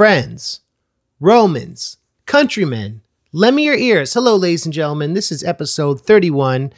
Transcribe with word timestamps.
friends, 0.00 0.60
Romans, 1.20 1.98
countrymen, 2.24 3.02
lend 3.34 3.54
me 3.54 3.66
your 3.66 3.76
ears. 3.76 4.14
Hello, 4.14 4.34
ladies 4.34 4.64
and 4.64 4.72
gentlemen. 4.72 5.12
This 5.12 5.30
is 5.30 5.44
episode 5.44 6.00
31. 6.00 6.72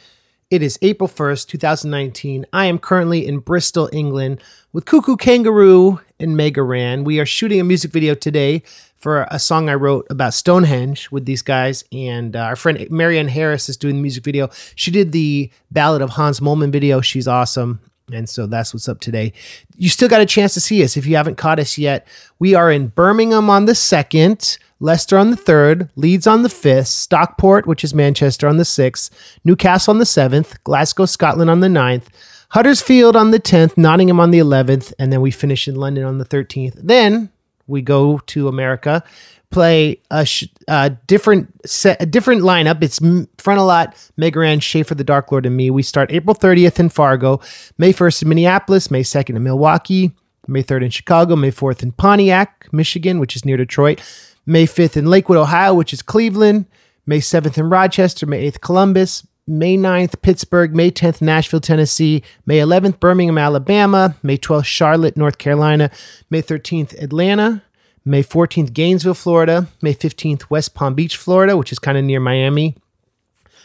It 0.49 0.61
is 0.61 0.77
April 0.81 1.07
1st, 1.07 1.47
2019. 1.47 2.45
I 2.51 2.65
am 2.65 2.77
currently 2.77 3.25
in 3.25 3.39
Bristol, 3.39 3.89
England 3.93 4.41
with 4.73 4.83
Koo 4.83 5.01
Koo 5.01 5.15
Kanga 5.15 5.51
Roo 5.51 6.01
and 6.19 6.35
Mega 6.35 6.61
Ran. 6.61 7.05
We 7.05 7.17
are 7.21 7.25
shooting 7.25 7.61
a 7.61 7.63
music 7.63 7.93
video 7.93 8.13
today 8.13 8.61
for 8.97 9.25
a 9.31 9.39
song 9.39 9.69
I 9.69 9.75
wrote 9.75 10.05
about 10.09 10.33
Stonehenge 10.33 11.09
with 11.09 11.23
these 11.23 11.41
guys. 11.41 11.85
And 11.93 12.35
uh, 12.35 12.39
our 12.39 12.57
friend 12.57 12.85
Marianne 12.91 13.29
Harris 13.29 13.69
is 13.69 13.77
doing 13.77 13.95
the 13.95 14.01
music 14.01 14.25
video. 14.25 14.49
She 14.75 14.91
did 14.91 15.13
the 15.13 15.49
Ballad 15.71 16.01
of 16.01 16.09
Hans 16.09 16.41
Moleman 16.41 16.73
video. 16.73 16.99
She's 16.99 17.29
awesome. 17.29 17.79
And 18.13 18.29
so 18.29 18.45
that's 18.45 18.73
what's 18.73 18.89
up 18.89 18.99
today. 18.99 19.33
You 19.75 19.89
still 19.89 20.09
got 20.09 20.21
a 20.21 20.25
chance 20.25 20.53
to 20.53 20.61
see 20.61 20.83
us 20.83 20.97
if 20.97 21.05
you 21.05 21.15
haven't 21.15 21.37
caught 21.37 21.59
us 21.59 21.77
yet. 21.77 22.07
We 22.39 22.55
are 22.55 22.71
in 22.71 22.87
Birmingham 22.87 23.49
on 23.49 23.65
the 23.65 23.73
2nd, 23.73 24.57
Leicester 24.79 25.17
on 25.17 25.31
the 25.31 25.37
3rd, 25.37 25.89
Leeds 25.95 26.27
on 26.27 26.43
the 26.43 26.49
5th, 26.49 26.87
Stockport, 26.87 27.65
which 27.65 27.83
is 27.83 27.93
Manchester, 27.93 28.47
on 28.47 28.57
the 28.57 28.63
6th, 28.63 29.09
Newcastle 29.43 29.91
on 29.91 29.99
the 29.99 30.05
7th, 30.05 30.61
Glasgow, 30.63 31.05
Scotland 31.05 31.49
on 31.49 31.61
the 31.61 31.67
9th, 31.67 32.07
Huddersfield 32.49 33.15
on 33.15 33.31
the 33.31 33.39
10th, 33.39 33.77
Nottingham 33.77 34.19
on 34.19 34.31
the 34.31 34.39
11th, 34.39 34.93
and 34.99 35.11
then 35.11 35.21
we 35.21 35.31
finish 35.31 35.67
in 35.67 35.75
London 35.75 36.03
on 36.03 36.17
the 36.17 36.25
13th. 36.25 36.75
Then 36.75 37.29
we 37.65 37.81
go 37.81 38.19
to 38.27 38.47
America, 38.47 39.03
play 39.53 40.01
a, 40.11 40.25
sh- 40.25 40.45
a 40.67 40.89
different 41.07 41.67
set, 41.69 42.01
a 42.01 42.05
different 42.05 42.41
lineup. 42.41 42.83
It's 42.83 42.99
Frontalot, 42.99 44.11
Megaran, 44.19 44.61
Schaefer, 44.61 44.95
the 44.95 45.03
Dark 45.03 45.31
Lord, 45.31 45.45
and 45.45 45.55
me. 45.55 45.69
We 45.69 45.83
start 45.83 46.11
April 46.11 46.35
30th 46.35 46.79
in 46.79 46.89
Fargo, 46.89 47.39
May 47.77 47.93
1st 47.93 48.23
in 48.23 48.29
Minneapolis, 48.29 48.91
May 48.91 49.03
2nd 49.03 49.35
in 49.35 49.43
Milwaukee, 49.43 50.11
May 50.47 50.63
3rd 50.63 50.85
in 50.85 50.89
Chicago, 50.89 51.35
May 51.35 51.51
4th 51.51 51.83
in 51.83 51.91
Pontiac, 51.93 52.67
Michigan, 52.73 53.19
which 53.19 53.35
is 53.35 53.45
near 53.45 53.55
Detroit, 53.55 54.01
May 54.45 54.65
5th 54.65 54.97
in 54.97 55.05
Lakewood, 55.05 55.37
Ohio, 55.37 55.73
which 55.73 55.93
is 55.93 56.01
Cleveland, 56.01 56.65
May 57.05 57.19
7th 57.19 57.57
in 57.57 57.69
Rochester, 57.69 58.25
May 58.25 58.49
8th, 58.51 58.61
Columbus, 58.61 59.25
May 59.45 59.77
9th, 59.77 60.21
Pittsburgh, 60.21 60.73
May 60.75 60.89
10th, 60.89 61.21
Nashville, 61.21 61.59
Tennessee, 61.59 62.23
May 62.45 62.59
11th, 62.59 62.99
Birmingham, 62.99 63.37
Alabama, 63.37 64.15
May 64.23 64.37
12th, 64.37 64.65
Charlotte, 64.65 65.17
North 65.17 65.37
Carolina, 65.37 65.91
May 66.29 66.41
13th, 66.41 66.93
Atlanta, 67.01 67.61
May 68.05 68.23
14th, 68.23 68.73
Gainesville, 68.73 69.13
Florida, 69.13 69.67
May 69.81 69.93
15th, 69.93 70.49
West 70.49 70.73
Palm 70.73 70.93
Beach, 70.93 71.15
Florida, 71.15 71.55
which 71.55 71.71
is 71.71 71.79
kind 71.79 71.97
of 71.97 72.03
near 72.03 72.19
Miami. 72.19 72.75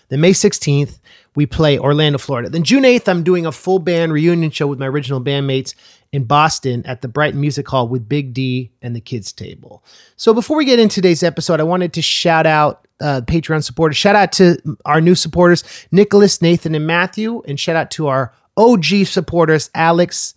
Then 0.09 0.21
May 0.21 0.31
16th, 0.31 1.01
we 1.35 1.45
play 1.45 1.79
Orlando, 1.79 2.19
Florida. 2.19 2.49
Then 2.49 2.63
June 2.63 2.85
8th, 2.85 3.09
I'm 3.09 3.23
doing 3.23 3.47
a 3.47 3.53
full 3.53 3.79
band 3.79 4.13
reunion 4.13 4.51
show 4.51 4.67
with 4.67 4.79
my 4.79 4.87
original 4.87 5.21
bandmates 5.21 5.75
in 6.13 6.25
Boston 6.25 6.85
at 6.87 7.03
the 7.03 7.09
Brighton 7.09 7.41
Music 7.41 7.69
Hall 7.69 7.87
with 7.87 8.09
Big 8.09 8.33
D 8.33 8.71
and 8.81 8.97
the 8.97 9.01
Kids 9.01 9.33
Table. 9.33 9.85
So 10.17 10.33
before 10.33 10.57
we 10.57 10.65
get 10.65 10.79
into 10.79 10.97
today's 10.97 11.23
episode, 11.23 11.61
I 11.61 11.65
wanted 11.65 11.93
to 11.95 12.03
shout 12.03 12.47
out 12.47 12.87
uh, 13.01 13.21
Patreon 13.27 13.63
supporters. 13.63 13.97
Shout 13.97 14.17
out 14.17 14.33
to 14.33 14.57
our 14.85 15.01
new 15.01 15.15
supporters, 15.15 15.63
Nicholas, 15.93 16.41
Nathan, 16.41 16.75
and 16.75 16.87
Matthew. 16.87 17.43
And 17.47 17.61
shout 17.61 17.77
out 17.77 17.91
to 17.93 18.09
our 18.09 18.33
OG 18.57 19.05
supporters, 19.05 19.71
Alex, 19.75 20.35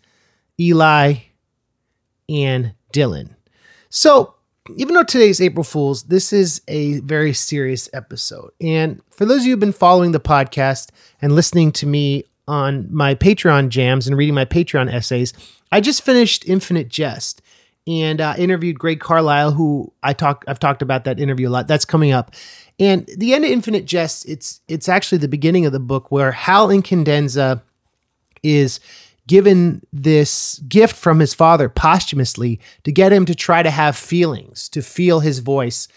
Eli, 0.59 1.15
and 2.29 2.73
Dylan. 2.93 3.35
So 3.91 4.35
even 4.77 4.95
though 4.95 5.03
today's 5.03 5.41
April 5.41 5.65
Fool's, 5.65 6.03
this 6.03 6.31
is 6.31 6.61
a 6.67 6.99
very 7.01 7.33
serious 7.33 7.89
episode. 7.93 8.51
And 8.61 9.01
for 9.11 9.25
those 9.25 9.41
of 9.41 9.45
you 9.45 9.51
who've 9.51 9.59
been 9.59 9.73
following 9.73 10.13
the 10.13 10.19
podcast 10.19 10.89
and 11.21 11.35
listening 11.35 11.73
to 11.73 11.85
me 11.85 12.23
on 12.47 12.87
my 12.93 13.13
Patreon 13.15 13.69
jams 13.69 14.07
and 14.07 14.15
reading 14.15 14.33
my 14.33 14.45
Patreon 14.45 14.91
essays, 14.91 15.33
I 15.73 15.81
just 15.81 16.03
finished 16.03 16.47
Infinite 16.47 16.87
Jest 16.87 17.41
and 17.85 18.21
uh, 18.21 18.33
interviewed 18.37 18.79
Greg 18.79 19.01
Carlisle, 19.01 19.51
who 19.51 19.91
I 20.03 20.13
talk 20.13 20.45
I've 20.47 20.59
talked 20.59 20.81
about 20.81 21.03
that 21.03 21.19
interview 21.19 21.49
a 21.49 21.51
lot. 21.51 21.67
That's 21.67 21.85
coming 21.85 22.11
up. 22.11 22.33
And 22.79 23.09
the 23.17 23.33
end 23.33 23.43
of 23.43 23.51
Infinite 23.51 23.85
Jest, 23.85 24.27
it's 24.27 24.61
it's 24.69 24.87
actually 24.87 25.17
the 25.17 25.27
beginning 25.27 25.65
of 25.65 25.73
the 25.73 25.79
book 25.79 26.11
where 26.11 26.31
Hal 26.31 26.69
Incandenza 26.69 27.61
is 28.41 28.79
given 29.27 29.81
this 29.93 30.59
gift 30.67 30.95
from 30.95 31.19
his 31.19 31.33
father 31.33 31.69
posthumously 31.69 32.59
to 32.83 32.91
get 32.91 33.13
him 33.13 33.25
to 33.25 33.35
try 33.35 33.63
to 33.63 33.71
have 33.71 33.95
feelings, 33.95 34.67
to 34.69 34.81
feel 34.81 35.19
his 35.19 35.39
voice 35.39 35.87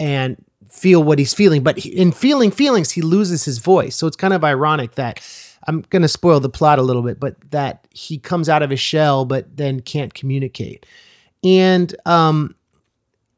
and 0.00 0.36
feel 0.68 1.02
what 1.02 1.18
he's 1.18 1.32
feeling. 1.32 1.62
But 1.62 1.84
in 1.86 2.12
feeling 2.12 2.50
feelings, 2.50 2.90
he 2.90 3.00
loses 3.00 3.44
his 3.44 3.58
voice. 3.58 3.96
So 3.96 4.06
it's 4.06 4.16
kind 4.16 4.34
of 4.34 4.44
ironic 4.44 4.96
that 4.96 5.20
I'm 5.66 5.82
going 5.82 6.02
to 6.02 6.08
spoil 6.08 6.40
the 6.40 6.48
plot 6.48 6.78
a 6.78 6.82
little 6.82 7.02
bit, 7.02 7.18
but 7.18 7.36
that 7.50 7.86
he 7.90 8.18
comes 8.18 8.48
out 8.48 8.62
of 8.62 8.70
his 8.70 8.80
shell, 8.80 9.24
but 9.24 9.56
then 9.56 9.80
can't 9.80 10.12
communicate. 10.12 10.84
And 11.42 11.94
um, 12.04 12.54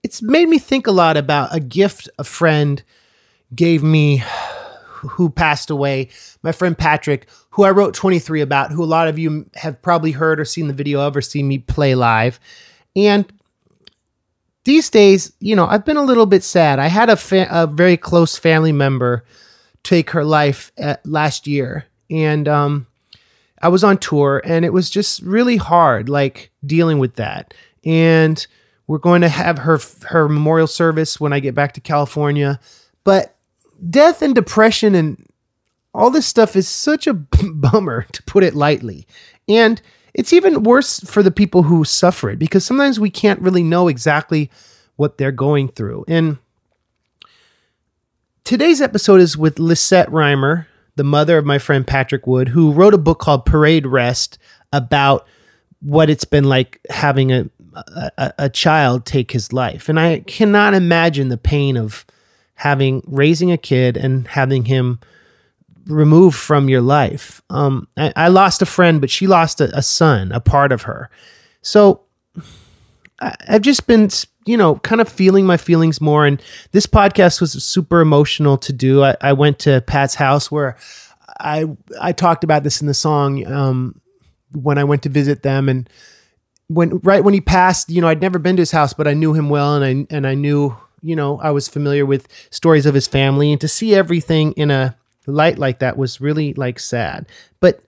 it's 0.03 0.22
made 0.22 0.48
me 0.48 0.58
think 0.58 0.86
a 0.86 0.92
lot 0.92 1.16
about 1.16 1.54
a 1.54 1.60
gift 1.60 2.08
a 2.18 2.24
friend 2.24 2.82
gave 3.54 3.82
me 3.82 4.24
who 4.96 5.30
passed 5.30 5.70
away, 5.70 6.08
my 6.42 6.52
friend 6.52 6.76
Patrick, 6.76 7.28
who 7.50 7.64
I 7.64 7.70
wrote 7.70 7.94
23 7.94 8.40
about, 8.40 8.72
who 8.72 8.82
a 8.82 8.86
lot 8.86 9.08
of 9.08 9.18
you 9.18 9.48
have 9.54 9.80
probably 9.82 10.12
heard 10.12 10.40
or 10.40 10.44
seen 10.44 10.68
the 10.68 10.74
video 10.74 11.00
of 11.00 11.16
or 11.16 11.22
seen 11.22 11.48
me 11.48 11.58
play 11.58 11.94
live. 11.94 12.40
And 12.94 13.30
these 14.64 14.90
days, 14.90 15.32
you 15.40 15.54
know, 15.54 15.66
I've 15.66 15.84
been 15.84 15.96
a 15.96 16.04
little 16.04 16.26
bit 16.26 16.42
sad. 16.42 16.78
I 16.78 16.88
had 16.88 17.08
a, 17.08 17.16
fa- 17.16 17.48
a 17.50 17.66
very 17.66 17.96
close 17.96 18.36
family 18.36 18.72
member 18.72 19.24
take 19.82 20.10
her 20.10 20.24
life 20.24 20.72
last 21.04 21.46
year. 21.46 21.86
And 22.10 22.48
um, 22.48 22.86
I 23.62 23.68
was 23.68 23.84
on 23.84 23.98
tour 23.98 24.42
and 24.44 24.64
it 24.64 24.72
was 24.72 24.90
just 24.90 25.22
really 25.22 25.56
hard, 25.56 26.08
like 26.08 26.50
dealing 26.64 26.98
with 26.98 27.14
that. 27.16 27.54
And 27.84 28.44
we're 28.88 28.98
going 28.98 29.22
to 29.22 29.28
have 29.28 29.58
her 29.58 29.78
her 30.06 30.28
memorial 30.28 30.66
service 30.66 31.20
when 31.20 31.32
I 31.32 31.40
get 31.40 31.54
back 31.54 31.74
to 31.74 31.80
California. 31.80 32.60
But 33.04 33.35
death 33.91 34.22
and 34.22 34.34
depression 34.34 34.94
and 34.94 35.26
all 35.94 36.10
this 36.10 36.26
stuff 36.26 36.54
is 36.56 36.69
such 36.69 37.06
a 37.06 37.14
bummer, 37.54 38.06
to 38.12 38.22
put 38.25 38.44
it 38.44 38.54
lightly. 38.54 39.06
And 39.48 39.81
it's 40.14 40.32
even 40.32 40.62
worse 40.62 41.00
for 41.00 41.22
the 41.22 41.31
people 41.31 41.64
who 41.64 41.84
suffer 41.84 42.31
it 42.31 42.38
because 42.38 42.65
sometimes 42.65 43.00
we 43.00 43.10
can't 43.10 43.41
really 43.41 43.62
know 43.62 43.88
exactly 43.88 44.50
what 44.97 45.19
they're 45.19 45.32
going 45.32 45.69
through. 45.69 46.04
And 46.09 46.38
today's 48.44 48.81
episode 48.81 49.20
is 49.20 49.36
with 49.36 49.59
Lisette 49.59 50.10
Rimer, 50.10 50.69
the 50.97 51.04
mother 51.04 51.36
of 51.36 51.44
my 51.44 51.59
friend 51.59 51.86
Patrick 51.86 52.26
Wood, 52.26 52.48
who 52.48 52.72
wrote 52.72 52.94
a 52.94 52.98
book 52.98 53.19
called 53.19 53.44
Parade 53.44 53.86
Rest 53.86 54.38
about 54.72 55.26
what 55.81 56.09
it's 56.09 56.25
been 56.25 56.44
like 56.44 56.81
having 56.88 57.31
a, 57.31 57.50
a, 57.75 58.32
a 58.38 58.48
child 58.48 59.04
take 59.04 59.32
his 59.32 59.53
life. 59.53 59.88
And 59.88 60.00
I 60.00 60.20
cannot 60.20 60.75
imagine 60.75 61.28
the 61.28 61.36
pain 61.36 61.76
of 61.76 62.06
having 62.56 63.02
raising 63.06 63.52
a 63.52 63.56
kid 63.56 63.96
and 63.96 64.26
having 64.26 64.64
him 64.64 64.98
removed 65.86 66.36
from 66.36 66.68
your 66.68 66.80
life. 66.80 67.42
Um, 67.50 67.86
I, 67.96 68.12
I, 68.16 68.28
lost 68.28 68.60
a 68.60 68.66
friend, 68.66 69.00
but 69.00 69.10
she 69.10 69.26
lost 69.26 69.60
a, 69.60 69.76
a 69.76 69.82
son, 69.82 70.32
a 70.32 70.40
part 70.40 70.72
of 70.72 70.82
her. 70.82 71.10
So 71.62 72.00
I, 73.20 73.34
I've 73.48 73.62
just 73.62 73.86
been, 73.86 74.08
you 74.46 74.56
know, 74.56 74.76
kind 74.76 75.00
of 75.00 75.08
feeling 75.08 75.46
my 75.46 75.56
feelings 75.56 76.00
more. 76.00 76.26
And 76.26 76.42
this 76.72 76.86
podcast 76.86 77.40
was 77.40 77.52
super 77.62 78.00
emotional 78.00 78.58
to 78.58 78.72
do. 78.72 79.04
I, 79.04 79.16
I 79.20 79.32
went 79.32 79.58
to 79.60 79.80
Pat's 79.82 80.16
house 80.16 80.50
where 80.50 80.76
I 81.38 81.66
I 82.00 82.12
talked 82.12 82.42
about 82.42 82.64
this 82.64 82.80
in 82.80 82.86
the 82.86 82.94
song 82.94 83.46
um, 83.46 84.00
when 84.52 84.78
I 84.78 84.84
went 84.84 85.02
to 85.02 85.08
visit 85.08 85.42
them 85.42 85.68
and 85.68 85.88
when 86.68 86.98
right 86.98 87.22
when 87.22 87.34
he 87.34 87.40
passed, 87.40 87.90
you 87.90 88.00
know, 88.00 88.08
I'd 88.08 88.20
never 88.20 88.38
been 88.38 88.56
to 88.56 88.62
his 88.62 88.72
house, 88.72 88.92
but 88.92 89.06
I 89.06 89.14
knew 89.14 89.34
him 89.34 89.48
well 89.48 89.80
and 89.80 89.84
I 89.84 90.14
and 90.14 90.26
I 90.26 90.34
knew 90.34 90.76
you 91.06 91.14
know, 91.14 91.38
I 91.38 91.52
was 91.52 91.68
familiar 91.68 92.04
with 92.04 92.26
stories 92.50 92.84
of 92.84 92.94
his 92.94 93.06
family 93.06 93.52
and 93.52 93.60
to 93.60 93.68
see 93.68 93.94
everything 93.94 94.52
in 94.52 94.72
a 94.72 94.96
light 95.26 95.56
like 95.56 95.78
that 95.78 95.96
was 95.96 96.20
really 96.20 96.52
like 96.54 96.80
sad. 96.80 97.26
But 97.60 97.80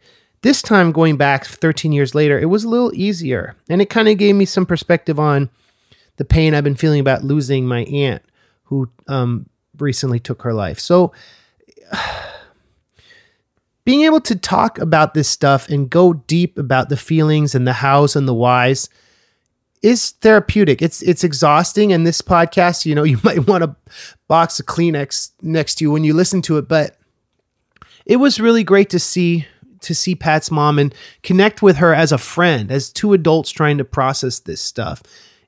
this 0.42 0.62
time 0.62 0.92
going 0.92 1.16
back 1.16 1.44
13 1.44 1.90
years 1.90 2.14
later, 2.14 2.38
it 2.38 2.46
was 2.46 2.62
a 2.62 2.68
little 2.68 2.94
easier 2.94 3.56
and 3.68 3.82
it 3.82 3.90
kind 3.90 4.08
of 4.08 4.18
gave 4.18 4.36
me 4.36 4.44
some 4.44 4.64
perspective 4.64 5.18
on 5.18 5.50
the 6.16 6.24
pain 6.24 6.54
I've 6.54 6.62
been 6.62 6.76
feeling 6.76 7.00
about 7.00 7.24
losing 7.24 7.66
my 7.66 7.80
aunt 7.84 8.22
who 8.64 8.88
um, 9.08 9.48
recently 9.78 10.20
took 10.20 10.42
her 10.42 10.54
life. 10.54 10.78
So 10.78 11.12
being 13.84 14.02
able 14.02 14.20
to 14.20 14.36
talk 14.36 14.78
about 14.78 15.14
this 15.14 15.28
stuff 15.28 15.68
and 15.68 15.90
go 15.90 16.12
deep 16.12 16.56
about 16.56 16.88
the 16.88 16.96
feelings 16.96 17.56
and 17.56 17.66
the 17.66 17.72
hows 17.72 18.14
and 18.14 18.28
the 18.28 18.34
whys 18.34 18.88
is 19.82 20.10
therapeutic. 20.10 20.82
It's 20.82 21.02
it's 21.02 21.24
exhausting. 21.24 21.92
And 21.92 22.06
this 22.06 22.22
podcast, 22.22 22.86
you 22.86 22.94
know, 22.94 23.02
you 23.04 23.18
might 23.22 23.46
want 23.46 23.64
a 23.64 23.76
box 24.28 24.60
of 24.60 24.66
Kleenex 24.66 25.30
next 25.42 25.76
to 25.76 25.84
you 25.84 25.90
when 25.90 26.04
you 26.04 26.14
listen 26.14 26.42
to 26.42 26.58
it. 26.58 26.68
But 26.68 26.96
it 28.06 28.16
was 28.16 28.40
really 28.40 28.64
great 28.64 28.90
to 28.90 28.98
see 28.98 29.46
to 29.80 29.94
see 29.94 30.14
Pat's 30.14 30.50
mom 30.50 30.78
and 30.78 30.94
connect 31.22 31.62
with 31.62 31.76
her 31.76 31.94
as 31.94 32.10
a 32.10 32.18
friend, 32.18 32.70
as 32.72 32.92
two 32.92 33.12
adults 33.12 33.50
trying 33.50 33.78
to 33.78 33.84
process 33.84 34.40
this 34.40 34.60
stuff. 34.60 35.02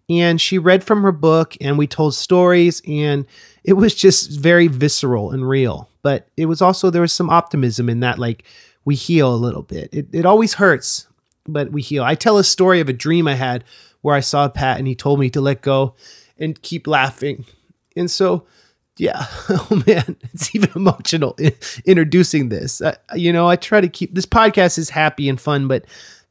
And 0.08 0.40
she 0.40 0.58
read 0.58 0.82
from 0.82 1.02
her 1.02 1.12
book, 1.12 1.56
and 1.60 1.78
we 1.78 1.86
told 1.86 2.14
stories, 2.14 2.82
and 2.86 3.26
it 3.62 3.74
was 3.74 3.94
just 3.94 4.40
very 4.40 4.66
visceral 4.66 5.30
and 5.30 5.48
real. 5.48 5.88
But 6.02 6.28
it 6.36 6.46
was 6.46 6.62
also 6.62 6.90
there 6.90 7.02
was 7.02 7.12
some 7.12 7.30
optimism 7.30 7.88
in 7.88 8.00
that, 8.00 8.18
like 8.18 8.44
we 8.84 8.94
heal 8.94 9.32
a 9.32 9.36
little 9.36 9.62
bit. 9.62 9.90
It 9.92 10.08
it 10.12 10.26
always 10.26 10.54
hurts 10.54 11.06
but 11.52 11.72
we 11.72 11.82
heal. 11.82 12.04
I 12.04 12.14
tell 12.14 12.38
a 12.38 12.44
story 12.44 12.80
of 12.80 12.88
a 12.88 12.92
dream 12.92 13.28
I 13.28 13.34
had 13.34 13.64
where 14.02 14.14
I 14.14 14.20
saw 14.20 14.48
Pat 14.48 14.78
and 14.78 14.86
he 14.86 14.94
told 14.94 15.20
me 15.20 15.30
to 15.30 15.40
let 15.40 15.62
go 15.62 15.94
and 16.38 16.60
keep 16.62 16.86
laughing. 16.86 17.44
And 17.96 18.10
so, 18.10 18.46
yeah, 18.96 19.26
oh 19.48 19.82
man, 19.86 20.16
it's 20.32 20.54
even 20.54 20.70
emotional 20.74 21.36
introducing 21.84 22.48
this. 22.48 22.82
You 23.14 23.32
know, 23.32 23.48
I 23.48 23.56
try 23.56 23.80
to 23.80 23.88
keep 23.88 24.14
this 24.14 24.26
podcast 24.26 24.78
is 24.78 24.90
happy 24.90 25.28
and 25.28 25.40
fun, 25.40 25.68
but 25.68 25.84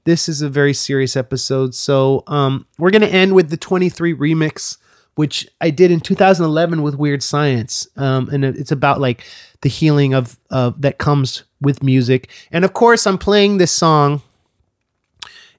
this 0.05 0.29
is 0.29 0.41
a 0.41 0.49
very 0.49 0.73
serious 0.73 1.15
episode. 1.15 1.75
So, 1.75 2.23
um, 2.27 2.65
we're 2.77 2.91
going 2.91 3.01
to 3.01 3.09
end 3.09 3.35
with 3.35 3.49
the 3.49 3.57
23 3.57 4.15
remix, 4.15 4.77
which 5.15 5.47
I 5.61 5.69
did 5.69 5.91
in 5.91 5.99
2011 5.99 6.81
with 6.81 6.95
Weird 6.95 7.21
Science. 7.21 7.87
Um, 7.95 8.29
and 8.29 8.43
it's 8.45 8.71
about 8.71 9.01
like 9.01 9.25
the 9.61 9.69
healing 9.69 10.13
of, 10.13 10.39
uh, 10.49 10.71
that 10.77 10.97
comes 10.97 11.43
with 11.61 11.83
music. 11.83 12.29
And 12.51 12.63
of 12.63 12.73
course, 12.73 13.05
I'm 13.05 13.17
playing 13.17 13.57
this 13.57 13.71
song 13.71 14.21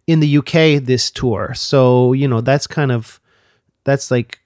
in 0.06 0.20
the 0.20 0.38
UK 0.38 0.82
this 0.82 1.10
tour. 1.10 1.52
So, 1.54 2.12
you 2.12 2.28
know, 2.28 2.40
that's 2.40 2.66
kind 2.66 2.92
of 2.92 3.20
that's 3.84 4.10
like 4.10 4.40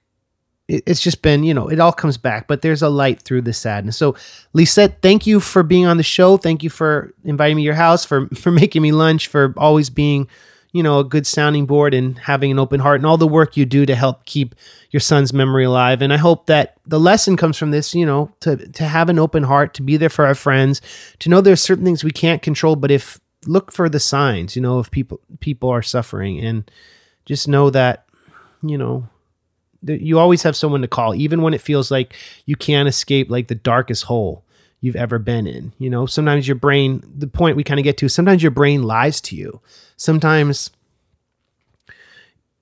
it's 0.67 1.01
just 1.01 1.21
been, 1.21 1.43
you 1.43 1.53
know, 1.53 1.67
it 1.67 1.79
all 1.79 1.91
comes 1.91 2.17
back, 2.17 2.47
but 2.47 2.61
there's 2.63 2.81
a 2.81 2.89
light 2.89 3.21
through 3.21 3.43
the 3.43 3.53
sadness. 3.53 3.97
So, 3.97 4.15
Lisette, 4.53 5.01
thank 5.01 5.27
you 5.27 5.39
for 5.39 5.61
being 5.61 5.85
on 5.85 5.97
the 5.97 6.03
show. 6.03 6.37
Thank 6.37 6.63
you 6.63 6.71
for 6.71 7.13
inviting 7.23 7.57
me 7.57 7.61
to 7.61 7.65
your 7.65 7.75
house, 7.75 8.03
for 8.03 8.27
for 8.35 8.51
making 8.51 8.81
me 8.81 8.91
lunch, 8.91 9.27
for 9.27 9.53
always 9.57 9.89
being, 9.91 10.27
you 10.71 10.81
know, 10.81 10.99
a 10.99 11.03
good 11.03 11.27
sounding 11.27 11.67
board 11.67 11.93
and 11.93 12.17
having 12.17 12.51
an 12.51 12.57
open 12.57 12.79
heart 12.79 12.99
and 12.99 13.05
all 13.05 13.17
the 13.17 13.27
work 13.27 13.55
you 13.55 13.65
do 13.65 13.85
to 13.85 13.95
help 13.95 14.25
keep 14.25 14.55
your 14.89 14.99
son's 14.99 15.33
memory 15.33 15.65
alive. 15.65 16.01
And 16.01 16.11
I 16.11 16.17
hope 16.17 16.47
that 16.47 16.77
the 16.87 16.99
lesson 16.99 17.37
comes 17.37 17.57
from 17.57 17.69
this, 17.69 17.93
you 17.93 18.05
know, 18.05 18.31
to 18.39 18.55
to 18.57 18.85
have 18.85 19.09
an 19.09 19.19
open 19.19 19.43
heart, 19.43 19.75
to 19.75 19.83
be 19.83 19.97
there 19.97 20.09
for 20.09 20.25
our 20.25 20.35
friends, 20.35 20.81
to 21.19 21.29
know 21.29 21.41
there's 21.41 21.61
certain 21.61 21.85
things 21.85 22.03
we 22.03 22.11
can't 22.11 22.41
control, 22.41 22.75
but 22.75 22.89
if 22.89 23.19
look 23.47 23.71
for 23.71 23.89
the 23.89 23.99
signs, 23.99 24.55
you 24.55 24.61
know, 24.61 24.79
if 24.79 24.91
people 24.91 25.19
people 25.39 25.69
are 25.69 25.81
suffering 25.81 26.39
and 26.39 26.69
just 27.25 27.47
know 27.47 27.69
that, 27.69 28.05
you 28.61 28.77
know, 28.77 29.07
that 29.83 30.01
you 30.01 30.19
always 30.19 30.43
have 30.43 30.55
someone 30.55 30.81
to 30.81 30.87
call, 30.87 31.15
even 31.15 31.41
when 31.41 31.53
it 31.53 31.61
feels 31.61 31.91
like 31.91 32.15
you 32.45 32.55
can't 32.55 32.89
escape 32.89 33.29
like 33.29 33.47
the 33.47 33.55
darkest 33.55 34.03
hole 34.05 34.43
you've 34.81 34.95
ever 34.95 35.19
been 35.19 35.47
in. 35.47 35.73
You 35.77 35.89
know, 35.89 36.05
sometimes 36.05 36.47
your 36.47 36.55
brain, 36.55 37.03
the 37.17 37.27
point 37.27 37.57
we 37.57 37.63
kind 37.63 37.79
of 37.79 37.83
get 37.83 37.97
to, 37.97 38.09
sometimes 38.09 38.41
your 38.41 38.51
brain 38.51 38.83
lies 38.83 39.21
to 39.21 39.35
you. 39.35 39.61
Sometimes 39.97 40.71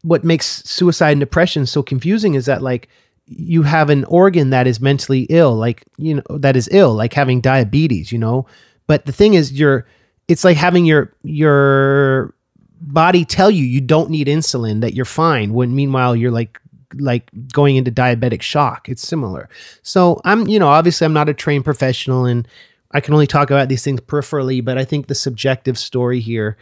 what 0.02 0.24
makes 0.24 0.64
suicide 0.64 1.12
and 1.12 1.20
depression 1.20 1.66
so 1.66 1.82
confusing 1.82 2.34
is 2.36 2.46
that 2.46 2.62
like 2.62 2.90
you 3.26 3.64
have 3.64 3.90
an 3.90 4.04
organ 4.06 4.50
that 4.50 4.68
is 4.68 4.82
mentally 4.82 5.22
ill, 5.30 5.56
like, 5.56 5.86
you 5.98 6.16
know, 6.16 6.38
that 6.38 6.58
is 6.58 6.68
ill, 6.72 6.94
like 6.94 7.14
having 7.14 7.40
diabetes, 7.40 8.12
you 8.12 8.18
know. 8.18 8.46
But 8.86 9.06
the 9.06 9.14
thing 9.14 9.34
is, 9.34 9.54
you're, 9.54 9.88
it's 10.28 10.44
like 10.44 10.58
having 10.58 10.86
your, 10.86 11.14
your, 11.24 12.34
body 12.86 13.24
tell 13.24 13.50
you 13.50 13.64
you 13.64 13.80
don't 13.80 14.10
need 14.10 14.28
insulin 14.28 14.82
that 14.82 14.94
you're 14.94 15.06
fine 15.06 15.54
when 15.54 15.74
meanwhile 15.74 16.14
you're 16.16 16.32
like 16.32 16.60
like 16.96 17.30
going 17.52 17.76
into 17.76 17.92
diabetic 17.92 18.42
shock. 18.42 18.88
It's 18.90 19.08
similar. 19.08 19.50
So 19.82 20.22
I'm, 20.26 20.48
you 20.48 20.60
know, 20.60 20.68
obviously 20.68 21.06
I'm 21.06 21.14
not 21.14 21.30
a 21.30 21.34
trained 21.34 21.66
professional 21.66 22.26
and 22.26 22.48
I 22.92 23.02
can 23.02 23.14
only 23.14 23.28
talk 23.28 23.50
about 23.50 23.70
these 23.70 23.84
things 23.84 24.00
peripherally, 24.02 24.64
but 24.64 24.78
I 24.78 24.86
think 24.86 25.08
the 25.08 25.16
subjective 25.16 25.78
story 25.78 26.20
here 26.20 26.58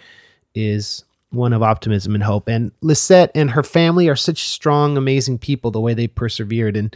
is 0.56 1.04
one 1.32 1.54
of 1.54 1.64
optimism 1.64 2.16
and 2.16 2.24
hope. 2.24 2.48
And 2.48 2.72
Lisette 2.82 3.32
and 3.36 3.52
her 3.52 3.64
family 3.64 4.08
are 4.08 4.16
such 4.16 4.44
strong, 4.44 4.98
amazing 4.98 5.40
people, 5.40 5.72
the 5.72 5.82
way 5.82 5.94
they 5.94 6.08
persevered 6.08 6.78
and 6.78 6.96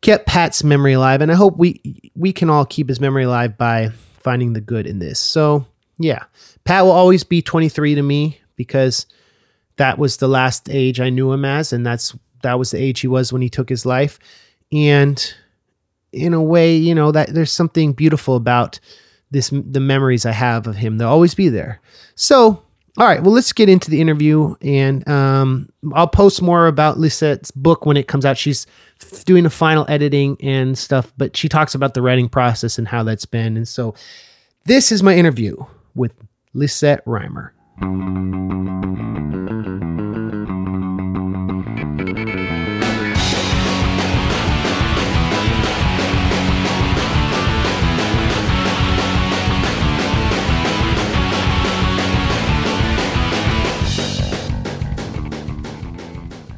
kept 0.00 0.26
Pat's 0.26 0.64
memory 0.64 0.94
alive. 0.94 1.20
And 1.20 1.30
I 1.30 1.34
hope 1.36 1.56
we 1.56 1.80
we 2.16 2.32
can 2.32 2.50
all 2.50 2.64
keep 2.64 2.88
his 2.88 3.00
memory 3.00 3.24
alive 3.24 3.56
by 3.56 3.90
finding 4.20 4.52
the 4.52 4.60
good 4.60 4.86
in 4.86 4.98
this. 4.98 5.18
So 5.18 5.66
yeah. 5.98 6.24
Pat 6.64 6.84
will 6.84 6.92
always 6.92 7.24
be 7.24 7.42
23 7.42 7.94
to 7.94 8.02
me 8.02 8.40
because 8.56 9.06
that 9.76 9.98
was 9.98 10.16
the 10.16 10.28
last 10.28 10.68
age 10.70 11.00
I 11.00 11.10
knew 11.10 11.32
him 11.32 11.44
as, 11.44 11.72
and 11.72 11.84
that's 11.84 12.16
that 12.42 12.58
was 12.58 12.70
the 12.70 12.78
age 12.78 13.00
he 13.00 13.08
was 13.08 13.32
when 13.32 13.42
he 13.42 13.48
took 13.48 13.68
his 13.68 13.86
life. 13.86 14.18
And 14.72 15.34
in 16.12 16.34
a 16.34 16.42
way, 16.42 16.76
you 16.76 16.94
know, 16.94 17.10
that 17.12 17.34
there's 17.34 17.52
something 17.52 17.92
beautiful 17.92 18.36
about 18.36 18.78
this 19.30 19.50
the 19.50 19.80
memories 19.80 20.24
I 20.24 20.32
have 20.32 20.66
of 20.66 20.76
him. 20.76 20.98
They'll 20.98 21.08
always 21.08 21.34
be 21.34 21.48
there. 21.48 21.80
So, 22.14 22.62
all 22.96 23.06
right, 23.06 23.22
well, 23.22 23.32
let's 23.32 23.52
get 23.52 23.68
into 23.68 23.90
the 23.90 24.00
interview, 24.00 24.54
and 24.62 25.06
um, 25.08 25.68
I'll 25.94 26.06
post 26.06 26.40
more 26.40 26.68
about 26.68 26.98
Lisette's 26.98 27.50
book 27.50 27.84
when 27.84 27.96
it 27.96 28.06
comes 28.06 28.24
out. 28.24 28.38
She's 28.38 28.66
doing 29.24 29.42
the 29.42 29.50
final 29.50 29.84
editing 29.88 30.36
and 30.40 30.78
stuff, 30.78 31.12
but 31.18 31.36
she 31.36 31.48
talks 31.48 31.74
about 31.74 31.94
the 31.94 32.02
writing 32.02 32.28
process 32.28 32.78
and 32.78 32.86
how 32.86 33.02
that's 33.02 33.26
been. 33.26 33.56
And 33.56 33.66
so, 33.66 33.94
this 34.66 34.92
is 34.92 35.02
my 35.02 35.16
interview 35.16 35.56
with 35.94 36.12
Lisette 36.52 37.02
Rimer. 37.06 37.54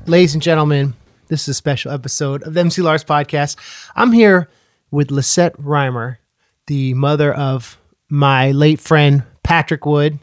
Ladies 0.08 0.34
and 0.34 0.42
gentlemen, 0.42 0.94
this 1.26 1.42
is 1.42 1.48
a 1.48 1.54
special 1.54 1.90
episode 1.90 2.44
of 2.44 2.54
the 2.54 2.60
MC 2.60 2.80
Lars 2.80 3.02
podcast. 3.02 3.56
I'm 3.96 4.12
here 4.12 4.48
with 4.92 5.10
Lisette 5.10 5.56
Rimer, 5.58 6.20
the 6.68 6.94
mother 6.94 7.34
of 7.34 7.76
my 8.08 8.52
late 8.52 8.80
friend 8.80 9.22
Patrick 9.42 9.86
Wood. 9.86 10.18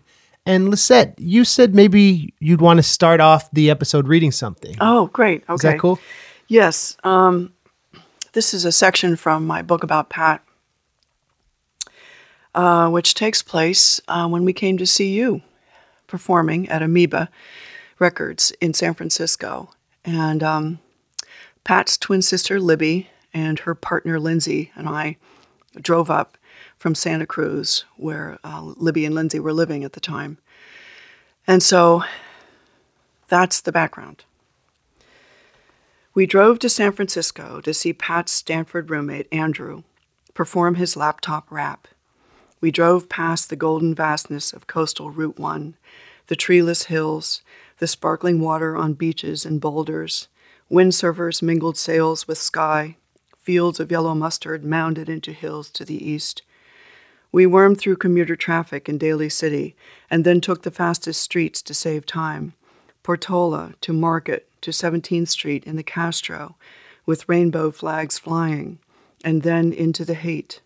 And 0.46 0.70
Lisette, 0.70 1.16
you 1.18 1.46
said 1.46 1.74
maybe 1.74 2.34
you'd 2.40 2.62
want 2.62 2.78
to 2.78 2.84
start 2.84 3.22
off 3.22 3.50
the 3.52 3.70
episode 3.70 4.08
reading 4.08 4.32
something. 4.32 4.76
Oh, 4.82 5.08
great. 5.08 5.44
Okay. 5.44 5.54
Is 5.54 5.62
that 5.62 5.80
cool? 5.80 6.00
Yes. 6.48 6.98
Um, 7.04 7.54
this 8.34 8.54
is 8.54 8.66
a 8.66 8.72
section 8.72 9.16
from 9.16 9.48
my 9.48 9.62
book 9.62 9.84
about 9.84 10.10
Pat, 10.10 10.44
uh, 12.54 12.90
which 12.90 13.14
takes 13.14 13.42
place 13.42 14.02
uh, 14.08 14.28
when 14.28 14.44
we 14.44 14.54
came 14.54 14.78
to 14.78 14.86
see 14.86 15.14
you 15.14 15.42
performing 16.08 16.68
at 16.70 16.82
Amoeba 16.82 17.30
Records 18.00 18.52
in 18.60 18.74
San 18.74 18.94
Francisco. 18.94 19.70
And 20.04 20.44
um, 20.44 20.80
Pat's 21.64 21.98
twin 21.98 22.22
sister, 22.22 22.60
Libby, 22.60 23.10
and 23.34 23.60
her 23.60 23.74
partner, 23.74 24.20
Lindsay, 24.20 24.72
and 24.76 24.90
I 24.90 25.18
drove 25.82 26.12
up 26.12 26.38
from 26.84 26.96
Santa 26.96 27.26
Cruz, 27.26 27.86
where 27.96 28.38
uh, 28.44 28.62
Libby 28.62 29.06
and 29.06 29.16
Lindsay 29.16 29.40
were 29.40 29.54
living 29.54 29.86
at 29.86 29.94
the 29.94 30.02
time. 30.02 30.38
And 31.48 31.64
so 31.64 32.04
that's 33.30 33.62
the 33.62 33.72
background. 33.72 34.26
We 36.14 36.26
drove 36.26 36.60
to 36.60 36.68
San 36.68 36.92
Francisco 36.92 37.62
to 37.62 37.74
see 37.74 37.94
Pat's 37.94 38.34
Stanford 38.34 38.90
roommate, 38.90 39.30
Andrew, 39.32 39.84
perform 40.34 40.76
his 40.76 40.98
laptop 40.98 41.50
rap. 41.50 41.88
We 42.60 42.70
drove 42.70 43.08
past 43.08 43.50
the 43.50 43.56
golden 43.56 43.96
vastness 43.96 44.52
of 44.52 44.68
coastal 44.68 45.10
Route 45.10 45.40
1, 45.40 45.76
the 46.28 46.36
treeless 46.36 46.88
hills, 46.88 47.44
the 47.80 47.88
sparkling 47.88 48.42
water 48.42 48.76
on 48.76 48.92
beaches 48.92 49.46
and 49.46 49.62
boulders, 49.62 50.28
windsurfers 50.70 51.42
mingled 51.42 51.78
sails 51.78 52.28
with 52.28 52.38
sky, 52.38 52.98
fields 53.40 53.80
of 53.80 53.90
yellow 53.90 54.14
mustard 54.14 54.66
mounded 54.66 55.08
into 55.08 55.32
hills 55.32 55.70
to 55.70 55.86
the 55.86 56.06
east. 56.06 56.42
We 57.34 57.48
wormed 57.48 57.80
through 57.80 57.96
commuter 57.96 58.36
traffic 58.36 58.88
in 58.88 59.00
Daly 59.00 59.28
City 59.28 59.76
and 60.08 60.24
then 60.24 60.40
took 60.40 60.62
the 60.62 60.70
fastest 60.70 61.20
streets 61.20 61.64
to 61.64 61.74
save 61.74 62.06
time. 62.06 62.54
Portola 63.02 63.74
to 63.82 63.92
Market 63.92 64.48
to 64.62 64.70
17th 64.70 65.30
Street 65.30 65.64
in 65.66 65.76
the 65.76 65.84
Castro, 65.84 66.56
with 67.08 67.28
rainbow 67.28 67.72
flags 67.72 68.20
flying, 68.20 68.78
and 69.26 69.42
then 69.42 69.74
into 69.74 70.06
the 70.06 70.14
Haight. 70.14 70.62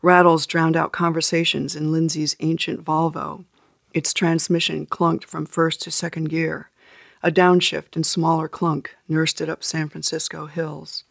Rattles 0.00 0.46
drowned 0.46 0.74
out 0.74 0.90
conversations 0.90 1.76
in 1.76 1.92
Lindsay's 1.92 2.34
ancient 2.40 2.82
Volvo, 2.82 3.44
its 3.92 4.14
transmission 4.14 4.86
clunked 4.86 5.24
from 5.24 5.44
first 5.44 5.82
to 5.82 5.90
second 5.90 6.30
gear. 6.30 6.70
A 7.22 7.30
downshift 7.30 7.94
and 7.94 8.06
smaller 8.06 8.48
clunk 8.48 8.96
nursed 9.06 9.40
it 9.42 9.50
up 9.50 9.62
San 9.62 9.90
Francisco 9.90 10.46
hills. 10.46 11.04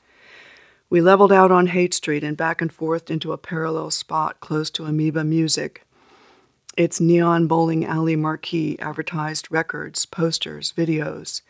We 0.93 1.01
leveled 1.01 1.31
out 1.31 1.51
on 1.51 1.65
Haight 1.65 1.91
Street 1.91 2.23
and 2.23 2.37
back 2.37 2.61
and 2.61 2.71
forth 2.71 3.09
into 3.09 3.31
a 3.31 3.37
parallel 3.39 3.89
spot 3.89 4.39
close 4.39 4.69
to 4.69 4.85
Amoeba 4.85 5.23
Music. 5.23 5.87
Its 6.77 7.01
neon 7.01 7.47
bowling 7.47 7.83
alley 7.83 8.15
marquee 8.15 8.77
advertised 8.77 9.47
records, 9.49 10.05
posters, 10.05 10.71
videos. 10.77 11.41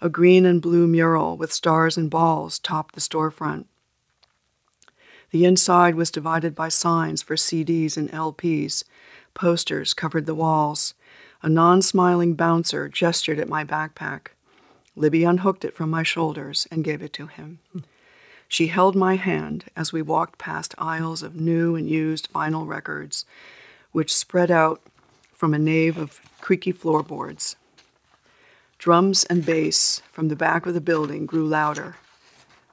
A 0.00 0.08
green 0.08 0.46
and 0.46 0.62
blue 0.62 0.86
mural 0.86 1.36
with 1.36 1.52
stars 1.52 1.98
and 1.98 2.08
balls 2.08 2.58
topped 2.58 2.94
the 2.94 3.02
storefront. 3.02 3.66
The 5.30 5.44
inside 5.44 5.94
was 5.94 6.10
divided 6.10 6.54
by 6.54 6.70
signs 6.70 7.20
for 7.20 7.36
CDs 7.36 7.98
and 7.98 8.10
LPs, 8.12 8.82
Posters 9.34 9.92
covered 9.92 10.24
the 10.24 10.34
walls. 10.34 10.94
A 11.42 11.50
non 11.50 11.82
smiling 11.82 12.32
bouncer 12.32 12.88
gestured 12.88 13.40
at 13.40 13.46
my 13.50 13.62
backpack. 13.62 14.28
Libby 14.94 15.22
unhooked 15.24 15.66
it 15.66 15.74
from 15.74 15.90
my 15.90 16.02
shoulders 16.02 16.66
and 16.70 16.82
gave 16.82 17.02
it 17.02 17.12
to 17.12 17.26
him. 17.26 17.58
She 18.48 18.68
held 18.68 18.94
my 18.94 19.16
hand 19.16 19.64
as 19.74 19.92
we 19.92 20.02
walked 20.02 20.38
past 20.38 20.74
aisles 20.78 21.22
of 21.22 21.36
new 21.36 21.74
and 21.74 21.88
used 21.88 22.32
vinyl 22.32 22.66
records, 22.66 23.24
which 23.92 24.14
spread 24.14 24.50
out 24.50 24.80
from 25.32 25.52
a 25.52 25.58
nave 25.58 25.98
of 25.98 26.20
creaky 26.40 26.72
floorboards. 26.72 27.56
Drums 28.78 29.24
and 29.24 29.44
bass 29.44 30.02
from 30.12 30.28
the 30.28 30.36
back 30.36 30.66
of 30.66 30.74
the 30.74 30.80
building 30.80 31.26
grew 31.26 31.46
louder. 31.46 31.96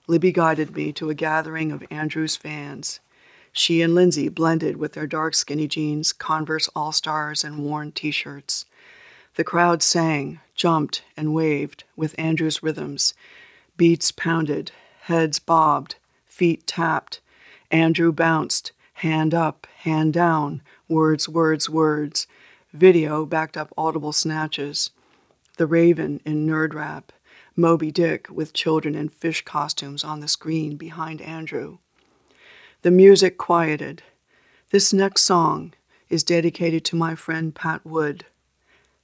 Libby 0.06 0.32
guided 0.32 0.75
me 0.75 0.92
to 0.94 1.10
a 1.10 1.15
gathering 1.15 1.72
of 1.72 1.84
Andrew's 1.89 2.36
fans. 2.36 3.00
She 3.51 3.82
and 3.82 3.96
Lindsay 3.96 4.30
blended 4.30 4.77
with 4.77 4.94
their 4.94 5.08
dark 5.08 5.34
skinny 5.34 5.68
jeans, 5.68 6.12
Converse 6.12 6.70
All 6.75 6.92
Stars, 6.92 7.44
and 7.44 7.60
worn 7.60 7.92
t 7.92 8.12
shirts. 8.12 8.65
The 9.36 9.44
crowd 9.44 9.82
sang, 9.82 10.39
jumped, 10.56 11.03
and 11.15 11.34
waved 11.34 11.84
with 11.96 12.15
Andrew's 12.18 12.62
rhythms. 12.62 13.13
Beats 13.77 14.12
pounded, 14.12 14.72
heads 15.03 15.38
bobbed, 15.38 15.95
feet 16.25 16.65
tapped. 16.65 17.19
Andrew 17.69 18.13
bounced, 18.13 18.72
hand 18.95 19.33
up, 19.33 19.67
hand 19.79 20.13
down, 20.13 20.62
words, 20.88 21.27
words, 21.27 21.69
words. 21.69 22.25
Video 22.72 23.25
backed 23.25 23.57
up 23.57 23.74
audible 23.77 24.13
snatches. 24.13 24.91
The 25.57 25.67
Raven 25.67 26.22
in 26.24 26.48
nerd 26.48 26.74
rap, 26.74 27.12
Moby 27.55 27.91
Dick 27.91 28.27
with 28.29 28.53
children 28.53 28.95
in 28.95 29.10
fish 29.10 29.43
costumes 29.43 30.05
on 30.05 30.22
the 30.22 30.27
screen 30.27 30.77
behind 30.77 31.22
Andrew. 31.22 31.79
The 32.81 32.91
music 32.91 33.38
quieted. 33.38 34.03
This 34.72 34.93
next 34.93 35.24
song 35.24 35.74
is 36.10 36.24
dedicated 36.24 36.86
to 36.86 36.95
my 36.95 37.13
friend 37.13 37.53
Pat 37.53 37.86
Wood. 37.86 38.25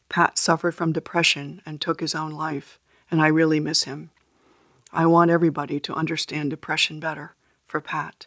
Pat 0.07 0.37
suffered 0.37 0.75
from 0.75 0.93
depression 0.93 1.61
and 1.65 1.81
took 1.81 1.99
his 1.99 2.15
own 2.15 2.31
life, 2.31 2.79
and 3.11 3.21
I 3.21 3.27
really 3.27 3.59
miss 3.59 3.83
him. 3.83 4.11
I 4.91 5.05
want 5.05 5.29
everybody 5.29 5.79
to 5.81 5.93
understand 5.93 6.49
depression 6.49 6.99
better 6.99 7.35
for 7.65 7.79
Pat. 7.79 8.25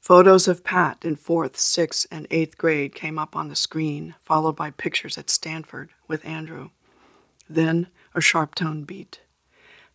Photos 0.00 0.46
of 0.46 0.62
Pat 0.62 1.04
in 1.04 1.16
fourth, 1.16 1.58
sixth, 1.58 2.06
and 2.10 2.26
eighth 2.30 2.56
grade 2.56 2.94
came 2.94 3.18
up 3.18 3.34
on 3.34 3.48
the 3.48 3.56
screen, 3.56 4.14
followed 4.20 4.54
by 4.54 4.70
pictures 4.70 5.18
at 5.18 5.28
Stanford 5.28 5.90
with 6.06 6.24
Andrew. 6.24 6.70
Then 7.50 7.88
a 8.14 8.20
sharp 8.20 8.54
tone 8.54 8.84
beat. 8.84 9.20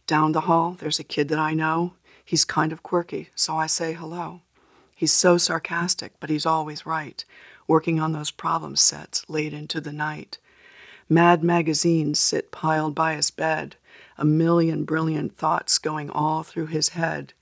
Down 0.06 0.34
the 0.34 0.42
hall, 0.42 0.76
there's 0.78 1.00
a 1.00 1.04
kid 1.04 1.30
that 1.30 1.40
I 1.40 1.54
know. 1.54 1.94
He's 2.26 2.44
kind 2.44 2.74
of 2.74 2.84
quirky, 2.84 3.30
so 3.34 3.56
I 3.56 3.68
say 3.68 3.94
hello. 3.94 4.42
He's 4.94 5.14
so 5.14 5.38
sarcastic, 5.38 6.14
but 6.20 6.30
he's 6.30 6.46
always 6.46 6.86
right, 6.86 7.24
working 7.68 8.00
on 8.00 8.12
those 8.12 8.32
problem 8.32 8.76
sets 8.76 9.24
late 9.30 9.54
into 9.54 9.80
the 9.80 9.94
night. 9.94 10.38
Mad 11.08 11.44
magazines 11.44 12.20
sit 12.20 12.52
piled 12.52 12.94
by 12.94 13.16
his 13.16 13.32
bed, 13.32 13.78
a 14.18 14.26
million 14.26 14.84
brilliant 14.84 15.38
thoughts 15.38 15.78
going 15.78 16.10
all 16.10 16.44
through 16.44 16.68
his 16.68 16.90
head. 16.90 17.34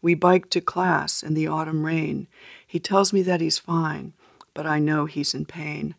We 0.00 0.14
bike 0.14 0.50
to 0.50 0.60
class 0.60 1.22
in 1.22 1.34
the 1.34 1.46
autumn 1.46 1.86
rain. 1.86 2.26
He 2.66 2.80
tells 2.80 3.12
me 3.12 3.22
that 3.22 3.40
he's 3.40 3.58
fine, 3.58 4.12
but 4.54 4.66
I 4.66 4.78
know 4.78 5.06
he's 5.06 5.34
in 5.34 5.46
pain. 5.46 5.94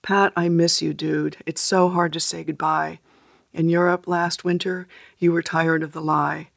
Pat, 0.00 0.32
I 0.34 0.48
miss 0.48 0.82
you, 0.82 0.94
dude. 0.94 1.36
It's 1.46 1.60
so 1.60 1.88
hard 1.88 2.12
to 2.14 2.20
say 2.20 2.44
goodbye. 2.44 2.98
In 3.52 3.68
Europe 3.68 4.08
last 4.08 4.44
winter, 4.44 4.88
you 5.18 5.32
were 5.32 5.42
tired 5.42 5.82
of 5.82 5.92
the 5.92 6.00
lie. 6.00 6.48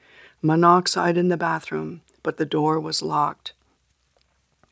Monoxide 0.42 1.18
in 1.18 1.28
the 1.28 1.38
bathroom, 1.38 2.02
but 2.24 2.38
the 2.38 2.46
door 2.46 2.80
was 2.80 3.02
locked. 3.02 3.54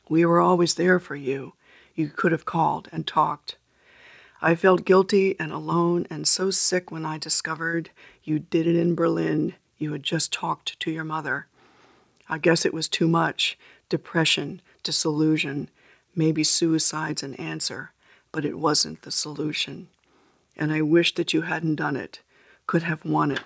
We 0.08 0.24
were 0.24 0.40
always 0.40 0.74
there 0.74 0.98
for 0.98 1.16
you. 1.16 1.54
You 1.94 2.08
could 2.08 2.32
have 2.32 2.44
called 2.44 2.88
and 2.90 3.06
talked. 3.06 3.56
I 4.42 4.54
felt 4.54 4.84
guilty 4.84 5.36
and 5.38 5.52
alone 5.52 6.06
and 6.10 6.26
so 6.28 6.50
sick 6.50 6.90
when 6.90 7.06
I 7.06 7.16
discovered 7.16 7.90
you 8.24 8.38
did 8.38 8.66
it 8.66 8.76
in 8.76 8.94
Berlin. 8.94 9.54
You 9.78 9.92
had 9.92 10.02
just 10.02 10.32
talked 10.32 10.80
to 10.80 10.90
your 10.90 11.04
mother. 11.04 11.46
I 12.28 12.38
guess 12.38 12.64
it 12.64 12.74
was 12.74 12.88
too 12.88 13.06
much 13.06 13.58
depression, 13.90 14.62
disillusion, 14.82 15.68
maybe 16.16 16.42
suicide's 16.42 17.22
an 17.22 17.34
answer, 17.34 17.92
but 18.32 18.44
it 18.44 18.58
wasn't 18.58 19.02
the 19.02 19.10
solution. 19.10 19.88
And 20.56 20.72
I 20.72 20.80
wish 20.80 21.14
that 21.14 21.34
you 21.34 21.42
hadn't 21.42 21.76
done 21.76 21.96
it, 21.96 22.20
could 22.66 22.82
have 22.82 23.04
won 23.04 23.30
it, 23.30 23.42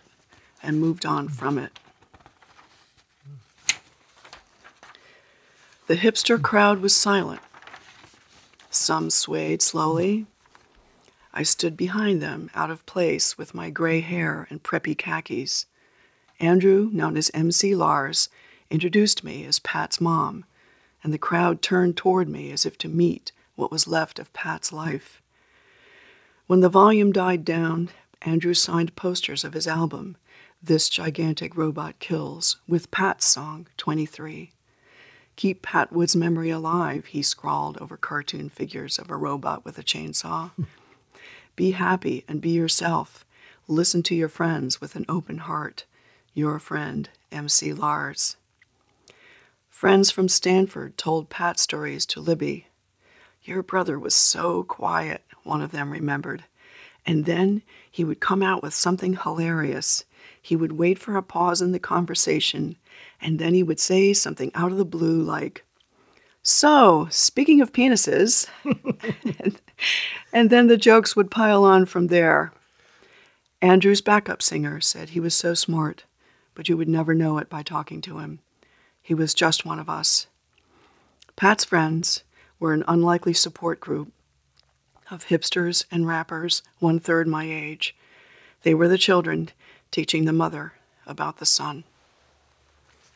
and 0.63 0.81
moved 0.81 1.05
on 1.05 1.29
from 1.29 1.59
it. 1.59 1.79
The 5.89 5.97
hipster 5.97 6.41
crowd 6.41 6.81
was 6.81 6.95
silent. 6.95 7.41
Some 8.71 9.11
swayed 9.11 9.63
slowly. 9.63 10.27
I 11.33 11.43
stood 11.43 11.77
behind 11.77 12.23
them, 12.23 12.51
out 12.55 12.71
of 12.71 12.87
place, 12.87 13.37
with 13.37 13.55
my 13.55 13.71
gray 13.71 14.01
hair 14.01 14.47
and 14.51 14.63
preppy 14.63 14.97
khakis. 14.97 15.67
Andrew, 16.41 16.89
known 16.93 17.17
as 17.17 17.31
MC 17.35 17.75
Lars, 17.75 18.29
introduced 18.71 19.25
me 19.25 19.45
as 19.45 19.59
Pat's 19.59 20.01
mom, 20.01 20.45
and 21.03 21.13
the 21.13 21.19
crowd 21.19 21.63
turned 21.63 21.97
toward 21.97 22.29
me 22.29 22.51
as 22.51 22.65
if 22.65 22.79
to 22.79 22.89
meet 22.89 23.33
what 23.57 23.71
was 23.71 23.89
left 23.89 24.19
of 24.19 24.33
Pat's 24.33 24.73
life. 24.73 25.21
When 26.47 26.61
the 26.61 26.69
volume 26.69 27.13
died 27.13 27.45
down, 27.45 27.91
Andrew 28.23 28.55
signed 28.55 28.97
posters 28.97 29.45
of 29.45 29.53
his 29.53 29.67
album, 29.67 30.17
This 30.63 30.89
Gigantic 30.89 31.57
Robot 31.57 31.99
Kills, 31.99 32.57
with 32.67 32.91
Pat's 32.91 33.27
song, 33.27 33.67
23. 33.77 34.53
Keep 35.37 35.63
Pat 35.63 35.93
Wood's 35.93 36.17
memory 36.17 36.51
alive, 36.51 37.07
he 37.07 37.23
scrawled 37.23 37.79
over 37.79 37.97
cartoon 37.97 38.49
figures 38.49 38.99
of 38.99 39.11
a 39.11 39.17
robot 39.17 39.65
with 39.65 39.79
a 39.79 39.85
chainsaw. 39.85 40.51
be 41.59 41.73
happy 41.73 42.25
and 42.29 42.41
be 42.41 42.51
yourself. 42.51 43.27
Listen 43.67 44.01
to 44.05 44.15
your 44.15 44.29
friends 44.29 44.81
with 44.81 44.95
an 44.95 45.05
open 45.09 45.39
heart. 45.39 45.87
Your 46.33 46.61
friend, 46.61 47.09
MC 47.33 47.73
Lars. 47.73 48.37
Friends 49.69 50.09
from 50.13 50.29
Stanford 50.29 50.97
told 50.97 51.31
Pat 51.31 51.59
stories 51.59 52.07
to 52.07 52.21
Libby. 52.21 52.69
Your 53.43 53.65
brother 53.65 53.99
was 53.99 54.15
so 54.15 54.63
quiet, 54.63 55.25
one 55.43 55.61
of 55.61 55.73
them 55.73 55.91
remembered. 55.91 56.45
And 57.05 57.25
then 57.25 57.63
he 57.91 58.05
would 58.05 58.21
come 58.21 58.41
out 58.41 58.63
with 58.63 58.73
something 58.73 59.15
hilarious. 59.15 60.05
He 60.41 60.55
would 60.55 60.79
wait 60.79 61.01
for 61.01 61.17
a 61.17 61.25
pause 61.25 61.61
in 61.61 61.73
the 61.73 61.81
conversation, 61.81 62.77
and 63.21 63.41
then 63.41 63.53
he 63.53 63.65
would 63.65 63.81
say 63.81 64.13
something 64.13 64.53
out 64.55 64.71
of 64.71 64.79
the 64.79 64.85
blue 64.85 65.21
like, 65.21 65.65
So, 66.41 67.09
speaking 67.11 67.61
of 67.61 67.73
penises, 67.73 68.49
and, 69.41 69.61
and 70.33 70.51
then 70.51 70.67
the 70.67 70.77
jokes 70.77 71.17
would 71.17 71.31
pile 71.31 71.65
on 71.65 71.87
from 71.87 72.09
there. 72.09 72.53
Andrew's 73.61 74.01
backup 74.01 74.43
singer 74.43 74.81
said 74.81 75.11
he 75.11 75.21
was 75.21 75.35
so 75.35 75.55
smart, 75.55 76.05
but 76.55 76.69
you 76.69 76.77
would 76.77 76.89
never 76.89 77.15
know 77.15 77.39
it 77.39 77.49
by 77.49 77.63
talking 77.63 78.01
to 78.03 78.19
him. 78.19 78.41
He 79.03 79.15
was 79.15 79.35
just 79.35 79.65
one 79.65 79.79
of 79.79 79.89
us. 79.89 80.27
Pat's 81.35 81.65
friends 81.65 82.25
were 82.61 82.73
an 82.73 82.85
unlikely 82.87 83.33
support 83.33 83.81
group 83.81 84.13
of 85.11 85.27
hipsters 85.27 85.85
and 85.91 86.07
rappers, 86.07 86.63
one 86.79 86.99
third 86.99 87.27
my 87.27 87.45
age. 87.45 87.97
They 88.63 88.75
were 88.75 88.89
the 88.89 88.99
children 88.99 89.51
teaching 89.91 90.25
the 90.25 90.33
mother 90.33 90.75
about 91.07 91.39
the 91.39 91.47
son. 91.47 91.85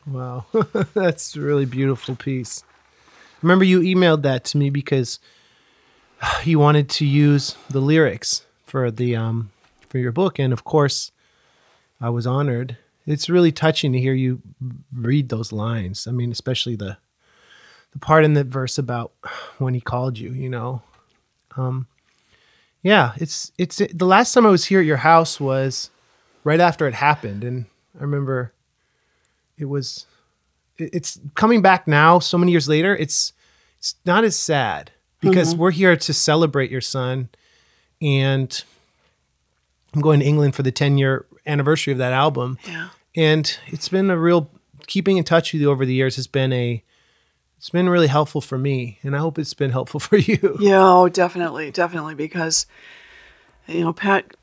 Wow, 0.07 0.47
that's 0.95 1.37
a 1.37 1.41
really 1.41 1.67
beautiful 1.67 2.17
piece. 2.17 2.65
Remember, 3.43 3.65
you 3.65 3.81
emailed 3.81 4.23
that 4.23 4.45
to 4.47 4.59
me 4.59 4.71
because 4.71 5.21
you 6.45 6.59
wanted 6.59 6.89
to 6.91 7.07
use 7.07 7.57
the 7.71 7.81
lyrics 7.81 8.45
for 8.65 8.91
the 8.91 9.17
um, 9.17 9.51
for 9.89 9.99
your 9.99 10.13
book, 10.13 10.39
and 10.39 10.53
of 10.53 10.65
course, 10.65 11.13
I 12.01 12.11
was 12.11 12.27
honored 12.27 12.77
it's 13.07 13.29
really 13.29 13.53
touching 13.53 13.93
to 13.93 14.01
hear 14.01 14.15
you 14.15 14.41
read 14.95 15.29
those 15.29 15.53
lines. 15.53 16.07
I 16.07 16.13
mean, 16.13 16.31
especially 16.31 16.77
the 16.77 16.99
the 17.93 17.99
part 17.99 18.25
in 18.25 18.35
the 18.35 18.45
verse 18.45 18.79
about 18.79 19.13
when 19.59 19.75
he 19.75 19.81
called 19.81 20.19
you. 20.19 20.33
You 20.33 20.49
know, 20.49 20.83
um, 21.57 21.87
yeah, 22.83 23.13
it's 23.17 23.53
it's 23.59 23.81
it, 23.81 23.99
the 23.99 24.07
last 24.07 24.33
time 24.33 24.47
I 24.47 24.51
was 24.51 24.67
here 24.67 24.81
at 24.81 24.87
your 24.87 24.99
house 24.99 25.41
was 25.41 25.91
right 26.45 26.61
after 26.61 26.87
it 26.87 26.95
happened, 26.95 27.45
and 27.45 27.67
I 27.99 28.03
remember 28.03 28.53
it 29.59 29.67
was 29.67 30.07
it, 30.79 30.91
it's 30.93 31.21
coming 31.35 31.63
back 31.63 31.89
now. 31.89 32.19
So 32.19 32.39
many 32.39 32.53
years 32.53 32.69
later, 32.69 32.97
it's 32.97 33.33
it's 33.79 33.97
not 34.07 34.25
as 34.25 34.37
sad 34.37 34.93
because 35.23 35.53
mm-hmm. 35.53 35.63
we're 35.63 35.71
here 35.71 35.97
to 35.97 36.13
celebrate 36.13 36.71
your 36.71 36.83
son, 36.83 37.31
and 38.03 38.63
I'm 39.95 40.03
going 40.03 40.21
to 40.21 40.27
England 40.27 40.55
for 40.55 40.63
the 40.63 40.73
10 40.73 40.99
year 40.99 41.25
anniversary 41.47 41.93
of 41.93 41.99
that 41.99 42.13
album. 42.13 42.59
Yeah. 42.67 42.91
And 43.17 43.59
it's 43.69 43.89
been 43.89 44.11
a 44.11 44.19
real 44.19 44.51
keeping 44.87 45.17
in 45.17 45.25
touch 45.25 45.53
with 45.53 45.63
you 45.63 45.71
over 45.71 45.87
the 45.87 45.95
years 45.95 46.17
has 46.17 46.27
been 46.27 46.53
a 46.53 46.83
it's 47.57 47.71
been 47.71 47.89
really 47.89 48.09
helpful 48.09 48.41
for 48.41 48.59
me 48.59 48.99
and 49.03 49.15
I 49.15 49.21
hope 49.21 49.39
it's 49.39 49.55
been 49.55 49.71
helpful 49.71 50.01
for 50.01 50.17
you. 50.17 50.57
Yeah, 50.61 50.83
oh, 50.83 51.09
definitely, 51.09 51.71
definitely 51.71 52.15
because 52.15 52.67
you 53.67 53.81
know, 53.81 53.93
Pat 53.93 54.35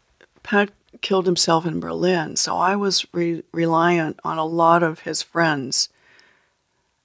Pat 0.43 0.71
killed 1.01 1.25
himself 1.25 1.65
in 1.65 1.79
Berlin, 1.79 2.35
so 2.35 2.57
I 2.57 2.75
was 2.75 3.05
re- 3.11 3.43
reliant 3.51 4.19
on 4.23 4.37
a 4.37 4.45
lot 4.45 4.83
of 4.83 5.01
his 5.01 5.21
friends 5.21 5.89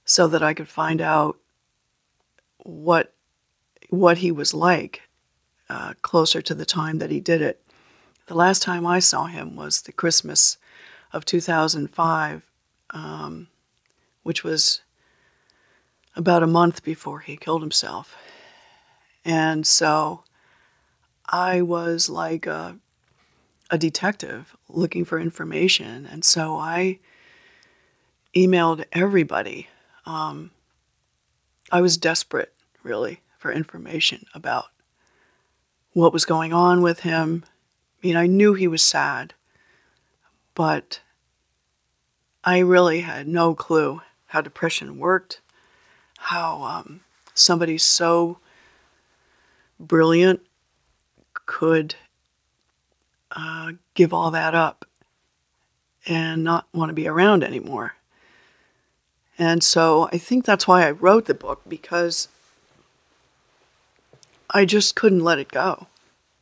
so 0.05 0.29
that 0.29 0.43
I 0.43 0.55
could 0.55 0.69
find 0.69 1.01
out 1.01 1.39
what 2.59 3.14
what 3.91 4.19
he 4.19 4.31
was 4.31 4.55
like 4.55 5.03
uh, 5.69 5.95
closer 6.03 6.43
to 6.43 6.55
the 6.55 6.67
time 6.67 6.99
that 6.99 7.11
he 7.11 7.21
did 7.21 7.43
it. 7.43 7.63
The 8.27 8.35
last 8.35 8.63
time 8.63 8.87
I 8.87 8.99
saw 8.99 9.27
him 9.27 9.57
was 9.57 9.83
the 9.83 9.93
Christmas 9.93 10.57
of 11.13 11.25
2005, 11.25 12.51
um, 12.91 13.49
which 14.23 14.43
was 14.43 14.83
about 16.17 16.43
a 16.43 16.47
month 16.47 16.83
before 16.83 17.21
he 17.21 17.37
killed 17.37 17.63
himself. 17.63 18.17
And 19.25 19.67
so 19.67 20.23
I 21.27 21.63
was 21.63 22.09
like 22.09 22.47
a, 22.47 22.77
a 23.71 23.79
detective 23.79 24.57
looking 24.69 25.05
for 25.05 25.19
information. 25.19 26.07
And 26.07 26.25
so 26.25 26.57
I 26.57 26.99
emailed 28.35 28.85
everybody. 28.93 29.69
Um, 30.07 30.51
I 31.73 31.81
was 31.81 31.97
desperate, 31.97 32.53
really, 32.83 33.21
for 33.45 33.53
information 33.53 34.25
about 34.33 34.69
what 35.93 36.15
was 36.15 36.25
going 36.25 36.55
on 36.55 36.81
with 36.81 37.01
him. 37.01 37.45
I 38.03 38.07
mean, 38.07 38.17
I 38.17 38.27
knew 38.27 38.55
he 38.55 38.67
was 38.67 38.81
sad, 38.81 39.35
but 40.55 41.01
I 42.43 42.61
really 42.61 43.03
had 43.03 43.29
no 43.29 43.55
clue 43.55 44.01
how 44.29 44.41
depression 44.41 44.99
worked, 44.99 45.43
how 46.17 46.63
um, 46.63 47.01
somebody 47.35 47.77
so 47.77 48.39
brilliant 49.79 50.41
could 51.45 51.97
uh, 53.31 53.73
give 53.93 54.15
all 54.15 54.31
that 54.31 54.55
up 54.55 54.87
and 56.07 56.43
not 56.43 56.67
want 56.73 56.89
to 56.89 56.95
be 56.95 57.07
around 57.07 57.45
anymore. 57.45 57.97
And 59.37 59.63
so 59.63 60.09
I 60.15 60.17
think 60.17 60.47
that's 60.47 60.67
why 60.67 60.87
I 60.87 60.93
wrote 60.93 61.27
the 61.27 61.35
book 61.35 61.61
because 61.69 62.29
I 64.55 64.65
just 64.65 64.95
couldn't 64.95 65.25
let 65.25 65.41
it 65.41 65.49
go. 65.49 65.89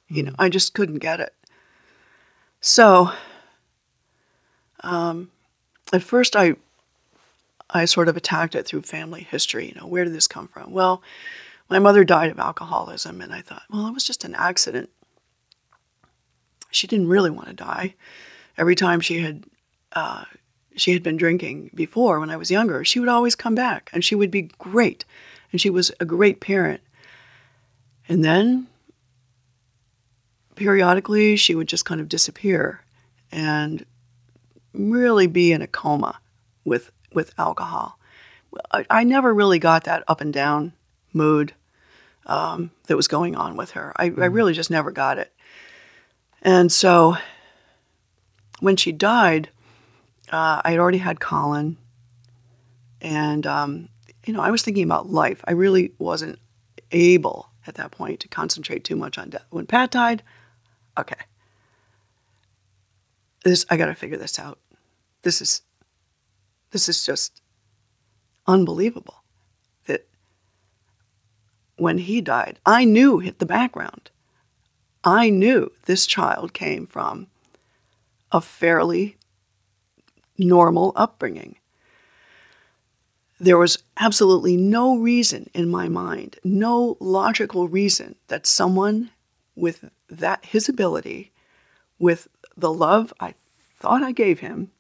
You 0.07 0.23
know, 0.25 0.35
I 0.38 0.50
just 0.50 0.75
couldn't 0.75 0.99
get 0.99 1.19
it. 1.19 1.35
So 2.61 3.11
um, 4.81 5.31
at 5.92 6.02
first 6.02 6.37
I 6.37 6.54
I 7.71 7.87
sort 7.87 8.09
of 8.09 8.16
attacked 8.19 8.54
it 8.54 8.66
through 8.66 8.83
family 8.83 9.23
history. 9.23 9.69
You 9.69 9.81
know, 9.81 9.87
where 9.87 10.04
did 10.04 10.12
this 10.12 10.28
come 10.28 10.47
from? 10.47 10.73
Well, 10.73 11.02
my 11.71 11.78
mother 11.78 12.04
died 12.04 12.31
of 12.31 12.38
alcoholism, 12.38 13.23
and 13.23 13.33
I 13.33 13.40
thought, 13.40 13.62
well, 13.71 13.87
it 13.87 13.95
was 13.95 14.04
just 14.04 14.25
an 14.25 14.35
accident. 14.35 14.90
She 16.71 16.87
didn't 16.87 17.09
really 17.09 17.31
want 17.31 17.49
to 17.49 17.54
die. 17.54 17.95
Every 18.59 18.75
time 18.75 19.00
she 19.00 19.23
had 19.23 19.45
uh, 19.92 20.25
she 20.76 20.92
had 20.92 21.02
been 21.02 21.16
drinking 21.16 21.71
before 21.75 22.21
when 22.21 22.31
I 22.31 22.37
was 22.37 22.50
younger, 22.50 22.85
she 22.85 23.00
would 23.00 23.09
always 23.09 23.35
come 23.35 23.54
back, 23.54 23.88
and 23.95 24.04
she 24.04 24.14
would 24.14 24.31
be 24.31 24.50
great, 24.59 25.07
and 25.50 25.59
she 25.59 25.71
was 25.71 25.90
a 25.99 26.04
great 26.04 26.40
parent. 26.40 26.83
And 28.09 28.25
then 28.25 28.66
periodically, 30.54 31.37
she 31.37 31.54
would 31.54 31.68
just 31.68 31.85
kind 31.85 32.00
of 32.00 32.09
disappear 32.09 32.82
and 33.30 33.85
really 34.73 35.26
be 35.26 35.52
in 35.52 35.62
a 35.62 35.66
coma 35.66 36.21
with 36.64 36.90
with 37.12 37.35
alcohol. 37.38 37.99
I, 38.71 38.87
I 38.90 39.04
never 39.04 39.32
really 39.32 39.59
got 39.59 39.85
that 39.85 40.04
up 40.09 40.21
and 40.21 40.32
down 40.32 40.73
mood 41.12 41.54
um, 42.26 42.71
that 42.87 42.97
was 42.97 43.09
going 43.09 43.37
on 43.37 43.56
with 43.56 43.73
her. 43.73 43.92
I, 43.97 44.04
I 44.04 44.26
really 44.26 44.52
just 44.52 44.71
never 44.71 44.90
got 44.90 45.18
it. 45.18 45.32
And 46.42 46.71
so 46.71 47.16
when 48.61 48.76
she 48.76 48.92
died, 48.92 49.50
uh, 50.30 50.62
I 50.64 50.71
had 50.71 50.80
already 50.80 50.99
had 50.99 51.21
Colin, 51.21 51.76
and 53.00 53.47
um, 53.47 53.88
you 54.26 54.32
know 54.32 54.40
I 54.40 54.50
was 54.50 54.62
thinking 54.62 54.85
about 54.85 55.11
life. 55.11 55.42
I 55.44 55.52
really 55.52 55.92
wasn't 55.99 56.38
able 56.90 57.51
at 57.66 57.75
that 57.76 57.90
point 57.90 58.21
to 58.21 58.28
concentrate 58.28 58.85
too 58.85 58.97
much 58.97 59.19
on 59.19 59.31
death. 59.31 59.47
When 59.50 59.66
Pat 59.66 59.90
died, 59.90 60.23
okay, 60.99 61.21
this 63.45 63.64
I 63.71 63.76
got 63.76 63.87
to 63.87 63.95
figure 63.95 64.16
this 64.16 64.38
out. 64.38 64.59
This 65.23 65.40
is 65.40 65.62
this 66.71 66.88
is 66.88 67.04
just 67.04 67.42
unbelievable 68.47 69.23
that 69.87 70.09
when 71.76 71.99
he 71.99 72.21
died, 72.21 72.59
I 72.64 72.85
knew 72.85 73.19
hit 73.19 73.38
the 73.38 73.47
background. 73.47 74.11
I 75.04 75.31
knew 75.31 75.73
this 75.87 76.07
child 76.07 76.52
came 76.52 76.87
from 76.87 77.26
a 78.31 78.40
fairly 78.40 79.16
normal 80.38 80.92
upbringing. 80.97 81.57
There 83.43 83.59
was 83.59 83.83
absolutely 83.97 84.57
no 84.57 84.97
reason 84.97 85.50
in 85.52 85.69
my 85.69 85.89
mind, 85.89 86.39
no 86.45 86.97
logical 87.00 87.67
reason 87.67 88.15
that 88.28 88.47
someone 88.47 89.11
with 89.57 89.91
that 90.09 90.45
his 90.45 90.69
ability, 90.69 91.33
with 91.99 92.28
the 92.57 92.73
love 92.73 93.13
I 93.19 93.35
thought 93.81 94.00
I 94.00 94.13
gave 94.13 94.39
him, 94.39 94.71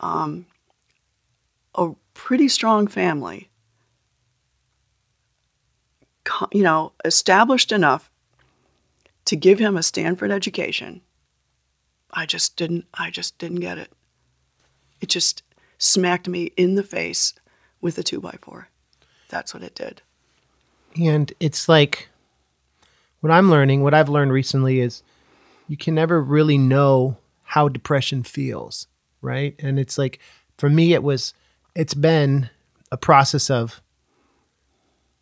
um, 0.00 0.46
a 1.76 1.92
pretty 2.12 2.48
strong 2.48 2.88
family, 2.88 3.50
you 6.50 6.64
know, 6.64 6.90
established 7.04 7.70
enough 7.70 8.10
to 9.26 9.36
give 9.36 9.60
him 9.60 9.76
a 9.76 9.84
Stanford 9.84 10.32
education. 10.32 11.02
I 12.10 12.26
just 12.26 12.56
didn't 12.56 12.86
I 12.94 13.10
just 13.10 13.38
didn't 13.38 13.60
get 13.60 13.78
it. 13.78 13.92
It 15.00 15.08
just 15.08 15.44
smacked 15.78 16.26
me 16.26 16.46
in 16.56 16.74
the 16.74 16.82
face 16.82 17.32
with 17.80 17.98
a 17.98 18.02
two 18.02 18.20
by 18.20 18.36
four. 18.42 18.68
That's 19.28 19.54
what 19.54 19.62
it 19.62 19.74
did. 19.74 20.02
And 21.00 21.32
it's 21.40 21.68
like 21.68 22.08
what 23.20 23.30
I'm 23.30 23.50
learning, 23.50 23.82
what 23.82 23.94
I've 23.94 24.08
learned 24.08 24.32
recently 24.32 24.80
is 24.80 25.02
you 25.68 25.76
can 25.76 25.94
never 25.94 26.20
really 26.20 26.58
know 26.58 27.16
how 27.42 27.68
depression 27.68 28.22
feels, 28.22 28.86
right? 29.22 29.54
And 29.58 29.78
it's 29.78 29.98
like 29.98 30.18
for 30.58 30.68
me 30.68 30.92
it 30.92 31.02
was 31.02 31.34
it's 31.74 31.94
been 31.94 32.50
a 32.90 32.96
process 32.96 33.50
of 33.50 33.80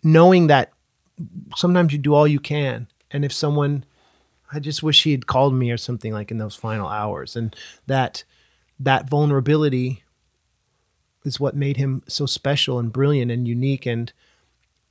knowing 0.02 0.46
that 0.46 0.72
sometimes 1.56 1.92
you 1.92 1.98
do 1.98 2.14
all 2.14 2.26
you 2.26 2.40
can 2.40 2.86
and 3.10 3.24
if 3.24 3.32
someone 3.32 3.84
I 4.52 4.60
just 4.60 4.82
wish 4.82 5.02
he 5.02 5.10
had 5.10 5.26
called 5.26 5.52
me 5.54 5.70
or 5.70 5.76
something 5.76 6.12
like 6.12 6.30
in 6.30 6.38
those 6.38 6.54
final 6.54 6.88
hours 6.88 7.36
and 7.36 7.54
that 7.86 8.24
that 8.80 9.08
vulnerability 9.08 10.02
is 11.24 11.40
what 11.40 11.56
made 11.56 11.76
him 11.76 12.02
so 12.06 12.26
special 12.26 12.78
and 12.78 12.92
brilliant 12.92 13.30
and 13.30 13.46
unique 13.46 13.86
and 13.86 14.12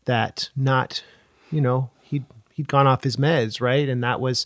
that 0.06 0.50
not 0.56 1.04
you 1.52 1.62
know 1.62 1.90
he'd 2.02 2.26
he'd 2.54 2.68
gone 2.68 2.88
off 2.88 3.04
his 3.04 3.18
meds 3.18 3.62
right 3.62 3.90
and 3.90 4.04
that 4.04 4.20
was 4.20 4.46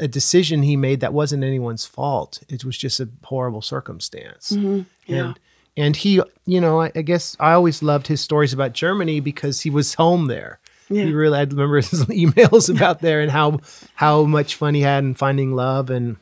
a 0.00 0.08
decision 0.08 0.62
he 0.62 0.76
made 0.76 1.00
that 1.00 1.12
wasn't 1.12 1.42
anyone's 1.42 1.84
fault 1.84 2.42
it 2.48 2.64
was 2.64 2.76
just 2.76 3.00
a 3.00 3.08
horrible 3.24 3.62
circumstance 3.62 4.52
mm-hmm. 4.52 4.82
yeah. 5.06 5.26
and 5.26 5.38
and 5.76 5.96
he 5.96 6.20
you 6.46 6.60
know 6.60 6.80
I, 6.80 6.92
I, 6.94 7.02
guess 7.02 7.36
i 7.40 7.52
always 7.52 7.82
loved 7.82 8.06
his 8.06 8.20
stories 8.20 8.52
about 8.52 8.72
germany 8.72 9.20
because 9.20 9.60
he 9.60 9.70
was 9.70 9.94
home 9.94 10.26
there 10.26 10.60
yeah. 10.88 11.04
he 11.04 11.12
really 11.12 11.38
i 11.38 11.42
remember 11.42 11.76
his 11.76 11.90
emails 12.06 12.74
about 12.74 13.00
there 13.00 13.20
and 13.20 13.30
how 13.30 13.60
how 13.94 14.24
much 14.24 14.54
fun 14.54 14.74
he 14.74 14.80
had 14.80 15.04
in 15.04 15.14
finding 15.14 15.54
love 15.54 15.90
and 15.90 16.16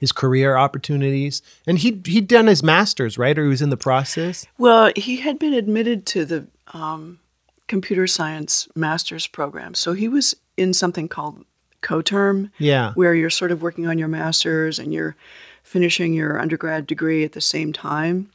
his 0.00 0.10
career 0.10 0.56
opportunities. 0.56 1.42
And 1.66 1.78
he 1.78 2.00
he'd 2.06 2.26
done 2.26 2.46
his 2.46 2.62
masters, 2.62 3.18
right? 3.18 3.38
Or 3.38 3.44
he 3.44 3.48
was 3.48 3.62
in 3.62 3.70
the 3.70 3.76
process. 3.76 4.46
Well, 4.58 4.90
he 4.96 5.18
had 5.18 5.38
been 5.38 5.52
admitted 5.52 6.06
to 6.06 6.24
the 6.24 6.46
um, 6.72 7.20
computer 7.68 8.06
science 8.06 8.66
master's 8.74 9.26
program, 9.26 9.74
so 9.74 9.92
he 9.92 10.08
was 10.08 10.34
in 10.56 10.72
something 10.72 11.06
called 11.06 11.44
coterm. 11.82 12.50
Yeah, 12.58 12.94
where 12.94 13.14
you're 13.14 13.30
sort 13.30 13.52
of 13.52 13.62
working 13.62 13.86
on 13.86 13.98
your 13.98 14.08
masters 14.08 14.78
and 14.78 14.92
you're 14.92 15.14
finishing 15.62 16.14
your 16.14 16.40
undergrad 16.40 16.86
degree 16.86 17.22
at 17.22 17.32
the 17.32 17.40
same 17.40 17.72
time. 17.72 18.30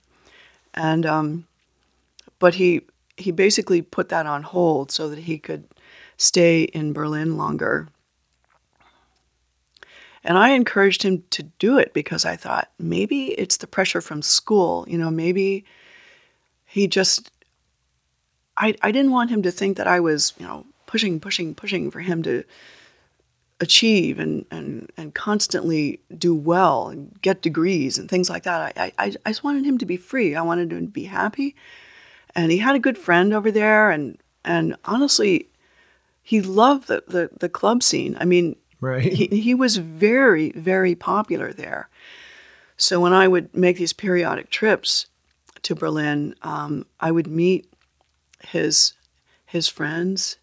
And 0.76 1.06
um, 1.06 1.48
but 2.38 2.56
he 2.56 2.82
he 3.18 3.32
basically 3.32 3.82
put 3.82 4.10
that 4.10 4.28
on 4.28 4.44
hold 4.44 4.92
so 4.92 5.10
that 5.10 5.20
he 5.20 5.40
could 5.40 5.66
stay 6.18 6.64
in 6.64 6.94
Berlin 6.94 7.38
longer 7.38 7.88
and 10.26 10.40
I 10.40 10.50
encouraged 10.50 11.04
him 11.04 11.24
to 11.30 11.44
do 11.44 11.78
it 11.78 11.94
because 11.94 12.26
I 12.26 12.36
thought 12.36 12.72
maybe 12.80 13.28
it's 13.34 13.58
the 13.58 13.68
pressure 13.68 14.02
from 14.02 14.24
school. 14.24 14.84
You 14.88 14.98
know, 14.98 15.12
maybe 15.12 15.66
he 16.66 16.88
just, 16.88 17.32
I, 18.58 18.76
I 18.82 18.92
didn't 18.92 19.12
want 19.12 19.30
him 19.30 19.44
to 19.44 19.52
think 19.52 19.78
that 19.78 19.88
I 19.88 20.00
was, 20.00 20.34
you 20.40 20.46
know, 20.48 20.66
pushing, 20.88 21.20
pushing, 21.20 21.54
pushing 21.54 21.92
for 21.92 22.00
him 22.00 22.24
to 22.24 22.44
achieve 23.62 24.18
and, 24.18 24.46
and, 24.50 24.92
and 24.98 25.14
constantly 25.14 26.02
do 26.18 26.34
well 26.34 26.90
and 26.90 27.22
get 27.22 27.44
degrees 27.44 28.00
and 28.00 28.10
things 28.10 28.30
like 28.30 28.44
that. 28.44 28.74
I, 28.76 28.92
I, 28.98 29.14
I 29.26 29.30
just 29.30 29.44
wanted 29.44 29.64
him 29.64 29.78
to 29.78 29.86
be 29.86 29.96
free. 29.96 30.36
I 30.36 30.42
wanted 30.42 30.74
him 30.74 30.88
to 30.88 30.92
be 30.92 31.06
happy. 31.06 31.56
And 32.36 32.52
he 32.52 32.58
had 32.58 32.76
a 32.76 32.80
good 32.80 32.98
friend 32.98 33.32
over 33.32 33.52
there. 33.52 33.92
And, 33.92 34.18
and 34.44 34.76
honestly, 34.86 35.50
he 36.24 36.42
loved 36.42 36.88
the, 36.88 37.04
the, 37.08 37.30
the 37.40 37.48
club 37.48 37.84
scene. 37.84 38.18
I 38.20 38.26
mean, 38.26 38.56
Right. 38.86 39.12
He, 39.12 39.28
he 39.42 39.56
was 39.56 39.78
very, 39.78 40.52
very 40.52 40.94
popular 40.94 41.52
there. 41.52 41.90
So 42.78 43.00
when 43.00 43.14
I 43.14 43.28
would 43.28 43.56
make 43.56 43.78
these 43.78 43.94
periodic 43.94 44.52
trips 44.52 45.08
to 45.64 45.74
Berlin, 45.74 46.36
um, 46.44 46.86
I 47.00 47.12
would 47.12 47.26
meet 47.28 47.68
his 48.48 48.94
his 49.48 49.68
friends, 49.68 50.38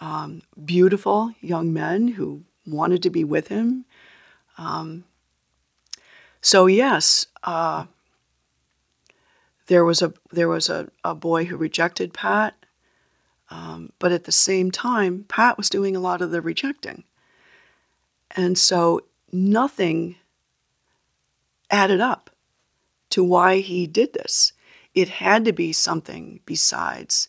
um, 0.00 0.42
beautiful 0.64 1.32
young 1.40 1.72
men 1.72 2.08
who 2.08 2.42
wanted 2.66 3.02
to 3.04 3.10
be 3.10 3.22
with 3.22 3.48
him. 3.48 3.84
Um, 4.58 5.04
so 6.40 6.66
yes, 6.66 7.26
uh, 7.44 7.86
there 9.68 9.84
was 9.84 10.02
a 10.02 10.12
there 10.32 10.48
was 10.48 10.68
a, 10.68 10.88
a 11.04 11.14
boy 11.14 11.44
who 11.44 11.56
rejected 11.56 12.12
Pat, 12.12 12.54
um, 13.48 13.92
but 14.00 14.10
at 14.10 14.24
the 14.24 14.32
same 14.32 14.72
time, 14.72 15.24
Pat 15.28 15.56
was 15.56 15.70
doing 15.70 15.94
a 15.94 16.00
lot 16.00 16.20
of 16.20 16.32
the 16.32 16.40
rejecting. 16.40 17.04
And 18.36 18.58
so 18.58 19.00
nothing 19.32 20.16
added 21.70 22.00
up 22.00 22.30
to 23.10 23.24
why 23.24 23.60
he 23.60 23.86
did 23.86 24.12
this. 24.12 24.52
It 24.94 25.08
had 25.08 25.44
to 25.46 25.52
be 25.52 25.72
something 25.72 26.40
besides. 26.44 27.28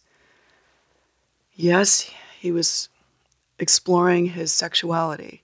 Yes, 1.54 2.12
he 2.39 2.52
was 2.52 2.89
exploring 3.58 4.28
his 4.28 4.54
sexuality. 4.54 5.43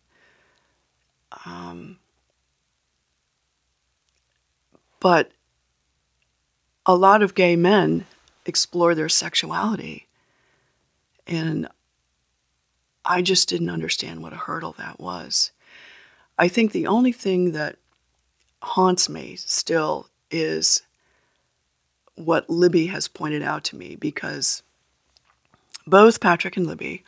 Um, 1.45 1.97
but 4.99 5.31
a 6.85 6.95
lot 6.95 7.21
of 7.21 7.35
gay 7.35 7.55
men 7.55 8.05
explore 8.45 8.93
their 8.93 9.09
sexuality. 9.09 10.07
And 11.25 11.67
I 13.05 13.21
just 13.21 13.49
didn't 13.49 13.69
understand 13.69 14.21
what 14.21 14.33
a 14.33 14.37
hurdle 14.37 14.75
that 14.77 14.99
was. 14.99 15.51
I 16.37 16.47
think 16.47 16.71
the 16.71 16.87
only 16.87 17.11
thing 17.11 17.51
that 17.51 17.77
haunts 18.61 19.09
me 19.09 19.35
still 19.35 20.07
is 20.31 20.83
what 22.15 22.49
Libby 22.49 22.87
has 22.87 23.07
pointed 23.07 23.43
out 23.43 23.63
to 23.65 23.75
me 23.75 23.95
because 23.95 24.63
both 25.85 26.21
Patrick 26.21 26.57
and 26.57 26.65
Libby 26.65 27.03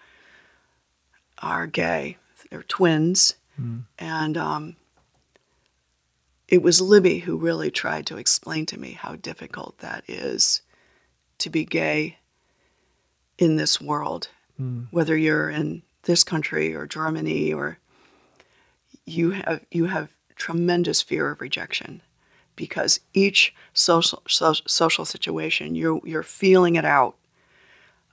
are 1.42 1.68
gay. 1.68 2.18
They're 2.50 2.64
twins. 2.64 3.36
Mm. 3.60 3.84
And 3.98 4.38
um, 4.38 4.76
it 6.48 6.62
was 6.62 6.82
Libby 6.82 7.20
who 7.20 7.38
really 7.38 7.72
tried 7.72 8.06
to 8.08 8.18
explain 8.18 8.66
to 8.68 8.80
me 8.80 8.92
how 8.92 9.16
difficult 9.16 9.80
that 9.80 10.04
is 10.08 10.62
to 11.40 11.50
be 11.50 11.66
gay 11.66 12.18
in 13.38 13.56
this 13.56 13.82
world, 13.82 14.30
mm. 14.60 14.88
whether 14.92 15.16
you're 15.16 15.50
in 15.50 15.84
this 16.04 16.24
country 16.24 16.76
or 16.76 16.86
Germany 16.86 17.54
or 17.54 17.80
you 19.06 19.32
have 19.32 19.66
you 19.72 19.86
have 19.86 20.14
tremendous 20.36 21.02
fear 21.02 21.30
of 21.30 21.42
rejection 21.42 22.02
because 22.56 23.00
each 23.14 23.54
social 23.74 24.22
so, 24.28 24.54
social 24.68 25.06
situation 25.06 25.76
you're 25.76 26.00
you're 26.04 26.24
feeling 26.24 26.76
it 26.76 26.86
out. 26.86 27.16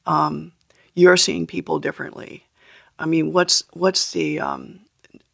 Um, 0.06 0.52
you're 0.94 1.16
seeing 1.16 1.46
people 1.46 1.78
differently. 1.78 2.44
I 2.98 3.06
mean, 3.06 3.32
what's 3.32 3.64
what's 3.72 4.12
the 4.12 4.40
um, 4.40 4.80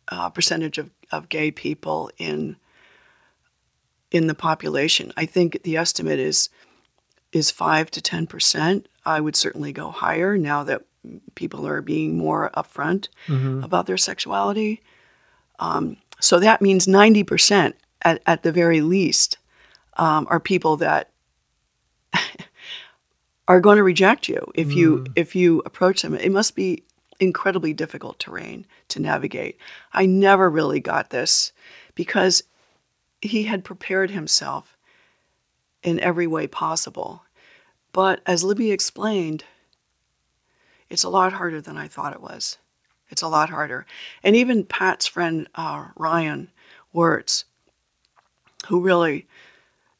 uh, 0.09 0.31
percentage 0.31 0.79
of, 0.79 0.91
of 1.11 1.29
gay 1.29 1.51
people 1.51 2.11
in 2.19 2.57
in 4.11 4.27
the 4.27 4.35
population? 4.35 5.13
I 5.17 5.27
think 5.27 5.63
the 5.63 5.77
estimate 5.77 6.19
is 6.19 6.49
is 7.33 7.51
five 7.51 7.91
to 7.93 8.01
ten 8.01 8.27
percent. 8.27 8.89
I 9.05 9.21
would 9.21 9.37
certainly 9.37 9.73
go 9.73 9.91
higher 9.91 10.37
now 10.37 10.65
that 10.65 10.83
people 11.35 11.67
are 11.67 11.83
being 11.83 12.17
more 12.17 12.51
upfront 12.55 13.09
mm-hmm. 13.27 13.63
about 13.63 13.87
their 13.87 13.97
sexuality. 13.97 14.81
Um, 15.59 15.97
so 16.21 16.39
that 16.41 16.63
means 16.63 16.87
90% 16.87 17.75
at, 18.03 18.23
at 18.27 18.43
the 18.43 18.53
very 18.53 18.81
least 18.81 19.39
um, 19.97 20.27
are 20.31 20.41
people 20.41 20.77
that 20.79 21.11
are 23.49 23.61
going 23.61 23.77
to 23.77 23.83
reject 23.83 24.29
you 24.29 24.41
if 24.55 24.73
you 24.73 24.99
mm. 24.99 25.13
if 25.17 25.35
you 25.35 25.63
approach 25.65 26.03
them. 26.03 26.15
It 26.15 26.33
must 26.33 26.55
be 26.55 26.85
incredibly 27.21 27.73
difficult 27.73 28.19
terrain 28.19 28.67
to 28.89 29.01
navigate. 29.01 29.59
I 29.93 30.07
never 30.07 30.49
really 30.49 30.81
got 30.81 31.11
this 31.11 31.53
because 31.95 32.45
he 33.21 33.45
had 33.45 33.65
prepared 33.65 34.11
himself 34.11 34.77
in 35.83 35.99
every 36.01 36.27
way 36.27 36.47
possible. 36.47 37.25
But 37.93 38.21
as 38.27 38.45
Libby 38.45 38.71
explained, 38.71 39.45
it's 40.91 41.05
a 41.05 41.09
lot 41.09 41.35
harder 41.35 41.61
than 41.61 41.77
I 41.77 41.89
thought 41.89 42.13
it 42.13 42.23
was. 42.23 42.59
It's 43.11 43.23
a 43.23 43.29
lot 43.29 43.51
harder. 43.51 43.87
And 44.23 44.37
even 44.37 44.65
Pat's 44.65 45.07
friend, 45.07 45.49
uh, 45.55 45.89
Ryan 45.97 46.51
Wirtz, 46.93 47.45
who 48.69 48.81
really 48.81 49.27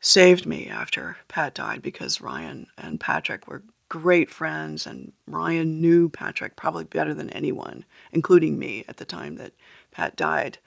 saved 0.01 0.47
me 0.47 0.69
after 0.69 1.17
Pat 1.29 1.55
died 1.55 1.83
because 1.83 2.21
Ryan 2.21 2.67
and 2.77 3.01
Patrick 3.01 3.49
were 3.49 3.63
great 3.89 4.31
friends, 4.31 4.87
and 4.87 5.13
Ryan 5.27 5.81
knew 5.81 6.09
Patrick 6.09 6.57
probably 6.57 6.85
better 6.85 7.15
than 7.15 7.31
anyone, 7.31 7.85
including 8.13 8.59
me 8.59 8.85
at 8.89 8.99
the 8.99 9.05
time 9.05 9.37
that 9.37 9.53
Pat 9.91 10.17
died. 10.17 10.59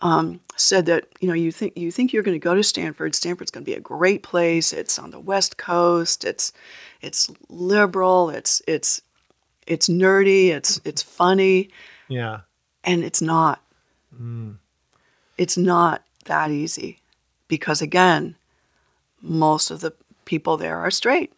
Um, 0.00 0.40
said 0.56 0.86
that 0.86 1.06
you 1.20 1.28
know 1.28 1.34
you 1.34 1.50
think 1.50 1.76
you 1.76 1.90
think 1.90 2.12
you're 2.12 2.22
going 2.22 2.34
to 2.34 2.44
go 2.44 2.54
to 2.54 2.62
Stanford. 2.62 3.14
Stanford's 3.14 3.50
going 3.50 3.64
to 3.64 3.70
be 3.70 3.76
a 3.76 3.80
great 3.80 4.22
place. 4.22 4.72
It's 4.72 4.98
on 4.98 5.10
the 5.10 5.20
West 5.20 5.56
Coast. 5.56 6.24
It's 6.24 6.52
it's 7.00 7.30
liberal. 7.48 8.28
It's 8.28 8.60
it's 8.66 9.02
it's 9.66 9.88
nerdy, 9.88 10.48
it's 10.48 10.80
it's 10.84 11.02
funny. 11.02 11.70
Yeah. 12.08 12.40
And 12.82 13.02
it's 13.02 13.22
not. 13.22 13.62
Mm. 14.14 14.56
It's 15.38 15.56
not 15.56 16.02
that 16.26 16.50
easy 16.50 17.00
because 17.48 17.82
again, 17.82 18.36
most 19.20 19.70
of 19.70 19.80
the 19.80 19.92
people 20.24 20.56
there 20.56 20.78
are 20.78 20.90
straight. 20.90 21.32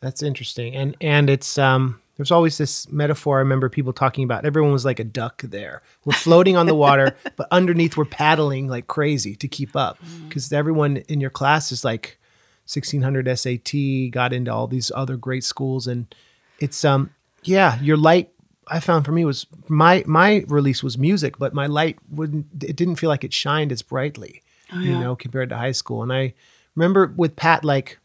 That's 0.00 0.22
interesting. 0.22 0.74
And 0.74 0.96
and 1.00 1.30
it's 1.30 1.58
um 1.58 2.00
there's 2.16 2.30
always 2.30 2.58
this 2.58 2.90
metaphor 2.90 3.38
I 3.38 3.40
remember 3.40 3.68
people 3.68 3.92
talking 3.92 4.24
about. 4.24 4.44
Everyone 4.44 4.72
was 4.72 4.84
like 4.84 5.00
a 5.00 5.04
duck 5.04 5.42
there. 5.42 5.82
We're 6.04 6.12
floating 6.12 6.56
on 6.56 6.66
the 6.66 6.74
water, 6.74 7.16
but 7.36 7.48
underneath 7.50 7.96
we're 7.96 8.04
paddling 8.04 8.68
like 8.68 8.86
crazy 8.86 9.34
to 9.36 9.48
keep 9.48 9.74
up 9.74 9.98
because 10.28 10.46
mm-hmm. 10.46 10.56
everyone 10.56 10.96
in 11.08 11.20
your 11.20 11.30
class 11.30 11.72
is 11.72 11.84
like 11.84 12.18
1600 12.66 13.38
SAT, 13.38 14.12
got 14.12 14.32
into 14.32 14.52
all 14.52 14.66
these 14.66 14.92
other 14.94 15.16
great 15.16 15.44
schools 15.44 15.86
and 15.86 16.14
it's 16.62 16.84
um 16.84 17.10
yeah, 17.42 17.80
your 17.80 17.96
light 17.96 18.30
I 18.68 18.80
found 18.80 19.04
for 19.04 19.12
me 19.12 19.24
was 19.24 19.46
my 19.68 20.04
my 20.06 20.44
release 20.46 20.82
was 20.82 20.96
music, 20.96 21.38
but 21.38 21.52
my 21.52 21.66
light 21.66 21.98
wouldn't 22.10 22.46
it 22.62 22.76
didn't 22.76 22.96
feel 22.96 23.10
like 23.10 23.24
it 23.24 23.32
shined 23.32 23.72
as 23.72 23.82
brightly, 23.82 24.42
oh, 24.72 24.78
yeah. 24.78 24.90
you 24.90 24.98
know, 24.98 25.16
compared 25.16 25.48
to 25.50 25.56
high 25.56 25.72
school. 25.72 26.02
And 26.02 26.12
I 26.12 26.34
remember 26.76 27.12
with 27.16 27.36
Pat 27.36 27.64
like 27.64 27.98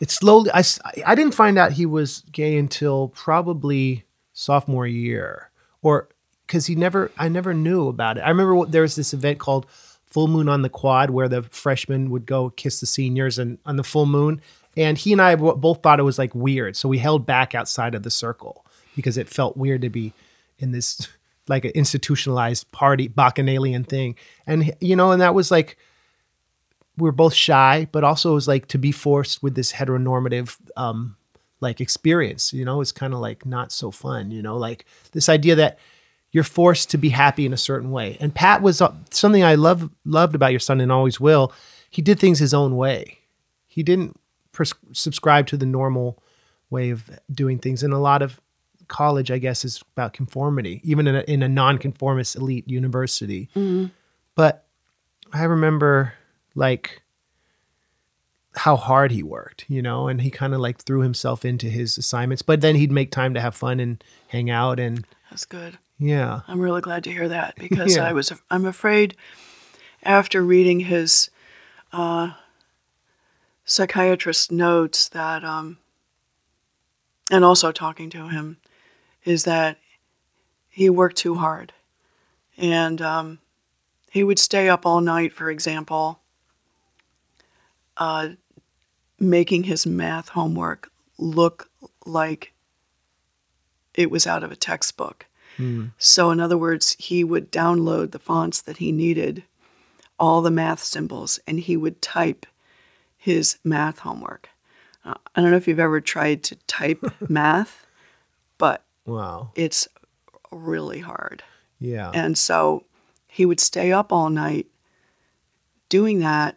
it 0.00 0.10
slowly 0.10 0.50
I 0.52 0.64
I 1.04 1.14
didn't 1.14 1.34
find 1.34 1.58
out 1.58 1.72
he 1.72 1.86
was 1.86 2.24
gay 2.32 2.56
until 2.56 3.08
probably 3.08 4.04
sophomore 4.32 4.86
year 4.86 5.50
or 5.82 6.08
cuz 6.48 6.66
he 6.66 6.74
never 6.74 7.12
I 7.18 7.28
never 7.28 7.52
knew 7.52 7.88
about 7.88 8.16
it. 8.16 8.22
I 8.22 8.30
remember 8.30 8.64
there 8.64 8.82
was 8.82 8.96
this 8.96 9.12
event 9.12 9.38
called 9.38 9.66
Full 10.06 10.28
Moon 10.28 10.48
on 10.48 10.62
the 10.62 10.70
Quad 10.70 11.10
where 11.10 11.28
the 11.28 11.42
freshmen 11.42 12.08
would 12.10 12.24
go 12.24 12.48
kiss 12.50 12.80
the 12.80 12.86
seniors 12.86 13.38
and 13.38 13.58
on 13.66 13.76
the 13.76 13.84
full 13.84 14.06
moon 14.06 14.40
and 14.76 14.98
he 14.98 15.12
and 15.12 15.22
I 15.22 15.34
both 15.36 15.82
thought 15.82 16.00
it 16.00 16.04
was 16.04 16.18
like 16.18 16.34
weird. 16.34 16.76
So 16.76 16.88
we 16.88 16.98
held 16.98 17.24
back 17.26 17.54
outside 17.54 17.94
of 17.94 18.02
the 18.02 18.10
circle 18.10 18.66
because 18.94 19.16
it 19.16 19.28
felt 19.28 19.56
weird 19.56 19.82
to 19.82 19.90
be 19.90 20.12
in 20.58 20.72
this 20.72 21.08
like 21.48 21.64
an 21.64 21.72
institutionalized 21.74 22.70
party 22.72 23.08
bacchanalian 23.08 23.84
thing. 23.84 24.16
And 24.46 24.74
you 24.80 24.96
know, 24.96 25.12
and 25.12 25.22
that 25.22 25.34
was 25.34 25.50
like 25.50 25.78
we 26.98 27.08
are 27.08 27.12
both 27.12 27.34
shy, 27.34 27.88
but 27.92 28.04
also 28.04 28.32
it 28.32 28.34
was 28.34 28.48
like 28.48 28.68
to 28.68 28.78
be 28.78 28.92
forced 28.92 29.42
with 29.42 29.54
this 29.54 29.72
heteronormative 29.72 30.56
um 30.76 31.16
like 31.60 31.80
experience, 31.80 32.52
you 32.52 32.64
know, 32.64 32.80
it's 32.82 32.92
kind 32.92 33.14
of 33.14 33.20
like 33.20 33.46
not 33.46 33.72
so 33.72 33.90
fun, 33.90 34.30
you 34.30 34.42
know, 34.42 34.58
like 34.58 34.84
this 35.12 35.28
idea 35.28 35.54
that 35.54 35.78
you're 36.32 36.44
forced 36.44 36.90
to 36.90 36.98
be 36.98 37.08
happy 37.08 37.46
in 37.46 37.54
a 37.54 37.56
certain 37.56 37.90
way. 37.90 38.18
And 38.20 38.34
Pat 38.34 38.60
was 38.60 38.82
uh, 38.82 38.92
something 39.10 39.42
I 39.42 39.54
love 39.54 39.88
loved 40.04 40.34
about 40.34 40.50
your 40.50 40.60
son 40.60 40.82
and 40.82 40.92
always 40.92 41.18
will. 41.18 41.52
He 41.88 42.02
did 42.02 42.18
things 42.18 42.38
his 42.38 42.52
own 42.52 42.76
way. 42.76 43.20
He 43.66 43.82
didn't 43.82 44.20
pres- 44.56 44.74
subscribe 44.92 45.46
to 45.48 45.56
the 45.56 45.66
normal 45.66 46.20
way 46.70 46.90
of 46.90 47.08
doing 47.30 47.58
things. 47.58 47.84
And 47.84 47.92
a 47.92 47.98
lot 47.98 48.22
of 48.22 48.40
college, 48.88 49.30
I 49.30 49.38
guess, 49.38 49.64
is 49.64 49.82
about 49.94 50.14
conformity, 50.14 50.80
even 50.82 51.06
in 51.06 51.14
a, 51.14 51.20
in 51.20 51.42
a 51.42 51.48
nonconformist 51.48 52.34
elite 52.34 52.68
university. 52.68 53.48
Mm-hmm. 53.54 53.86
But 54.34 54.66
I 55.32 55.44
remember 55.44 56.14
like 56.54 57.02
how 58.56 58.76
hard 58.76 59.12
he 59.12 59.22
worked, 59.22 59.66
you 59.68 59.82
know, 59.82 60.08
and 60.08 60.22
he 60.22 60.30
kind 60.30 60.54
of 60.54 60.60
like 60.60 60.78
threw 60.78 61.00
himself 61.00 61.44
into 61.44 61.68
his 61.68 61.98
assignments, 61.98 62.42
but 62.42 62.62
then 62.62 62.74
he'd 62.74 62.90
make 62.90 63.10
time 63.10 63.34
to 63.34 63.40
have 63.40 63.54
fun 63.54 63.78
and 63.78 64.02
hang 64.28 64.48
out 64.48 64.80
and 64.80 65.04
That's 65.30 65.44
good. 65.44 65.78
Yeah. 65.98 66.40
I'm 66.48 66.60
really 66.60 66.80
glad 66.80 67.04
to 67.04 67.12
hear 67.12 67.28
that 67.28 67.54
because 67.58 67.96
yeah. 67.96 68.08
I 68.08 68.12
was 68.12 68.32
I'm 68.50 68.64
afraid 68.64 69.16
after 70.02 70.42
reading 70.42 70.80
his 70.80 71.30
uh, 71.92 72.32
psychiatrist 73.66 74.50
notes 74.50 75.08
that, 75.10 75.44
um, 75.44 75.78
and 77.30 77.44
also 77.44 77.72
talking 77.72 78.08
to 78.10 78.28
him, 78.28 78.56
is 79.24 79.44
that 79.44 79.76
he 80.70 80.88
worked 80.88 81.16
too 81.16 81.34
hard. 81.34 81.74
And 82.56 83.02
um, 83.02 83.40
he 84.10 84.24
would 84.24 84.38
stay 84.38 84.68
up 84.68 84.86
all 84.86 85.00
night, 85.02 85.32
for 85.32 85.50
example, 85.50 86.20
uh, 87.98 88.30
making 89.18 89.64
his 89.64 89.84
math 89.84 90.30
homework 90.30 90.90
look 91.18 91.68
like 92.06 92.52
it 93.94 94.10
was 94.10 94.26
out 94.26 94.44
of 94.44 94.52
a 94.52 94.56
textbook. 94.56 95.26
Mm. 95.58 95.92
So, 95.98 96.30
in 96.30 96.38
other 96.38 96.58
words, 96.58 96.94
he 96.98 97.24
would 97.24 97.50
download 97.50 98.12
the 98.12 98.18
fonts 98.18 98.60
that 98.62 98.76
he 98.76 98.92
needed, 98.92 99.42
all 100.18 100.40
the 100.42 100.50
math 100.50 100.82
symbols, 100.82 101.40
and 101.46 101.58
he 101.58 101.76
would 101.76 102.00
type 102.00 102.46
his 103.26 103.58
math 103.64 103.98
homework. 103.98 104.50
Uh, 105.04 105.14
I 105.34 105.40
don't 105.40 105.50
know 105.50 105.56
if 105.56 105.66
you've 105.66 105.80
ever 105.80 106.00
tried 106.00 106.44
to 106.44 106.54
type 106.68 107.04
math, 107.28 107.84
but 108.56 108.84
wow, 109.04 109.50
it's 109.56 109.88
really 110.52 111.00
hard. 111.00 111.42
Yeah. 111.80 112.12
And 112.14 112.38
so 112.38 112.84
he 113.26 113.44
would 113.44 113.58
stay 113.58 113.90
up 113.90 114.12
all 114.12 114.30
night 114.30 114.68
doing 115.88 116.20
that. 116.20 116.56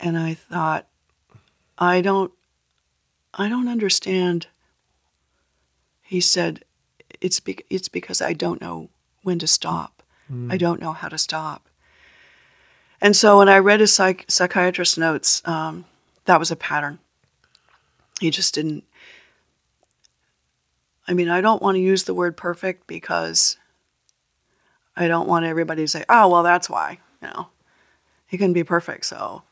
And 0.00 0.16
I 0.16 0.32
thought, 0.32 0.86
I 1.76 2.00
don't, 2.00 2.32
I 3.34 3.50
don't 3.50 3.68
understand. 3.68 4.46
He 6.00 6.22
said, 6.22 6.64
it's, 7.20 7.38
be- 7.38 7.66
it's 7.68 7.88
because 7.90 8.22
I 8.22 8.32
don't 8.32 8.62
know 8.62 8.88
when 9.22 9.38
to 9.40 9.46
stop. 9.46 10.02
I 10.50 10.56
don't 10.56 10.80
know 10.80 10.92
how 10.94 11.08
to 11.08 11.18
stop. 11.18 11.68
And 13.04 13.14
so 13.14 13.36
when 13.36 13.50
I 13.50 13.58
read 13.58 13.80
his 13.80 13.94
psych- 13.94 14.24
psychiatrist's 14.28 14.96
notes, 14.96 15.42
um, 15.44 15.84
that 16.24 16.38
was 16.38 16.50
a 16.50 16.56
pattern. 16.56 17.00
He 18.18 18.30
just 18.30 18.54
didn't. 18.54 18.82
I 21.06 21.12
mean, 21.12 21.28
I 21.28 21.42
don't 21.42 21.60
want 21.60 21.74
to 21.74 21.82
use 21.82 22.04
the 22.04 22.14
word 22.14 22.34
perfect 22.34 22.86
because 22.86 23.58
I 24.96 25.06
don't 25.06 25.28
want 25.28 25.44
everybody 25.44 25.82
to 25.82 25.88
say, 25.88 26.06
oh, 26.08 26.30
well, 26.30 26.42
that's 26.42 26.70
why. 26.70 26.98
You 27.20 27.28
know, 27.28 27.48
he 28.26 28.38
couldn't 28.38 28.54
be 28.54 28.64
perfect. 28.64 29.04
So 29.04 29.42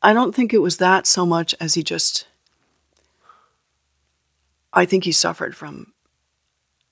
I 0.00 0.12
don't 0.12 0.32
think 0.32 0.54
it 0.54 0.58
was 0.58 0.76
that 0.76 1.08
so 1.08 1.26
much 1.26 1.56
as 1.58 1.74
he 1.74 1.82
just, 1.82 2.28
I 4.72 4.84
think 4.84 5.02
he 5.02 5.12
suffered 5.12 5.56
from 5.56 5.92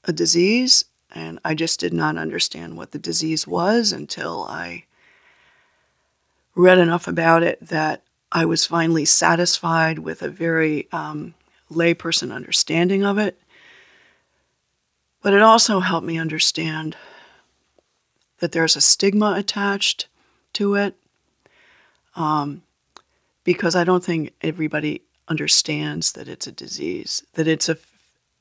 a 0.02 0.12
disease. 0.12 0.86
And 1.12 1.38
I 1.44 1.54
just 1.54 1.80
did 1.80 1.92
not 1.92 2.16
understand 2.16 2.76
what 2.76 2.92
the 2.92 2.98
disease 2.98 3.46
was 3.46 3.92
until 3.92 4.44
I 4.44 4.84
read 6.54 6.78
enough 6.78 7.08
about 7.08 7.42
it 7.42 7.58
that 7.60 8.02
I 8.32 8.44
was 8.44 8.66
finally 8.66 9.04
satisfied 9.04 10.00
with 10.00 10.22
a 10.22 10.28
very 10.28 10.88
um, 10.92 11.34
layperson 11.70 12.32
understanding 12.32 13.04
of 13.04 13.18
it. 13.18 13.40
But 15.22 15.34
it 15.34 15.42
also 15.42 15.80
helped 15.80 16.06
me 16.06 16.18
understand 16.18 16.96
that 18.38 18.52
there's 18.52 18.76
a 18.76 18.80
stigma 18.80 19.34
attached 19.36 20.06
to 20.54 20.74
it 20.74 20.94
um, 22.16 22.62
because 23.44 23.76
I 23.76 23.84
don't 23.84 24.04
think 24.04 24.32
everybody 24.42 25.02
understands 25.28 26.12
that 26.12 26.28
it's 26.28 26.46
a 26.46 26.52
disease, 26.52 27.22
that 27.34 27.46
it's 27.46 27.68
a 27.68 27.76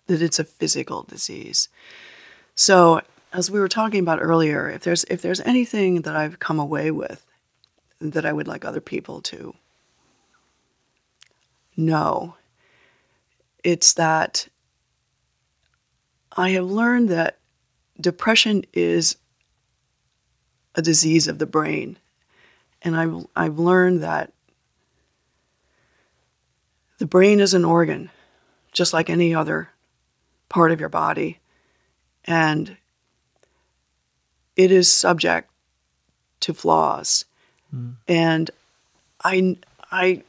that 0.07 0.21
it's 0.23 0.39
a 0.39 0.43
physical 0.43 1.03
disease. 1.03 1.69
So, 2.59 2.99
as 3.31 3.49
we 3.49 3.57
were 3.57 3.69
talking 3.69 4.01
about 4.01 4.21
earlier, 4.21 4.69
if 4.69 4.83
there's 4.83 5.05
if 5.05 5.21
there's 5.21 5.39
anything 5.39 6.01
that 6.01 6.17
I've 6.17 6.39
come 6.39 6.59
away 6.59 6.91
with 6.91 7.25
that 8.01 8.25
I 8.25 8.33
would 8.33 8.49
like 8.49 8.65
other 8.65 8.81
people 8.81 9.21
to 9.21 9.55
know, 11.77 12.35
it's 13.63 13.93
that 13.93 14.49
I 16.35 16.49
have 16.49 16.65
learned 16.65 17.07
that 17.07 17.37
depression 17.97 18.65
is 18.73 19.15
a 20.75 20.81
disease 20.81 21.29
of 21.29 21.39
the 21.39 21.45
brain. 21.45 21.97
And 22.81 22.97
I've, 22.97 23.25
I've 23.37 23.57
learned 23.57 24.03
that 24.03 24.33
the 26.97 27.05
brain 27.05 27.39
is 27.39 27.53
an 27.53 27.63
organ, 27.63 28.11
just 28.73 28.91
like 28.91 29.09
any 29.09 29.33
other 29.33 29.69
part 30.49 30.73
of 30.73 30.81
your 30.81 30.89
body. 30.89 31.38
And 32.25 32.77
it 34.55 34.71
is 34.71 34.91
subject 34.91 35.49
to 36.41 36.53
flaws. 36.53 37.25
Hmm. 37.71 37.91
And 38.07 38.51
I, 39.23 39.57
I, 39.91 40.23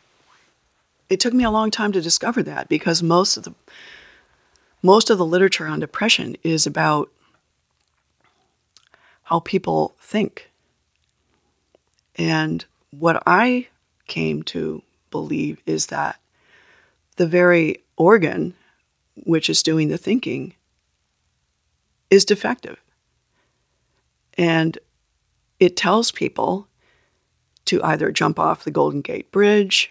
it 1.09 1.21
took 1.21 1.35
me 1.35 1.45
a 1.45 1.51
long 1.51 1.71
time 1.71 1.93
to 1.93 2.01
discover 2.01 2.43
that 2.45 2.69
because 2.69 3.03
most 3.03 3.37
of 3.37 3.45
the 3.45 3.55
most 4.83 5.11
of 5.11 5.19
the 5.19 5.27
literature 5.27 5.67
on 5.67 5.81
depression 5.81 6.37
is 6.43 6.67
about 6.67 7.11
how 9.25 9.41
people 9.41 9.95
think. 10.01 10.51
And 12.17 12.65
what 12.91 13.23
I 13.27 13.69
came 14.07 14.43
to 14.45 14.83
believe 15.11 15.61
is 15.67 15.87
that 15.87 16.19
the 17.17 17.27
very 17.27 17.83
organ 17.97 18.55
which 19.25 19.51
is 19.51 19.63
doing 19.63 19.89
the 19.89 19.99
thinking 19.99 20.55
is 22.11 22.25
defective. 22.25 22.83
And 24.37 24.79
it 25.59 25.77
tells 25.77 26.11
people 26.11 26.67
to 27.67 27.83
either 27.83 28.11
jump 28.11 28.39
off 28.39 28.65
the 28.65 28.71
Golden 28.71 29.01
Gate 29.01 29.31
Bridge 29.31 29.91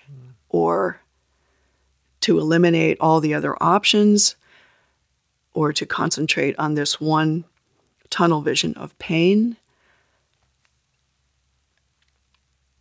or 0.49 0.99
to 2.21 2.39
eliminate 2.39 2.97
all 2.99 3.21
the 3.21 3.34
other 3.34 3.55
options 3.63 4.36
or 5.53 5.71
to 5.73 5.86
concentrate 5.86 6.58
on 6.60 6.73
this 6.73 6.99
one 6.99 7.45
tunnel 8.10 8.41
vision 8.41 8.73
of 8.75 8.97
pain. 8.99 9.58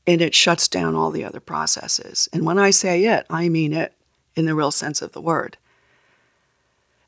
And 0.06 0.22
it 0.22 0.34
shuts 0.34 0.68
down 0.68 0.94
all 0.94 1.10
the 1.10 1.24
other 1.24 1.40
processes. 1.40 2.28
And 2.32 2.46
when 2.46 2.58
I 2.58 2.70
say 2.70 3.04
it, 3.04 3.26
I 3.28 3.48
mean 3.48 3.72
it 3.72 3.92
in 4.34 4.46
the 4.46 4.54
real 4.54 4.70
sense 4.70 5.02
of 5.02 5.12
the 5.12 5.20
word. 5.20 5.58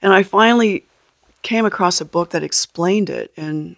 And 0.02 0.12
I 0.12 0.22
finally 0.22 0.84
came 1.42 1.64
across 1.64 2.00
a 2.00 2.04
book 2.04 2.30
that 2.30 2.42
explained 2.42 3.10
it 3.10 3.32
in 3.36 3.76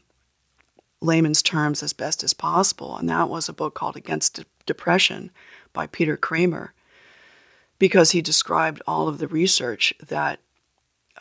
layman's 1.01 1.43
terms 1.43 1.83
as 1.83 1.93
best 1.93 2.23
as 2.23 2.33
possible. 2.33 2.97
And 2.97 3.09
that 3.09 3.29
was 3.29 3.49
a 3.49 3.53
book 3.53 3.75
called 3.75 3.97
Against 3.97 4.35
De- 4.35 4.45
Depression 4.67 5.31
by 5.73 5.87
Peter 5.87 6.17
Kramer, 6.17 6.75
because 7.79 8.13
he 8.13 8.23
described 8.23 8.83
all 8.87 9.09
of 9.09 9.19
the 9.19 9.29
research 9.29 9.93
that 10.07 10.39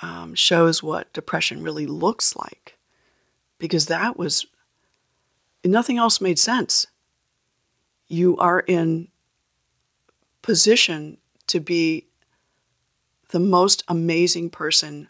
um, 0.01 0.35
shows 0.35 0.83
what 0.83 1.11
depression 1.13 1.63
really 1.63 1.87
looks 1.87 2.35
like. 2.35 2.77
Because 3.57 3.87
that 3.87 4.17
was, 4.17 4.45
nothing 5.63 5.97
else 5.97 6.21
made 6.21 6.39
sense. 6.39 6.87
You 8.07 8.37
are 8.37 8.61
in 8.61 9.07
position 10.41 11.17
to 11.47 11.59
be 11.59 12.07
the 13.29 13.39
most 13.39 13.83
amazing 13.87 14.49
person 14.49 15.07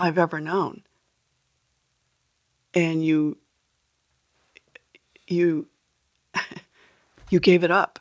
I've 0.00 0.18
ever 0.18 0.40
known. 0.40 0.82
And 2.74 3.04
you 3.04 3.36
you 5.26 5.66
you 7.30 7.40
gave 7.40 7.62
it 7.64 7.70
up 7.70 7.98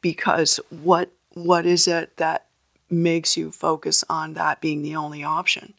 because 0.00 0.60
what 0.70 1.10
what 1.34 1.66
is 1.66 1.88
it 1.88 2.16
that 2.18 2.46
makes 2.90 3.36
you 3.36 3.50
focus 3.50 4.04
on 4.08 4.34
that 4.34 4.60
being 4.60 4.82
the 4.82 4.94
only 4.94 5.24
option 5.24 5.74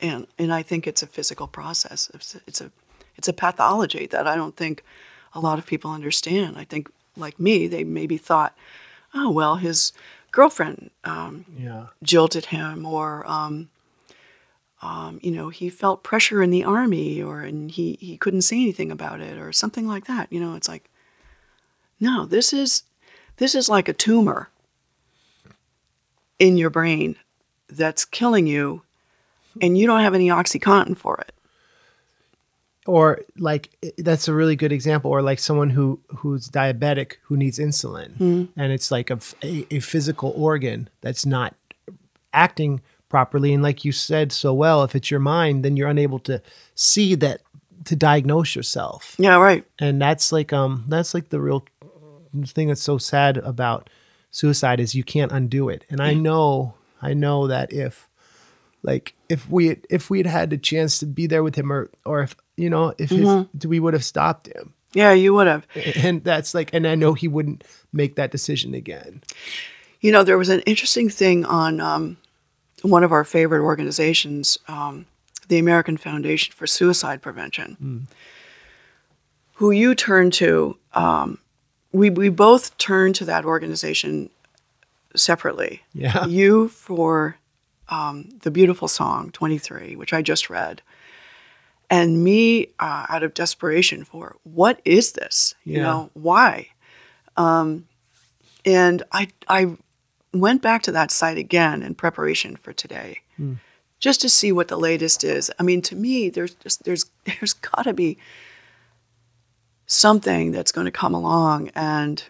and 0.00 0.26
and 0.38 0.52
I 0.52 0.62
think 0.62 0.86
it's 0.86 1.02
a 1.02 1.06
physical 1.06 1.46
process 1.46 2.10
it's 2.14 2.34
a, 2.34 2.40
it's 2.46 2.60
a 2.60 2.70
it's 3.16 3.28
a 3.28 3.32
pathology 3.32 4.06
that 4.06 4.26
I 4.26 4.34
don't 4.36 4.56
think 4.56 4.82
a 5.34 5.40
lot 5.40 5.58
of 5.58 5.66
people 5.66 5.90
understand 5.90 6.56
I 6.58 6.64
think 6.64 6.90
like 7.16 7.38
me 7.38 7.66
they 7.66 7.84
maybe 7.84 8.16
thought 8.18 8.56
oh 9.14 9.30
well 9.30 9.56
his 9.56 9.92
girlfriend 10.30 10.90
um, 11.04 11.44
Yeah. 11.56 11.86
jilted 12.02 12.46
him 12.46 12.84
or 12.84 13.26
um, 13.26 13.68
um, 14.82 15.18
you 15.22 15.30
know 15.30 15.48
he 15.48 15.68
felt 15.70 16.02
pressure 16.02 16.42
in 16.42 16.50
the 16.50 16.64
army 16.64 17.20
or 17.22 17.40
and 17.40 17.70
he, 17.70 17.96
he 18.00 18.16
couldn't 18.16 18.42
say 18.42 18.56
anything 18.56 18.90
about 18.92 19.20
it 19.20 19.38
or 19.38 19.52
something 19.52 19.86
like 19.88 20.06
that 20.06 20.32
you 20.32 20.40
know 20.40 20.54
it's 20.54 20.68
like 20.68 20.88
no 22.00 22.24
this 22.26 22.52
is 22.52 22.82
this 23.38 23.54
is 23.54 23.68
like 23.68 23.88
a 23.88 23.92
tumor 23.92 24.48
in 26.38 26.56
your 26.56 26.70
brain 26.70 27.16
that's 27.68 28.04
killing 28.04 28.46
you 28.46 28.82
and 29.60 29.76
you 29.76 29.86
don't 29.86 30.00
have 30.00 30.14
any 30.14 30.28
oxycontin 30.28 30.96
for 30.96 31.16
it 31.18 31.32
Or 32.86 33.20
like 33.36 33.68
that's 33.98 34.28
a 34.28 34.32
really 34.32 34.56
good 34.56 34.72
example. 34.72 35.10
Or 35.10 35.20
like 35.20 35.38
someone 35.40 35.70
who 35.70 36.00
who's 36.08 36.48
diabetic 36.48 37.16
who 37.24 37.36
needs 37.36 37.58
insulin, 37.58 38.18
and 38.56 38.72
it's 38.72 38.90
like 38.90 39.10
a 39.10 39.18
a 39.42 39.80
physical 39.80 40.32
organ 40.36 40.88
that's 41.02 41.26
not 41.26 41.54
acting 42.32 42.80
properly. 43.08 43.52
And 43.52 43.62
like 43.62 43.84
you 43.84 43.92
said 43.92 44.32
so 44.32 44.52
well, 44.52 44.84
if 44.84 44.94
it's 44.94 45.10
your 45.10 45.20
mind, 45.20 45.64
then 45.64 45.76
you're 45.76 45.88
unable 45.88 46.18
to 46.20 46.42
see 46.74 47.14
that 47.16 47.42
to 47.84 47.96
diagnose 47.96 48.54
yourself. 48.54 49.14
yeah 49.18 49.36
right. 49.36 49.64
And 49.78 50.00
that's 50.00 50.32
like 50.32 50.52
um 50.52 50.84
that's 50.88 51.14
like 51.14 51.30
the 51.30 51.40
real 51.40 51.64
thing 52.46 52.68
that's 52.68 52.82
so 52.82 52.98
sad 52.98 53.38
about 53.38 53.88
suicide 54.30 54.80
is 54.80 54.94
you 54.94 55.04
can't 55.04 55.32
undo 55.32 55.68
it. 55.68 55.84
And 55.88 56.00
i 56.00 56.12
know 56.12 56.74
i 57.00 57.14
know 57.14 57.46
that 57.46 57.72
if 57.72 58.08
like 58.82 59.14
if 59.28 59.48
we 59.48 59.76
if 59.88 60.10
we 60.10 60.18
had 60.18 60.26
had 60.26 60.50
the 60.50 60.58
chance 60.58 60.98
to 60.98 61.06
be 61.06 61.26
there 61.26 61.42
with 61.42 61.54
him 61.54 61.72
or 61.72 61.90
or 62.04 62.22
if 62.22 62.36
you 62.56 62.68
know 62.68 62.92
if 62.98 63.10
his, 63.10 63.46
we 63.64 63.80
would 63.80 63.94
have 63.94 64.04
stopped 64.04 64.48
him. 64.48 64.74
Yeah 64.92 65.12
you 65.12 65.32
would 65.34 65.46
have. 65.46 65.66
And 66.02 66.22
that's 66.24 66.54
like 66.54 66.70
and 66.74 66.86
i 66.86 66.94
know 66.94 67.14
he 67.14 67.28
wouldn't 67.28 67.64
make 67.92 68.16
that 68.16 68.30
decision 68.30 68.74
again. 68.74 69.22
You 70.00 70.12
know, 70.12 70.22
there 70.22 70.38
was 70.38 70.48
an 70.48 70.60
interesting 70.60 71.08
thing 71.08 71.44
on 71.44 71.80
um, 71.80 72.18
one 72.82 73.04
of 73.04 73.12
our 73.12 73.24
favorite 73.24 73.62
organizations, 73.62 74.58
um, 74.68 75.06
the 75.48 75.58
American 75.58 75.96
Foundation 75.96 76.54
for 76.54 76.66
Suicide 76.66 77.22
Prevention, 77.22 78.06
who 79.54 79.70
you 79.70 79.94
turn 79.94 80.30
to. 80.32 80.76
Um, 80.94 81.38
we, 81.92 82.10
we 82.10 82.28
both 82.28 82.76
turn 82.78 83.12
to 83.14 83.24
that 83.24 83.44
organization 83.44 84.30
separately. 85.16 85.82
Yeah. 85.92 86.24
You 86.28 86.68
for 86.68 87.36
um, 87.88 88.28
the 88.42 88.50
beautiful 88.50 88.88
song 88.88 89.30
23, 89.30 89.96
which 89.96 90.12
I 90.12 90.22
just 90.22 90.50
read. 90.50 90.82
And 91.90 92.22
me, 92.22 92.68
uh, 92.78 93.06
out 93.08 93.22
of 93.22 93.32
desperation 93.32 94.04
for 94.04 94.36
what 94.44 94.80
is 94.84 95.12
this? 95.12 95.54
You 95.64 95.80
know, 95.80 96.10
why? 96.12 96.68
Um, 97.38 97.88
and 98.66 99.02
I, 99.10 99.28
I 99.48 99.76
went 100.32 100.62
back 100.62 100.82
to 100.82 100.92
that 100.92 101.10
site 101.10 101.38
again 101.38 101.82
in 101.82 101.94
preparation 101.94 102.56
for 102.56 102.72
today, 102.72 103.20
hmm. 103.36 103.54
just 103.98 104.20
to 104.20 104.28
see 104.28 104.52
what 104.52 104.68
the 104.68 104.76
latest 104.78 105.24
is. 105.24 105.50
I 105.58 105.62
mean, 105.62 105.82
to 105.82 105.96
me, 105.96 106.28
there's 106.28 106.54
just 106.54 106.84
there's 106.84 107.06
there's 107.24 107.54
got 107.54 107.82
to 107.82 107.92
be 107.94 108.18
something 109.86 110.52
that's 110.52 110.72
going 110.72 110.84
to 110.84 110.90
come 110.90 111.14
along 111.14 111.70
and 111.74 112.22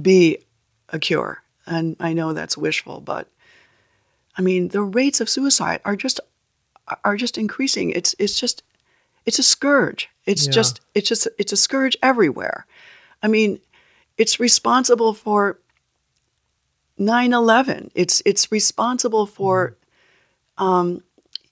be 0.00 0.38
a 0.90 0.98
cure. 0.98 1.42
And 1.66 1.96
I 2.00 2.12
know 2.12 2.32
that's 2.32 2.56
wishful, 2.56 3.00
but 3.00 3.28
I 4.36 4.42
mean, 4.42 4.68
the 4.68 4.82
rates 4.82 5.20
of 5.20 5.28
suicide 5.28 5.80
are 5.84 5.96
just 5.96 6.20
are 7.04 7.16
just 7.16 7.38
increasing. 7.38 7.90
It's 7.90 8.14
it's 8.18 8.38
just 8.38 8.62
it's 9.26 9.38
a 9.38 9.42
scourge. 9.42 10.08
It's 10.26 10.46
Yeah. 10.46 10.52
just 10.52 10.80
it's 10.94 11.08
just 11.08 11.28
it's 11.38 11.52
a 11.52 11.56
scourge 11.56 11.96
everywhere. 12.02 12.66
I 13.22 13.28
mean, 13.28 13.60
it's 14.16 14.40
responsible 14.40 15.14
for 15.14 15.58
9/11. 16.98 17.90
It's 17.94 18.22
it's 18.24 18.50
responsible 18.52 19.26
for 19.26 19.76
um, 20.58 21.02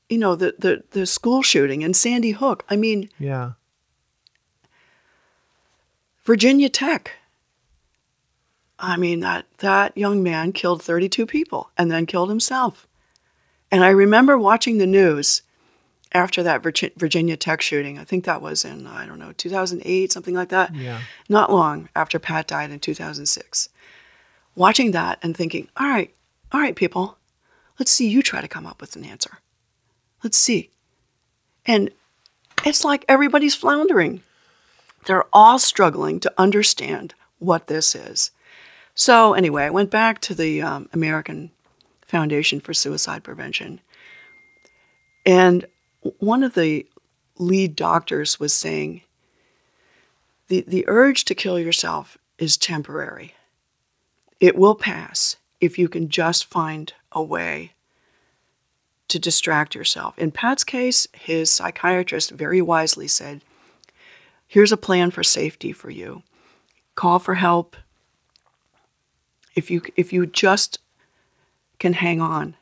you 0.08 0.18
know 0.18 0.34
the, 0.36 0.54
the 0.58 0.82
the 0.90 1.06
school 1.06 1.42
shooting 1.42 1.82
and 1.84 1.96
Sandy 1.96 2.32
Hook. 2.32 2.64
I 2.68 2.76
mean, 2.76 3.08
Yeah. 3.18 3.52
Virginia 6.24 6.68
Tech. 6.68 7.12
I 8.78 8.96
mean 8.96 9.20
that 9.20 9.46
that 9.58 9.96
young 9.96 10.22
man 10.22 10.52
killed 10.52 10.82
32 10.82 11.26
people 11.26 11.70
and 11.76 11.90
then 11.90 12.06
killed 12.06 12.28
himself. 12.30 12.86
And 13.70 13.84
I 13.84 13.90
remember 13.90 14.38
watching 14.38 14.78
the 14.78 14.86
news 14.86 15.42
after 16.12 16.42
that 16.42 16.62
Virginia 16.62 17.36
Tech 17.36 17.60
shooting. 17.60 17.98
I 17.98 18.04
think 18.04 18.24
that 18.24 18.42
was 18.42 18.64
in 18.64 18.86
I 18.86 19.06
don't 19.06 19.18
know 19.18 19.32
2008 19.32 20.12
something 20.12 20.34
like 20.34 20.48
that. 20.48 20.74
Yeah. 20.74 21.00
Not 21.28 21.52
long 21.52 21.88
after 21.94 22.18
Pat 22.18 22.46
died 22.48 22.70
in 22.70 22.80
2006. 22.80 23.68
Watching 24.54 24.90
that 24.92 25.18
and 25.22 25.36
thinking, 25.36 25.68
"All 25.76 25.88
right, 25.88 26.14
all 26.52 26.60
right 26.60 26.76
people, 26.76 27.16
let's 27.78 27.90
see 27.90 28.08
you 28.08 28.22
try 28.22 28.40
to 28.40 28.48
come 28.48 28.66
up 28.66 28.80
with 28.80 28.96
an 28.96 29.04
answer. 29.04 29.38
Let's 30.22 30.36
see." 30.38 30.70
And 31.66 31.90
it's 32.64 32.84
like 32.84 33.04
everybody's 33.08 33.54
floundering. 33.54 34.22
They're 35.06 35.26
all 35.32 35.58
struggling 35.58 36.20
to 36.20 36.32
understand 36.36 37.14
what 37.38 37.68
this 37.68 37.94
is. 37.94 38.30
So, 38.94 39.32
anyway, 39.34 39.64
I 39.64 39.70
went 39.70 39.90
back 39.90 40.20
to 40.22 40.34
the 40.34 40.60
um, 40.60 40.88
American 40.92 41.50
Foundation 42.02 42.60
for 42.60 42.74
Suicide 42.74 43.24
Prevention. 43.24 43.80
And 45.24 45.66
one 46.18 46.42
of 46.42 46.54
the 46.54 46.86
lead 47.38 47.76
doctors 47.76 48.38
was 48.38 48.52
saying 48.52 49.02
the, 50.48 50.62
the 50.66 50.84
urge 50.88 51.24
to 51.26 51.34
kill 51.34 51.58
yourself 51.58 52.18
is 52.38 52.56
temporary. 52.56 53.34
It 54.40 54.56
will 54.56 54.74
pass 54.74 55.36
if 55.60 55.78
you 55.78 55.88
can 55.88 56.08
just 56.08 56.46
find 56.46 56.92
a 57.12 57.22
way 57.22 57.72
to 59.08 59.18
distract 59.18 59.74
yourself. 59.74 60.18
In 60.18 60.30
Pat's 60.30 60.64
case, 60.64 61.06
his 61.12 61.50
psychiatrist 61.50 62.30
very 62.30 62.62
wisely 62.62 63.06
said, 63.06 63.42
Here's 64.48 64.72
a 64.72 64.76
plan 64.76 65.10
for 65.10 65.22
safety 65.22 65.72
for 65.72 65.90
you. 65.90 66.22
Call 66.94 67.18
for 67.18 67.34
help. 67.34 67.76
If 69.54 69.70
you 69.70 69.82
if 69.96 70.12
you 70.12 70.26
just 70.26 70.78
can 71.78 71.92
hang 71.94 72.20
on 72.20 72.56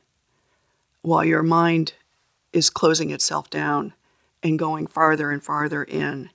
while 1.03 1.25
your 1.25 1.43
mind 1.43 1.95
is 2.53 2.71
closing 2.71 3.11
itself 3.11 3.49
down 3.51 3.95
and 4.43 4.59
going 4.59 4.87
farther 4.87 5.31
and 5.31 5.43
farther 5.43 5.83
in. 5.83 6.31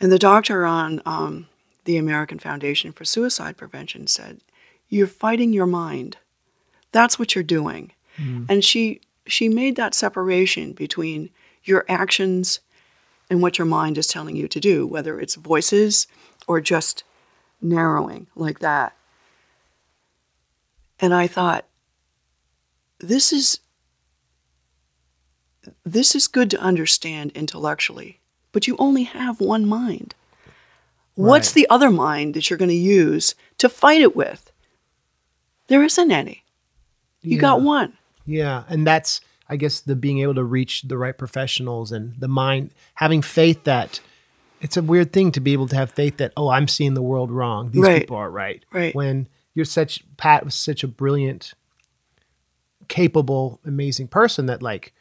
And 0.00 0.10
the 0.10 0.18
doctor 0.18 0.64
on 0.64 1.00
um, 1.06 1.48
the 1.84 1.96
American 1.96 2.38
Foundation 2.38 2.92
for 2.92 3.04
Suicide 3.04 3.56
Prevention 3.56 4.06
said, 4.06 4.40
"You're 4.88 5.06
fighting 5.06 5.52
your 5.52 5.66
mind. 5.66 6.16
That's 6.92 7.18
what 7.18 7.34
you're 7.34 7.44
doing." 7.44 7.92
Hmm. 8.16 8.44
And 8.48 8.64
she 8.64 9.00
she 9.26 9.48
made 9.48 9.76
that 9.76 9.94
separation 9.94 10.72
between 10.72 11.30
your 11.62 11.84
actions 11.88 12.60
and 13.30 13.40
what 13.40 13.58
your 13.58 13.66
mind 13.66 13.98
is 13.98 14.06
telling 14.06 14.36
you 14.36 14.48
to 14.48 14.60
do, 14.60 14.86
whether 14.86 15.18
it's 15.18 15.34
voices 15.34 16.06
or 16.46 16.60
just 16.60 17.04
narrowing 17.60 18.26
like 18.36 18.58
that. 18.60 18.94
And 21.00 21.14
I 21.14 21.26
thought, 21.26 21.64
this 22.98 23.32
is 23.32 23.60
this 25.84 26.14
is 26.14 26.28
good 26.28 26.50
to 26.50 26.60
understand 26.60 27.32
intellectually, 27.34 28.20
but 28.52 28.66
you 28.66 28.76
only 28.78 29.04
have 29.04 29.40
one 29.40 29.66
mind. 29.66 30.14
What's 31.14 31.48
Right. 31.50 31.54
the 31.54 31.66
other 31.70 31.90
mind 31.90 32.34
that 32.34 32.50
you're 32.50 32.58
going 32.58 32.68
to 32.70 32.74
use 32.74 33.34
to 33.58 33.68
fight 33.68 34.00
it 34.00 34.16
with? 34.16 34.50
There 35.68 35.82
isn't 35.84 36.10
any. 36.10 36.44
You 37.22 37.38
got 37.38 37.62
one. 37.62 37.94
Yeah, 38.26 38.64
and 38.68 38.86
that's 38.86 39.20
I 39.48 39.56
guess 39.56 39.80
the 39.80 39.94
being 39.96 40.18
able 40.20 40.34
to 40.34 40.44
reach 40.44 40.82
the 40.82 40.96
right 40.98 41.16
professionals 41.16 41.92
and 41.92 42.14
the 42.18 42.28
mind 42.28 42.70
having 42.94 43.20
faith 43.22 43.64
that 43.64 44.00
it's 44.60 44.76
a 44.78 44.82
weird 44.82 45.12
thing 45.12 45.30
to 45.32 45.40
be 45.40 45.52
able 45.52 45.68
to 45.68 45.76
have 45.76 45.90
faith 45.90 46.16
that 46.16 46.32
oh 46.36 46.48
I'm 46.48 46.66
seeing 46.68 46.94
the 46.94 47.02
world 47.02 47.30
wrong 47.30 47.70
these 47.70 47.82
Right. 47.82 48.00
people 48.02 48.16
are 48.16 48.30
right 48.30 48.64
Right. 48.72 48.94
when 48.94 49.28
you're 49.54 49.66
such 49.66 50.02
Pat 50.16 50.44
was 50.46 50.54
such 50.54 50.82
a 50.82 50.88
brilliant 50.88 51.52
capable 52.88 53.60
amazing 53.66 54.08
person 54.08 54.46
that 54.46 54.62
like 54.62 54.92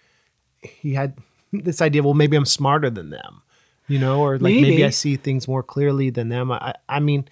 he 0.62 0.94
had 0.94 1.18
this 1.54 1.82
idea 1.82 2.04
well 2.04 2.14
maybe 2.14 2.36
I'm 2.38 2.46
smarter 2.46 2.90
than 2.90 3.10
them 3.10 3.42
you 3.88 4.00
know 4.00 4.22
or 4.22 4.34
like 4.34 4.54
maybe, 4.54 4.62
Maybe. 4.62 4.86
I 4.86 4.90
see 4.90 5.16
things 5.16 5.48
more 5.48 5.64
clearly 5.64 6.10
than 6.10 6.30
them 6.30 6.52
I 6.52 6.76
I 6.88 7.00
mean 7.00 7.28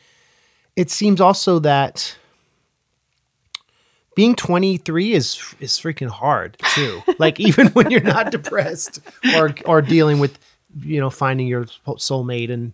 it 0.76 0.90
seems 0.90 1.20
also 1.20 1.60
that 1.60 2.16
being 4.16 4.36
23 4.36 5.14
is 5.14 5.56
is 5.60 5.74
freaking 5.74 6.10
hard 6.10 6.58
too. 6.76 7.02
like 7.20 7.40
even 7.40 7.68
when 7.68 7.92
you're 7.92 8.02
not 8.02 8.32
depressed 8.32 9.00
or 9.36 9.56
or 9.66 9.82
dealing 9.82 10.20
with 10.20 10.38
you 10.82 11.00
know 11.00 11.10
finding 11.10 11.48
your 11.48 11.66
soulmate 11.66 12.52
and 12.52 12.74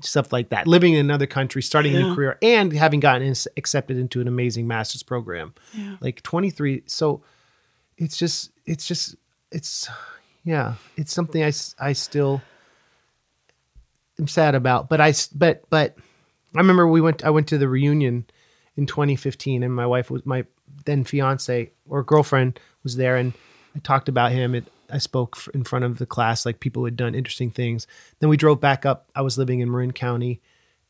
stuff 0.00 0.32
like 0.32 0.48
that, 0.50 0.66
living 0.66 0.94
in 0.94 1.00
another 1.00 1.26
country, 1.26 1.62
starting 1.62 1.94
a 1.94 2.00
new 2.00 2.14
career, 2.14 2.38
and 2.42 2.72
having 2.72 3.00
gotten 3.00 3.22
in, 3.22 3.34
accepted 3.56 3.96
into 3.96 4.20
an 4.20 4.28
amazing 4.28 4.66
master's 4.66 5.02
program. 5.02 5.54
Yeah. 5.72 5.96
Like 6.00 6.22
23, 6.22 6.82
so 6.86 7.22
it's 7.96 8.16
just 8.16 8.50
it's 8.66 8.86
just 8.86 9.16
it's 9.52 9.88
yeah, 10.44 10.74
it's 10.96 11.12
something 11.12 11.42
I 11.42 11.52
I 11.78 11.92
still 11.92 12.42
am 14.18 14.28
sad 14.28 14.54
about, 14.54 14.88
but 14.88 15.00
I 15.00 15.12
but 15.34 15.64
but 15.70 15.96
I 16.54 16.58
remember 16.58 16.86
we 16.86 17.00
went 17.00 17.24
I 17.24 17.30
went 17.30 17.48
to 17.48 17.58
the 17.58 17.68
reunion 17.68 18.26
in 18.76 18.86
2015 18.86 19.62
and 19.62 19.74
my 19.74 19.86
wife 19.86 20.10
was 20.10 20.24
my 20.26 20.44
then 20.84 21.04
fiance 21.04 21.70
or 21.88 22.02
girlfriend 22.02 22.58
was 22.82 22.96
there 22.96 23.16
and 23.16 23.32
I 23.74 23.78
talked 23.80 24.08
about 24.08 24.32
him 24.32 24.54
and 24.54 24.66
I 24.90 24.98
spoke 24.98 25.38
in 25.54 25.64
front 25.64 25.84
of 25.84 25.98
the 25.98 26.06
class 26.06 26.44
like 26.44 26.60
people 26.60 26.84
had 26.84 26.96
done 26.96 27.14
interesting 27.14 27.50
things. 27.50 27.86
Then 28.20 28.28
we 28.28 28.36
drove 28.36 28.60
back 28.60 28.84
up. 28.86 29.08
I 29.14 29.22
was 29.22 29.38
living 29.38 29.60
in 29.60 29.70
Marin 29.70 29.92
County 29.92 30.40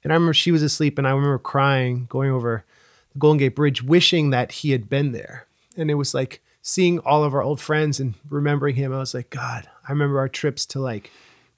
and 0.02 0.12
I 0.12 0.16
remember 0.16 0.34
she 0.34 0.52
was 0.52 0.62
asleep 0.62 0.98
and 0.98 1.06
I 1.06 1.12
remember 1.12 1.38
crying 1.38 2.06
going 2.08 2.30
over 2.30 2.64
the 3.12 3.18
Golden 3.18 3.38
Gate 3.38 3.54
Bridge 3.54 3.82
wishing 3.82 4.30
that 4.30 4.52
he 4.52 4.72
had 4.72 4.90
been 4.90 5.12
there. 5.12 5.46
And 5.76 5.90
it 5.90 5.94
was 5.94 6.14
like 6.14 6.42
seeing 6.60 6.98
all 7.00 7.24
of 7.24 7.34
our 7.34 7.42
old 7.42 7.60
friends 7.60 8.00
and 8.00 8.14
remembering 8.28 8.76
him. 8.76 8.92
I 8.92 8.98
was 8.98 9.14
like, 9.14 9.30
God, 9.30 9.68
I 9.86 9.92
remember 9.92 10.18
our 10.18 10.28
trips 10.28 10.66
to 10.66 10.80
like 10.80 11.10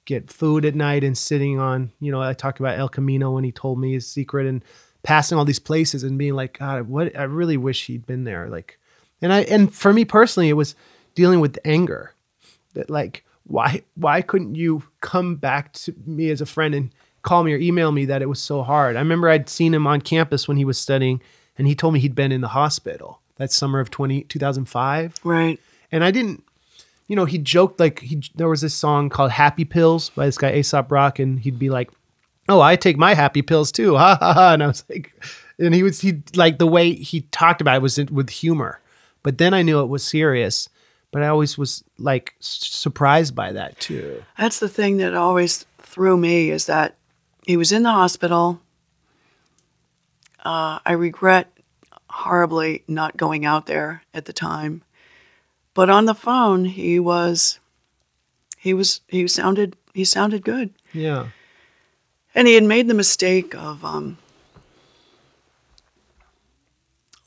get 0.07 0.31
food 0.31 0.65
at 0.65 0.73
night 0.73 1.03
and 1.03 1.15
sitting 1.15 1.59
on, 1.59 1.91
you 1.99 2.11
know, 2.11 2.21
I 2.21 2.33
talked 2.33 2.59
about 2.59 2.79
El 2.79 2.89
Camino 2.89 3.31
when 3.31 3.43
he 3.43 3.51
told 3.51 3.77
me 3.79 3.91
his 3.93 4.07
secret 4.07 4.47
and 4.47 4.63
passing 5.03 5.37
all 5.37 5.45
these 5.45 5.59
places 5.59 6.01
and 6.01 6.17
being 6.17 6.33
like, 6.33 6.57
God, 6.57 6.87
what 6.87 7.15
I 7.15 7.23
really 7.23 7.57
wish 7.57 7.85
he'd 7.85 8.07
been 8.07 8.23
there. 8.23 8.49
Like, 8.49 8.79
and 9.21 9.31
I, 9.31 9.41
and 9.41 9.71
for 9.71 9.93
me 9.93 10.05
personally, 10.05 10.49
it 10.49 10.53
was 10.53 10.73
dealing 11.13 11.39
with 11.41 11.59
anger 11.65 12.15
that 12.73 12.89
like, 12.89 13.23
why, 13.43 13.83
why 13.95 14.21
couldn't 14.21 14.55
you 14.55 14.81
come 15.01 15.35
back 15.35 15.73
to 15.73 15.93
me 16.05 16.29
as 16.31 16.41
a 16.41 16.45
friend 16.45 16.73
and 16.73 16.93
call 17.21 17.43
me 17.43 17.53
or 17.53 17.57
email 17.57 17.91
me 17.91 18.05
that 18.05 18.21
it 18.21 18.29
was 18.29 18.39
so 18.41 18.63
hard? 18.63 18.95
I 18.95 18.99
remember 18.99 19.29
I'd 19.29 19.49
seen 19.49 19.73
him 19.73 19.85
on 19.87 20.01
campus 20.01 20.47
when 20.47 20.57
he 20.57 20.65
was 20.65 20.77
studying 20.79 21.21
and 21.57 21.67
he 21.67 21.75
told 21.75 21.93
me 21.93 21.99
he'd 21.99 22.15
been 22.15 22.31
in 22.31 22.41
the 22.41 22.47
hospital 22.49 23.19
that 23.35 23.51
summer 23.51 23.79
of 23.81 23.89
20, 23.91 24.23
2005 24.23 25.15
Right. 25.23 25.59
and 25.91 26.03
I 26.03 26.11
didn't, 26.11 26.43
you 27.07 27.15
know, 27.15 27.25
he 27.25 27.37
joked 27.37 27.79
like 27.79 27.99
he 27.99 28.21
there 28.35 28.49
was 28.49 28.61
this 28.61 28.73
song 28.73 29.09
called 29.09 29.31
Happy 29.31 29.65
Pills 29.65 30.09
by 30.09 30.25
this 30.25 30.37
guy 30.37 30.53
Aesop 30.53 30.91
Rock, 30.91 31.19
and 31.19 31.39
he'd 31.39 31.57
be 31.57 31.69
like, 31.69 31.89
"Oh, 32.49 32.61
I 32.61 32.75
take 32.75 32.97
my 32.97 33.13
happy 33.13 33.41
pills 33.41 33.71
too," 33.71 33.97
ha 33.97 34.17
ha 34.19 34.33
ha, 34.33 34.53
and 34.53 34.63
I 34.63 34.67
was 34.67 34.83
like, 34.89 35.13
and 35.57 35.73
he 35.73 35.83
was 35.83 36.01
he 36.01 36.21
like 36.35 36.59
the 36.59 36.67
way 36.67 36.93
he 36.93 37.21
talked 37.31 37.61
about 37.61 37.77
it 37.77 37.81
was 37.81 37.97
with 37.97 38.29
humor, 38.29 38.81
but 39.23 39.37
then 39.37 39.53
I 39.53 39.61
knew 39.61 39.79
it 39.79 39.87
was 39.87 40.03
serious, 40.03 40.69
but 41.11 41.23
I 41.23 41.27
always 41.27 41.57
was 41.57 41.83
like 41.97 42.35
surprised 42.39 43.33
by 43.35 43.53
that 43.53 43.79
too. 43.79 44.23
That's 44.37 44.59
the 44.59 44.69
thing 44.69 44.97
that 44.97 45.15
always 45.15 45.65
threw 45.79 46.17
me 46.17 46.51
is 46.51 46.65
that 46.65 46.95
he 47.45 47.55
was 47.55 47.71
in 47.71 47.83
the 47.83 47.91
hospital. 47.91 48.59
Uh, 50.43 50.79
I 50.85 50.91
regret 50.93 51.51
horribly 52.09 52.83
not 52.87 53.17
going 53.17 53.45
out 53.45 53.65
there 53.65 54.03
at 54.13 54.25
the 54.25 54.33
time. 54.33 54.83
But 55.77 55.91
on 55.91 56.05
the 56.05 56.15
phone, 56.15 56.65
he 56.65 56.99
was 56.99 57.59
he 58.57 58.73
was 58.73 59.01
he 59.07 59.27
sounded 59.27 59.77
he 59.93 60.05
sounded 60.05 60.43
good. 60.43 60.73
Yeah. 60.91 61.27
And 62.33 62.47
he 62.47 62.55
had 62.55 62.63
made 62.63 62.87
the 62.87 62.95
mistake 62.95 63.53
of 63.53 63.85
um, 63.85 64.17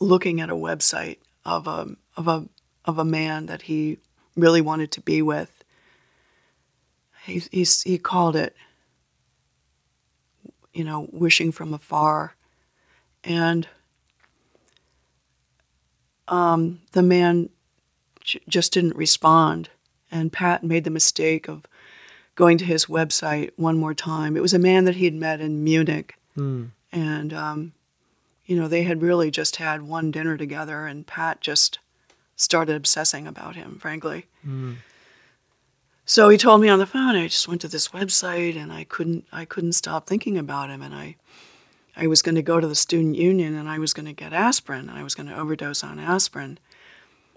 looking 0.00 0.40
at 0.40 0.50
a 0.50 0.56
website 0.56 1.18
of 1.44 1.68
a 1.68 1.94
of 2.16 2.26
a 2.26 2.48
of 2.84 2.98
a 2.98 3.04
man 3.04 3.46
that 3.46 3.62
he 3.62 3.98
really 4.34 4.60
wanted 4.60 4.90
to 4.90 5.00
be 5.00 5.22
with. 5.22 5.62
He 7.22 7.44
he 7.52 7.64
he 7.84 7.98
called 7.98 8.34
it, 8.34 8.56
you 10.74 10.82
know, 10.82 11.08
wishing 11.12 11.52
from 11.52 11.72
afar, 11.72 12.34
and 13.22 13.68
um, 16.26 16.80
the 16.90 17.02
man 17.04 17.50
j- 18.30 18.40
just 18.48 18.72
didn't 18.72 18.96
respond. 18.96 19.68
And 20.10 20.32
Pat 20.32 20.64
made 20.64 20.84
the 20.84 20.90
mistake 20.90 21.48
of 21.48 21.64
going 22.34 22.58
to 22.58 22.64
his 22.64 22.86
website 22.86 23.50
one 23.56 23.76
more 23.78 23.94
time. 23.94 24.36
It 24.36 24.42
was 24.42 24.54
a 24.54 24.58
man 24.58 24.84
that 24.86 24.96
he 24.96 25.04
had 25.04 25.14
met 25.14 25.40
in 25.40 25.62
Munich, 25.64 26.14
and 26.92 27.32
um, 27.32 27.72
you 28.46 28.56
know 28.56 28.66
they 28.68 28.82
had 28.84 29.02
really 29.02 29.30
just 29.30 29.56
had 29.56 29.82
one 29.82 30.10
dinner 30.10 30.36
together, 30.36 30.86
and 30.86 31.06
Pat 31.06 31.40
just 31.40 31.78
started 32.36 32.74
obsessing 32.74 33.26
about 33.26 33.54
him, 33.56 33.78
frankly. 33.78 34.26
So 36.06 36.28
he 36.28 36.36
told 36.38 36.60
me 36.60 36.68
on 36.68 36.78
the 36.80 36.86
phone, 36.86 37.14
I 37.14 37.28
just 37.28 37.46
went 37.46 37.60
to 37.60 37.68
this 37.68 37.88
website, 37.88 38.56
and 38.56 38.72
I 38.72 38.84
couldn't, 38.84 39.26
I 39.32 39.44
couldn't 39.44 39.74
stop 39.74 40.06
thinking 40.06 40.36
about 40.38 40.70
him, 40.70 40.82
and 40.82 40.94
I. 40.94 41.16
I 41.96 42.06
was 42.06 42.22
going 42.22 42.36
to 42.36 42.42
go 42.42 42.60
to 42.60 42.68
the 42.68 42.74
student 42.76 43.16
union 43.16 43.54
and 43.54 43.68
I 43.68 43.78
was 43.78 43.92
going 43.92 44.06
to 44.06 44.12
get 44.14 44.32
aspirin 44.32 44.88
and 44.88 44.96
I 44.98 45.02
was 45.02 45.14
going 45.14 45.28
to 45.28 45.36
overdose 45.36 45.84
on 45.84 45.98
aspirin. 45.98 46.58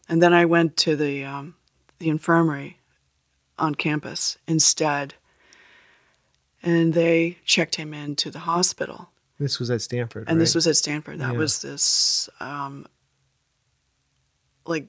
And 0.09 0.21
then 0.21 0.33
I 0.33 0.45
went 0.45 0.77
to 0.77 0.95
the, 0.95 1.23
um, 1.23 1.55
the 1.99 2.09
infirmary 2.09 2.79
on 3.57 3.75
campus 3.75 4.37
instead. 4.47 5.15
And 6.61 6.93
they 6.93 7.37
checked 7.45 7.75
him 7.75 7.93
into 7.93 8.31
the 8.31 8.39
hospital. 8.39 9.09
This 9.39 9.59
was 9.59 9.69
at 9.69 9.81
Stanford. 9.81 10.29
And 10.29 10.39
this 10.39 10.55
was 10.55 10.67
at 10.67 10.77
Stanford. 10.77 11.19
That 11.19 11.33
Yeah. 11.33 11.37
was 11.37 11.61
this, 11.61 12.29
um, 12.39 12.85
like, 14.65 14.87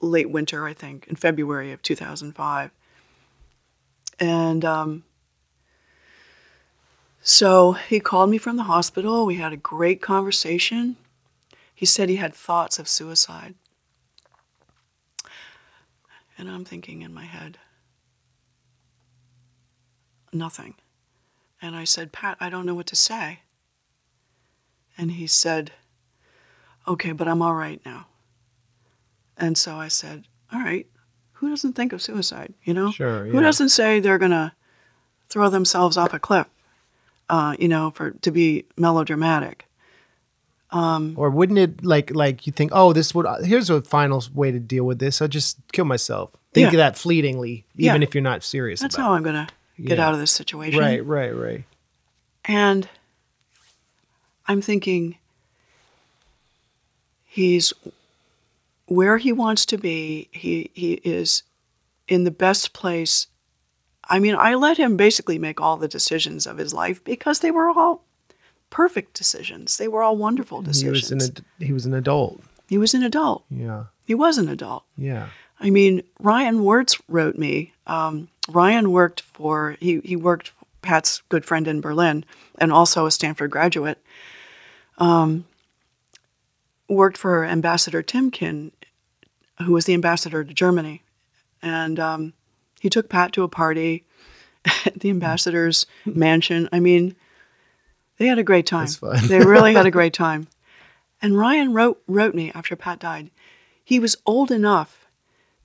late 0.00 0.30
winter, 0.30 0.66
I 0.66 0.72
think, 0.74 1.06
in 1.06 1.16
February 1.16 1.72
of 1.72 1.82
2005. 1.82 2.70
And 4.18 4.64
um, 4.64 5.04
so 7.22 7.72
he 7.72 8.00
called 8.00 8.30
me 8.30 8.38
from 8.38 8.56
the 8.56 8.64
hospital. 8.64 9.26
We 9.26 9.36
had 9.36 9.52
a 9.52 9.56
great 9.56 10.00
conversation. 10.02 10.96
He 11.74 11.86
said 11.86 12.08
he 12.08 12.16
had 12.16 12.34
thoughts 12.34 12.78
of 12.78 12.88
suicide. 12.88 13.54
And 16.40 16.48
I'm 16.48 16.64
thinking 16.64 17.02
in 17.02 17.12
my 17.12 17.26
head, 17.26 17.58
nothing. 20.32 20.76
And 21.60 21.76
I 21.76 21.84
said, 21.84 22.12
Pat, 22.12 22.38
I 22.40 22.48
don't 22.48 22.64
know 22.64 22.74
what 22.74 22.86
to 22.86 22.96
say. 22.96 23.40
And 24.96 25.12
he 25.12 25.26
said, 25.26 25.72
Okay, 26.88 27.12
but 27.12 27.28
I'm 27.28 27.42
all 27.42 27.54
right 27.54 27.82
now. 27.84 28.06
And 29.36 29.58
so 29.58 29.76
I 29.76 29.88
said, 29.88 30.28
All 30.50 30.60
right, 30.60 30.86
who 31.32 31.50
doesn't 31.50 31.74
think 31.74 31.92
of 31.92 32.00
suicide? 32.00 32.54
You 32.64 32.72
know? 32.72 32.90
Sure, 32.90 33.26
Who 33.26 33.42
doesn't 33.42 33.68
say 33.68 34.00
they're 34.00 34.16
going 34.16 34.30
to 34.30 34.52
throw 35.28 35.50
themselves 35.50 35.98
off 35.98 36.14
a 36.14 36.18
cliff, 36.18 36.46
uh, 37.28 37.54
you 37.58 37.68
know, 37.68 37.90
for 37.90 38.12
to 38.12 38.30
be 38.30 38.64
melodramatic? 38.78 39.66
Um, 40.72 41.14
or 41.16 41.30
wouldn't 41.30 41.58
it 41.58 41.84
like 41.84 42.14
like 42.14 42.46
you 42.46 42.52
think, 42.52 42.70
oh, 42.74 42.92
this 42.92 43.12
would 43.14 43.26
uh, 43.26 43.42
here's 43.42 43.70
a 43.70 43.82
final 43.82 44.22
way 44.34 44.52
to 44.52 44.60
deal 44.60 44.84
with 44.84 44.98
this. 45.00 45.20
I'll 45.20 45.26
just 45.28 45.58
kill 45.72 45.84
myself. 45.84 46.30
Think 46.52 46.64
Yeah. 46.64 46.68
of 46.68 46.76
that 46.76 46.96
fleetingly, 46.98 47.64
Yeah. 47.74 47.90
even 47.90 48.02
if 48.02 48.14
you're 48.14 48.22
not 48.22 48.42
serious 48.44 48.80
That's 48.80 48.96
how 48.96 49.12
I'm 49.12 49.22
going 49.22 49.34
to 49.46 49.48
get 49.82 49.98
Yeah. 49.98 50.06
out 50.06 50.14
of 50.14 50.20
this 50.20 50.30
situation. 50.32 50.78
Right, 50.80 51.04
right, 51.04 51.34
right. 51.34 51.64
And 52.44 52.88
I'm 54.46 54.60
thinking 54.62 55.16
he's 57.24 57.72
where 58.86 59.18
he 59.18 59.32
wants 59.32 59.64
to 59.66 59.78
be. 59.78 60.28
He 60.32 60.70
he 60.74 60.94
is 61.04 61.42
in 62.08 62.24
the 62.24 62.30
best 62.30 62.72
place. 62.72 63.26
I 64.08 64.18
mean, 64.18 64.34
I 64.36 64.54
let 64.54 64.76
him 64.76 64.96
basically 64.96 65.38
make 65.38 65.60
all 65.60 65.76
the 65.76 65.86
decisions 65.88 66.46
of 66.46 66.58
his 66.58 66.74
life 66.74 67.02
because 67.04 67.40
they 67.40 67.50
were 67.52 67.70
all 67.70 68.04
perfect 68.70 69.14
decisions. 69.14 69.76
They 69.76 69.88
were 69.88 70.02
all 70.02 70.16
wonderful 70.16 70.62
decisions. 70.62 71.08
He 71.08 71.14
was 71.14 71.28
an 71.28 71.36
ad- 71.36 71.44
he 71.66 71.72
was 71.72 71.86
an 71.86 71.94
adult. 71.94 72.40
he 72.68 72.78
was 72.78 72.94
an 72.94 73.02
adult. 73.02 73.44
Yeah, 73.50 73.84
He 74.06 74.14
was 74.14 74.38
an 74.38 74.48
adult. 74.48 74.84
yeah. 74.96 75.28
I 75.62 75.68
mean, 75.68 76.02
Ryan 76.18 76.64
Wirtz 76.64 76.98
wrote 77.06 77.36
me. 77.36 77.74
Um, 77.86 78.28
Ryan 78.48 78.90
worked 78.92 79.20
for 79.20 79.76
he 79.80 80.00
he 80.04 80.16
worked 80.16 80.52
Pat's 80.80 81.20
good 81.28 81.44
friend 81.44 81.68
in 81.68 81.80
Berlin, 81.82 82.24
and 82.58 82.72
also 82.72 83.04
a 83.04 83.10
Stanford 83.10 83.50
graduate. 83.50 83.98
Um, 84.98 85.44
worked 86.88 87.18
for 87.18 87.44
Ambassador 87.44 88.02
Timken, 88.02 88.72
who 89.64 89.72
was 89.72 89.84
the 89.84 89.94
ambassador 89.94 90.42
to 90.44 90.54
Germany, 90.54 91.02
and 91.62 92.00
um, 92.00 92.32
he 92.80 92.88
took 92.90 93.08
Pat 93.10 93.32
to 93.34 93.42
a 93.42 93.48
party 93.48 94.04
at 94.86 95.00
the 95.00 95.10
ambassador's 95.10 95.84
mansion. 96.06 96.68
I 96.72 96.80
mean, 96.80 97.14
they 98.20 98.26
had 98.26 98.38
a 98.38 98.42
great 98.44 98.66
time. 98.66 98.86
They 99.28 99.38
really 99.40 99.72
had 99.72 99.86
a 99.86 99.90
great 99.90 100.12
time. 100.26 100.46
And 101.22 101.38
Ryan 101.38 101.72
wrote 101.72 102.02
wrote 102.06 102.34
me 102.34 102.52
after 102.54 102.76
Pat 102.76 102.98
died. 102.98 103.30
He 103.82 103.98
was 103.98 104.14
old 104.26 104.50
enough 104.50 105.06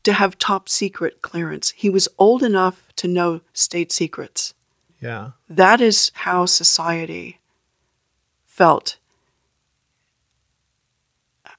to 0.03 0.13
have 0.13 0.37
top 0.37 0.69
secret 0.69 1.21
clearance. 1.21 1.71
He 1.71 1.89
was 1.89 2.07
old 2.17 2.41
enough 2.43 2.87
to 2.95 3.09
know 3.09 3.41
state 3.51 3.91
secrets. 3.91 4.53
Yeah. 5.01 5.31
That 5.49 5.81
is 5.81 6.11
how 6.13 6.45
society 6.45 7.39
felt. 8.45 8.97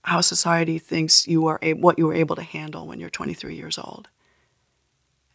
How 0.04 0.22
society 0.22 0.78
thinks 0.78 1.28
you 1.28 1.46
are 1.46 1.58
a- 1.60 1.74
what 1.74 1.98
you 1.98 2.08
are 2.08 2.14
able 2.14 2.36
to 2.36 2.42
handle 2.42 2.86
when 2.86 3.00
you're 3.00 3.10
23 3.10 3.54
years 3.54 3.76
old. 3.76 4.08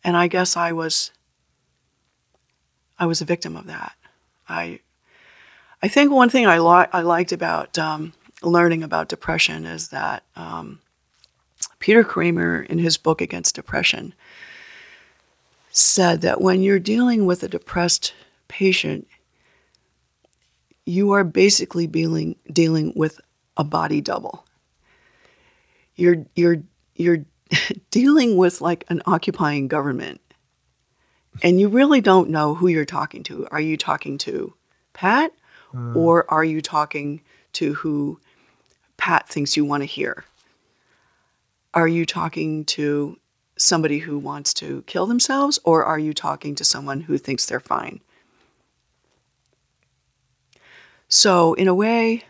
And 0.04 0.18
I 0.18 0.28
guess 0.28 0.58
I 0.58 0.72
was 0.72 1.12
I 2.98 3.06
was 3.06 3.22
a 3.22 3.26
victim 3.26 3.56
of 3.56 3.68
that. 3.68 3.94
I 4.50 4.80
I 5.84 5.88
think 5.88 6.12
one 6.12 6.30
thing 6.30 6.46
I 6.46 6.60
li- 6.60 6.90
I 6.94 7.02
liked 7.02 7.32
about 7.32 7.78
um, 7.80 8.14
learning 8.44 8.84
about 8.84 9.10
depression 9.10 9.66
is 9.66 9.90
that 9.90 10.24
um, 10.36 10.80
Peter 11.80 12.04
Kramer, 12.04 12.62
in 12.62 12.78
his 12.78 12.98
book 12.98 13.22
Against 13.22 13.56
Depression, 13.56 14.14
said 15.72 16.22
that 16.22 16.42
when 16.42 16.62
you're 16.62 16.80
dealing 16.80 17.26
with 17.26 17.44
a 17.44 17.48
depressed 17.48 18.14
patient, 18.48 19.08
you 20.86 21.12
are 21.12 21.24
basically 21.24 21.88
dealing 21.88 22.36
dealing 22.52 22.94
with 22.96 23.20
a 23.58 23.64
body 23.64 24.02
double. 24.02 24.46
You're 25.96 26.26
you're 26.36 26.64
you're 26.96 27.26
dealing 27.92 28.38
with 28.38 28.62
like 28.62 28.86
an 28.90 29.02
occupying 29.06 29.68
government. 29.68 30.22
And 31.42 31.62
you 31.62 31.70
really 31.70 32.02
don't 32.02 32.30
know 32.30 32.56
who 32.56 32.68
you're 32.68 32.86
talking 32.86 33.24
to. 33.24 33.48
Are 33.52 33.62
you 33.62 33.78
talking 33.78 34.18
to 34.20 34.54
Pat 34.94 35.32
Mm. 35.74 35.96
or 35.96 36.32
are 36.32 36.44
you 36.44 36.62
talking 36.62 37.22
to 37.54 37.76
who 37.76 38.20
Pat 38.98 39.28
thinks 39.28 39.56
you 39.56 39.66
want 39.66 39.82
to 39.82 39.86
hear? 39.88 40.26
Are 41.74 41.88
you 41.88 42.06
talking 42.06 42.66
to 42.66 43.18
somebody 43.58 44.00
who 44.00 44.18
wants 44.18 44.54
to 44.56 44.84
kill 44.88 45.06
themselves, 45.06 45.60
or 45.64 45.84
are 45.86 46.00
you 46.00 46.14
talking 46.14 46.56
to 46.56 46.66
someone 46.66 47.02
who 47.02 47.18
thinks 47.18 47.46
they're 47.46 47.60
fine? 47.60 48.02
So, 51.08 51.54
in 51.54 51.68
a 51.68 51.76
way, 51.76 52.24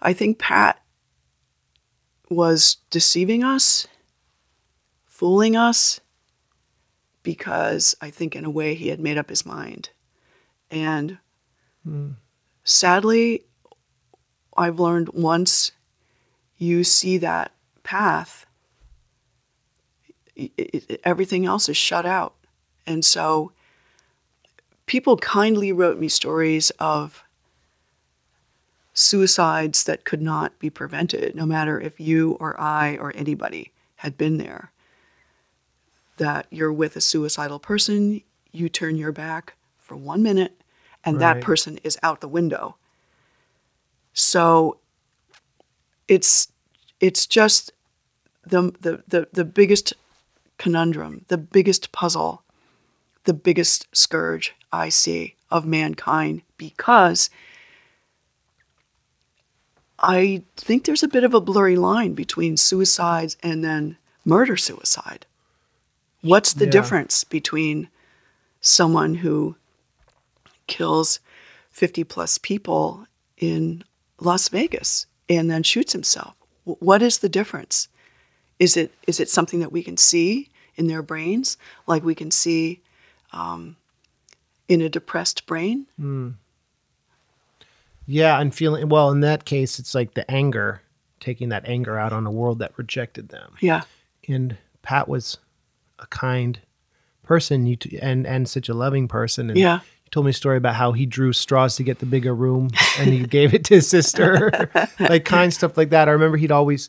I 0.00 0.12
think 0.12 0.38
Pat 0.38 0.80
was 2.28 2.78
deceiving 2.90 3.44
us, 3.44 3.86
fooling 5.06 5.56
us, 5.56 6.00
because 7.22 7.94
I 8.00 8.10
think, 8.10 8.34
in 8.36 8.44
a 8.44 8.50
way, 8.50 8.74
he 8.74 8.88
had 8.88 9.00
made 9.00 9.16
up 9.16 9.30
his 9.30 9.46
mind. 9.46 9.90
And 10.70 11.18
hmm. 11.84 12.12
sadly, 12.64 13.44
I've 14.56 14.80
learned 14.80 15.10
once 15.10 15.72
you 16.56 16.84
see 16.84 17.18
that 17.18 17.52
path, 17.82 18.46
i 20.38 20.50
i 20.58 20.98
everything 21.04 21.46
else 21.46 21.68
is 21.68 21.76
shut 21.76 22.06
out. 22.06 22.34
And 22.86 23.04
so 23.04 23.52
people 24.86 25.16
kindly 25.16 25.72
wrote 25.72 25.98
me 25.98 26.08
stories 26.08 26.70
of 26.78 27.24
suicides 28.92 29.84
that 29.84 30.04
could 30.04 30.22
not 30.22 30.58
be 30.58 30.70
prevented, 30.70 31.34
no 31.34 31.46
matter 31.46 31.80
if 31.80 31.98
you 31.98 32.32
or 32.40 32.58
I 32.60 32.96
or 32.96 33.12
anybody 33.16 33.72
had 33.96 34.16
been 34.16 34.38
there. 34.38 34.70
That 36.16 36.46
you're 36.50 36.72
with 36.72 36.94
a 36.94 37.00
suicidal 37.00 37.58
person, 37.58 38.22
you 38.52 38.68
turn 38.68 38.96
your 38.96 39.10
back 39.10 39.56
for 39.84 39.96
one 39.96 40.22
minute, 40.22 40.60
and 41.04 41.20
that 41.20 41.42
person 41.42 41.78
is 41.84 41.98
out 42.02 42.20
the 42.22 42.28
window. 42.28 42.76
So 44.14 44.78
it's 46.08 46.48
it's 47.00 47.26
just 47.26 47.70
the 48.46 48.72
the 48.80 49.02
the, 49.06 49.28
the 49.32 49.44
biggest 49.44 49.92
conundrum, 50.58 51.24
the 51.28 51.36
biggest 51.38 51.92
puzzle, 51.92 52.42
the 53.24 53.34
biggest 53.34 53.86
scourge 53.94 54.54
I 54.72 54.88
see 54.88 55.36
of 55.50 55.66
mankind 55.66 56.42
because 56.56 57.28
I 59.98 60.42
think 60.56 60.84
there's 60.84 61.02
a 61.02 61.08
bit 61.08 61.24
of 61.24 61.34
a 61.34 61.40
blurry 61.40 61.76
line 61.76 62.14
between 62.14 62.56
suicides 62.56 63.36
and 63.42 63.62
then 63.62 63.96
murder 64.24 64.56
suicide. 64.56 65.26
What's 66.22 66.52
the 66.54 66.64
Yeah. 66.64 66.70
difference 66.72 67.22
between 67.24 67.88
someone 68.60 69.16
who 69.16 69.56
kills 70.66 71.20
50 71.70 72.04
plus 72.04 72.38
people 72.38 73.06
in 73.36 73.84
Las 74.20 74.48
Vegas 74.48 75.06
and 75.28 75.50
then 75.50 75.62
shoots 75.62 75.92
himself? 75.92 76.34
What 76.64 77.02
is 77.02 77.18
the 77.18 77.28
difference? 77.28 77.88
Is 78.58 78.76
it 78.76 78.92
is 79.06 79.20
it 79.20 79.28
something 79.28 79.60
that 79.60 79.72
we 79.72 79.82
can 79.82 79.96
see 79.96 80.48
in 80.76 80.86
their 80.86 81.02
brains, 81.02 81.56
like 81.86 82.04
we 82.04 82.14
can 82.14 82.30
see 82.30 82.80
um, 83.32 83.76
in 84.68 84.80
a 84.80 84.88
depressed 84.88 85.44
brain? 85.46 85.86
Yeah, 88.06 88.40
and 88.40 88.54
feeling 88.54 88.88
well 88.88 89.10
in 89.10 89.20
that 89.20 89.44
case, 89.44 89.78
it's 89.78 89.94
like 89.94 90.14
the 90.14 90.30
anger, 90.30 90.82
taking 91.20 91.48
that 91.48 91.66
anger 91.66 91.98
out 91.98 92.12
on 92.12 92.26
a 92.26 92.30
world 92.30 92.58
that 92.58 92.72
rejected 92.76 93.30
them. 93.30 93.54
Yeah, 93.60 93.82
And 94.28 94.56
Pat 94.82 95.08
was 95.08 95.38
a 95.98 96.06
kind 96.06 96.60
person, 97.22 97.66
you 97.66 97.76
t- 97.76 97.98
and 97.98 98.26
and 98.26 98.48
such 98.48 98.68
a 98.68 98.74
loving 98.74 99.08
person. 99.08 99.50
And 99.50 99.58
yeah, 99.58 99.80
told 100.14 100.26
me 100.26 100.30
a 100.30 100.32
story 100.32 100.56
about 100.56 100.76
how 100.76 100.92
he 100.92 101.06
drew 101.06 101.32
straws 101.32 101.74
to 101.74 101.82
get 101.82 101.98
the 101.98 102.06
bigger 102.06 102.32
room, 102.32 102.70
and 103.00 103.12
he 103.12 103.26
gave 103.26 103.52
it 103.52 103.64
to 103.64 103.74
his 103.74 103.88
sister, 103.88 104.70
like 105.00 105.24
kind 105.24 105.52
stuff 105.52 105.76
like 105.76 105.90
that. 105.90 106.08
I 106.08 106.12
remember 106.12 106.36
he'd 106.36 106.52
always, 106.52 106.88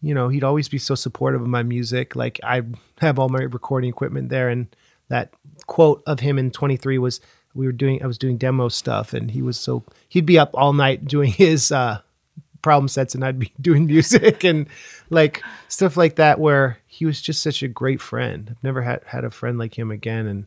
you 0.00 0.14
know, 0.14 0.28
he'd 0.28 0.42
always 0.42 0.66
be 0.66 0.78
so 0.78 0.94
supportive 0.94 1.42
of 1.42 1.48
my 1.48 1.62
music. 1.62 2.16
Like 2.16 2.40
I 2.42 2.62
have 3.02 3.18
all 3.18 3.28
my 3.28 3.42
recording 3.42 3.90
equipment 3.90 4.30
there, 4.30 4.48
and 4.48 4.74
that 5.08 5.34
quote 5.66 6.02
of 6.06 6.20
him 6.20 6.38
in 6.38 6.50
23 6.50 6.96
was 6.96 7.20
we 7.52 7.66
were 7.66 7.72
doing 7.72 8.02
I 8.02 8.06
was 8.06 8.16
doing 8.16 8.38
demo 8.38 8.68
stuff 8.68 9.12
and 9.12 9.30
he 9.30 9.42
was 9.42 9.58
so 9.58 9.84
he'd 10.08 10.24
be 10.24 10.38
up 10.38 10.50
all 10.54 10.72
night 10.72 11.04
doing 11.04 11.30
his 11.44 11.70
uh 11.70 12.00
problem 12.62 12.88
sets 12.88 13.14
and 13.14 13.24
I'd 13.24 13.38
be 13.38 13.52
doing 13.60 13.86
music 13.86 14.44
and 14.44 14.66
like 15.10 15.42
stuff 15.68 15.96
like 15.96 16.16
that 16.16 16.40
where 16.40 16.78
he 16.86 17.04
was 17.04 17.20
just 17.20 17.42
such 17.42 17.62
a 17.62 17.68
great 17.68 18.00
friend. 18.00 18.48
I've 18.50 18.64
never 18.64 18.82
had 18.82 19.02
had 19.04 19.24
a 19.24 19.30
friend 19.30 19.58
like 19.58 19.78
him 19.78 19.90
again 19.90 20.26
and 20.26 20.46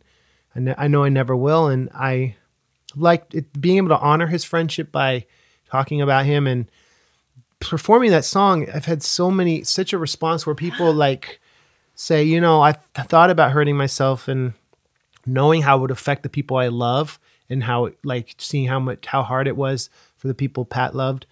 I, 0.56 0.60
ne- 0.60 0.76
I 0.78 0.88
know 0.88 1.04
I 1.04 1.10
never 1.10 1.36
will 1.36 1.68
and 1.68 1.90
I 1.94 2.36
liked 2.96 3.34
it, 3.34 3.60
being 3.60 3.78
able 3.78 3.90
to 3.90 3.98
honor 4.00 4.28
his 4.28 4.44
friendship 4.44 4.92
by 4.92 5.26
talking 5.70 6.02
about 6.02 6.26
him 6.26 6.46
and 6.48 6.68
performing 7.60 8.12
that 8.12 8.26
song. 8.26 8.68
I've 8.74 8.86
had 8.86 9.02
so 9.04 9.32
many 9.32 9.64
such 9.64 9.94
a 9.94 9.98
response 9.98 10.46
where 10.46 10.56
people 10.56 10.94
like 11.06 11.40
say, 11.96 12.24
you 12.24 12.40
know, 12.42 12.62
I 12.62 12.74
th- 12.74 13.08
thought 13.08 13.30
about 13.30 13.52
hurting 13.52 13.78
myself 13.78 14.28
and 14.28 14.54
knowing 15.26 15.62
how 15.62 15.78
it 15.78 15.82
would 15.82 15.92
affect 15.92 16.24
the 16.24 16.30
people 16.30 16.58
I 16.58 16.68
love 16.68 17.20
and 17.50 17.64
how 17.64 17.90
like 18.04 18.36
seeing 18.38 18.68
how 18.68 18.80
much 18.80 19.06
how 19.06 19.24
hard 19.24 19.48
it 19.48 19.56
was 19.58 19.90
for 20.18 20.28
the 20.28 20.34
people 20.34 20.66
Pat 20.66 20.96
loved 20.96 21.26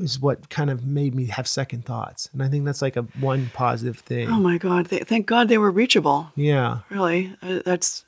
is 0.00 0.20
what 0.20 0.50
kind 0.50 0.68
of 0.70 0.84
made 0.84 1.14
me 1.14 1.26
have 1.26 1.48
second 1.48 1.84
thoughts. 1.86 2.28
And 2.32 2.42
I 2.42 2.48
think 2.48 2.64
that's 2.64 2.82
like 2.82 2.96
a 2.96 3.02
one 3.20 3.50
positive 3.54 3.98
thing. 4.00 4.28
Oh 4.28 4.38
my 4.38 4.58
God! 4.58 4.86
They, 4.86 4.98
thank 4.98 5.26
God 5.26 5.48
they 5.48 5.56
were 5.58 5.70
reachable. 5.70 6.30
yeah. 6.36 6.80
Really, 6.90 7.34
Uh, 7.42 7.60
that's. 7.64 8.04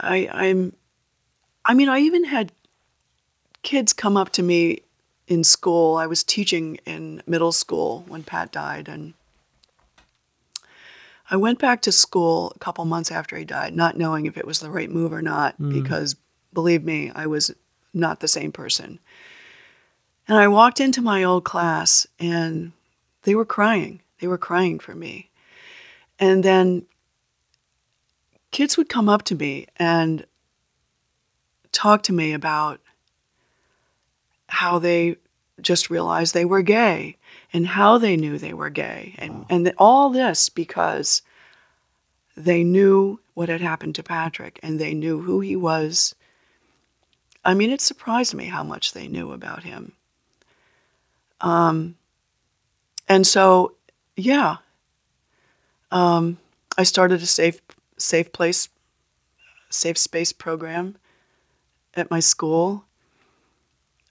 I 0.00 0.28
I'm. 0.32 0.74
I 1.64 1.74
mean, 1.74 1.88
I 1.88 2.00
even 2.00 2.24
had 2.24 2.52
kids 3.62 3.92
come 3.92 4.16
up 4.16 4.30
to 4.32 4.42
me 4.42 4.80
in 5.28 5.44
school. 5.44 5.96
I 5.96 6.06
was 6.06 6.24
teaching 6.24 6.78
in 6.86 7.22
middle 7.26 7.52
school 7.52 8.04
when 8.08 8.22
Pat 8.22 8.50
died, 8.50 8.88
and 8.88 9.14
I 11.30 11.36
went 11.36 11.58
back 11.58 11.82
to 11.82 11.92
school 11.92 12.52
a 12.56 12.58
couple 12.58 12.84
months 12.84 13.10
after 13.10 13.36
he 13.36 13.44
died, 13.44 13.74
not 13.74 13.96
knowing 13.96 14.26
if 14.26 14.36
it 14.36 14.46
was 14.46 14.60
the 14.60 14.70
right 14.70 14.90
move 14.90 15.12
or 15.12 15.22
not, 15.22 15.54
hmm. 15.56 15.70
because 15.70 16.16
believe 16.52 16.82
me, 16.82 17.12
I 17.14 17.26
was 17.26 17.52
not 17.94 18.20
the 18.20 18.28
same 18.28 18.52
person. 18.52 18.98
And 20.26 20.38
I 20.38 20.48
walked 20.48 20.80
into 20.80 21.02
my 21.02 21.22
old 21.24 21.44
class, 21.44 22.06
and 22.18 22.72
they 23.22 23.34
were 23.34 23.44
crying. 23.44 24.00
They 24.20 24.26
were 24.26 24.38
crying 24.38 24.78
for 24.78 24.94
me. 24.94 25.30
And 26.18 26.44
then 26.44 26.86
kids 28.50 28.76
would 28.76 28.88
come 28.88 29.08
up 29.08 29.22
to 29.24 29.34
me 29.34 29.66
and 29.76 30.26
talk 31.72 32.02
to 32.04 32.12
me 32.12 32.32
about 32.32 32.80
how 34.48 34.78
they 34.78 35.16
just 35.60 35.90
realized 35.90 36.34
they 36.34 36.44
were 36.44 36.62
gay 36.62 37.16
and 37.52 37.66
how 37.66 37.98
they 37.98 38.16
knew 38.16 38.38
they 38.38 38.54
were 38.54 38.70
gay 38.70 39.14
and 39.18 39.44
and 39.50 39.72
all 39.78 40.10
this 40.10 40.48
because 40.48 41.22
they 42.36 42.64
knew 42.64 43.20
what 43.34 43.48
had 43.48 43.60
happened 43.60 43.94
to 43.94 44.02
Patrick 44.02 44.58
and 44.62 44.80
they 44.80 44.94
knew 44.94 45.20
who 45.20 45.40
he 45.40 45.56
was. 45.56 46.14
I 47.44 47.54
mean, 47.54 47.70
it 47.70 47.80
surprised 47.80 48.34
me 48.34 48.46
how 48.46 48.62
much 48.62 48.92
they 48.92 49.08
knew 49.08 49.32
about 49.32 49.62
him. 49.62 49.92
Um, 51.40 51.96
and 53.08 53.26
so, 53.26 53.74
yeah, 54.16 54.56
um, 55.90 56.38
I 56.76 56.82
started 56.82 57.22
a 57.22 57.26
safe 57.26 57.60
safe 58.00 58.32
place, 58.32 58.68
safe 59.68 59.98
space 59.98 60.32
program 60.32 60.96
at 61.94 62.10
my 62.10 62.20
school. 62.20 62.84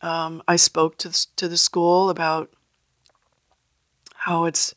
Um, 0.02 0.42
I 0.48 0.56
spoke 0.56 0.98
to 1.00 1.10
the, 1.10 1.26
to 1.36 1.48
the 1.48 1.58
school 1.58 2.10
about 2.10 2.50
how 4.16 4.46
it's, 4.46 4.76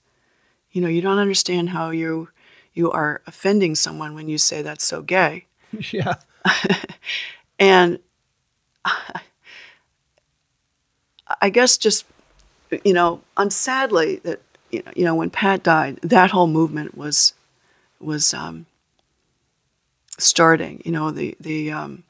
you 0.72 0.80
know, 0.80 0.88
you 0.88 1.00
don't 1.00 1.18
understand 1.18 1.70
how 1.70 1.90
you 1.90 2.28
you 2.74 2.90
are 2.90 3.20
offending 3.26 3.74
someone 3.74 4.14
when 4.14 4.28
you 4.28 4.38
say 4.38 4.62
that's 4.62 4.84
so 4.84 5.02
gay, 5.02 5.44
Yeah. 5.92 6.14
and 7.58 7.98
I 11.40 11.50
guess 11.50 11.76
just 11.76 12.04
you 12.84 12.94
know, 12.94 13.20
I'm 13.36 13.50
sadly 13.50 14.16
that 14.24 14.40
you 14.70 14.82
know, 14.84 14.92
you 14.96 15.04
know 15.04 15.14
when 15.14 15.30
Pat 15.30 15.62
died, 15.62 15.98
that 16.02 16.30
whole 16.30 16.46
movement 16.46 16.96
was 16.96 17.34
was 18.00 18.32
um, 18.34 18.66
starting. 20.24 20.82
You 20.84 20.92
know, 20.92 21.10
the 21.10 21.36
the 21.40 21.70
um, 21.72 22.04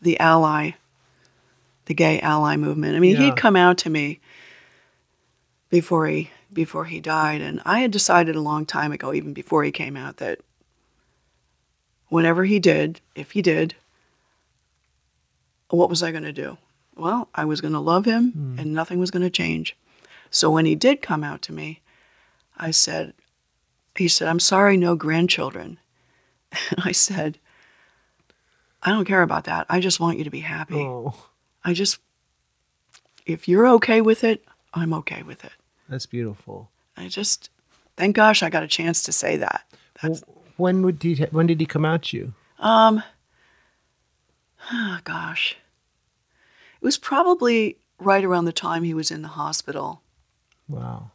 the 0.00 0.18
ally, 0.20 0.72
the 1.86 1.94
gay 1.94 2.20
ally 2.20 2.56
movement. 2.56 2.96
I 2.96 3.00
mean, 3.00 3.16
Yeah. 3.16 3.24
he'd 3.24 3.36
come 3.36 3.56
out 3.56 3.78
to 3.78 3.90
me 3.90 4.20
before 5.70 6.06
he 6.06 6.30
before 6.52 6.84
he 6.86 7.00
died, 7.00 7.40
and 7.40 7.60
I 7.64 7.80
had 7.80 7.90
decided 7.90 8.36
a 8.36 8.40
long 8.40 8.66
time 8.66 8.92
ago, 8.92 9.12
even 9.12 9.32
before 9.32 9.64
he 9.64 9.72
came 9.72 9.96
out, 9.96 10.18
that 10.18 10.40
whenever 12.08 12.44
he 12.44 12.58
did, 12.58 13.00
if 13.14 13.32
he 13.32 13.42
did, 13.42 13.74
what 15.68 15.90
was 15.90 16.02
I 16.02 16.12
going 16.12 16.22
to 16.22 16.32
do? 16.32 16.56
Well, 16.96 17.28
I 17.34 17.44
was 17.44 17.60
going 17.60 17.74
to 17.74 17.80
love 17.80 18.06
him, 18.06 18.54
and 18.58 18.72
nothing 18.72 18.98
was 18.98 19.10
going 19.10 19.24
to 19.24 19.30
change. 19.30 19.76
So 20.30 20.50
when 20.50 20.64
he 20.64 20.74
did 20.74 21.02
come 21.02 21.22
out 21.22 21.42
to 21.42 21.52
me, 21.52 21.80
I 22.56 22.70
said, 22.70 23.12
he 23.96 24.08
said, 24.08 24.28
I'm 24.28 24.40
sorry, 24.40 24.76
no 24.76 24.96
grandchildren. 24.96 25.78
And 26.70 26.80
I 26.84 26.92
said, 26.92 27.38
I 28.82 28.90
don't 28.90 29.04
care 29.06 29.22
about 29.22 29.44
that. 29.44 29.66
I 29.68 29.80
just 29.80 30.00
want 30.00 30.18
you 30.18 30.24
to 30.24 30.30
be 30.30 30.40
happy. 30.40 30.76
Oh, 30.76 31.14
I 31.64 31.72
just, 31.72 31.98
if 33.24 33.48
you're 33.48 33.66
okay 33.68 34.00
with 34.00 34.22
it, 34.24 34.44
I'm 34.74 34.92
okay 34.94 35.22
with 35.22 35.44
it. 35.44 35.52
that's 35.88 36.06
beautiful. 36.06 36.70
I 36.96 37.08
just, 37.08 37.50
thank 37.96 38.14
gosh 38.16 38.42
I 38.42 38.50
got 38.50 38.62
a 38.62 38.68
chance 38.68 39.02
to 39.04 39.12
say 39.12 39.36
that. 39.38 39.62
That's, 40.02 40.22
When 40.56 40.82
would 40.82 41.02
he, 41.02 41.16
when 41.30 41.46
did 41.46 41.60
he 41.60 41.66
come 41.66 41.84
out 41.84 42.04
to 42.04 42.16
you? 42.16 42.34
um, 42.58 43.02
oh 44.72 44.98
gosh. 45.04 45.56
It 46.80 46.84
was 46.84 46.98
probably 46.98 47.78
right 47.98 48.24
around 48.24 48.44
the 48.44 48.52
time 48.52 48.84
he 48.84 48.94
was 48.94 49.10
in 49.10 49.22
the 49.22 49.28
hospital. 49.28 50.02
Wow. 50.68 51.10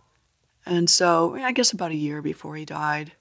And 0.65 0.89
so 0.89 1.35
I 1.35 1.51
guess 1.51 1.71
about 1.71 1.91
a 1.91 1.95
year 1.95 2.21
before 2.21 2.55
he 2.55 2.65
died. 2.65 3.13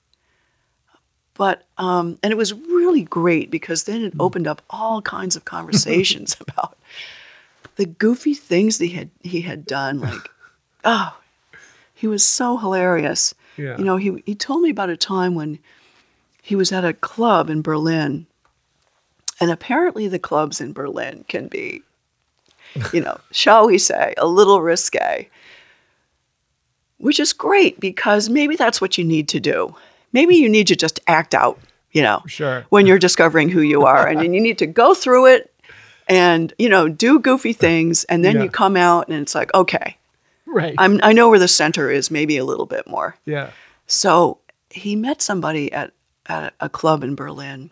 But, 1.40 1.64
um, 1.78 2.18
and 2.22 2.32
it 2.32 2.36
was 2.36 2.52
really 2.52 3.00
great 3.00 3.50
because 3.50 3.84
then 3.84 4.02
it 4.02 4.12
opened 4.20 4.46
up 4.46 4.60
all 4.68 5.00
kinds 5.00 5.36
of 5.36 5.46
conversations 5.46 6.36
about 6.40 6.76
the 7.76 7.86
goofy 7.86 8.34
things 8.34 8.76
that 8.76 8.84
he 8.84 8.92
had, 8.92 9.10
he 9.22 9.40
had 9.40 9.64
done. 9.64 10.00
Like, 10.10 10.30
oh, 10.84 11.18
he 11.94 12.06
was 12.06 12.26
so 12.26 12.58
hilarious. 12.58 13.34
Yeah. 13.56 13.78
You 13.78 13.84
know, 13.84 13.96
he, 13.96 14.22
he 14.26 14.34
told 14.34 14.60
me 14.60 14.68
about 14.68 14.90
a 14.90 14.98
time 14.98 15.34
when 15.34 15.58
he 16.42 16.56
was 16.56 16.72
at 16.72 16.84
a 16.84 16.92
club 16.92 17.48
in 17.48 17.62
Berlin. 17.62 18.26
And 19.40 19.50
apparently 19.50 20.08
the 20.08 20.18
clubs 20.18 20.60
in 20.60 20.74
Berlin 20.74 21.24
can 21.26 21.48
be, 21.48 21.80
you 22.92 23.00
know, 23.00 23.18
shall 23.30 23.66
we 23.66 23.78
say, 23.78 24.12
a 24.18 24.26
little 24.26 24.60
risque 24.60 25.30
which 26.98 27.18
is 27.18 27.32
great 27.32 27.80
because 27.80 28.28
maybe 28.28 28.56
that's 28.56 28.78
what 28.78 28.98
you 28.98 29.04
need 29.04 29.26
to 29.26 29.40
do. 29.40 29.74
Maybe 30.12 30.36
you 30.36 30.48
need 30.48 30.66
to 30.68 30.76
just 30.76 31.00
act 31.06 31.34
out, 31.34 31.58
you 31.92 32.02
know, 32.02 32.22
Sure. 32.26 32.64
when 32.70 32.86
you're 32.86 32.98
discovering 32.98 33.48
who 33.48 33.60
you 33.60 33.84
are, 33.84 34.06
and 34.08 34.18
then 34.20 34.32
you 34.34 34.40
need 34.40 34.58
to 34.58 34.66
go 34.66 34.94
through 34.94 35.26
it 35.26 35.52
and 36.08 36.52
you 36.58 36.68
know 36.68 36.88
do 36.88 37.18
goofy 37.20 37.52
things, 37.52 38.04
and 38.04 38.24
then 38.24 38.36
Yeah. 38.36 38.42
you 38.44 38.50
come 38.50 38.76
out 38.76 39.08
and 39.08 39.20
it's 39.22 39.34
like, 39.34 39.52
okay, 39.54 39.96
Right. 40.46 40.74
I'm 40.78 40.98
I 41.02 41.12
know 41.12 41.28
where 41.30 41.38
the 41.38 41.46
center 41.48 41.90
is, 41.90 42.10
maybe 42.10 42.36
a 42.36 42.44
little 42.44 42.66
bit 42.66 42.86
more. 42.88 43.16
yeah. 43.24 43.50
So 43.86 44.38
he 44.70 44.94
met 44.96 45.20
somebody 45.22 45.72
at, 45.72 45.92
at 46.26 46.54
a 46.60 46.68
club 46.68 47.02
in 47.04 47.14
Berlin, 47.16 47.70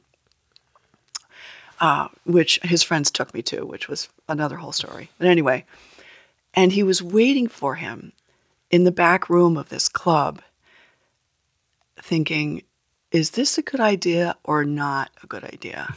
uh, 1.80 2.08
which 2.24 2.58
his 2.62 2.82
friends 2.82 3.10
took 3.10 3.32
me 3.34 3.42
to, 3.42 3.64
which 3.64 3.88
was 3.88 4.08
another 4.28 4.56
whole 4.56 4.72
story. 4.72 5.10
But 5.18 5.28
anyway, 5.28 5.64
and 6.54 6.72
he 6.72 6.82
was 6.82 7.02
waiting 7.02 7.46
for 7.46 7.76
him 7.76 8.12
in 8.70 8.82
the 8.84 8.90
back 8.92 9.30
room 9.30 9.56
of 9.56 9.68
this 9.68 9.88
club, 9.88 10.42
thinking, 12.08 12.62
is 13.12 13.30
this 13.32 13.58
a 13.58 13.62
good 13.62 13.80
idea 13.80 14.36
or 14.44 14.64
not 14.64 15.10
a 15.22 15.26
good 15.26 15.44
idea? 15.44 15.94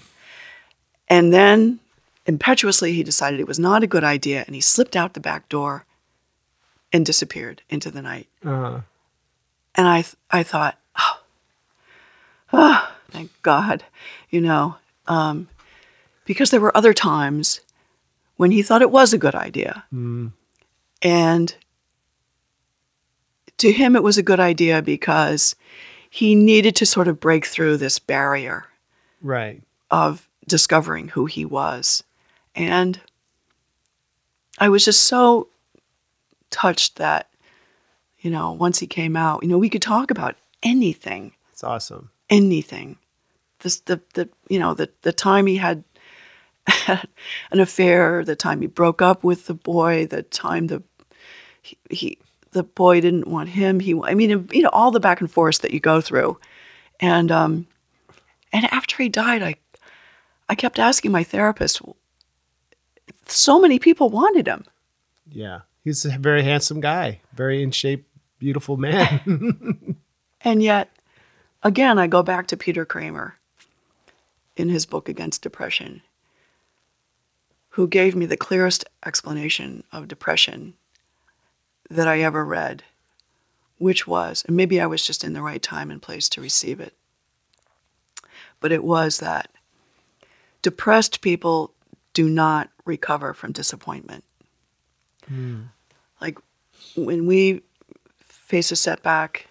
And 1.08 1.34
then 1.34 1.80
impetuously, 2.26 2.94
he 2.94 3.04
decided 3.04 3.40
it 3.40 3.48
was 3.48 3.60
not 3.60 3.84
a 3.84 3.88
good 3.88 4.04
idea, 4.04 4.44
and 4.46 4.54
he 4.56 4.62
slipped 4.62 4.96
out 4.96 5.14
the 5.14 5.20
back 5.20 5.50
door 5.50 5.86
and 6.94 7.06
disappeared 7.06 7.64
into 7.70 7.90
the 7.90 8.02
night. 8.02 8.28
Uh, 8.46 8.82
And 9.76 9.88
I, 9.88 10.02
th- 10.02 10.16
I 10.30 10.44
thought, 10.44 10.78
oh, 11.00 11.20
ah, 12.54 12.96
thank 13.10 13.32
God, 13.42 13.84
you 14.30 14.42
know, 14.42 14.76
um, 15.08 15.48
because 16.26 16.52
there 16.52 16.60
were 16.62 16.76
other 16.76 16.94
times 16.94 17.62
when 18.36 18.52
he 18.52 18.62
thought 18.62 18.82
it 18.82 18.92
was 18.92 19.14
a 19.14 19.18
good 19.18 19.36
idea. 19.36 19.86
And 21.02 21.56
to 23.58 23.72
him, 23.72 23.96
it 23.96 24.04
was 24.04 24.18
a 24.18 24.24
good 24.24 24.40
idea 24.40 24.82
because 24.82 25.56
he 26.14 26.36
needed 26.36 26.76
to 26.76 26.86
sort 26.86 27.08
of 27.08 27.22
break 27.22 27.46
through 27.46 27.78
this 27.78 27.98
barrier 27.98 28.66
right. 29.22 29.64
of 29.90 30.28
discovering 30.46 31.08
who 31.08 31.26
he 31.26 31.46
was. 31.46 32.04
And 32.54 33.00
I 34.60 34.68
was 34.68 34.84
just 34.84 35.04
so 35.06 35.48
touched 36.50 36.98
that, 36.98 37.30
you 38.20 38.30
know, 38.30 38.52
once 38.52 38.80
he 38.80 38.88
came 38.88 39.16
out, 39.16 39.42
you 39.42 39.48
know, 39.48 39.58
we 39.58 39.70
could 39.70 39.82
talk 39.82 40.12
about 40.12 40.36
anything, 40.62 41.32
It's 41.54 41.64
awesome. 41.64 42.10
anything. 42.30 42.98
This, 43.60 43.80
the, 43.80 44.02
the, 44.14 44.28
you 44.50 44.60
know, 44.60 44.74
the, 44.74 44.90
the 45.04 45.14
time 45.14 45.46
he 45.46 45.56
had 45.56 45.86
an 46.88 47.60
affair, 47.62 48.26
the 48.26 48.36
time 48.36 48.60
he 48.60 48.68
broke 48.68 49.02
up 49.02 49.24
with 49.24 49.46
the 49.46 49.54
boy, 49.54 50.08
the 50.08 50.24
time 50.24 50.68
the, 50.68 50.84
he, 51.62 51.78
he 51.90 52.18
the 52.52 52.64
boy 52.64 53.02
didn't 53.02 53.28
want 53.28 53.50
him. 53.50 53.80
He, 53.80 54.00
I 54.04 54.14
mean, 54.14 54.50
you 54.52 54.62
know, 54.62 54.70
all 54.70 54.92
the 54.92 55.00
back 55.00 55.22
and 55.22 55.32
forth 55.32 55.60
that 55.60 55.72
you 55.72 55.80
go 55.80 56.02
through. 56.02 56.40
And, 57.00 57.32
um, 57.32 57.68
and 58.54 58.66
after 58.72 59.02
he 59.02 59.10
died, 59.10 59.42
I, 59.42 59.56
I 60.50 60.56
kept 60.56 60.80
asking 60.80 61.12
my 61.12 61.24
therapist, 61.24 61.82
so 63.26 63.60
many 63.60 63.80
people 63.80 64.10
wanted 64.10 64.48
him. 64.48 64.66
Yeah. 65.30 65.62
He's 65.84 66.06
a 66.06 66.18
very 66.18 66.44
handsome 66.44 66.80
guy, 66.80 67.22
very 67.34 67.64
in 67.64 67.72
shape, 67.72 68.08
beautiful 68.40 68.78
man. 68.78 69.96
And 70.44 70.64
yet, 70.64 70.90
again, 71.64 72.00
I 72.00 72.08
go 72.08 72.24
back 72.24 72.48
to 72.48 72.58
Peter 72.58 72.86
Kramer 72.86 73.36
in 74.56 74.70
his 74.70 74.86
book 74.86 75.08
Against 75.08 75.44
Depression, 75.44 76.02
who 77.70 77.88
gave 77.88 78.16
me 78.16 78.26
the 78.26 78.38
clearest 78.38 78.86
explanation 79.06 79.84
of 79.92 80.08
depression 80.08 80.74
that 81.96 82.08
I 82.08 82.22
ever 82.22 82.46
read, 82.46 82.84
which 83.78 84.08
was, 84.08 84.44
and 84.48 84.56
maybe 84.56 84.80
I 84.80 84.86
was 84.86 85.06
just 85.06 85.24
in 85.24 85.34
the 85.34 85.42
right 85.42 85.62
time 85.62 85.92
and 85.92 86.02
place 86.02 86.30
to 86.30 86.42
receive 86.42 86.80
it, 86.80 86.94
but 88.60 88.72
it 88.72 88.84
was 88.84 89.20
that 89.20 89.50
depressed 90.62 91.22
people 91.22 91.74
do 92.14 92.30
not 92.30 92.70
recover 92.86 93.34
from 93.34 93.52
disappointment. 93.52 94.24
Hmm. 95.28 95.64
Like 96.20 96.38
when 96.96 97.26
we 97.26 97.62
face 98.20 98.72
a 98.72 98.76
setback, 98.76 99.48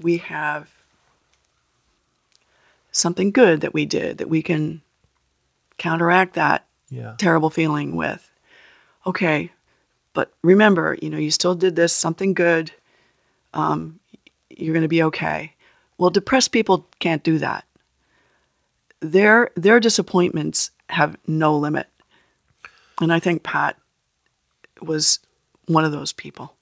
we 0.00 0.18
have 0.18 0.70
something 2.92 3.30
good 3.30 3.60
that 3.60 3.74
we 3.74 3.86
did 3.86 4.18
that 4.18 4.28
we 4.28 4.42
can 4.42 4.82
counteract 5.78 6.34
that 6.34 6.66
yeah. 6.90 7.14
terrible 7.18 7.50
feeling 7.50 7.96
with. 7.96 8.30
Okay, 9.06 9.50
but 10.14 10.32
remember, 10.42 10.96
you 11.02 11.10
know, 11.10 11.18
you 11.18 11.30
still 11.30 11.54
did 11.54 11.76
this, 11.76 11.92
something 11.92 12.32
good. 12.32 12.72
Um, 13.52 14.00
you're 14.48 14.72
going 14.72 14.82
to 14.82 14.88
be 14.88 15.02
okay. 15.02 15.52
Well, 15.98 16.10
depressed 16.10 16.50
people 16.52 16.88
can't 17.00 17.22
do 17.22 17.38
that. 17.38 17.64
Their 19.00 19.50
their 19.54 19.80
disappointments 19.80 20.70
have 20.88 21.16
no 21.26 21.56
limit, 21.56 21.88
and 23.00 23.12
I 23.12 23.20
think 23.20 23.42
Pat 23.42 23.76
was 24.80 25.18
one 25.66 25.84
of 25.84 25.92
those 25.92 26.12
people. 26.12 26.54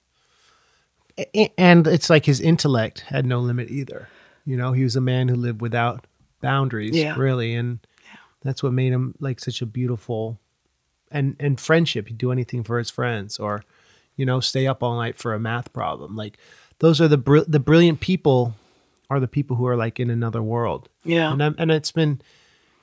And 1.58 1.86
it's 1.86 2.10
like 2.10 2.24
his 2.24 2.40
intellect 2.40 3.00
had 3.00 3.26
no 3.26 3.38
limit 3.40 3.70
either. 3.70 4.08
You 4.44 4.56
know, 4.56 4.72
he 4.72 4.82
was 4.82 4.96
a 4.96 5.00
man 5.00 5.28
who 5.28 5.36
lived 5.36 5.60
without 5.60 6.06
boundaries, 6.40 6.96
Yeah. 6.96 7.14
really. 7.16 7.54
And 7.54 7.78
yeah. 8.04 8.18
that's 8.42 8.62
what 8.62 8.72
made 8.72 8.92
him 8.92 9.14
like 9.20 9.38
such 9.38 9.62
a 9.62 9.66
beautiful 9.66 10.40
and 11.12 11.36
and 11.38 11.60
friendship. 11.60 12.08
He'd 12.08 12.18
do 12.18 12.32
anything 12.32 12.64
for 12.64 12.78
his 12.78 12.90
friends 12.90 13.38
or, 13.38 13.64
you 14.16 14.26
know, 14.26 14.40
stay 14.40 14.66
up 14.66 14.82
all 14.82 14.96
night 14.96 15.16
for 15.16 15.34
a 15.34 15.38
math 15.38 15.72
problem. 15.72 16.16
Like 16.16 16.38
those 16.78 17.00
are 17.00 17.08
the 17.08 17.18
br- 17.18 17.46
the 17.46 17.60
brilliant 17.60 18.00
people 18.00 18.54
are 19.10 19.20
the 19.20 19.28
people 19.28 19.56
who 19.56 19.66
are 19.66 19.76
like 19.76 20.00
in 20.00 20.10
another 20.10 20.42
world. 20.42 20.88
Yeah. 21.04 21.32
And 21.32 21.42
I'm, 21.42 21.54
and 21.58 21.70
it's 21.70 21.92
been, 21.92 22.22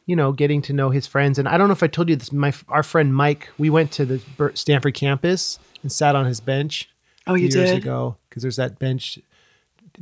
you 0.05 0.15
know, 0.15 0.31
getting 0.31 0.61
to 0.63 0.73
know 0.73 0.91
his 0.91 1.07
friends. 1.07 1.39
And 1.39 1.47
I 1.47 1.57
don't 1.57 1.67
know 1.67 1.73
if 1.73 1.83
I 1.83 1.87
told 1.87 2.09
you 2.09 2.15
this. 2.15 2.31
My 2.31 2.53
our 2.67 2.83
friend 2.83 3.15
Mike, 3.15 3.49
we 3.57 3.69
went 3.69 3.91
to 3.93 4.05
the 4.05 4.51
Stanford 4.53 4.93
campus 4.93 5.59
and 5.81 5.91
sat 5.91 6.15
on 6.15 6.25
his 6.25 6.39
bench. 6.39 6.89
Oh, 7.27 7.33
a 7.35 7.37
you 7.37 7.43
years 7.43 7.53
did? 7.71 7.77
ago 7.77 8.17
because 8.27 8.43
there's 8.43 8.55
that 8.57 8.79
bench 8.79 9.19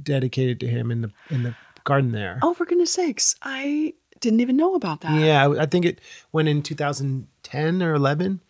dedicated 0.02 0.60
to 0.60 0.68
him 0.68 0.92
in 0.92 1.02
the 1.02 1.12
in 1.30 1.44
the 1.44 1.56
garden 1.84 2.12
there. 2.12 2.40
Oh, 2.42 2.54
for 2.54 2.66
goodness 2.66 2.92
sakes, 2.92 3.36
I 3.42 3.94
didn't 4.20 4.40
even 4.40 4.58
know 4.58 4.76
about 4.76 5.02
that. 5.02 5.20
Yeah, 5.20 5.50
I, 5.60 5.66
think 5.66 5.86
it 5.86 6.02
went 6.32 6.48
in 6.48 6.62
2010 6.62 7.84
or 7.84 7.94
11. 7.94 8.42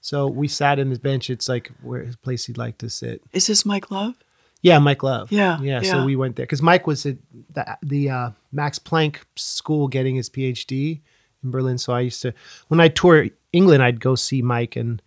So 0.00 0.26
we 0.26 0.48
sat 0.48 0.78
in 0.78 0.90
his 0.90 0.98
bench. 0.98 1.30
It's 1.30 1.48
like 1.48 1.72
where 1.82 2.04
his 2.04 2.16
place 2.16 2.46
he'd 2.46 2.58
like 2.58 2.78
to 2.78 2.90
sit. 2.90 3.22
Is 3.32 3.46
this 3.46 3.66
Mike 3.66 3.90
Love? 3.90 4.14
Yeah, 4.62 4.78
Mike 4.78 5.02
Love. 5.02 5.30
Yeah, 5.32 5.60
yeah. 5.60 5.80
yeah. 5.82 5.90
So 5.90 6.04
we 6.04 6.16
went 6.16 6.36
there 6.36 6.46
because 6.46 6.62
Mike 6.62 6.86
was 6.86 7.06
at 7.06 7.16
the 7.52 7.78
the 7.82 8.10
uh, 8.10 8.30
Max 8.52 8.78
Planck 8.78 9.18
School 9.36 9.88
getting 9.88 10.16
his 10.16 10.30
PhD 10.30 11.00
in 11.42 11.50
Berlin. 11.50 11.78
So 11.78 11.92
I 11.92 12.00
used 12.00 12.22
to 12.22 12.32
when 12.68 12.80
I 12.80 12.88
tour 12.88 13.28
England, 13.52 13.82
I'd 13.82 14.00
go 14.00 14.14
see 14.14 14.42
Mike 14.42 14.76
and 14.76 15.02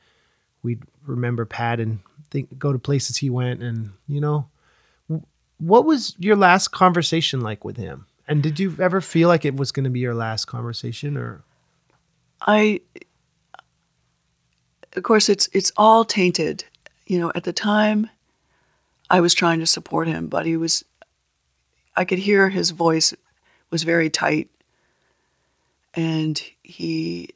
we'd 0.63 0.83
remember 1.05 1.45
Pat 1.45 1.79
and 1.79 1.99
think 2.29 2.59
go 2.59 2.71
to 2.71 2.79
places 2.79 3.17
he 3.17 3.29
went 3.29 3.63
and 3.63 3.91
you 4.07 4.21
know 4.21 4.47
what 5.59 5.85
was 5.85 6.15
your 6.17 6.35
last 6.35 6.69
conversation 6.69 7.41
like 7.41 7.63
with 7.63 7.77
him? 7.77 8.07
And 8.29 8.43
did 8.43 8.59
you 8.59 8.75
ever 8.79 9.01
feel 9.01 9.27
like 9.27 9.43
it 9.43 9.55
was 9.55 9.71
going 9.71 9.85
to 9.85 9.89
be 9.89 9.99
your 9.99 10.13
last 10.13 10.45
conversation 10.45 11.17
or 11.17 11.43
I, 12.41 12.81
of 14.95 15.03
course, 15.03 15.27
it's 15.29 15.49
it's 15.51 15.71
all 15.75 16.05
tainted. 16.05 16.63
You 17.05 17.19
know, 17.19 17.31
at 17.33 17.43
the 17.43 17.51
time, 17.51 18.09
I 19.09 19.19
was 19.19 19.33
trying 19.33 19.59
to 19.59 19.65
support 19.65 20.07
him, 20.07 20.27
but 20.27 20.45
he 20.45 20.55
was. 20.55 20.85
I 21.95 22.05
could 22.05 22.19
hear 22.19 22.49
his 22.49 22.69
voice 22.69 23.13
was 23.71 23.83
very 23.83 24.09
tight, 24.09 24.49
and 25.93 26.41
he 26.63 27.31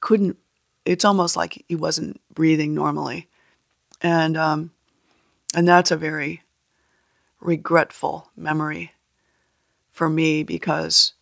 couldn't. 0.00 0.36
It's 0.84 1.04
almost 1.04 1.36
like 1.36 1.64
he 1.68 1.76
wasn't 1.76 2.20
breathing 2.34 2.74
normally, 2.74 3.28
and 4.02 4.36
um, 4.36 4.72
and 5.54 5.66
that's 5.66 5.90
a 5.90 5.96
very 5.96 6.42
regretful 7.40 8.30
memory 8.36 8.92
for 9.96 10.08
me 10.08 10.42
because 10.42 11.14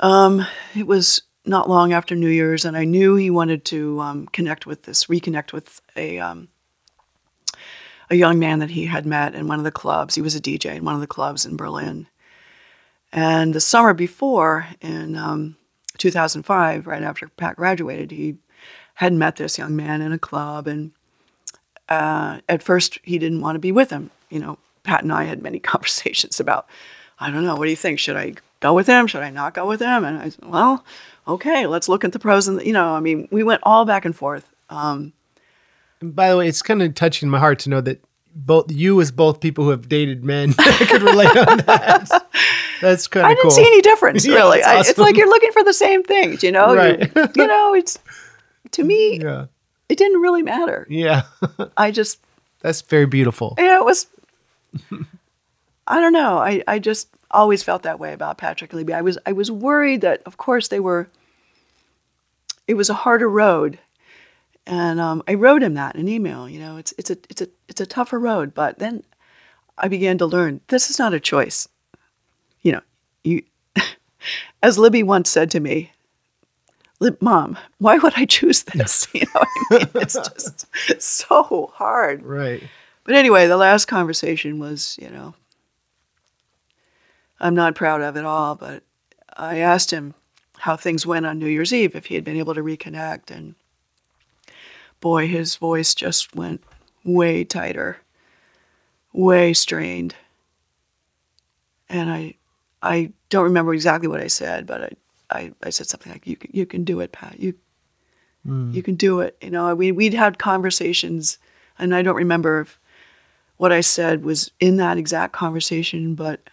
um, 0.00 0.46
it 0.76 0.86
was 0.86 1.22
not 1.46 1.68
long 1.68 1.92
after 1.92 2.14
New 2.14 2.28
Year's, 2.28 2.64
and 2.64 2.76
I 2.76 2.84
knew 2.84 3.16
he 3.16 3.30
wanted 3.30 3.64
to 3.66 4.00
um, 4.00 4.26
connect 4.26 4.66
with 4.66 4.82
this, 4.82 5.06
reconnect 5.06 5.52
with 5.52 5.80
a 5.96 6.18
um, 6.18 6.48
a 8.10 8.14
young 8.14 8.38
man 8.38 8.58
that 8.58 8.70
he 8.70 8.86
had 8.86 9.06
met 9.06 9.34
in 9.34 9.48
one 9.48 9.58
of 9.58 9.64
the 9.64 9.72
clubs. 9.72 10.14
He 10.14 10.22
was 10.22 10.36
a 10.36 10.40
DJ 10.40 10.76
in 10.76 10.84
one 10.84 10.94
of 10.94 11.00
the 11.00 11.06
clubs 11.06 11.46
in 11.46 11.56
Berlin. 11.56 12.06
And 13.12 13.54
the 13.54 13.60
summer 13.60 13.94
before, 13.94 14.66
in 14.82 15.16
um, 15.16 15.56
2005, 15.98 16.86
right 16.86 17.02
after 17.02 17.28
Pat 17.28 17.56
graduated, 17.56 18.10
he 18.10 18.36
had 18.94 19.12
met 19.12 19.36
this 19.36 19.56
young 19.56 19.74
man 19.74 20.02
in 20.02 20.12
a 20.12 20.18
club, 20.18 20.66
and 20.66 20.92
uh, 21.88 22.40
at 22.48 22.62
first 22.62 22.98
he 23.02 23.18
didn't 23.18 23.40
want 23.40 23.54
to 23.54 23.60
be 23.60 23.72
with 23.72 23.90
him. 23.90 24.10
You 24.28 24.40
know, 24.40 24.58
Pat 24.82 25.02
and 25.02 25.12
I 25.12 25.24
had 25.24 25.42
many 25.42 25.58
conversations 25.72 26.38
about, 26.40 26.68
I 27.18 27.30
don't 27.30 27.44
know, 27.44 27.56
what 27.56 27.64
do 27.64 27.70
you 27.70 27.76
think? 27.76 27.98
Should 27.98 28.16
I 28.16 28.34
go 28.60 28.74
with 28.74 28.86
him? 28.86 29.06
Should 29.06 29.22
I 29.22 29.30
not 29.30 29.54
go 29.54 29.66
with 29.66 29.80
him? 29.80 30.04
And 30.04 30.18
I 30.18 30.28
said, 30.30 30.44
well, 30.44 30.84
okay, 31.28 31.66
let's 31.66 31.88
look 31.88 32.04
at 32.04 32.12
the 32.12 32.18
pros 32.18 32.48
and 32.48 32.58
the, 32.58 32.66
you 32.66 32.72
know, 32.72 32.94
I 32.94 33.00
mean, 33.00 33.28
we 33.30 33.42
went 33.42 33.60
all 33.62 33.84
back 33.84 34.04
and 34.04 34.14
forth. 34.16 34.48
Um, 34.70 35.12
And 36.00 36.14
by 36.14 36.28
the 36.30 36.36
way, 36.36 36.48
it's 36.48 36.62
kind 36.62 36.82
of 36.82 36.94
touching 36.94 37.28
my 37.28 37.38
heart 37.38 37.58
to 37.60 37.70
know 37.70 37.80
that 37.82 38.02
both 38.34 38.70
you, 38.72 39.00
as 39.00 39.12
both 39.12 39.40
people 39.40 39.62
who 39.64 39.70
have 39.70 39.88
dated 39.88 40.24
men, 40.24 40.52
could 40.88 41.02
relate 41.02 41.36
on 41.36 41.58
that. 41.58 42.26
That's 42.80 43.06
kind 43.06 43.24
of 43.24 43.30
I 43.30 43.34
didn't 43.34 43.42
cool. 43.42 43.50
see 43.52 43.62
any 43.66 43.80
difference, 43.80 44.26
Yeah, 44.26 44.34
really. 44.34 44.58
that's 44.58 44.88
I, 44.88 44.90
it's 44.90 44.98
like 44.98 45.16
you're 45.16 45.28
looking 45.28 45.52
for 45.52 45.62
the 45.62 45.72
same 45.72 46.02
things, 46.02 46.42
you 46.42 46.50
know? 46.50 46.72
You- 46.72 46.76
Right. 46.78 47.12
You, 47.36 47.46
know, 47.46 47.74
it's 47.74 47.98
to 48.72 48.82
me, 48.82 49.20
yeah. 49.20 49.46
it 49.88 49.96
didn't 49.96 50.20
really 50.20 50.42
matter. 50.42 50.84
Yeah. 50.90 51.22
I 51.76 51.92
just, 51.92 52.18
That's 52.60 52.82
very 52.82 53.06
beautiful. 53.06 53.54
yeah, 53.56 53.78
it 53.78 53.84
was. 53.84 54.08
I 55.86 56.00
don't 56.00 56.12
know. 56.12 56.38
I, 56.38 56.62
I 56.66 56.78
just 56.78 57.08
always 57.30 57.62
felt 57.62 57.82
that 57.82 57.98
way 58.00 58.12
about 58.12 58.38
Patrick 58.38 58.72
and 58.72 58.78
Libby. 58.78 58.94
I 58.94 59.02
was 59.02 59.18
I 59.26 59.32
was 59.32 59.50
worried 59.50 60.00
that, 60.00 60.22
of 60.26 60.36
course, 60.36 60.68
they 60.68 60.80
were. 60.80 61.08
It 62.66 62.74
was 62.74 62.88
a 62.88 62.94
harder 62.94 63.28
road, 63.28 63.78
and 64.66 64.98
um, 64.98 65.22
I 65.28 65.34
wrote 65.34 65.62
him 65.62 65.74
that 65.74 65.94
in 65.94 66.02
an 66.02 66.08
email. 66.08 66.48
You 66.48 66.58
know, 66.58 66.76
it's 66.78 66.94
it's 66.96 67.10
a 67.10 67.18
it's 67.28 67.42
a 67.42 67.48
it's 67.68 67.80
a 67.80 67.86
tougher 67.86 68.18
road. 68.18 68.54
But 68.54 68.78
then, 68.78 69.02
I 69.76 69.88
began 69.88 70.16
to 70.18 70.26
learn 70.26 70.62
this 70.68 70.88
is 70.88 70.98
not 70.98 71.12
a 71.12 71.20
choice. 71.20 71.68
You 72.62 72.72
know, 72.72 72.80
you, 73.22 73.42
as 74.62 74.78
Libby 74.78 75.02
once 75.02 75.28
said 75.28 75.50
to 75.50 75.60
me, 75.60 75.92
"Lib, 77.00 77.20
Mom, 77.20 77.58
why 77.78 77.98
would 77.98 78.14
I 78.16 78.24
choose 78.24 78.62
this? 78.74 79.06
You 79.14 79.26
know, 79.34 79.42
I 79.70 79.78
mean, 79.78 79.88
it's 79.96 80.14
just 80.14 80.66
so 81.02 81.70
hard. 81.74 82.22
Right. 82.22 82.62
But 83.04 83.14
anyway, 83.16 83.46
the 83.46 83.58
last 83.58 83.84
conversation 83.84 84.58
was, 84.58 84.98
you 84.98 85.10
know, 85.10 85.34
I'm 87.40 87.54
not 87.54 87.74
proud 87.74 88.00
of 88.00 88.16
it 88.16 88.24
all, 88.24 88.54
but 88.54 88.82
I 89.36 89.58
asked 89.58 89.90
him 89.90 90.14
how 90.58 90.76
things 90.76 91.06
went 91.06 91.26
on 91.26 91.38
New 91.38 91.46
Year's 91.46 91.72
Eve, 91.72 91.94
if 91.94 92.06
he 92.06 92.14
had 92.14 92.24
been 92.24 92.36
able 92.36 92.54
to 92.54 92.62
reconnect. 92.62 93.30
And 93.30 93.54
boy, 95.00 95.26
his 95.26 95.56
voice 95.56 95.94
just 95.94 96.34
went 96.34 96.62
way 97.04 97.44
tighter, 97.44 97.98
way 99.12 99.52
strained. 99.52 100.14
And 101.88 102.10
I, 102.10 102.34
I 102.82 103.12
don't 103.28 103.44
remember 103.44 103.74
exactly 103.74 104.08
what 104.08 104.20
I 104.20 104.28
said, 104.28 104.66
but 104.66 104.96
I, 105.30 105.38
I, 105.38 105.52
I 105.62 105.70
said 105.70 105.86
something 105.86 106.12
like, 106.12 106.26
"You 106.26 106.36
can, 106.36 106.50
you 106.52 106.66
can 106.66 106.84
do 106.84 107.00
it, 107.00 107.12
Pat. 107.12 107.40
You, 107.40 107.54
hmm. 108.44 108.70
you 108.72 108.82
can 108.82 108.94
do 108.94 109.20
it." 109.20 109.36
You 109.42 109.50
know, 109.50 109.74
we 109.74 109.92
we'd 109.92 110.14
had 110.14 110.38
conversations, 110.38 111.38
and 111.78 111.94
I 111.94 112.02
don't 112.02 112.16
remember 112.16 112.60
if 112.60 112.78
what 113.56 113.72
I 113.72 113.80
said 113.80 114.24
was 114.24 114.50
in 114.60 114.76
that 114.76 114.98
exact 114.98 115.32
conversation, 115.32 116.14
but 116.14 116.48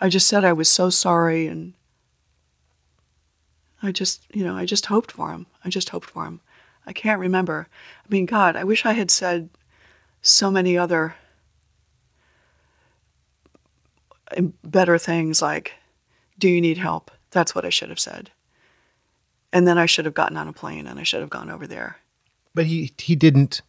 I 0.00 0.08
just 0.08 0.28
said 0.28 0.44
I 0.44 0.52
was 0.52 0.68
so 0.68 0.90
sorry 0.90 1.46
and 1.46 1.74
I 3.82 3.92
just, 3.92 4.22
you 4.32 4.44
know, 4.44 4.56
I 4.56 4.64
just 4.64 4.86
hoped 4.86 5.12
for 5.12 5.30
him. 5.30 5.46
I 5.64 5.68
just 5.68 5.90
hoped 5.90 6.10
for 6.10 6.24
him. 6.24 6.40
I 6.86 6.92
can't 6.92 7.20
remember. 7.20 7.68
I 8.04 8.06
mean, 8.08 8.26
God, 8.26 8.56
I 8.56 8.64
wish 8.64 8.86
I 8.86 8.92
had 8.92 9.10
said 9.10 9.50
so 10.22 10.50
many 10.50 10.76
other 10.76 11.14
better 14.64 14.98
things 14.98 15.40
like, 15.40 15.74
Do 16.38 16.48
you 16.48 16.60
need 16.60 16.78
help? 16.78 17.10
That's 17.30 17.54
what 17.54 17.64
I 17.64 17.70
should 17.70 17.88
have 17.88 18.00
said. 18.00 18.30
And 19.52 19.66
then 19.66 19.78
I 19.78 19.86
should 19.86 20.04
have 20.04 20.14
gotten 20.14 20.36
on 20.36 20.48
a 20.48 20.52
plane 20.52 20.86
and 20.86 20.98
I 20.98 21.02
should 21.02 21.20
have 21.20 21.30
gone 21.30 21.50
over 21.50 21.66
there. 21.66 21.98
But 22.54 22.66
he 22.66 22.92
he 22.98 23.16
didn't. 23.16 23.62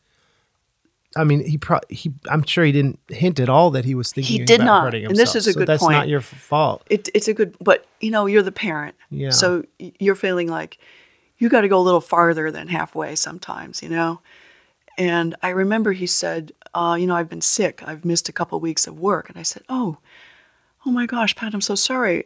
I 1.15 1.23
mean, 1.23 1.43
he 1.43 1.57
pro- 1.57 1.79
he. 1.89 2.13
I'm 2.29 2.43
sure 2.43 2.63
he 2.63 2.71
didn't 2.71 2.99
hint 3.09 3.39
at 3.39 3.49
all 3.49 3.71
that 3.71 3.83
he 3.83 3.95
was 3.95 4.11
thinking. 4.11 4.39
He 4.39 4.45
did 4.45 4.59
about 4.61 4.65
not. 4.65 4.83
hurting 4.85 5.05
And 5.07 5.15
this 5.15 5.33
is 5.35 5.47
a 5.47 5.53
So 5.53 5.59
good 5.59 5.67
that's 5.67 5.81
point. 5.83 5.93
not 5.93 6.07
your 6.07 6.21
fault. 6.21 6.83
it, 6.89 7.09
it's 7.15 7.27
a 7.27 7.33
good 7.33 7.55
but 7.59 7.85
you 7.99 8.11
know 8.11 8.27
you're 8.27 8.43
the 8.43 8.51
parent 8.51 8.95
Yeah. 9.09 9.31
so 9.31 9.63
you're 9.79 10.15
feeling 10.15 10.47
like 10.49 10.77
you 11.39 11.49
got 11.49 11.61
to 11.61 11.67
go 11.67 11.79
a 11.79 11.81
little 11.81 12.01
farther 12.01 12.51
than 12.51 12.67
halfway 12.67 13.15
sometimes 13.15 13.81
you 13.81 13.89
know 13.89 14.21
and 14.97 15.35
i 15.41 15.49
remember 15.49 15.91
he 15.93 16.05
said 16.07 16.51
uh, 16.73 16.95
you 16.99 17.07
know 17.07 17.15
i've 17.15 17.29
been 17.29 17.41
sick 17.41 17.81
i've 17.87 18.03
missed 18.05 18.29
a 18.29 18.31
couple 18.33 18.59
weeks 18.59 18.85
of 18.87 18.99
work 18.99 19.29
and 19.29 19.37
i 19.37 19.41
said 19.43 19.63
oh 19.69 19.97
oh 20.85 20.91
my 20.91 21.05
gosh 21.05 21.35
pat 21.35 21.53
i'm 21.53 21.61
so 21.61 21.75
sorry 21.75 22.23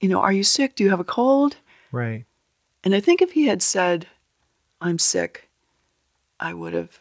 you 0.00 0.08
know 0.08 0.20
are 0.20 0.32
you 0.32 0.42
sick 0.44 0.74
do 0.74 0.82
you 0.84 0.90
have 0.90 1.00
a 1.00 1.04
cold 1.04 1.56
Right. 1.92 2.24
and 2.84 2.94
i 2.94 3.00
think 3.00 3.20
if 3.22 3.32
he 3.32 3.46
had 3.46 3.62
said 3.62 4.06
i'm 4.80 4.98
sick 4.98 5.48
i 6.40 6.54
would 6.54 6.72
have 6.74 7.00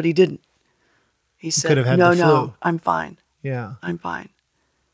but 0.00 0.06
he 0.06 0.14
didn't 0.14 0.40
he 1.36 1.50
said 1.50 1.68
could 1.68 1.76
have 1.76 1.86
had 1.86 1.98
no 1.98 2.14
no 2.14 2.54
i'm 2.62 2.78
fine 2.78 3.18
Yeah. 3.42 3.74
I'm 3.82 3.98
fine. 3.98 4.30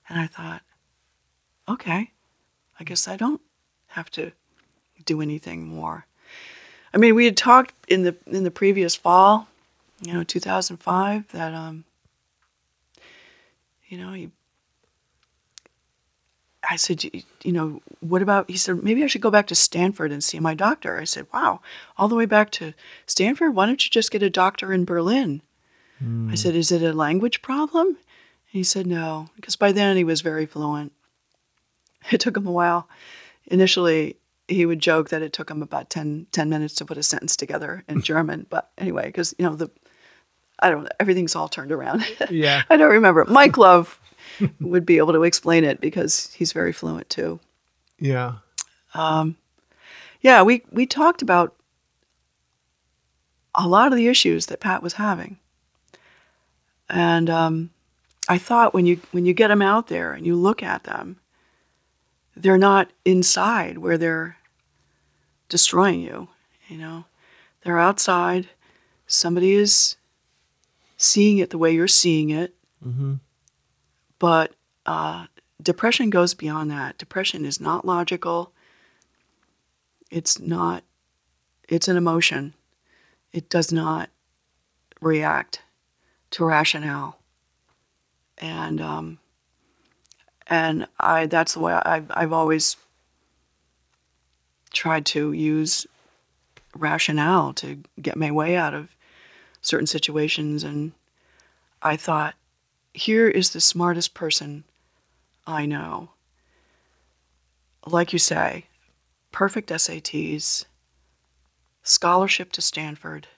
And 0.09 0.21
I 0.21 0.27
thought, 0.29 0.63
okay, 1.69 2.11
I 2.79 2.85
guess 2.85 3.09
I 3.09 3.17
don't 3.17 3.41
have 3.89 4.09
to 4.11 4.33
do 5.05 5.21
anything 5.21 5.67
more. 5.67 6.07
I 6.95 6.99
mean, 6.99 7.15
we 7.15 7.25
had 7.25 7.37
talked 7.37 7.75
in 7.89 8.05
the 8.05 8.15
in 8.27 8.45
the 8.45 8.51
previous 8.51 8.95
fall, 8.95 9.49
you 10.01 10.13
know, 10.13 10.23
2005, 10.23 11.29
that 11.33 11.53
um, 11.55 11.85
you 13.89 13.99
know, 13.99 14.13
he, 14.13 14.31
I 16.69 16.77
said, 16.77 17.05
"You- 17.05 17.53
know, 17.53 17.83
what 18.01 18.23
about? 18.23 18.51
He 18.51 18.57
said, 18.57 18.83
maybe 18.83 19.03
I 19.05 19.07
should 19.07 19.21
go 19.21 19.31
back 19.31 19.47
to 19.49 19.55
Stanford 19.55 20.13
and 20.13 20.23
see 20.23 20.41
my 20.41 20.55
doctor. 20.55 21.01
I 21.01 21.05
said, 21.05 21.27
wow, 21.33 21.61
all 21.97 22.09
the 22.09 22.15
way 22.15 22.27
back 22.27 22.51
to 22.53 22.75
Stanford? 23.07 23.55
Why 23.55 23.67
don't 23.67 23.85
you 23.85 23.91
just 23.91 24.11
get 24.11 24.23
a 24.23 24.31
doctor 24.31 24.73
in 24.73 24.85
Berlin? 24.85 25.43
I 26.01 26.05
hmm. 26.05 26.35
said, 26.35 26.55
is 26.55 26.71
it 26.71 26.83
a 26.83 26.93
language 26.93 27.41
problem? 27.41 27.87
And 27.87 27.97
he 28.47 28.63
said 28.63 28.87
no, 28.87 29.31
because 29.35 29.57
by 29.57 29.73
then 29.73 29.97
he 29.97 30.05
was 30.05 30.21
very 30.21 30.47
fluent. 30.47 30.93
It 32.13 32.21
took 32.21 32.37
him 32.37 32.47
a 32.47 32.53
while. 32.53 32.89
Initially, 33.47 34.17
he 34.47 34.65
would 34.65 34.79
joke 34.79 35.09
that 35.09 35.23
it 35.23 35.33
took 35.33 35.51
him 35.51 35.61
about 35.61 35.91
10, 35.91 36.29
10 36.31 36.49
minutes 36.49 36.75
to 36.77 36.85
put 36.85 36.99
a 36.99 37.03
sentence 37.03 37.37
together 37.37 37.83
in 37.89 38.01
German. 38.13 38.47
But 38.49 38.71
anyway, 38.79 39.07
because, 39.07 39.35
you 39.39 39.45
know, 39.45 39.57
the, 39.57 39.71
I 40.61 40.71
don't 40.71 40.85
know, 40.85 40.91
everything's 41.01 41.35
all 41.35 41.49
turned 41.49 41.73
around. 41.73 42.05
Yeah. 42.31 42.63
I 42.71 42.77
don't 42.77 42.93
remember. 42.93 43.25
Mike 43.25 43.57
Love 43.57 44.01
would 44.61 44.87
be 44.87 44.99
able 44.99 45.13
to 45.13 45.23
explain 45.23 45.65
it 45.65 45.81
because 45.81 46.33
he's 46.35 46.53
very 46.53 46.73
fluent 46.73 47.09
too. 47.09 47.41
Yeah. 47.99 48.35
Yeah, 50.21 50.43
we, 50.43 50.63
we 50.71 50.87
talked 50.87 51.23
about 51.23 51.55
a 53.55 53.67
lot 53.69 53.93
of 53.93 53.97
the 53.97 54.09
issues 54.09 54.47
that 54.47 54.61
Pat 54.61 54.83
was 54.83 54.95
having. 54.95 55.39
And 56.89 57.29
um, 57.31 57.71
I 58.29 58.39
thought 58.39 58.75
when 58.75 58.87
you 58.87 59.01
when 59.13 59.27
you 59.27 59.35
get 59.35 59.49
them 59.49 59.63
out 59.63 59.89
there 59.89 60.13
and 60.13 60.27
you 60.27 60.37
look 60.37 60.63
at 60.63 60.85
them, 60.85 61.19
they're 62.37 62.59
not 62.59 62.91
inside 63.05 63.79
where 63.79 63.99
they're 63.99 64.37
destroying 65.49 66.01
you. 66.01 66.29
You 66.69 66.79
know, 66.79 67.05
they're 67.63 67.79
outside. 67.79 68.49
Somebody 69.07 69.55
is 69.55 69.97
seeing 70.97 71.39
it 71.39 71.51
the 71.51 71.59
way 71.59 71.73
you're 71.73 71.89
seeing 71.89 72.31
it. 72.31 72.55
But 74.19 74.55
uh, 74.85 75.27
depression 75.63 76.11
goes 76.11 76.35
beyond 76.35 76.71
that. 76.71 76.99
Depression 76.99 77.45
is 77.45 77.61
not 77.61 77.85
logical. 77.85 78.53
It's 80.11 80.39
not. 80.39 80.85
It's 81.69 81.89
an 81.89 81.97
emotion. 81.97 82.55
It 83.33 83.51
does 83.51 83.73
not 83.73 84.11
react 85.01 85.63
to 86.31 86.45
rationale. 86.45 87.19
And 88.39 88.81
um, 88.81 89.19
and 90.47 90.87
I 91.01 91.27
that's 91.27 91.55
the 91.55 91.61
way 91.61 91.73
I've 91.73 92.11
I've 92.11 92.33
always 92.33 92.77
tried 94.73 95.07
to 95.07 95.33
use 95.33 95.87
rationale 96.75 97.53
to 97.55 97.79
get 98.01 98.17
my 98.17 98.31
way 98.31 98.57
out 98.57 98.75
of 98.75 98.95
certain 99.63 99.87
situations. 99.87 100.63
And 100.63 100.93
I 101.83 101.97
thought, 101.97 102.35
here 102.97 103.29
is 103.29 103.51
the 103.51 103.61
smartest 103.61 104.15
person 104.15 104.65
I 105.47 105.67
know. 105.67 106.11
Like 107.87 108.13
you 108.13 108.19
say, 108.19 108.65
perfect 109.33 109.69
SATs, 109.69 110.65
scholarship 111.83 112.53
to 112.53 112.63
Stanford, 112.63 113.29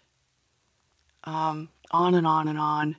um, 1.25 1.69
on 1.91 2.15
and 2.15 2.27
on 2.27 2.47
and 2.49 2.59
on. 2.59 2.97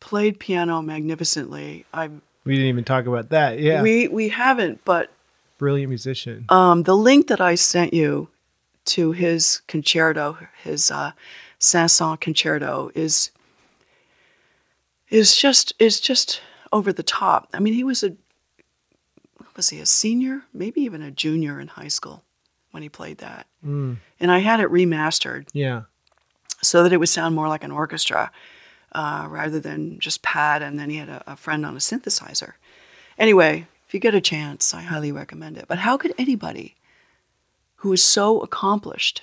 Played 0.00 0.40
piano 0.40 0.80
magnificently. 0.80 1.84
I 1.92 2.08
We 2.44 2.54
didn't 2.54 2.68
even 2.68 2.84
talk 2.84 3.06
about 3.06 3.28
that. 3.28 3.60
Yeah. 3.60 3.82
we 3.82 4.08
we 4.08 4.30
haven't, 4.30 4.82
but 4.86 5.12
Brilliant 5.58 5.90
musician. 5.90 6.46
um, 6.48 6.84
the 6.84 6.96
link 6.96 7.26
that 7.26 7.42
I 7.42 7.54
sent 7.54 7.92
you 7.92 8.28
to 8.86 9.12
his 9.12 9.60
concerto, 9.68 10.38
his 10.62 10.90
uh, 10.90 11.12
Saint-Saëns 11.58 12.18
concerto, 12.18 12.90
is 12.94 13.30
is 15.10 15.36
just 15.36 15.72
is 15.78 16.00
just 16.00 16.40
over 16.72 16.92
the 16.92 17.02
top. 17.02 17.48
I 17.52 17.58
mean, 17.60 17.74
he 17.74 17.84
was 17.84 18.02
a 18.02 18.16
was 19.56 19.70
he 19.70 19.80
a 19.80 19.86
senior, 19.86 20.42
maybe 20.54 20.80
even 20.82 21.02
a 21.02 21.10
junior 21.10 21.60
in 21.60 21.68
high 21.68 21.88
school 21.88 22.22
when 22.70 22.82
he 22.82 22.88
played 22.88 23.18
that, 23.18 23.46
Mm. 23.66 23.96
and 24.20 24.30
I 24.30 24.38
had 24.38 24.60
it 24.60 24.70
remastered 24.70 25.48
Yeah. 25.52 25.82
so 26.62 26.82
that 26.82 26.92
it 26.92 26.98
would 26.98 27.08
sound 27.08 27.34
more 27.34 27.48
like 27.48 27.64
an 27.64 27.72
orchestra 27.72 28.30
uh, 28.92 29.26
rather 29.28 29.58
than 29.60 29.98
just 29.98 30.22
pad. 30.22 30.62
And 30.62 30.78
then 30.78 30.88
he 30.90 30.96
had 30.96 31.08
a, 31.08 31.22
a 31.32 31.36
friend 31.36 31.66
on 31.66 31.74
a 31.76 31.80
synthesizer. 31.80 32.52
Anyway, 33.18 33.66
if 33.86 33.92
you 33.94 34.00
get 34.00 34.14
a 34.14 34.20
chance, 34.20 34.72
I 34.72 34.82
highly 34.82 35.10
recommend 35.12 35.58
it. 35.58 35.66
But 35.68 35.78
how 35.78 35.96
could 35.96 36.14
anybody 36.16 36.76
who 37.76 37.92
is 37.92 38.02
so 38.04 38.40
accomplished 38.40 39.22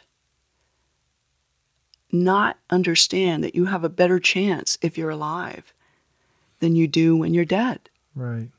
not 2.11 2.57
understand 2.69 3.43
that 3.43 3.55
you 3.55 3.65
have 3.65 3.83
a 3.83 3.89
better 3.89 4.19
chance 4.19 4.77
if 4.81 4.97
you're 4.97 5.09
alive? 5.09 5.73
Than 6.59 6.75
you 6.75 6.87
do 6.87 7.15
when 7.15 7.33
you're 7.33 7.45
dead. 7.45 7.89
Right. 8.15 8.49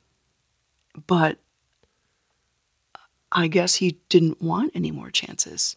But 1.07 1.39
I 3.31 3.47
guess 3.49 3.77
he 3.77 3.99
didn't 4.09 4.41
want 4.41 4.73
any 4.75 4.91
more 4.91 5.11
chances. 5.11 5.77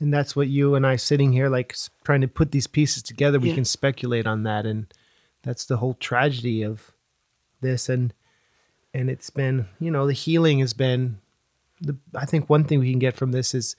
And 0.00 0.12
that's 0.12 0.34
what 0.34 0.48
you 0.48 0.74
and 0.74 0.86
I 0.86 0.96
sitting 0.96 1.32
here 1.32 1.48
like 1.48 1.76
trying 2.04 2.20
to 2.22 2.28
put 2.28 2.50
these 2.50 2.66
pieces 2.66 3.02
together. 3.02 3.38
We 3.38 3.50
Yeah. 3.50 3.56
can 3.56 3.64
speculate 3.64 4.26
on 4.26 4.42
that, 4.44 4.66
and 4.66 4.92
that's 5.42 5.64
the 5.64 5.76
whole 5.76 5.94
tragedy 5.94 6.62
of 6.62 6.92
this. 7.60 7.88
And 7.88 8.12
and 8.94 9.08
it's 9.08 9.30
been, 9.30 9.68
you 9.80 9.90
know, 9.90 10.06
the 10.06 10.12
healing 10.12 10.58
has 10.58 10.72
been. 10.72 11.18
The 11.80 11.96
I 12.14 12.26
think 12.26 12.48
one 12.50 12.64
thing 12.64 12.80
we 12.80 12.90
can 12.90 12.98
get 12.98 13.16
from 13.16 13.32
this 13.32 13.54
is 13.54 13.74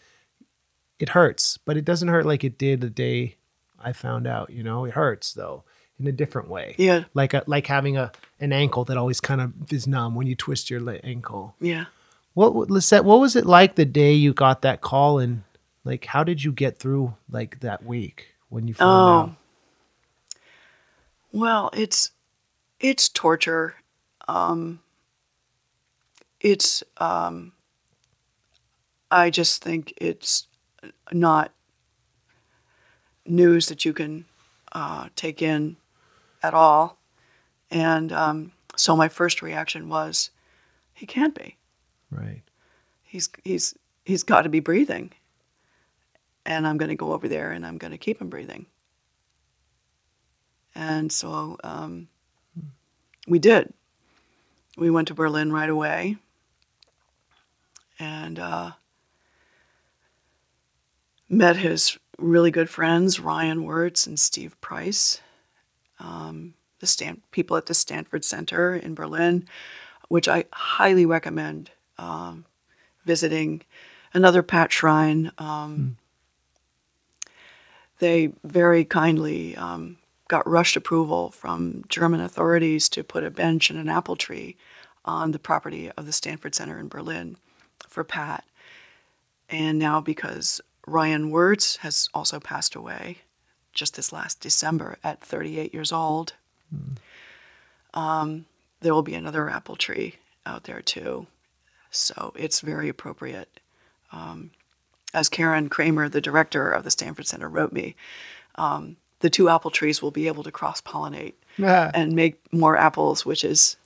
it 0.99 1.09
hurts, 1.09 1.57
but 1.57 1.77
it 1.77 1.85
doesn't 1.85 2.07
hurt 2.09 2.25
like 2.25 2.43
it 2.43 2.57
did 2.57 2.81
the 2.81 2.89
day 2.89 3.35
I 3.79 3.91
found 3.93 4.25
out. 4.27 4.49
You 4.49 4.63
know, 4.63 4.85
it 4.85 4.93
hurts 4.93 5.33
though 5.33 5.63
in 5.99 6.07
a 6.07 6.11
different 6.11 6.49
way. 6.49 6.75
Yeah. 6.77 7.03
Like 7.13 7.33
a, 7.33 7.43
like 7.47 7.67
having 7.67 7.97
a 7.97 8.11
an 8.39 8.51
ankle 8.51 8.83
that 8.85 8.97
always 8.97 9.21
kind 9.21 9.39
of 9.41 9.53
is 9.71 9.87
numb 9.87 10.15
when 10.15 10.27
you 10.27 10.35
twist 10.35 10.69
your 10.69 10.81
ankle. 11.03 11.55
Yeah. 11.61 11.85
What 12.33 12.53
Lisette? 12.69 13.05
What 13.05 13.19
was 13.19 13.35
it 13.35 13.45
like 13.45 13.75
the 13.75 13.85
day 13.85 14.13
you 14.13 14.33
got 14.33 14.63
that 14.63 14.81
call, 14.81 15.19
and 15.19 15.43
like 15.83 16.05
how 16.05 16.23
did 16.23 16.43
you 16.43 16.51
get 16.51 16.79
through 16.79 17.13
like 17.29 17.59
that 17.59 17.85
week 17.85 18.27
when 18.49 18.67
you 18.67 18.73
found 18.73 18.89
Oh. 18.89 19.19
out? 19.31 19.35
Well, 21.31 21.69
it's 21.73 22.11
it's 22.79 23.07
torture. 23.09 23.75
Um, 24.27 24.79
it's 26.39 26.83
um, 26.97 27.53
I 29.11 29.29
just 29.29 29.63
think 29.63 29.93
it's 29.97 30.47
not 31.11 31.51
news 33.25 33.67
that 33.67 33.85
you 33.85 33.93
can 33.93 34.25
uh, 34.73 35.07
take 35.15 35.41
in 35.41 35.77
at 36.43 36.53
all. 36.53 36.99
And 37.71 38.11
um, 38.11 38.51
so 38.75 38.95
my 38.95 39.07
first 39.07 39.41
reaction 39.41 39.89
was, 39.89 40.29
he 40.93 41.07
can't 41.07 41.33
be. 41.33 41.57
Right. 42.11 42.43
He's 43.01 43.29
he's 43.43 43.75
he's 44.05 44.23
got 44.23 44.43
to 44.43 44.49
be 44.49 44.59
breathing. 44.59 45.11
And 46.45 46.67
I'm 46.67 46.77
going 46.77 46.89
to 46.89 46.95
go 46.95 47.13
over 47.13 47.27
there 47.27 47.51
and 47.51 47.65
I'm 47.65 47.77
going 47.77 47.91
to 47.91 47.97
keep 47.97 48.21
him 48.21 48.29
breathing. 48.29 48.65
And 50.75 51.11
so 51.11 51.57
um, 51.63 52.09
we 53.27 53.39
did. 53.39 53.73
We 54.77 54.89
went 54.89 55.07
to 55.07 55.13
Berlin 55.13 55.53
right 55.53 55.69
away. 55.69 56.17
And 57.99 58.39
uh, 58.39 58.71
met 61.29 61.57
his 61.57 61.97
really 62.17 62.51
good 62.51 62.69
friends, 62.69 63.19
Ryan 63.19 63.63
Wirtz 63.63 64.05
and 64.05 64.19
Steve 64.19 64.59
Price, 64.61 65.21
um, 66.03 66.53
the 66.79 66.87
Stan- 66.87 67.23
people 67.31 67.57
at 67.57 67.65
the 67.65 67.73
Stanford 67.73 68.23
Center 68.23 68.75
in 68.75 68.93
Berlin, 68.93 69.47
which 70.09 70.27
I 70.27 70.45
highly 70.51 71.05
recommend 71.05 71.71
um, 71.97 72.45
visiting. 73.05 73.63
Another 74.13 74.43
Pat 74.43 74.71
Shrine. 74.71 75.31
Um, 75.39 75.97
They 77.99 78.33
very 78.43 78.83
kindly 78.85 79.55
um, 79.55 79.97
got 80.27 80.45
rushed 80.47 80.75
approval 80.75 81.31
from 81.31 81.83
German 81.87 82.19
authorities 82.19 82.89
to 82.89 83.03
put 83.03 83.23
a 83.23 83.31
bench 83.31 83.69
and 83.69 83.79
an 83.79 83.87
apple 83.87 84.17
tree 84.17 84.57
on 85.05 85.31
the 85.31 85.39
property 85.39 85.89
of 85.97 86.05
the 86.05 86.11
Stanford 86.11 86.53
Center 86.53 86.77
in 86.79 86.89
Berlin 86.89 87.37
for 87.87 88.03
Pat. 88.03 88.43
And 89.49 89.79
now, 89.79 90.01
because 90.01 90.59
Ryan 90.85 91.31
Wirtz 91.31 91.77
has 91.77 92.09
also 92.13 92.39
passed 92.39 92.75
away 92.75 93.19
just 93.73 93.95
this 93.95 94.11
last 94.13 94.39
December 94.39 94.97
at 95.03 95.21
38 95.21 95.73
years 95.73 95.91
old, 95.91 96.33
um, 97.93 98.45
there 98.81 98.93
will 98.93 99.01
be 99.01 99.15
another 99.15 99.49
apple 99.49 99.75
tree 99.75 100.15
out 100.45 100.63
there 100.63 100.81
too. 100.81 101.27
So 101.91 102.33
it's 102.35 102.61
very 102.61 102.89
appropriate. 102.89 103.59
Um, 104.11 104.51
as 105.13 105.29
Karen 105.29 105.69
Kramer, 105.69 106.09
the 106.09 106.21
director 106.21 106.71
of 106.71 106.83
the 106.83 106.91
Stanford 106.91 107.27
Center, 107.27 107.47
wrote 107.47 107.71
me, 107.71 107.95
um, 108.55 108.97
the 109.19 109.29
two 109.29 109.49
apple 109.49 109.71
trees 109.71 110.01
will 110.01 110.11
be 110.11 110.27
able 110.27 110.43
to 110.43 110.51
cross 110.51 110.81
pollinate 110.81 111.33
Ah, 111.61 111.91
and 111.93 112.13
make 112.13 112.39
more 112.51 112.75
apples, 112.77 113.25
which 113.25 113.43
is 113.43 113.77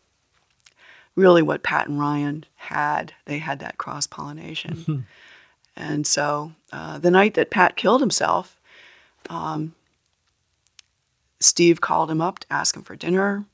really 1.16 1.42
what 1.42 1.64
Pat 1.64 1.88
and 1.88 2.00
Ryan 2.00 2.46
had. 2.56 3.14
They 3.26 3.40
had 3.40 3.60
that 3.60 3.78
cross 3.78 4.08
pollination. 4.08 5.06
and 5.76 6.08
so 6.08 6.54
uh, 6.72 6.98
the 6.98 7.12
night 7.12 7.34
that 7.34 7.52
Pat 7.52 7.76
killed 7.76 8.02
himself, 8.02 8.58
um, 9.30 9.74
Steve 11.40 11.82
called 11.82 12.10
him 12.10 12.22
up 12.22 12.40
to 12.40 12.54
ask 12.54 12.76
him 12.76 12.84
for 12.84 12.96
dinner. 12.96 13.46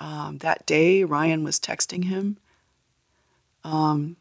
Um, 0.00 0.38
that 0.38 0.66
day, 0.66 1.04
Ryan 1.04 1.44
was 1.44 1.60
texting 1.60 2.04
him. 2.04 2.38
Um, 3.62 4.16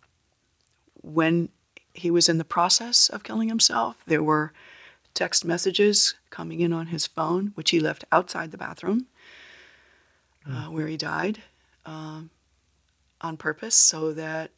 when 1.01 1.49
he 1.93 2.11
was 2.11 2.29
in 2.29 2.37
the 2.37 2.45
process 2.45 3.09
of 3.09 3.23
killing 3.23 3.49
himself, 3.49 4.03
there 4.05 4.23
were 4.23 4.53
text 5.13 5.43
messages 5.43 6.15
coming 6.29 6.61
in 6.61 6.71
on 6.71 6.87
his 6.87 7.07
phone, 7.07 7.51
which 7.55 7.71
he 7.71 7.79
left 7.79 8.05
outside 8.11 8.51
the 8.51 8.57
bathroom 8.57 9.07
uh, 10.49 10.65
where 10.65 10.87
he 10.87 10.97
died 10.97 11.41
um, 11.85 12.29
on 13.21 13.37
purpose 13.37 13.75
so 13.75 14.13
that 14.13 14.51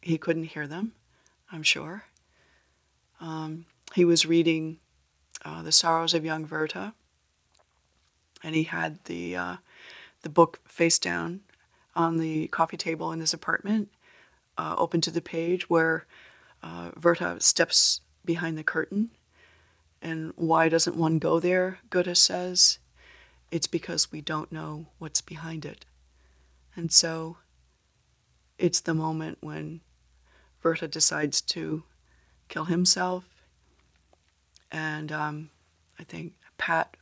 he 0.00 0.18
couldn't 0.18 0.44
hear 0.44 0.66
them, 0.66 0.92
I'm 1.50 1.62
sure. 1.62 2.04
Um, 3.20 3.66
he 3.94 4.04
was 4.04 4.26
reading 4.26 4.78
uh, 5.44 5.62
The 5.62 5.72
Sorrows 5.72 6.14
of 6.14 6.24
Young 6.24 6.46
Werther, 6.48 6.92
and 8.42 8.54
he 8.54 8.64
had 8.64 9.04
the, 9.04 9.36
uh, 9.36 9.56
the 10.22 10.28
book 10.28 10.60
face 10.66 10.98
down 10.98 11.40
on 11.94 12.18
the 12.18 12.48
coffee 12.48 12.76
table 12.76 13.12
in 13.12 13.20
his 13.20 13.32
apartment, 13.32 13.88
uh, 14.58 14.74
open 14.78 15.00
to 15.00 15.10
the 15.10 15.22
page 15.22 15.68
where 15.70 16.06
uh, 16.62 16.90
Werther 17.02 17.38
steps 17.40 18.00
behind 18.24 18.58
the 18.58 18.64
curtain. 18.64 19.10
And 20.02 20.32
why 20.36 20.68
doesn't 20.68 20.96
one 20.96 21.18
go 21.18 21.40
there? 21.40 21.78
Goethe 21.90 22.16
says, 22.16 22.78
it's 23.50 23.66
because 23.66 24.12
we 24.12 24.20
don't 24.20 24.52
know 24.52 24.86
what's 24.98 25.20
behind 25.20 25.64
it. 25.64 25.84
And 26.74 26.92
so 26.92 27.38
it's 28.58 28.80
the 28.80 28.94
moment 28.94 29.38
when 29.40 29.80
Werther 30.62 30.88
decides 30.88 31.40
to 31.42 31.84
kill 32.48 32.64
himself. 32.64 33.24
And 34.70 35.12
um, 35.12 35.50
I 35.98 36.04
think 36.04 36.34
Pat 36.58 36.96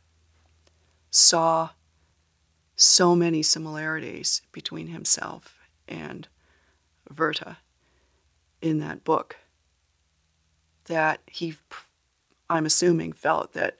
saw 1.15 1.69
so 2.75 3.15
many 3.15 3.41
similarities 3.41 4.41
between 4.51 4.87
himself 4.87 5.57
and 5.87 6.27
Werther 7.17 7.57
in 8.61 8.79
that 8.79 9.05
book 9.05 9.37
that 10.85 11.21
he, 11.25 11.55
I'm 12.49 12.65
assuming, 12.65 13.13
felt 13.13 13.53
that 13.53 13.79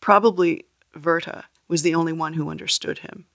probably 0.00 0.66
Werther 1.02 1.44
was 1.66 1.82
the 1.82 1.94
only 1.94 2.12
one 2.12 2.34
who 2.34 2.50
understood 2.50 3.00
him 3.00 3.26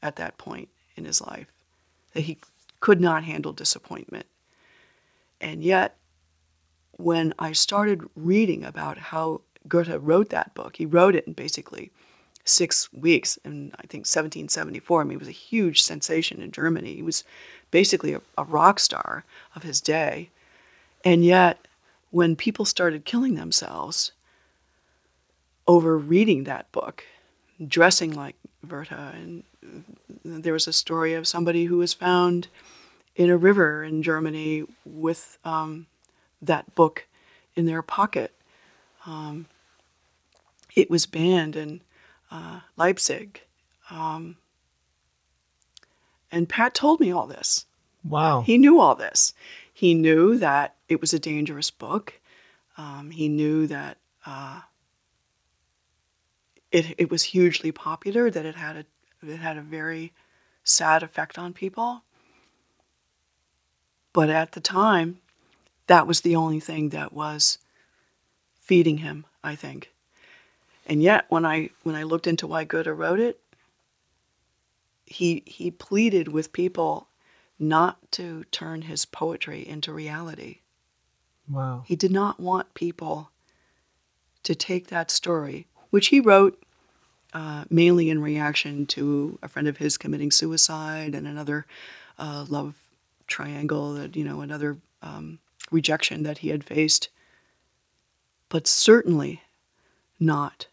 at 0.00 0.14
that 0.14 0.38
point 0.38 0.68
in 0.96 1.06
his 1.06 1.20
life, 1.20 1.48
that 2.14 2.22
he 2.22 2.38
could 2.78 3.00
not 3.00 3.24
handle 3.24 3.52
disappointment. 3.52 4.26
And 5.40 5.64
yet, 5.64 5.96
when 6.92 7.34
I 7.40 7.52
started 7.52 8.08
reading 8.14 8.62
about 8.62 8.98
how 8.98 9.40
Goethe 9.66 9.98
wrote 10.00 10.28
that 10.28 10.54
book, 10.54 10.76
he 10.76 10.86
wrote 10.86 11.16
it 11.16 11.26
in 11.26 11.32
basically 11.32 11.90
six 12.44 12.92
weeks 12.92 13.36
in, 13.44 13.72
I 13.76 13.82
think, 13.82 14.02
1774. 14.02 15.00
I 15.00 15.04
mean, 15.04 15.16
it 15.16 15.18
was 15.18 15.28
a 15.28 15.32
huge 15.32 15.82
sensation 15.82 16.40
in 16.42 16.50
Germany. 16.50 16.94
He 16.96 17.02
was 17.02 17.24
basically 17.70 18.14
a, 18.14 18.20
a 18.36 18.44
rock 18.44 18.80
star 18.80 19.24
of 19.54 19.62
his 19.62 19.80
day. 19.80 20.30
And 21.04 21.24
yet, 21.24 21.66
when 22.10 22.36
people 22.36 22.64
started 22.64 23.04
killing 23.04 23.34
themselves 23.34 24.12
over 25.66 25.96
reading 25.96 26.44
that 26.44 26.70
book, 26.72 27.04
dressing 27.66 28.12
like 28.12 28.36
Werther, 28.68 29.12
and 29.14 29.44
there 30.24 30.52
was 30.52 30.66
a 30.66 30.72
story 30.72 31.14
of 31.14 31.28
somebody 31.28 31.66
who 31.66 31.78
was 31.78 31.94
found 31.94 32.48
in 33.16 33.30
a 33.30 33.36
river 33.36 33.84
in 33.84 34.02
Germany 34.02 34.64
with 34.84 35.38
um, 35.44 35.86
that 36.42 36.74
book 36.74 37.06
in 37.54 37.66
their 37.66 37.82
pocket. 37.82 38.34
Um, 39.06 39.46
it 40.74 40.90
was 40.90 41.06
banned 41.06 41.56
in 41.56 41.80
uh, 42.30 42.60
Leipzig. 42.76 43.42
Um, 43.90 44.36
and 46.30 46.48
Pat 46.48 46.74
told 46.74 47.00
me 47.00 47.10
all 47.10 47.26
this. 47.26 47.66
wow. 48.04 48.42
He 48.42 48.56
knew 48.58 48.80
all 48.80 48.94
this. 48.94 49.34
He 49.72 49.94
knew 49.94 50.36
that 50.38 50.76
it 50.88 51.00
was 51.00 51.12
a 51.12 51.18
dangerous 51.18 51.70
book. 51.70 52.20
Um, 52.76 53.10
he 53.10 53.28
knew 53.28 53.66
that 53.66 53.98
uh, 54.26 54.60
it 56.70 56.94
it 56.98 57.10
was 57.10 57.24
hugely 57.24 57.72
popular. 57.72 58.30
That 58.30 58.46
it 58.46 58.54
had 58.54 58.76
a 58.76 58.84
it 59.26 59.38
had 59.38 59.56
a 59.56 59.62
very 59.62 60.12
sad 60.64 61.02
effect 61.02 61.38
on 61.38 61.52
people. 61.52 62.02
But 64.12 64.28
at 64.30 64.52
the 64.52 64.60
time, 64.60 65.20
that 65.86 66.06
was 66.06 66.20
the 66.20 66.36
only 66.36 66.60
thing 66.60 66.90
that 66.90 67.12
was 67.12 67.58
feeding 68.60 68.98
him. 68.98 69.24
I 69.42 69.56
think. 69.56 69.89
And 70.90 71.04
yet, 71.04 71.26
when 71.28 71.46
I 71.46 71.70
when 71.84 71.94
I 71.94 72.02
looked 72.02 72.26
into 72.26 72.48
why 72.48 72.64
Goethe 72.64 72.88
wrote 72.88 73.20
it, 73.20 73.38
he 75.06 75.44
he 75.46 75.70
pleaded 75.70 76.26
with 76.26 76.52
people 76.52 77.06
not 77.60 78.10
to 78.12 78.42
turn 78.50 78.82
his 78.82 79.04
poetry 79.04 79.66
into 79.66 79.92
reality. 79.92 80.58
Wow. 81.48 81.84
He 81.86 81.94
did 81.94 82.10
not 82.10 82.40
want 82.40 82.74
people 82.74 83.30
to 84.42 84.56
take 84.56 84.88
that 84.88 85.12
story, 85.12 85.68
which 85.90 86.08
he 86.08 86.18
wrote 86.18 86.60
uh, 87.32 87.66
mainly 87.70 88.10
in 88.10 88.20
reaction 88.20 88.84
to 88.86 89.38
a 89.44 89.48
friend 89.48 89.68
of 89.68 89.76
his 89.76 89.96
committing 89.96 90.32
suicide 90.32 91.14
and 91.14 91.24
another 91.24 91.66
uh, 92.18 92.46
love 92.48 92.74
triangle 93.28 93.94
that 93.94 94.16
you 94.16 94.24
know 94.24 94.40
another 94.40 94.78
um, 95.02 95.38
rejection 95.70 96.24
that 96.24 96.38
he 96.38 96.48
had 96.48 96.64
faced, 96.64 97.10
but 98.48 98.66
certainly 98.66 99.42
not 100.18 100.66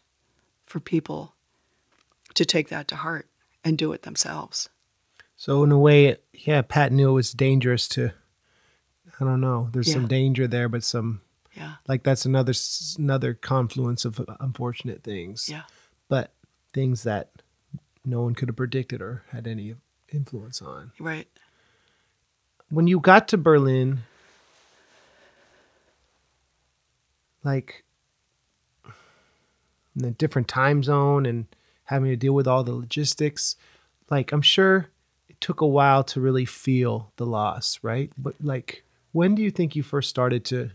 for 0.68 0.80
people 0.80 1.34
to 2.34 2.44
take 2.44 2.68
that 2.68 2.86
to 2.88 2.96
heart 2.96 3.28
and 3.64 3.76
do 3.78 3.92
it 3.92 4.02
themselves. 4.02 4.68
So 5.36 5.62
in 5.64 5.72
a 5.72 5.78
way, 5.78 6.16
yeah, 6.32 6.62
Pat 6.62 6.92
knew 6.92 7.10
it 7.10 7.14
was 7.14 7.32
dangerous 7.32 7.88
to. 7.90 8.12
I 9.20 9.24
don't 9.24 9.40
know. 9.40 9.68
There's 9.72 9.88
Yeah. 9.88 9.94
some 9.94 10.06
danger 10.08 10.46
there, 10.46 10.68
but 10.68 10.84
some 10.84 11.22
Yeah, 11.54 11.76
like 11.88 12.02
that's 12.04 12.24
another 12.24 12.52
another 12.98 13.34
confluence 13.34 14.04
of 14.04 14.20
unfortunate 14.40 15.02
things. 15.02 15.48
yeah, 15.48 15.62
But 16.08 16.32
things 16.72 17.02
that 17.04 17.30
no 18.04 18.22
one 18.22 18.34
could 18.34 18.48
have 18.48 18.56
predicted 18.56 19.00
or 19.02 19.24
had 19.30 19.46
any 19.48 19.74
influence 20.12 20.60
on. 20.62 20.92
right. 21.00 21.28
When 22.70 22.86
you 22.86 23.00
got 23.00 23.28
to 23.28 23.38
Berlin, 23.38 24.00
like 27.42 27.84
in 29.96 30.04
a 30.04 30.10
different 30.10 30.48
time 30.48 30.82
zone 30.82 31.26
and 31.26 31.46
having 31.84 32.10
to 32.10 32.16
deal 32.16 32.34
with 32.34 32.46
all 32.46 32.64
the 32.64 32.72
logistics, 32.72 33.56
like 34.10 34.32
I'm 34.32 34.42
sure 34.42 34.88
it 35.28 35.40
took 35.40 35.60
a 35.60 35.66
while 35.66 36.04
to 36.04 36.20
really 36.20 36.44
feel 36.44 37.12
the 37.16 37.26
loss, 37.26 37.78
right? 37.82 38.10
But 38.18 38.34
like, 38.42 38.84
when 39.12 39.34
do 39.34 39.42
you 39.42 39.50
think 39.50 39.74
you 39.74 39.82
first 39.82 40.10
started 40.10 40.44
to 40.46 40.70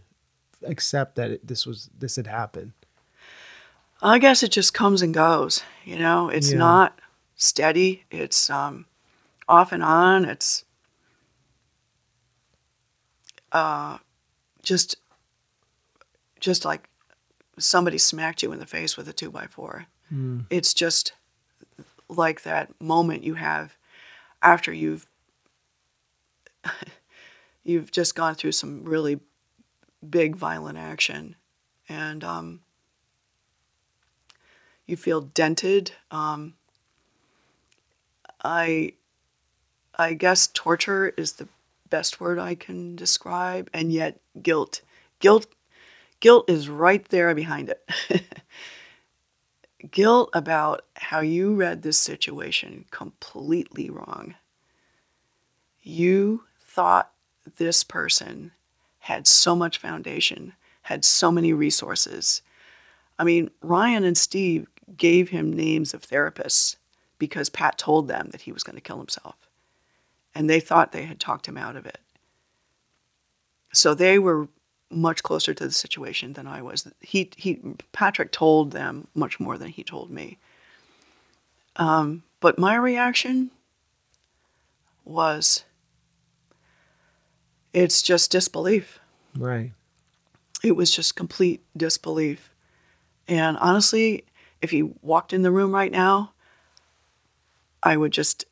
accept 0.64 1.16
that 1.16 1.32
it, 1.32 1.48
this 1.48 1.66
was 1.66 1.90
this 1.98 2.16
had 2.16 2.28
happened? 2.28 2.74
I 4.02 4.20
guess 4.20 4.44
it 4.44 4.52
just 4.52 4.74
comes 4.74 5.02
and 5.02 5.14
goes. 5.14 5.64
You 5.86 5.98
know, 5.98 6.30
it's 6.30 6.52
Yeah. 6.52 6.58
not 6.58 7.00
steady. 7.36 8.04
It's 8.12 8.50
um, 8.50 8.86
off 9.48 9.72
and 9.72 9.84
on. 9.84 10.26
It's 10.26 10.66
uh, 13.52 14.00
just 14.64 14.96
just 16.40 16.66
like 16.66 16.90
somebody 17.58 17.98
smacked 17.98 18.44
you 18.44 18.52
in 18.52 18.60
the 18.60 18.66
face 18.66 18.98
with 18.98 19.08
a 19.08 19.14
two 19.14 19.32
by 19.32 19.48
four. 19.48 19.88
It's 20.50 20.74
just 20.74 21.14
like 22.10 22.44
that 22.44 22.80
moment 22.82 23.24
you 23.24 23.36
have 23.36 23.76
after 24.42 24.72
you've 24.74 25.10
you've 27.64 27.92
just 27.92 28.16
gone 28.16 28.36
through 28.36 28.52
some 28.52 28.84
really 28.84 29.20
big 30.08 30.36
violent 30.36 30.78
action, 30.78 31.36
and 31.90 32.24
um, 32.24 32.62
you 34.86 34.98
feel 34.98 35.22
dented. 35.22 35.92
Um, 36.12 36.56
I, 38.44 38.94
I 39.98 40.14
guess 40.14 40.48
torture 40.48 41.14
is 41.18 41.34
the 41.34 41.48
best 41.90 42.20
word 42.20 42.40
I 42.40 42.56
can 42.56 42.96
describe, 42.96 43.70
and 43.74 43.92
yet 43.92 44.20
guilt, 44.42 44.82
guilt, 45.20 45.48
guilt 46.24 46.50
is 46.50 46.70
right 46.70 47.06
there 47.10 47.36
behind 47.36 47.68
it. 47.70 48.24
guilt 49.92 50.30
about 50.32 50.86
how 50.96 51.20
you 51.20 51.54
read 51.54 51.82
this 51.82 51.98
situation 51.98 52.86
completely 52.92 53.90
wrong. 53.90 54.34
You 55.82 56.46
thought 56.62 57.12
this 57.58 57.84
person 57.84 58.54
had 59.00 59.28
so 59.28 59.54
much 59.54 59.78
foundation, 59.78 60.54
had 60.84 61.04
so 61.04 61.30
many 61.30 61.52
resources. 61.52 62.42
I 63.20 63.26
mean, 63.26 63.52
Ryan 63.62 64.06
and 64.06 64.18
Steve 64.18 64.68
gave 64.96 65.28
him 65.28 65.52
names 65.52 65.94
of 65.94 66.04
therapists 66.04 66.78
because 67.20 67.50
Pat 67.50 67.78
told 67.78 68.08
them 68.08 68.30
that 68.32 68.44
he 68.44 68.54
was 68.54 68.64
going 68.64 68.78
to 68.78 68.82
kill 68.82 68.98
himself. 68.98 69.36
And 70.34 70.50
they 70.50 70.62
thought 70.62 70.94
they 70.94 71.04
had 71.04 71.20
talked 71.20 71.50
him 71.50 71.58
out 71.58 71.76
of 71.76 71.86
it. 71.86 72.00
So 73.74 73.94
they 73.94 74.18
were 74.18 74.48
much 74.94 75.24
closer 75.24 75.54
to 75.54 75.66
the 75.66 75.72
situation 75.72 76.34
than 76.34 76.48
I 76.48 76.62
was. 76.62 76.88
He, 77.02 77.30
he, 77.36 77.60
Patrick 77.92 78.32
told 78.32 78.72
them 78.72 79.08
much 79.16 79.40
more 79.40 79.58
than 79.58 79.70
he 79.70 79.84
told 79.84 80.10
me. 80.10 80.38
Um, 81.76 82.24
but 82.40 82.60
my 82.60 82.76
reaction 82.76 83.52
was 85.06 85.64
it's 87.74 88.02
just 88.02 88.32
disbelief 88.32 89.00
Right. 89.36 89.72
it 90.64 90.74
was 90.74 90.92
just 90.92 91.16
complete 91.16 91.62
disbelief. 91.76 92.52
And 93.28 93.58
honestly, 93.58 94.26
if 94.62 94.70
he 94.72 94.84
walked 95.02 95.34
in 95.34 95.42
the 95.42 95.52
room 95.52 95.74
right 95.74 95.92
now, 95.92 96.34
I 97.82 97.98
would 97.98 98.12
just 98.12 98.46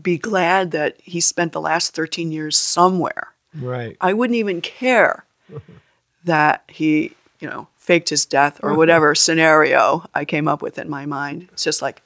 be 0.00 0.18
glad 0.18 0.70
that 0.72 1.00
he 1.02 1.20
spent 1.20 1.52
the 1.52 1.60
last 1.60 1.94
13 1.94 2.30
years 2.30 2.56
somewhere. 2.56 3.31
Right. 3.54 3.96
I 4.00 4.12
wouldn't 4.12 4.36
even 4.36 4.60
care 4.60 5.24
that 6.24 6.64
he, 6.68 7.12
you 7.40 7.48
know, 7.48 7.68
faked 7.76 8.08
his 8.08 8.24
death 8.24 8.60
or 8.62 8.74
whatever 8.74 9.14
scenario 9.16 10.08
I 10.14 10.24
came 10.24 10.48
up 10.48 10.62
with 10.62 10.78
in 10.78 10.88
my 10.88 11.06
mind. 11.06 11.48
It's 11.52 11.64
just 11.64 11.82
like, 11.82 12.02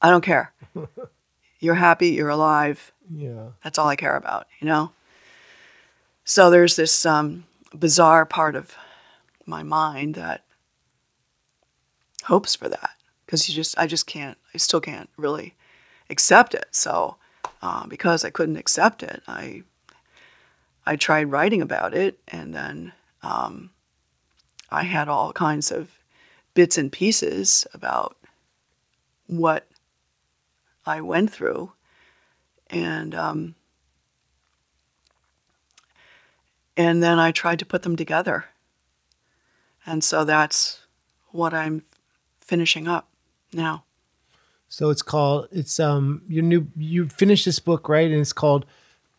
I 0.00 0.10
don't 0.10 0.24
care. 0.24 0.52
You're 1.60 1.74
happy, 1.76 2.08
you're 2.08 2.28
alive. 2.28 2.92
Yeah. 3.10 3.48
That's 3.64 3.78
all 3.78 3.88
I 3.88 3.96
care 3.96 4.14
about, 4.14 4.46
you 4.60 4.66
know? 4.66 4.92
So 6.22 6.50
there's 6.50 6.76
this 6.76 7.06
um, 7.06 7.46
bizarre 7.74 8.26
part 8.26 8.54
of 8.54 8.76
my 9.46 9.62
mind 9.62 10.16
that 10.16 10.44
hopes 12.24 12.54
for 12.54 12.68
that 12.68 12.90
because 13.24 13.48
you 13.48 13.54
just, 13.54 13.76
I 13.78 13.86
just 13.86 14.06
can't, 14.06 14.36
I 14.52 14.58
still 14.58 14.82
can't 14.82 15.08
really 15.16 15.54
accept 16.10 16.52
it. 16.52 16.66
So 16.72 17.16
uh, 17.62 17.86
because 17.86 18.22
I 18.22 18.30
couldn't 18.30 18.56
accept 18.56 19.02
it, 19.02 19.22
I, 19.26 19.62
I 20.86 20.96
tried 20.96 21.30
writing 21.30 21.60
about 21.60 21.94
it 21.94 22.18
and 22.28 22.54
then 22.54 22.92
um, 23.22 23.70
I 24.70 24.84
had 24.84 25.08
all 25.08 25.32
kinds 25.32 25.70
of 25.72 25.90
bits 26.54 26.78
and 26.78 26.92
pieces 26.92 27.66
about 27.74 28.16
what 29.26 29.66
I 30.84 31.00
went 31.00 31.32
through. 31.32 31.72
And 32.68 33.14
um, 33.14 33.54
and 36.76 37.02
then 37.02 37.18
I 37.18 37.30
tried 37.32 37.58
to 37.60 37.66
put 37.66 37.82
them 37.82 37.96
together. 37.96 38.46
And 39.84 40.02
so 40.02 40.24
that's 40.24 40.80
what 41.30 41.54
I'm 41.54 41.82
finishing 42.40 42.88
up 42.88 43.08
now. 43.52 43.84
So 44.68 44.90
it's 44.90 45.02
called 45.02 45.48
it's 45.52 45.78
um 45.78 46.22
your 46.28 46.42
new 46.42 46.66
you 46.76 47.08
finished 47.08 47.44
this 47.44 47.60
book 47.60 47.88
right 47.88 48.10
and 48.10 48.20
it's 48.20 48.32
called 48.32 48.66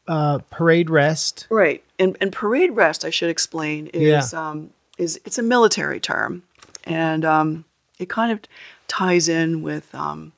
uh 0.07 0.39
Parade 0.49 0.89
Rest. 0.89 1.47
Right. 1.49 1.83
And 1.99 2.15
and 2.21 2.31
parade 2.31 2.71
rest, 2.71 3.03
I 3.03 3.09
should 3.09 3.29
explain, 3.29 3.87
is 3.87 4.33
um 4.33 4.71
is 4.97 5.19
it's 5.25 5.37
a 5.37 5.43
military 5.43 5.99
term. 5.99 6.43
And 6.83 7.25
um 7.25 7.65
it 7.99 8.09
kind 8.09 8.31
of 8.31 8.39
ties 8.87 9.27
in 9.27 9.61
with 9.61 9.93
um 9.95 10.33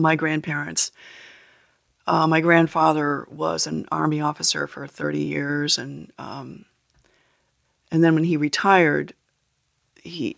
my 0.00 0.16
grandparents. 0.16 0.90
Uh, 2.06 2.26
my 2.26 2.40
grandfather 2.40 3.26
was 3.30 3.66
an 3.66 3.86
army 3.92 4.20
officer 4.20 4.66
for 4.66 4.86
30 4.86 5.20
years, 5.20 5.78
and 5.78 6.12
um, 6.18 6.64
and 7.92 8.02
then 8.02 8.14
when 8.14 8.24
he 8.24 8.36
retired, 8.36 9.12
he 10.02 10.36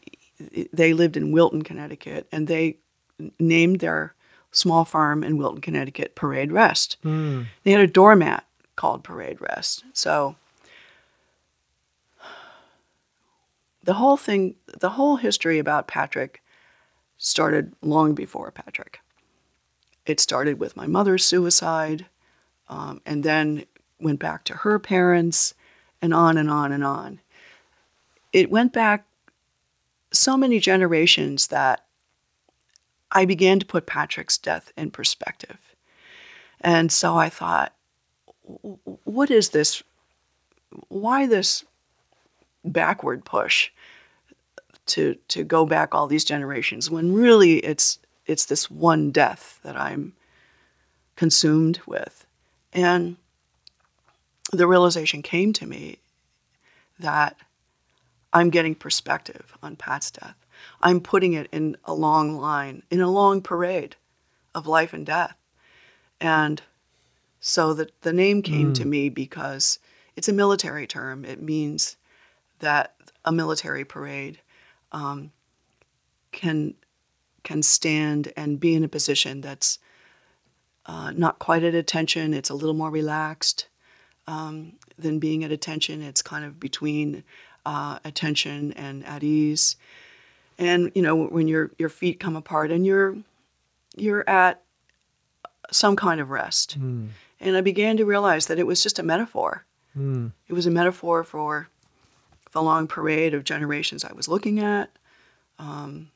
they 0.72 0.92
lived 0.92 1.16
in 1.16 1.32
Wilton, 1.32 1.62
Connecticut, 1.62 2.26
and 2.30 2.46
they 2.46 2.76
named 3.38 3.80
their 3.80 4.14
small 4.52 4.84
farm 4.84 5.24
in 5.24 5.36
Wilton, 5.38 5.60
Connecticut, 5.60 6.14
Parade 6.14 6.52
Rest. 6.52 6.96
They 7.64 7.72
had 7.72 7.80
a 7.80 7.86
doormat 7.86 8.44
called 8.76 9.02
Parade 9.02 9.40
Rest. 9.40 9.84
So 9.92 10.36
the 13.82 13.94
whole 13.94 14.16
thing, 14.16 14.54
the 14.78 14.90
whole 14.90 15.16
history 15.16 15.58
about 15.58 15.88
Patrick 15.88 16.42
started 17.18 17.72
long 17.82 18.14
before 18.14 18.50
Patrick. 18.50 19.00
It 20.06 20.20
started 20.20 20.58
with 20.58 20.76
my 20.76 20.86
mother's 20.86 21.24
suicide, 21.24 22.06
um, 22.68 23.00
and 23.06 23.22
then 23.24 23.64
went 24.00 24.18
back 24.18 24.44
to 24.44 24.54
her 24.58 24.78
parents, 24.78 25.54
and 26.00 26.12
on 26.12 26.36
and 26.36 26.50
on 26.50 26.72
and 26.72 26.84
on. 26.84 27.20
It 28.32 28.50
went 28.50 28.72
back 28.72 29.06
so 30.12 30.36
many 30.36 30.58
generations 30.58 31.46
that 31.48 31.84
I 33.12 33.24
began 33.26 33.58
to 33.60 33.66
put 33.66 33.86
Patrick's 33.86 34.38
death 34.38 34.72
in 34.76 34.90
perspective. 34.90 35.58
And 36.60 36.90
so 36.90 37.16
I 37.16 37.28
thought, 37.28 37.74
what 38.42 39.30
is 39.30 39.50
this? 39.50 39.82
Why 40.88 41.26
this 41.26 41.64
backward 42.64 43.24
push 43.24 43.70
to 44.86 45.16
to 45.28 45.44
go 45.44 45.66
back 45.66 45.94
all 45.94 46.06
these 46.06 46.24
generations 46.24 46.90
when 46.90 47.12
really 47.12 47.58
it's 47.58 47.98
it's 48.26 48.46
this 48.46 48.70
one 48.70 49.10
death 49.10 49.60
that 49.62 49.76
I'm 49.76 50.14
consumed 51.16 51.80
with. 51.86 52.26
And 52.72 53.16
the 54.52 54.66
realization 54.66 55.22
came 55.22 55.52
to 55.54 55.66
me 55.66 55.98
that 56.98 57.36
I'm 58.32 58.50
getting 58.50 58.74
perspective 58.74 59.56
on 59.62 59.76
Pat's 59.76 60.10
death. 60.10 60.41
I'm 60.80 61.00
putting 61.00 61.32
it 61.32 61.48
in 61.52 61.76
a 61.84 61.94
long 61.94 62.36
line, 62.36 62.82
in 62.90 63.00
a 63.00 63.10
long 63.10 63.42
parade 63.42 63.96
of 64.54 64.66
life 64.66 64.92
and 64.92 65.06
death. 65.06 65.36
And 66.20 66.62
so 67.40 67.74
the, 67.74 67.88
the 68.02 68.12
name 68.12 68.42
came 68.42 68.72
to 68.74 68.84
me 68.84 69.08
because 69.08 69.78
it's 70.16 70.28
a 70.28 70.32
military 70.32 70.86
term. 70.86 71.24
It 71.24 71.42
means 71.42 71.96
that 72.60 72.94
a 73.24 73.32
military 73.32 73.84
parade 73.84 74.40
um, 74.92 75.32
can 76.30 76.74
can 77.42 77.62
stand 77.62 78.32
and 78.36 78.60
be 78.60 78.74
in 78.74 78.84
a 78.84 78.88
position 78.88 79.40
that's 79.40 79.80
uh, 80.86 81.10
not 81.10 81.40
quite 81.40 81.64
at 81.64 81.74
attention. 81.74 82.32
It's 82.34 82.50
a 82.50 82.54
little 82.54 82.74
more 82.74 82.90
relaxed 82.90 83.66
um, 84.28 84.74
than 84.96 85.18
being 85.18 85.42
at 85.42 85.50
attention. 85.50 86.02
It's 86.02 86.22
kind 86.22 86.44
of 86.44 86.60
between 86.60 87.24
uh, 87.66 87.98
attention 88.04 88.72
and 88.74 89.04
at 89.04 89.22
ease. 89.24 89.76
And 90.58 90.92
you 90.94 91.02
know 91.02 91.16
when 91.26 91.48
your 91.48 91.70
your 91.78 91.88
feet 91.88 92.20
come 92.20 92.36
apart 92.36 92.70
and 92.70 92.86
you're 92.86 93.16
you're 93.96 94.28
at 94.28 94.62
some 95.70 95.96
kind 95.96 96.20
of 96.20 96.30
rest. 96.30 96.76
And 97.40 97.56
I 97.56 97.60
began 97.60 97.96
to 97.96 98.04
realize 98.04 98.46
that 98.46 98.58
it 98.58 98.66
was 98.66 98.82
just 98.82 98.98
a 98.98 99.02
metaphor. 99.02 99.64
It 100.48 100.52
was 100.52 100.66
a 100.66 100.70
metaphor 100.70 101.24
for 101.24 101.68
the 102.52 102.62
long 102.62 102.86
parade 102.86 103.34
of 103.34 103.44
generations 103.44 104.04
I 104.04 104.12
was 104.12 104.28
looking 104.28 104.60
at, 104.60 104.90
um, 105.58 106.10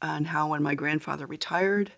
and 0.00 0.26
how 0.28 0.48
when 0.48 0.62
my 0.62 0.74
grandfather 0.74 1.26
retired, 1.26 1.92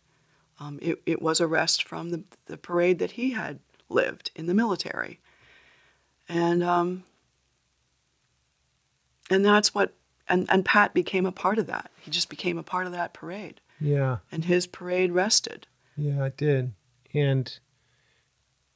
um, 0.59 0.79
it, 0.81 1.03
it 1.07 1.21
was 1.21 1.41
a 1.41 1.47
rest 1.47 1.83
from 1.83 2.11
the, 2.11 2.23
the 2.47 2.57
parade 2.57 2.99
that 3.01 3.13
he 3.13 3.31
had 3.31 3.59
lived 3.89 4.31
in 4.35 4.47
the 4.47 4.55
military. 4.55 5.19
And, 6.29 6.63
um, 6.63 7.05
and 9.29 9.45
that's 9.45 9.75
what, 9.75 9.93
and, 10.31 10.47
and 10.49 10.65
Pat 10.65 10.95
became 10.95 11.27
a 11.27 11.33
part 11.33 11.59
of 11.59 11.67
that. 11.67 11.91
He 12.01 12.11
just 12.11 12.31
became 12.31 12.57
a 12.57 12.63
part 12.63 12.87
of 12.87 12.93
that 12.93 13.13
parade. 13.13 13.61
Yeah. 13.81 14.19
And 14.31 14.45
his 14.45 14.67
parade 14.67 15.13
rested. 15.13 15.67
Yeah, 15.97 16.25
it 16.25 16.37
did. 16.37 16.73
And 17.13 17.59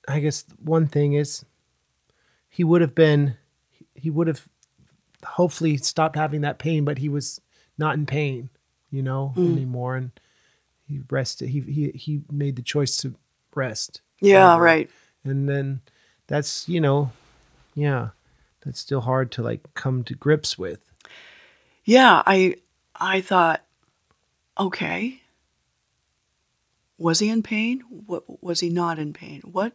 I 0.09 0.20
guess 0.20 0.44
one 0.62 0.86
thing 0.86 1.14
is 1.14 1.44
he 2.48 2.64
would 2.64 2.80
have 2.80 2.94
been 2.94 3.36
he 3.94 4.11
would 4.11 4.26
have 4.26 4.48
hopefully 5.24 5.76
stopped 5.76 6.16
having 6.16 6.42
that 6.42 6.59
pain, 6.59 6.84
but 6.84 6.98
he 6.98 7.09
was 7.09 7.40
not 7.78 7.94
in 7.94 8.07
pain, 8.07 8.50
you 8.90 9.02
know, 9.02 9.32
mm. 9.36 9.52
anymore. 9.52 9.96
And 9.96 10.11
he 10.86 11.00
rested 11.11 11.48
he 11.50 11.61
he 11.61 11.90
he 11.90 12.22
made 12.30 12.57
the 12.57 12.62
choice 12.62 12.96
to 12.98 13.14
rest. 13.55 14.00
Yeah, 14.20 14.55
over. 14.55 14.62
right. 14.62 14.90
And 15.22 15.48
then 15.48 15.80
that's, 16.26 16.68
you 16.68 16.80
know, 16.80 17.12
yeah. 17.74 18.11
That's 18.64 18.80
still 18.80 19.02
hard 19.02 19.30
to 19.32 19.42
like 19.42 19.74
come 19.74 20.05
to 20.05 20.14
grips 20.14 20.57
with. 20.57 20.80
Yeah, 21.85 22.22
I 22.26 22.57
I 22.95 23.20
thought, 23.20 23.62
okay. 24.59 25.20
Was 26.97 27.18
he 27.18 27.28
in 27.28 27.43
pain? 27.43 27.80
What 28.07 28.43
was 28.43 28.61
he 28.61 28.70
not 28.70 28.99
in 28.99 29.12
pain? 29.12 29.43
What 29.45 29.74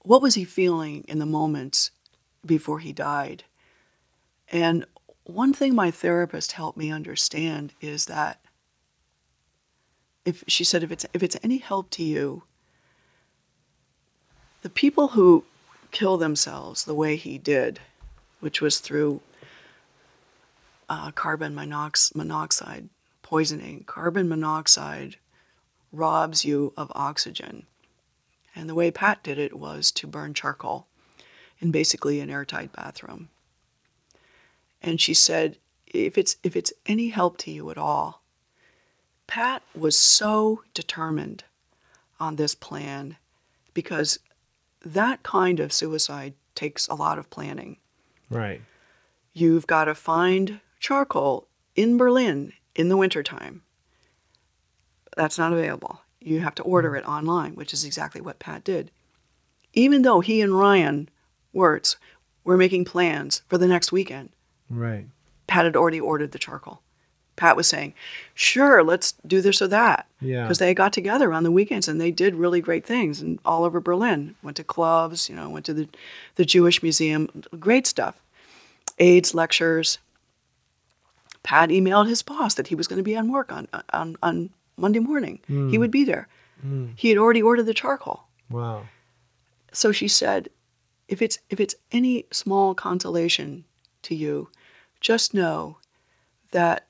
what 0.00 0.20
was 0.20 0.34
he 0.34 0.44
feeling 0.44 1.04
in 1.08 1.18
the 1.18 1.26
moments 1.26 1.90
before 2.44 2.80
he 2.80 2.92
died? 2.92 3.44
And 4.48 4.84
one 5.24 5.54
thing 5.54 5.74
my 5.74 5.90
therapist 5.90 6.52
helped 6.52 6.76
me 6.76 6.92
understand 6.92 7.72
is 7.80 8.04
that 8.06 8.40
if 10.26 10.44
she 10.46 10.64
said 10.64 10.82
if 10.82 10.90
it's 10.92 11.06
if 11.14 11.22
it's 11.22 11.36
any 11.42 11.58
help 11.58 11.88
to 11.90 12.02
you, 12.02 12.42
the 14.62 14.68
people 14.70 15.08
who 15.08 15.44
kill 15.90 16.18
themselves 16.18 16.84
the 16.84 16.94
way 16.94 17.16
he 17.16 17.38
did, 17.38 17.80
which 18.40 18.60
was 18.60 18.78
through 18.78 19.20
uh, 20.88 21.10
carbon 21.10 21.54
monox- 21.54 22.14
monoxide 22.14 22.88
poisoning. 23.22 23.84
Carbon 23.86 24.28
monoxide 24.28 25.16
robs 25.92 26.44
you 26.44 26.72
of 26.76 26.90
oxygen. 26.94 27.66
And 28.54 28.68
the 28.68 28.74
way 28.74 28.90
Pat 28.90 29.22
did 29.22 29.38
it 29.38 29.58
was 29.58 29.90
to 29.92 30.06
burn 30.06 30.34
charcoal 30.34 30.86
in 31.58 31.70
basically 31.70 32.20
an 32.20 32.30
airtight 32.30 32.72
bathroom. 32.72 33.28
And 34.82 35.00
she 35.00 35.14
said, 35.14 35.56
if 35.86 36.18
it's, 36.18 36.36
if 36.42 36.56
it's 36.56 36.72
any 36.86 37.08
help 37.08 37.38
to 37.38 37.50
you 37.50 37.70
at 37.70 37.78
all, 37.78 38.22
Pat 39.26 39.62
was 39.74 39.96
so 39.96 40.62
determined 40.74 41.44
on 42.20 42.36
this 42.36 42.54
plan 42.54 43.16
because 43.72 44.18
that 44.84 45.22
kind 45.22 45.60
of 45.60 45.72
suicide 45.72 46.34
takes 46.54 46.86
a 46.88 46.94
lot 46.94 47.18
of 47.18 47.30
planning. 47.30 47.78
Right. 48.28 48.60
You've 49.32 49.66
got 49.66 49.86
to 49.86 49.94
find 49.94 50.60
charcoal 50.84 51.48
in 51.74 51.96
Berlin 51.96 52.52
in 52.74 52.90
the 52.90 52.96
wintertime. 52.96 53.62
That's 55.16 55.38
not 55.38 55.52
available. 55.52 56.02
You 56.20 56.40
have 56.40 56.54
to 56.56 56.62
order 56.62 56.90
hmm. 56.90 56.96
it 56.96 57.08
online, 57.08 57.54
which 57.54 57.72
is 57.72 57.84
exactly 57.84 58.20
what 58.20 58.38
Pat 58.38 58.64
did. 58.64 58.90
Even 59.72 60.02
though 60.02 60.20
he 60.20 60.42
and 60.42 60.58
Ryan 60.58 61.08
Wirtz 61.54 61.96
were 62.44 62.58
making 62.58 62.84
plans 62.84 63.42
for 63.48 63.56
the 63.56 63.66
next 63.66 63.92
weekend, 63.92 64.30
Right. 64.68 65.06
Pat 65.46 65.64
had 65.64 65.76
already 65.76 66.00
ordered 66.00 66.32
the 66.32 66.38
charcoal. 66.38 66.80
Pat 67.36 67.56
was 67.56 67.66
saying, 67.66 67.94
sure, 68.34 68.82
let's 68.84 69.12
do 69.26 69.40
this 69.40 69.60
or 69.60 69.68
that. 69.68 70.06
Yeah. 70.20 70.42
Because 70.42 70.58
they 70.58 70.72
got 70.72 70.92
together 70.92 71.32
on 71.32 71.42
the 71.42 71.50
weekends 71.50 71.88
and 71.88 72.00
they 72.00 72.10
did 72.10 72.34
really 72.34 72.60
great 72.60 72.86
things 72.86 73.20
and 73.20 73.40
all 73.44 73.64
over 73.64 73.80
Berlin. 73.80 74.36
Went 74.42 74.56
to 74.58 74.64
clubs, 74.64 75.28
you 75.28 75.34
know, 75.34 75.50
went 75.50 75.66
to 75.66 75.74
the, 75.74 75.88
the 76.36 76.44
Jewish 76.44 76.82
Museum, 76.82 77.28
great 77.58 77.86
stuff. 77.86 78.20
AIDS 78.98 79.34
lectures. 79.34 79.98
Pat 81.44 81.68
emailed 81.68 82.08
his 82.08 82.22
boss 82.22 82.54
that 82.54 82.66
he 82.66 82.74
was 82.74 82.88
going 82.88 82.96
to 82.96 83.04
be 83.04 83.16
on 83.16 83.30
work 83.30 83.52
on, 83.52 83.68
on, 83.92 84.16
on 84.22 84.50
Monday 84.76 84.98
morning. 84.98 85.40
He 85.46 85.54
hmm. 85.54 85.78
would 85.78 85.92
be 85.92 86.02
there. 86.02 86.26
Hmm. 86.60 86.88
He 86.96 87.10
had 87.10 87.18
already 87.18 87.42
ordered 87.42 87.64
the 87.66 87.74
charcoal. 87.74 88.24
Wow. 88.50 88.88
So 89.70 89.92
she 89.92 90.08
said, 90.08 90.48
if 91.06 91.20
it's 91.20 91.38
if 91.50 91.60
it's 91.60 91.74
any 91.92 92.26
small 92.32 92.74
consolation 92.74 93.64
to 94.02 94.14
you, 94.14 94.48
just 95.00 95.34
know 95.34 95.76
that 96.52 96.86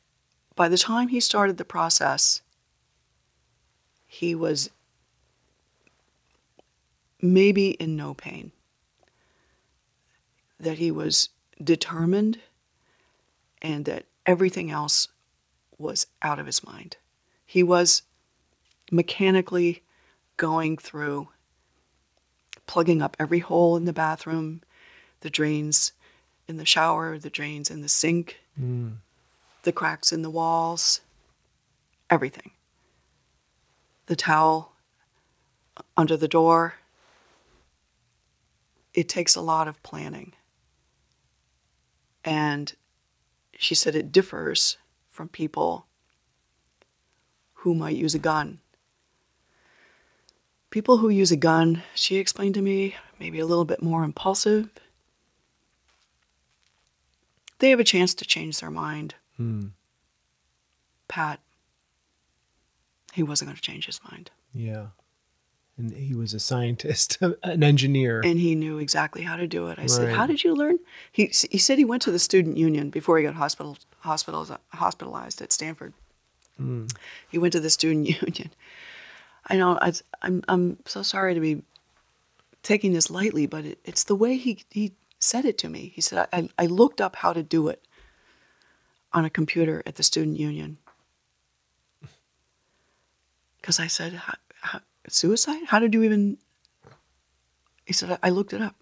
by 0.55 0.69
the 0.69 0.79
time 0.79 1.09
he 1.09 1.19
started 1.19 1.57
the 1.57 1.65
process, 1.65 2.43
he 4.07 4.35
was 4.37 4.71
maybe 7.21 7.71
in 7.71 7.97
no 7.97 8.15
pain. 8.15 8.53
That 10.61 10.79
he 10.79 10.93
was 10.93 11.31
determined 11.63 12.39
and 13.61 13.85
that 13.87 14.05
everything 14.27 14.71
else 14.71 15.09
was 15.79 16.07
out 16.23 16.39
of 16.39 16.47
his 16.47 16.65
mind. 16.65 16.97
He 17.45 17.63
was 17.63 18.03
mechanically 18.91 19.83
going 20.37 20.77
through 20.77 21.29
plugging 22.67 23.03
up 23.03 23.17
every 23.19 23.41
hole 23.41 23.77
in 23.77 23.85
the 23.85 23.93
bathroom, 23.93 24.63
the 25.21 25.31
drains 25.31 25.93
in 26.49 26.57
the 26.57 26.65
shower, 26.65 27.19
the 27.19 27.31
drains 27.31 27.71
in 27.71 27.81
the 27.81 27.89
sink, 27.89 28.41
mm. 28.61 28.95
the 29.63 29.73
cracks 29.73 30.13
in 30.13 30.23
the 30.23 30.31
walls, 30.31 31.01
everything. 32.11 32.51
The 34.07 34.17
towel 34.17 34.73
under 35.97 36.17
the 36.17 36.29
door. 36.29 36.75
It 38.93 39.09
takes 39.09 39.35
a 39.35 39.41
lot 39.41 39.67
of 39.67 39.83
planning. 39.83 40.33
And 42.25 42.73
she 43.65 43.75
said 43.75 43.97
it 43.97 44.13
differs 44.13 44.77
from 45.09 45.27
people 45.27 45.87
who 47.55 47.75
might 47.75 47.97
use 47.97 48.15
a 48.15 48.19
gun. 48.19 48.61
People 50.69 50.99
who 50.99 51.09
use 51.09 51.33
a 51.33 51.37
gun, 51.37 51.83
she 51.95 52.17
explained 52.17 52.55
to 52.55 52.61
me, 52.61 52.95
maybe 53.19 53.39
a 53.39 53.47
little 53.47 53.65
bit 53.65 53.83
more 53.83 54.05
impulsive. 54.05 54.69
They 57.59 57.71
have 57.71 57.81
a 57.81 57.85
chance 57.85 58.13
to 58.15 58.27
change 58.27 58.61
their 58.61 58.71
mind. 58.71 59.15
Hmm. 59.39 59.69
Pat, 61.09 61.41
he 63.15 63.23
wasn't 63.23 63.49
going 63.49 63.57
to 63.57 63.63
change 63.63 63.87
his 63.87 64.01
mind. 64.11 64.31
Yeah. 64.53 64.89
And 65.77 65.93
he 65.93 66.15
was 66.15 66.33
a 66.35 66.39
scientist, 66.41 67.19
an 67.43 67.63
engineer. 67.63 68.21
And 68.25 68.39
he 68.39 68.55
knew 68.55 68.79
exactly 68.79 69.23
how 69.23 69.37
to 69.37 69.47
do 69.47 69.69
it. 69.69 69.79
I 69.79 69.87
said, 69.87 70.15
How 70.15 70.27
did 70.27 70.45
you 70.45 70.55
learn? 70.55 70.79
He, 71.11 71.27
he 71.51 71.59
said 71.59 71.79
he 71.79 71.85
went 71.85 72.03
to 72.03 72.13
the 72.13 72.19
student 72.19 72.57
union 72.57 72.91
before 72.91 73.19
he 73.19 73.25
got 73.25 73.35
hospital, 73.35 73.77
hospitals, 74.01 74.53
hospitalized 74.75 75.43
at 75.43 75.53
Stanford. 75.53 75.93
Mm. 76.61 76.95
He 77.29 77.39
went 77.39 77.53
to 77.55 77.61
the 77.61 77.71
student 77.71 78.09
union. 78.23 78.51
I 79.49 79.57
know 79.57 79.79
I, 79.83 79.93
I'm, 80.23 80.43
I'm 80.49 80.79
so 80.87 81.03
sorry 81.03 81.35
to 81.35 81.41
be 81.41 81.63
taking 82.63 82.93
this 82.93 83.11
lightly, 83.11 83.47
but 83.47 83.65
it, 83.65 83.79
it's 83.85 84.05
the 84.05 84.15
way 84.15 84.37
he, 84.37 84.65
he 84.71 84.93
said 85.19 85.45
it 85.45 85.59
to 85.59 85.69
me. 85.69 85.93
He 85.95 86.01
said, 86.01 86.29
I, 86.33 86.49
I 86.57 86.67
looked 86.67 87.01
up 87.01 87.17
how 87.17 87.33
to 87.33 87.43
do 87.43 87.67
it 87.69 87.85
on 89.13 89.25
a 89.25 89.31
computer 89.31 89.83
at 89.87 89.97
the 89.97 90.03
student 90.05 90.39
union. 90.39 90.79
Because 93.61 93.81
I 93.81 93.87
said, 93.89 94.13
"How- 94.13 94.19
how- 94.33 94.39
suicide? 95.09 95.65
How 95.67 95.79
did 95.79 95.95
you 95.95 96.03
even? 96.03 96.39
He 97.87 97.93
said, 97.93 98.19
I, 98.23 98.31
looked 98.31 98.53
it 98.53 98.63
up. 98.63 98.77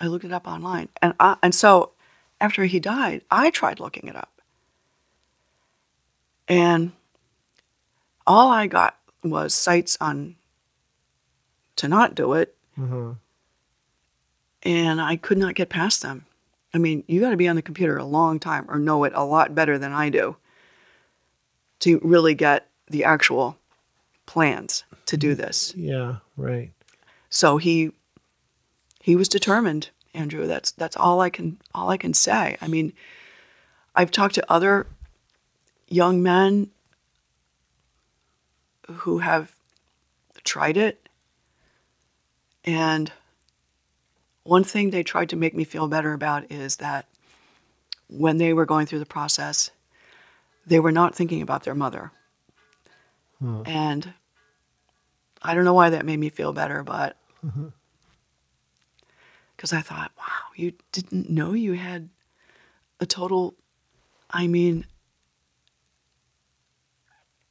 I 0.00 0.06
looked 0.06 0.24
it 0.24 0.32
up 0.32 0.46
online. 0.46 0.88
And, 1.00 1.14
I, 1.18 1.36
and 1.42 1.54
so 1.54 1.92
after 2.40 2.64
he 2.64 2.78
died, 2.78 3.22
I 3.30 3.50
tried 3.50 3.80
looking 3.80 4.08
it 4.08 4.14
up. 4.14 4.30
And 6.46 6.92
all 8.26 8.50
I 8.50 8.66
got 8.66 8.96
was 9.24 9.54
sites 9.54 9.96
on 10.00 10.36
to 11.76 11.88
not 11.88 12.14
do 12.14 12.34
it. 12.34 12.54
Uh-huh. 12.80 13.14
And 14.62 15.00
I 15.00 15.16
could 15.16 15.38
not 15.38 15.54
get 15.54 15.68
past 15.68 16.02
them. 16.02 16.26
I 16.74 16.78
mean, 16.78 17.04
you 17.06 17.20
got 17.20 17.30
to 17.30 17.36
be 17.36 17.48
on 17.48 17.56
the 17.56 17.62
computer 17.62 17.96
a 17.96 18.04
long 18.04 18.38
time 18.38 18.66
or 18.68 18.78
know 18.78 19.04
it 19.04 19.12
a 19.14 19.24
lot 19.24 19.54
better 19.54 19.78
than 19.78 19.92
I 19.92 20.08
do 20.08 20.36
to 21.80 22.00
really 22.02 22.34
get 22.34 22.68
the 22.88 23.04
actual 23.04 23.56
plans 24.32 24.84
to 25.04 25.18
do 25.18 25.34
mm, 25.34 25.36
this. 25.36 25.74
Yeah, 25.76 26.16
right. 26.38 26.70
So 27.28 27.58
he 27.58 27.92
he 29.02 29.14
was 29.14 29.28
determined, 29.28 29.90
Andrew. 30.14 30.46
That's 30.46 30.70
that's 30.70 30.96
all 30.96 31.20
I 31.20 31.28
can 31.28 31.58
all 31.74 31.90
I 31.90 31.98
can 31.98 32.14
say. 32.14 32.56
I 32.62 32.66
mean, 32.66 32.94
I've 33.94 34.10
talked 34.10 34.34
to 34.36 34.52
other 34.52 34.86
young 35.86 36.22
men 36.22 36.70
who 38.90 39.18
have 39.18 39.54
tried 40.44 40.78
it 40.78 41.08
and 42.64 43.12
one 44.44 44.64
thing 44.64 44.90
they 44.90 45.02
tried 45.02 45.28
to 45.28 45.36
make 45.36 45.54
me 45.54 45.64
feel 45.64 45.88
better 45.88 46.14
about 46.14 46.50
is 46.50 46.76
that 46.76 47.06
when 48.08 48.38
they 48.38 48.52
were 48.52 48.66
going 48.66 48.86
through 48.86 48.98
the 48.98 49.06
process, 49.06 49.70
they 50.66 50.80
were 50.80 50.90
not 50.90 51.14
thinking 51.14 51.42
about 51.42 51.64
their 51.64 51.74
mother. 51.74 52.12
And 53.66 54.14
I 55.42 55.54
don't 55.54 55.64
know 55.64 55.74
why 55.74 55.90
that 55.90 56.06
made 56.06 56.18
me 56.18 56.28
feel 56.28 56.52
better, 56.52 56.82
but 56.82 57.16
mm-hmm. 57.44 57.68
because 59.56 59.72
I 59.72 59.80
thought, 59.80 60.12
wow, 60.16 60.50
you 60.54 60.72
didn't 60.92 61.28
know 61.28 61.52
you 61.52 61.72
had 61.72 62.08
a 63.00 63.06
total. 63.06 63.54
I 64.30 64.46
mean, 64.46 64.86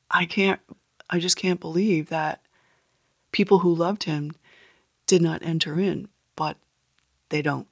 I 0.09 0.26
can't, 0.26 0.61
I 1.09 1.19
just 1.19 1.38
can't 1.38 1.59
believe 1.59 2.09
that 2.09 2.41
people 3.31 3.59
who 3.59 3.73
loved 3.73 4.03
him 4.03 4.31
did 5.05 5.22
not 5.22 5.43
enter 5.43 5.80
in, 5.80 6.07
but 6.35 6.57
they 7.30 7.41
don't. 7.41 7.68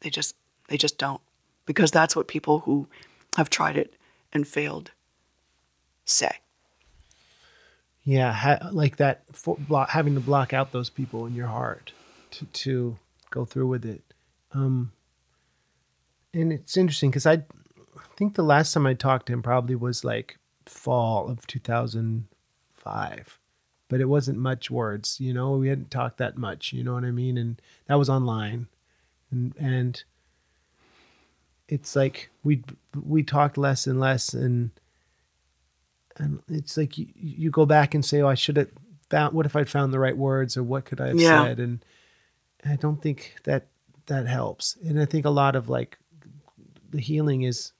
They 0.00 0.10
just, 0.10 0.36
they 0.68 0.76
just 0.76 0.98
don't. 0.98 1.20
Because 1.64 1.90
that's 1.90 2.14
what 2.14 2.28
people 2.28 2.60
who 2.60 2.88
have 3.36 3.48
tried 3.48 3.76
it 3.76 3.94
and 4.32 4.46
failed 4.46 4.90
say. 6.04 6.41
Yeah, 8.04 8.32
ha- 8.32 8.70
like 8.72 8.96
that, 8.96 9.22
fo- 9.32 9.58
blo- 9.60 9.86
having 9.88 10.14
to 10.14 10.20
block 10.20 10.52
out 10.52 10.72
those 10.72 10.90
people 10.90 11.26
in 11.26 11.34
your 11.34 11.46
heart 11.46 11.92
to, 12.32 12.46
to 12.46 12.98
go 13.30 13.44
through 13.44 13.68
with 13.68 13.84
it. 13.84 14.02
Um, 14.52 14.92
and 16.34 16.52
it's 16.52 16.76
interesting 16.76 17.10
because 17.10 17.26
I 17.26 17.42
think 18.16 18.34
the 18.34 18.42
last 18.42 18.72
time 18.72 18.86
I 18.86 18.94
talked 18.94 19.26
to 19.26 19.32
him 19.32 19.42
probably 19.42 19.76
was 19.76 20.04
like 20.04 20.38
fall 20.66 21.28
of 21.28 21.46
2005, 21.46 23.38
but 23.88 24.00
it 24.00 24.06
wasn't 24.06 24.38
much 24.38 24.70
words, 24.70 25.20
you 25.20 25.32
know, 25.32 25.52
we 25.52 25.68
hadn't 25.68 25.90
talked 25.90 26.18
that 26.18 26.36
much, 26.36 26.72
you 26.72 26.82
know 26.82 26.94
what 26.94 27.04
I 27.04 27.10
mean? 27.10 27.38
And 27.38 27.60
that 27.86 27.98
was 27.98 28.10
online. 28.10 28.66
And, 29.30 29.54
and 29.58 30.02
it's 31.68 31.94
like 31.94 32.30
we, 32.42 32.64
we 33.00 33.22
talked 33.22 33.56
less 33.56 33.86
and 33.86 34.00
less 34.00 34.34
and, 34.34 34.70
and 36.18 36.40
it's 36.48 36.76
like 36.76 36.98
you, 36.98 37.06
you 37.14 37.50
go 37.50 37.66
back 37.66 37.94
and 37.94 38.04
say, 38.04 38.20
"Oh, 38.20 38.28
I 38.28 38.34
should 38.34 38.56
have 38.56 38.70
found. 39.10 39.34
What 39.34 39.46
if 39.46 39.56
I'd 39.56 39.68
found 39.70 39.92
the 39.92 39.98
right 39.98 40.16
words, 40.16 40.56
or 40.56 40.62
what 40.62 40.84
could 40.84 41.00
I 41.00 41.08
have 41.08 41.20
Yeah. 41.20 41.44
said?" 41.44 41.58
And 41.60 41.84
I 42.64 42.76
don't 42.76 43.00
think 43.02 43.36
that 43.44 43.66
that 44.06 44.26
helps. 44.26 44.76
And 44.84 45.00
I 45.00 45.04
think 45.04 45.24
a 45.24 45.30
lot 45.30 45.56
of 45.56 45.68
like 45.68 45.98
the 46.90 47.00
healing 47.00 47.42
is 47.42 47.72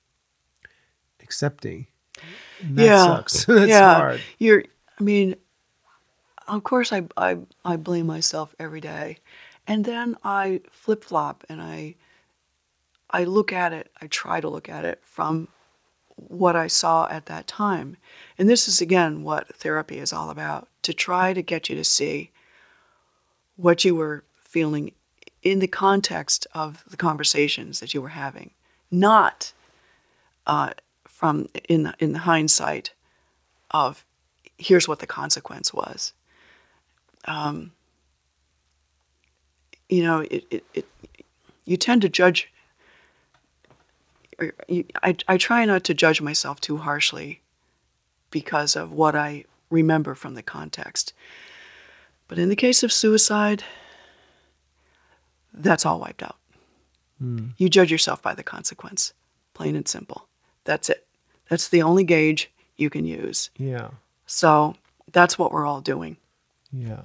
accepting. 1.23 1.87
That 2.63 2.83
Yeah. 2.85 3.05
sucks. 3.07 3.45
That's 3.47 3.71
yeah. 3.71 3.95
hard. 3.95 4.21
You're, 4.39 4.65
I 4.99 5.03
mean, 5.03 5.37
of 6.49 6.65
course, 6.65 6.93
I, 6.93 7.03
I, 7.17 7.39
I 7.65 7.77
blame 7.77 8.07
myself 8.07 8.55
every 8.59 8.81
day. 8.81 9.19
And 9.67 9.85
then 9.85 10.17
I 10.25 10.61
flip 10.71 11.05
flop 11.05 11.45
and 11.49 11.63
I, 11.63 11.95
I 13.11 13.25
look 13.25 13.53
at 13.53 13.73
it, 13.73 13.91
I 14.01 14.07
try 14.09 14.41
to 14.41 14.49
look 14.49 14.69
at 14.69 14.85
it 14.85 15.01
from 15.05 15.49
what 16.17 16.57
I 16.57 16.67
saw 16.67 17.09
at 17.09 17.27
that 17.27 17.47
time. 17.47 17.97
And 18.39 18.49
this 18.49 18.69
is, 18.69 18.81
again, 18.81 19.23
what 19.23 19.55
therapy 19.57 19.99
is 19.99 20.13
all 20.13 20.31
about 20.31 20.69
to 20.83 20.93
try 20.93 21.33
to 21.33 21.43
get 21.43 21.69
you 21.69 21.77
to 21.77 21.85
see 21.85 22.31
what 23.57 23.85
you 23.85 23.95
were 23.95 24.25
feeling 24.41 24.93
in 25.43 25.59
the 25.59 25.67
context 25.67 26.47
of 26.55 26.85
the 26.89 26.97
conversations 26.97 27.81
that 27.81 27.95
you 27.95 28.03
were 28.03 28.11
having, 28.11 28.51
not 28.91 29.53
uh, 30.47 30.71
from 31.07 31.49
in 31.69 31.85
the, 31.85 31.95
in 31.99 32.13
the 32.13 32.21
hindsight 32.21 32.93
of 33.71 34.05
here's 34.59 34.87
what 34.87 34.99
the 34.99 35.07
consequence 35.07 35.73
was. 35.73 36.13
Um, 37.25 37.73
you 39.89 40.03
know, 40.03 40.21
it, 40.21 40.45
it, 40.51 40.65
it 40.75 40.87
you 41.65 41.77
tend 41.77 42.03
to 42.03 42.09
judge. 42.09 42.52
I, 44.41 45.17
I 45.29 45.37
try 45.37 45.65
not 45.65 45.85
to 45.85 45.95
judge 45.95 46.21
myself 46.21 46.61
too 46.61 46.79
harshly 46.79 47.41
because 48.31 48.75
of 48.77 48.93
what 48.93 49.15
I 49.15 49.45
remember 49.71 50.15
from 50.15 50.35
the 50.35 50.43
context. 50.43 51.13
But 52.29 52.39
in 52.39 52.49
the 52.49 52.57
case 52.57 52.83
of 52.83 52.93
suicide, 52.93 53.63
that's 55.53 55.85
all 55.85 56.01
wiped 56.01 56.23
out. 56.23 56.37
Hmm. 57.19 57.49
You 57.59 57.69
judge 57.69 57.91
yourself 57.93 58.23
by 58.23 58.35
the 58.35 58.43
consequence, 58.43 59.13
plain 59.55 59.77
and 59.77 59.87
simple. 59.87 60.27
That's 60.65 60.89
it. 60.89 61.07
That's 61.49 61.69
the 61.69 61.83
only 61.83 62.05
gauge 62.05 62.51
you 62.77 62.89
can 62.91 63.05
use. 63.05 63.51
Yeah, 63.59 63.91
So 64.27 64.75
that's 65.13 65.39
what 65.39 65.53
we're 65.53 65.67
all 65.67 65.81
doing. 65.83 66.17
yeah, 66.73 67.03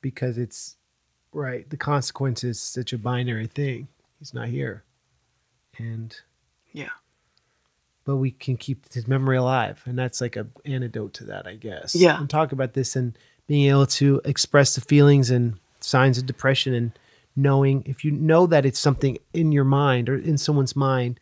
because 0.00 0.38
it's 0.38 0.76
right. 1.32 1.68
The 1.68 1.76
consequence 1.76 2.42
is 2.42 2.60
such 2.60 2.92
a 2.94 2.98
binary 2.98 3.46
thing. 3.46 3.88
He's 4.18 4.32
not 4.32 4.48
here, 4.48 4.82
and 5.76 6.16
Yeah. 6.76 6.90
but 8.04 8.16
we 8.16 8.30
can 8.30 8.56
keep 8.56 8.92
his 8.92 9.08
memory 9.08 9.36
alive 9.36 9.82
and 9.86 9.98
that's 9.98 10.20
like 10.20 10.36
a 10.36 10.46
antidote 10.64 11.14
to 11.14 11.24
that 11.24 11.46
i 11.46 11.54
guess 11.54 11.94
Yeah. 11.94 12.18
and 12.20 12.28
talk 12.30 12.52
about 12.52 12.74
this 12.74 12.94
and 12.96 13.16
being 13.46 13.68
able 13.70 13.86
to 13.86 14.20
express 14.24 14.74
the 14.74 14.80
feelings 14.80 15.30
and 15.30 15.58
signs 15.80 16.18
of 16.18 16.26
depression 16.26 16.74
and 16.74 16.92
knowing 17.34 17.82
if 17.86 18.04
you 18.04 18.10
know 18.10 18.46
that 18.46 18.64
it's 18.66 18.78
something 18.78 19.18
in 19.32 19.52
your 19.52 19.64
mind 19.64 20.08
or 20.08 20.16
in 20.16 20.38
someone's 20.38 20.74
mind 20.76 21.18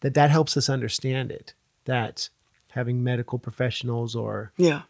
that 0.00 0.14
that 0.14 0.30
helps 0.30 0.56
us 0.56 0.68
understand 0.68 1.30
it 1.30 1.54
that 1.84 2.28
having 2.70 3.02
medical 3.04 3.38
professionals 3.38 4.14
or 4.16 4.52
Yeah. 4.56 4.82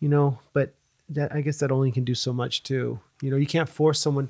you 0.00 0.08
know 0.08 0.38
but 0.52 0.74
that 1.10 1.32
i 1.34 1.40
guess 1.40 1.58
that 1.58 1.70
only 1.72 1.90
can 1.92 2.04
do 2.04 2.14
so 2.14 2.32
much 2.32 2.62
too 2.62 3.00
you 3.22 3.30
know 3.30 3.36
you 3.36 3.46
can't 3.46 3.68
force 3.68 4.00
someone 4.00 4.28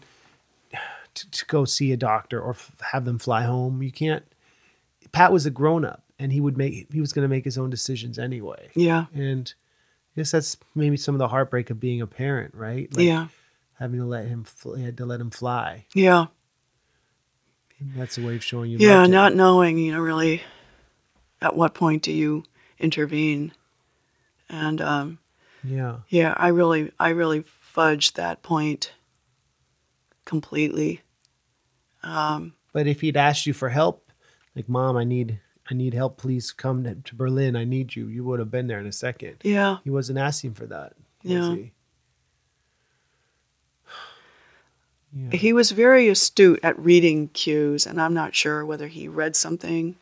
to, 1.14 1.30
to 1.30 1.44
go 1.46 1.64
see 1.64 1.92
a 1.92 1.96
doctor 1.96 2.40
or 2.40 2.50
f- 2.50 2.72
have 2.92 3.04
them 3.04 3.18
fly 3.18 3.42
home 3.44 3.82
you 3.82 3.90
can't 3.92 4.24
pat 5.12 5.32
was 5.32 5.46
a 5.46 5.50
grown-up 5.50 6.02
and 6.18 6.32
he 6.32 6.40
would 6.40 6.56
make 6.56 6.92
he 6.92 7.00
was 7.00 7.12
going 7.12 7.22
to 7.24 7.28
make 7.28 7.44
his 7.44 7.56
own 7.58 7.70
decisions 7.70 8.18
anyway 8.18 8.68
Yeah. 8.74 9.06
and 9.14 9.52
i 10.16 10.20
guess 10.20 10.30
that's 10.30 10.56
maybe 10.74 10.96
some 10.96 11.14
of 11.14 11.18
the 11.18 11.28
heartbreak 11.28 11.70
of 11.70 11.78
being 11.80 12.00
a 12.00 12.06
parent 12.06 12.54
right 12.54 12.88
Like 12.94 13.06
yeah. 13.06 13.28
having 13.78 14.00
to 14.00 14.06
let 14.06 14.26
him 14.26 14.44
fl- 14.44 14.74
had 14.74 14.96
to 14.98 15.06
let 15.06 15.20
him 15.20 15.30
fly 15.30 15.86
Yeah. 15.94 16.26
And 17.80 17.94
that's 17.94 18.18
a 18.18 18.22
way 18.26 18.34
of 18.34 18.42
showing 18.42 18.70
you 18.72 18.78
Yeah. 18.78 19.06
Not 19.06 19.34
knowing, 19.36 19.78
you 19.78 19.92
know, 19.92 20.00
really 20.00 20.42
at 21.40 21.54
what 21.54 21.74
point 21.74 22.02
do 22.02 22.10
you 22.12 22.42
intervene. 22.80 23.52
And 24.50 24.80
um, 24.80 25.18
yeah 25.62 25.98
yeah, 26.08 26.34
I 26.36 26.48
really, 26.48 26.90
I 26.98 27.10
really 27.10 27.44
fudged 27.76 28.14
that 28.14 28.42
point 28.42 28.92
completely. 30.24 31.02
but 32.02 32.86
if 32.86 33.00
he'd 33.00 33.16
asked 33.16 33.46
you 33.46 33.52
for 33.52 33.68
help 33.68 34.07
like 34.56 34.68
mom 34.68 34.96
i 34.96 35.04
need 35.04 35.40
i 35.70 35.74
need 35.74 35.94
help 35.94 36.16
please 36.16 36.50
come 36.52 36.82
to- 36.84 36.94
to 36.96 37.14
berlin 37.14 37.54
i 37.56 37.64
need 37.64 37.94
you 37.96 38.06
you 38.08 38.24
would 38.24 38.38
have 38.38 38.50
been 38.50 38.66
there 38.66 38.80
in 38.80 38.86
a 38.86 38.92
second 38.92 39.36
Yeah. 39.42 39.78
He 39.84 39.90
wasn't 39.90 40.18
asking 40.18 40.54
for 40.54 40.66
that. 40.66 40.94
Was 41.24 41.32
Yeah. 41.32 41.54
He? 41.54 41.72
yeah. 45.30 45.36
He 45.36 45.52
was 45.52 45.70
very 45.72 46.08
astute 46.08 46.60
at 46.62 46.78
reading 46.78 47.28
cues, 47.28 47.86
and 47.86 48.00
I'm 48.00 48.14
not 48.14 48.34
sure 48.34 48.64
whether 48.64 48.88
he 48.88 49.08
read 49.08 49.36
something. 49.36 49.96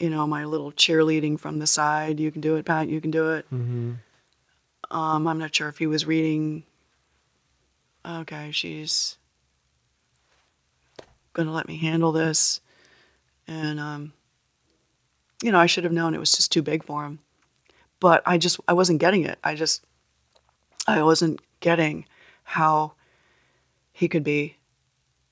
You 0.00 0.08
know, 0.10 0.26
my 0.26 0.44
little 0.46 0.72
cheerleading 0.72 1.38
from 1.38 1.58
the 1.58 1.66
side. 1.66 2.18
You 2.20 2.30
can 2.30 2.40
do 2.40 2.56
it, 2.56 2.64
Pat. 2.64 2.88
You 2.88 3.00
can 3.00 3.10
do 3.10 3.32
it. 3.32 3.44
hmm 3.50 3.92
Um, 4.90 5.26
I'm 5.28 5.38
not 5.38 5.54
sure 5.54 5.68
if 5.68 5.78
he 5.78 5.86
was 5.86 6.06
reading. 6.06 6.64
Okay, 8.04 8.50
she's 8.50 9.18
gonna 11.44 11.54
let 11.56 11.68
me 11.68 11.76
handle 11.76 12.12
this, 12.12 12.60
and 13.46 13.80
um, 13.80 14.12
you 15.42 15.50
know, 15.52 15.58
I 15.58 15.66
should 15.66 15.84
have 15.84 15.92
known 15.92 16.14
it 16.14 16.20
was 16.20 16.32
just 16.32 16.52
too 16.52 16.62
big 16.62 16.84
for 16.84 17.04
him. 17.04 17.20
but 18.00 18.22
I 18.26 18.38
just 18.38 18.58
I 18.66 18.72
wasn't 18.72 19.00
getting 19.00 19.24
it. 19.24 19.38
I 19.44 19.54
just 19.54 19.84
I 20.86 21.02
wasn't 21.02 21.40
getting 21.60 22.06
how 22.44 22.92
he 23.92 24.08
could 24.08 24.24
be 24.24 24.56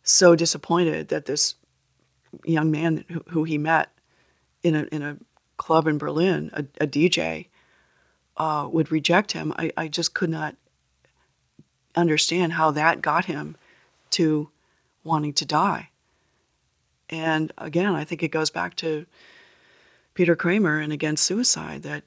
so 0.03 0.37
disappointed 0.37 1.09
that 1.09 1.27
this 1.27 1.55
young 2.45 2.71
man 2.71 3.05
who, 3.09 3.25
who 3.29 3.45
he 3.45 3.59
met 3.59 3.91
in 4.63 4.75
a 4.75 4.83
in 4.93 5.03
a 5.03 5.17
club 5.57 5.87
in 5.89 5.99
Berlin, 5.99 6.51
a, 6.53 6.65
a 6.83 6.87
DJ, 6.87 7.49
uh, 8.37 8.69
would 8.71 8.93
reject 8.93 9.33
him. 9.33 9.53
I, 9.59 9.73
I 9.77 9.89
just 9.89 10.15
could 10.15 10.31
not 10.31 10.55
understand 11.97 12.53
how 12.53 12.71
that 12.71 13.03
got 13.03 13.25
him 13.25 13.57
to 14.11 14.51
wanting 15.03 15.33
to 15.33 15.45
die. 15.45 15.91
And 17.11 17.53
again, 17.59 17.95
I 17.95 18.05
think 18.05 18.23
it 18.23 18.29
goes 18.29 18.51
back 18.51 18.75
to 18.77 19.07
Peter 20.15 20.37
Kramer 20.37 20.79
and 20.79 20.93
against 20.93 21.25
suicide 21.25 21.83
that 21.83 22.05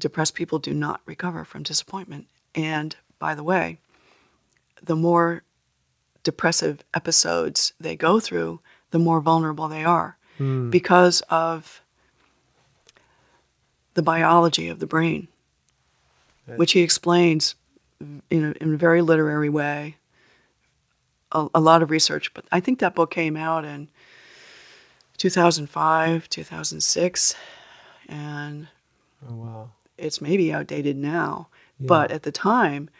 depressed 0.00 0.34
people 0.34 0.58
do 0.58 0.74
not 0.74 1.00
recover 1.06 1.44
from 1.44 1.62
disappointment. 1.62 2.26
And 2.54 2.96
by 3.18 3.34
the 3.34 3.42
way, 3.44 3.78
the 4.82 4.96
more 4.96 5.42
depressive 6.22 6.82
episodes 6.94 7.72
they 7.80 7.96
go 7.96 8.20
through, 8.20 8.60
the 8.90 8.98
more 8.98 9.20
vulnerable 9.20 9.68
they 9.68 9.84
are 9.84 10.16
Hmm. 10.38 10.70
because 10.70 11.20
of 11.30 11.82
the 13.94 14.02
biology 14.02 14.68
of 14.68 14.78
the 14.78 14.86
brain, 14.86 15.26
which 16.56 16.72
he 16.72 16.80
explains 16.82 17.56
in 18.00 18.22
a, 18.44 18.50
in 18.62 18.74
a 18.74 18.76
very 18.76 19.02
literary 19.02 19.48
way. 19.48 19.96
A, 21.32 21.48
a 21.56 21.60
lot 21.60 21.82
of 21.82 21.90
research, 21.90 22.32
but 22.32 22.44
I 22.52 22.60
think 22.60 22.78
that 22.78 22.94
book 22.94 23.10
came 23.10 23.36
out 23.36 23.64
in 23.64 23.88
2005, 25.18 26.28
2006, 26.28 27.34
and 28.08 28.68
Oh 29.28 29.34
wow. 29.34 29.70
it's 29.98 30.20
maybe 30.20 30.52
outdated 30.52 30.96
now. 30.96 31.48
But 31.80 32.10
at 32.10 32.24
the 32.24 32.32
time, 32.32 32.90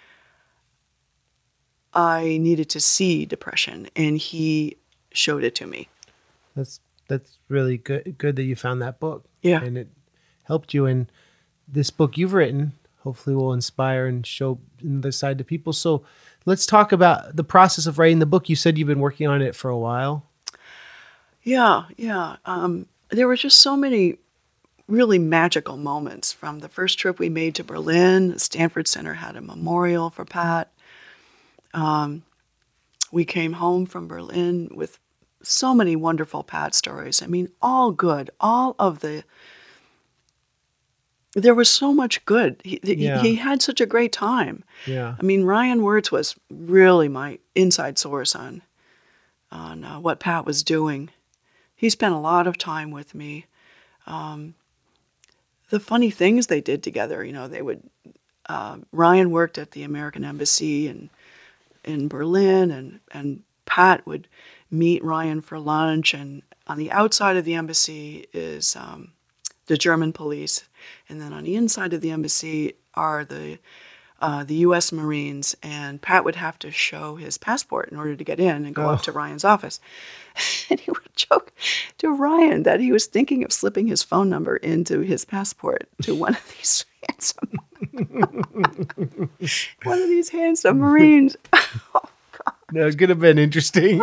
I 1.95 2.39
needed 2.39 2.69
to 2.71 2.81
see 2.81 3.27
depression, 3.27 3.89
and 3.97 4.19
he 4.19 4.77
showed 5.13 5.43
it 5.43 5.55
to 5.57 5.67
me. 5.67 5.89
That's 6.55 6.81
that's 7.09 7.39
really 7.49 7.77
good. 7.79 8.17
Good 8.19 8.37
that 8.37 8.43
you 8.45 8.55
found 8.55 8.83
that 8.83 9.01
book. 9.01 9.25
Yeah. 9.43 9.63
and 9.63 9.79
it 9.79 9.89
helped 10.45 10.75
you. 10.75 10.87
And 10.87 11.11
this 11.67 11.91
book 11.91 12.17
you've 12.19 12.35
written 12.35 12.73
hopefully 13.01 13.35
will 13.35 13.53
inspire 13.53 14.07
and 14.07 14.27
show 14.27 14.59
another 14.83 15.13
side 15.13 15.39
to 15.39 15.45
people. 15.45 15.73
So 15.73 16.05
let's 16.45 16.67
talk 16.67 16.93
about 16.93 17.37
the 17.37 17.45
process 17.45 17.87
of 17.87 17.99
writing 17.99 18.19
the 18.19 18.27
book. 18.27 18.49
You 18.49 18.57
said 18.57 18.77
you've 18.77 18.89
been 18.89 19.01
working 19.01 19.27
on 19.27 19.41
it 19.41 19.55
for 19.55 19.71
a 19.71 19.79
while. 19.79 20.27
Yeah, 21.49 21.85
yeah. 21.97 22.37
Um, 22.45 22.87
there 23.11 23.27
were 23.27 23.37
just 23.37 23.61
so 23.61 23.75
many 23.77 24.19
really 24.87 25.19
magical 25.19 25.77
moments 25.77 26.33
from 26.33 26.59
the 26.59 26.69
first 26.69 26.99
trip 26.99 27.19
we 27.19 27.29
made 27.29 27.55
to 27.55 27.65
Berlin. 27.65 28.29
The 28.33 28.39
Stanford 28.39 28.87
Center 28.87 29.15
had 29.15 29.35
a 29.37 29.41
memorial 29.41 30.11
for 30.11 30.25
Pat. 30.25 30.71
Um, 31.73 32.23
we 33.11 33.25
came 33.25 33.55
home 33.55 33.87
from 33.87 34.09
Berlin 34.09 34.71
with 34.75 34.99
so 35.43 35.73
many 35.75 35.97
wonderful 35.97 36.43
Pat 36.43 36.75
stories. 36.75 37.23
I 37.23 37.27
mean, 37.27 37.49
all 37.63 37.93
good. 37.93 38.31
All 38.41 38.75
of 38.79 39.01
the. 39.01 39.25
There 41.35 41.55
was 41.55 41.69
so 41.69 41.93
much 41.95 42.25
good. 42.25 42.61
He, 42.65 42.79
he- 42.83 43.07
he 43.23 43.37
had 43.37 43.63
such 43.63 43.81
a 43.81 43.87
great 43.87 44.13
time. 44.13 44.65
Yeah. 44.87 45.15
I 45.19 45.23
mean, 45.23 45.45
Ryan 45.45 45.83
Wirtz 45.83 46.11
was 46.11 46.35
really 46.51 47.09
my 47.09 47.39
inside 47.55 47.99
source 47.99 48.35
on 48.35 48.63
on 49.51 49.83
uh, 49.85 49.99
what 50.01 50.21
Pat 50.21 50.45
was 50.45 50.63
doing. 50.63 51.09
He 51.79 51.89
spent 51.89 52.13
a 52.13 52.19
lot 52.19 52.49
of 52.49 52.59
time 52.59 52.91
with 52.91 53.15
me. 53.15 53.47
Um, 54.05 54.55
the 55.71 55.79
funny 55.79 56.11
things 56.11 56.49
they 56.49 56.61
did 56.61 56.83
together, 56.83 57.25
you 57.25 57.33
know, 57.33 57.47
they 57.47 57.63
would. 57.63 57.83
Uh, 58.47 58.79
Ryan 58.91 59.31
worked 59.31 59.59
at 59.59 59.71
the 59.71 59.85
American 59.85 60.25
Embassy 60.25 60.89
in 60.89 61.09
in 61.85 62.09
Berlin, 62.09 62.73
and 62.73 62.99
and 63.13 63.45
Pat 63.65 64.05
would 64.07 64.27
meet 64.73 65.05
Ryan 65.05 65.41
for 65.41 65.61
lunch. 65.61 66.15
And 66.15 66.43
on 66.67 66.79
the 66.79 66.91
outside 66.91 67.37
of 67.37 67.45
the 67.45 67.55
embassy 67.55 68.27
is 68.33 68.75
um, 68.75 69.13
the 69.67 69.77
German 69.77 70.13
police, 70.13 70.65
and 71.09 71.21
then 71.21 71.33
on 71.33 71.45
the 71.45 71.55
inside 71.55 71.93
of 71.93 72.01
the 72.01 72.11
embassy 72.11 72.75
are 72.95 73.25
the 73.25 73.61
uh, 74.21 74.43
the 74.45 74.55
U.S. 74.57 74.91
Marines, 74.93 75.57
and 75.63 76.01
Pat 76.03 76.25
would 76.25 76.37
have 76.37 76.59
to 76.61 76.71
show 76.71 77.17
his 77.17 77.39
passport 77.39 77.91
in 77.91 77.99
order 77.99 78.17
to 78.17 78.25
get 78.25 78.41
in 78.41 78.65
and 78.67 78.75
go 78.75 78.89
up 78.91 79.01
Oh. 79.01 79.03
to 79.05 79.13
Ryan's 79.13 79.45
office. 79.45 79.79
and 80.71 80.81
he 80.81 80.91
would 80.91 81.15
joke 81.15 81.53
to 81.99 82.11
Ryan 82.11 82.63
that 82.65 82.81
he 82.81 82.91
was 82.93 83.07
thinking 83.07 83.45
of 83.45 83.53
slipping 83.53 83.87
his 83.87 84.03
phone 84.03 84.29
number 84.29 84.57
into 84.57 85.01
his 85.01 85.25
passport 85.25 85.89
to 86.03 86.15
one 86.15 86.35
of 86.35 86.55
these 86.57 86.85
handsome, 87.09 87.51
one 89.85 90.03
of 90.03 90.09
these 90.09 90.29
handsome 90.31 90.79
Marines. 90.79 91.37
oh, 91.53 92.01
No, 92.73 92.87
it 92.87 92.99
could 92.99 93.09
have 93.11 93.21
been 93.21 93.39
interesting. 93.39 94.01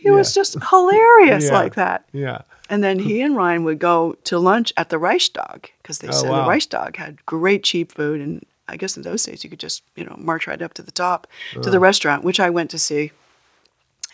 He 0.00 0.10
was 0.10 0.34
just 0.34 0.56
hilarious 0.70 1.46
Yeah. 1.46 1.52
like 1.52 1.74
that. 1.74 2.08
yeah. 2.12 2.42
And 2.70 2.82
then 2.84 2.98
he 3.00 3.20
and 3.20 3.36
Ryan 3.36 3.64
would 3.64 3.78
go 3.80 4.14
to 4.24 4.38
lunch 4.38 4.72
at 4.76 4.88
the 4.90 4.98
Reichstag 4.98 5.72
because 5.82 5.98
they 5.98 6.08
Oh, 6.08 6.12
said 6.12 6.30
wow. 6.30 6.44
the 6.44 6.48
Reichstag 6.50 6.96
had 6.96 7.24
great 7.26 7.64
cheap 7.64 7.92
food. 7.92 8.20
And 8.20 8.46
I 8.68 8.76
guess 8.76 8.96
in 8.96 9.02
those 9.02 9.24
days 9.24 9.42
you 9.44 9.50
could 9.50 9.58
just, 9.58 9.82
you 9.96 10.04
know, 10.04 10.14
march 10.18 10.46
right 10.46 10.62
up 10.62 10.72
to 10.74 10.82
the 10.82 10.92
top 10.92 11.26
to 11.54 11.68
the 11.70 11.80
restaurant, 11.80 12.22
which 12.24 12.38
I 12.40 12.48
went 12.50 12.70
to 12.70 12.78
see. 12.78 13.10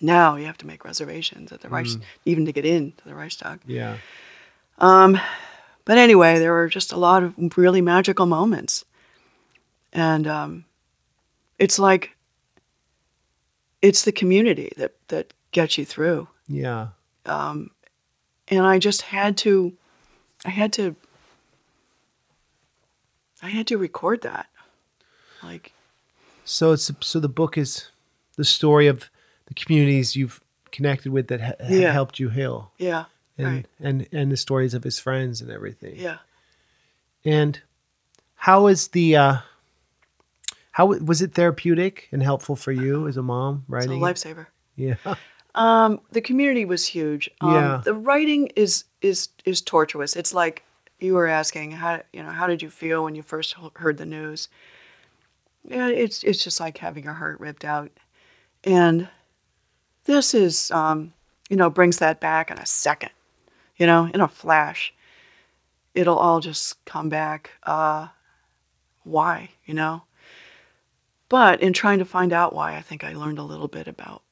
Now 0.00 0.36
you 0.36 0.46
have 0.46 0.58
to 0.58 0.66
make 0.66 0.84
reservations 0.84 1.52
at 1.52 1.60
the 1.60 1.68
Reich, 1.68 1.86
Mm. 1.86 2.02
even 2.24 2.46
to 2.46 2.52
get 2.52 2.64
in 2.66 2.92
to 2.98 3.04
the 3.08 3.14
Reichstag. 3.14 3.60
Yeah. 3.66 3.96
But 4.78 5.98
anyway, 5.98 6.38
there 6.38 6.52
were 6.52 6.68
just 6.68 6.92
a 6.92 6.96
lot 6.96 7.22
of 7.22 7.34
really 7.56 7.80
magical 7.80 8.26
moments. 8.26 8.84
And 9.92 10.26
um, 10.26 10.64
it's 11.58 11.78
like, 11.78 12.16
it's 13.82 14.02
the 14.02 14.12
community 14.12 14.72
that, 14.76 14.94
that 15.08 15.32
gets 15.56 15.76
you 15.78 15.84
through. 15.86 16.28
Yeah. 16.46 16.88
and 17.26 17.70
I 18.50 18.78
just 18.78 19.02
had 19.02 19.36
to, 19.38 19.72
I 20.44 20.50
had 20.50 20.72
to, 20.74 20.94
I 23.42 23.48
had 23.48 23.66
to 23.68 23.78
record 23.78 24.20
that. 24.22 24.46
Like, 25.42 25.72
So 26.44 26.72
it's 26.72 26.90
so 27.00 27.20
the 27.20 27.28
book 27.28 27.56
is 27.58 27.88
the 28.36 28.44
story 28.44 28.86
of 28.86 29.08
the 29.46 29.54
communities 29.54 30.14
you've 30.16 30.40
connected 30.72 31.10
with 31.12 31.28
that 31.28 31.40
ha- 31.40 31.52
Yeah. 31.68 31.92
helped 31.92 32.18
you 32.18 32.28
heal, 32.30 32.70
yeah, 32.78 33.04
and 33.38 33.46
right, 33.46 33.66
and 33.80 34.06
and 34.12 34.30
the 34.32 34.36
stories 34.36 34.74
of 34.74 34.84
his 34.84 34.98
friends 34.98 35.40
and 35.40 35.50
everything. 35.50 35.96
yeah. 35.96 36.18
And 37.24 37.60
how 38.36 38.66
is 38.68 38.88
the 38.88 39.16
uh 39.16 39.36
how 40.72 40.86
was 40.86 41.22
it 41.22 41.32
therapeutic 41.34 42.08
and 42.12 42.22
helpful 42.22 42.56
for 42.56 42.72
you 42.72 43.08
as 43.08 43.16
a 43.16 43.22
mom 43.22 43.64
right? 43.68 43.84
It's 43.84 43.92
a 43.92 43.96
lifesaver. 43.96 44.46
Yeah. 44.76 44.96
Um, 45.56 46.00
the 46.12 46.20
community 46.20 46.64
was 46.64 46.86
huge. 46.86 47.30
Um, 47.40 47.54
Yeah. 47.54 47.80
The 47.84 47.94
writing 47.94 48.48
is 48.54 48.84
is 49.00 49.30
is 49.44 49.60
tortuous. 49.62 50.14
It's 50.14 50.34
like 50.34 50.62
you 51.00 51.14
were 51.14 51.26
asking 51.26 51.72
how 51.72 52.02
you 52.12 52.22
know 52.22 52.30
how 52.30 52.46
did 52.46 52.62
you 52.62 52.70
feel 52.70 53.02
when 53.04 53.14
you 53.14 53.22
first 53.22 53.56
heard 53.74 53.96
the 53.96 54.06
news? 54.06 54.48
Yeah, 55.64 55.88
it's 55.88 56.22
it's 56.22 56.44
just 56.44 56.60
like 56.60 56.78
having 56.78 57.04
your 57.04 57.14
heart 57.14 57.40
ripped 57.40 57.64
out, 57.64 57.90
and 58.62 59.08
this 60.04 60.34
is 60.34 60.70
um, 60.70 61.12
you 61.48 61.56
know 61.56 61.70
brings 61.70 61.98
that 61.98 62.20
back 62.20 62.50
in 62.50 62.58
a 62.58 62.66
second, 62.66 63.10
you 63.76 63.86
know, 63.86 64.10
in 64.12 64.20
a 64.20 64.28
flash. 64.28 64.92
It'll 65.94 66.18
all 66.18 66.40
just 66.40 66.84
come 66.84 67.08
back. 67.08 67.52
Uh, 67.62 68.08
why, 69.04 69.50
you 69.64 69.72
know? 69.72 70.02
But 71.30 71.62
in 71.62 71.72
trying 71.72 71.98
to 72.00 72.04
find 72.04 72.32
out 72.32 72.52
why, 72.54 72.76
I 72.76 72.82
think 72.82 73.02
I 73.02 73.14
learned 73.14 73.38
a 73.38 73.42
little 73.42 73.66
bit 73.68 73.88
about 73.88 74.22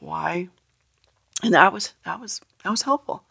why 0.00 0.48
and 1.42 1.54
that 1.54 1.72
was 1.72 1.94
that 2.04 2.20
was 2.20 2.40
that 2.64 2.70
was 2.70 2.82
helpful 2.82 3.22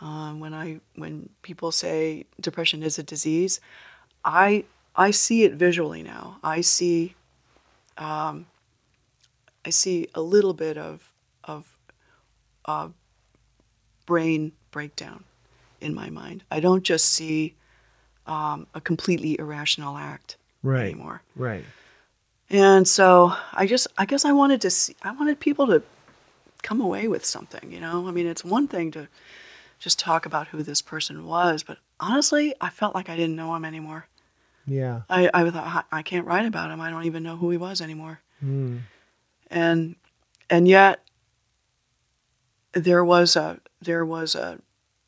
um, 0.00 0.40
when 0.40 0.52
i 0.54 0.80
when 0.96 1.28
people 1.42 1.70
say 1.72 2.24
depression 2.40 2.82
is 2.82 2.98
a 2.98 3.02
disease 3.02 3.60
i 4.24 4.64
i 4.96 5.10
see 5.10 5.44
it 5.44 5.52
visually 5.54 6.02
now 6.02 6.38
i 6.42 6.60
see 6.60 7.14
um, 7.98 8.46
i 9.64 9.70
see 9.70 10.08
a 10.14 10.20
little 10.22 10.54
bit 10.54 10.76
of 10.76 11.12
of 11.44 11.66
uh, 12.66 12.88
brain 14.06 14.52
breakdown 14.70 15.24
in 15.80 15.94
my 15.94 16.08
mind 16.10 16.42
i 16.50 16.60
don't 16.60 16.82
just 16.84 17.06
see 17.06 17.54
um, 18.26 18.66
a 18.74 18.80
completely 18.80 19.38
irrational 19.38 19.96
act 19.96 20.36
Right. 20.64 20.84
anymore 20.84 21.22
Right. 21.34 21.64
and 22.50 22.86
so 22.86 23.32
I 23.52 23.66
just, 23.66 23.88
I 23.98 24.04
guess 24.04 24.24
I 24.24 24.30
wanted 24.32 24.60
to 24.60 24.70
see, 24.70 24.94
I 25.02 25.10
wanted 25.10 25.40
people 25.40 25.66
to 25.66 25.82
come 26.62 26.80
away 26.80 27.08
with 27.08 27.24
something, 27.24 27.72
you 27.72 27.80
know? 27.80 28.06
I 28.08 28.10
mean, 28.10 28.26
it's 28.26 28.44
one 28.44 28.68
thing 28.68 28.90
to 28.92 29.08
just 29.78 29.98
talk 29.98 30.26
about 30.26 30.48
who 30.48 30.62
this 30.62 30.80
person 30.80 31.26
was, 31.26 31.62
but 31.62 31.78
honestly, 31.98 32.54
I 32.60 32.70
felt 32.70 32.94
like 32.94 33.08
I 33.08 33.16
didn't 33.16 33.36
know 33.36 33.54
him 33.54 33.64
anymore. 33.64 34.06
Yeah. 34.66 35.02
I, 35.10 35.28
I 35.34 35.50
thought, 35.50 35.86
I 35.90 36.02
can't 36.02 36.26
write 36.26 36.46
about 36.46 36.70
him. 36.70 36.80
I 36.80 36.90
don't 36.90 37.04
even 37.04 37.22
know 37.22 37.36
who 37.36 37.50
he 37.50 37.56
was 37.56 37.80
anymore. 37.80 38.20
Mm. 38.44 38.82
And, 39.50 39.96
and 40.48 40.68
yet 40.68 41.02
there 42.72 43.04
was 43.04 43.34
a, 43.34 43.60
there 43.80 44.04
was 44.04 44.34
a, 44.34 44.60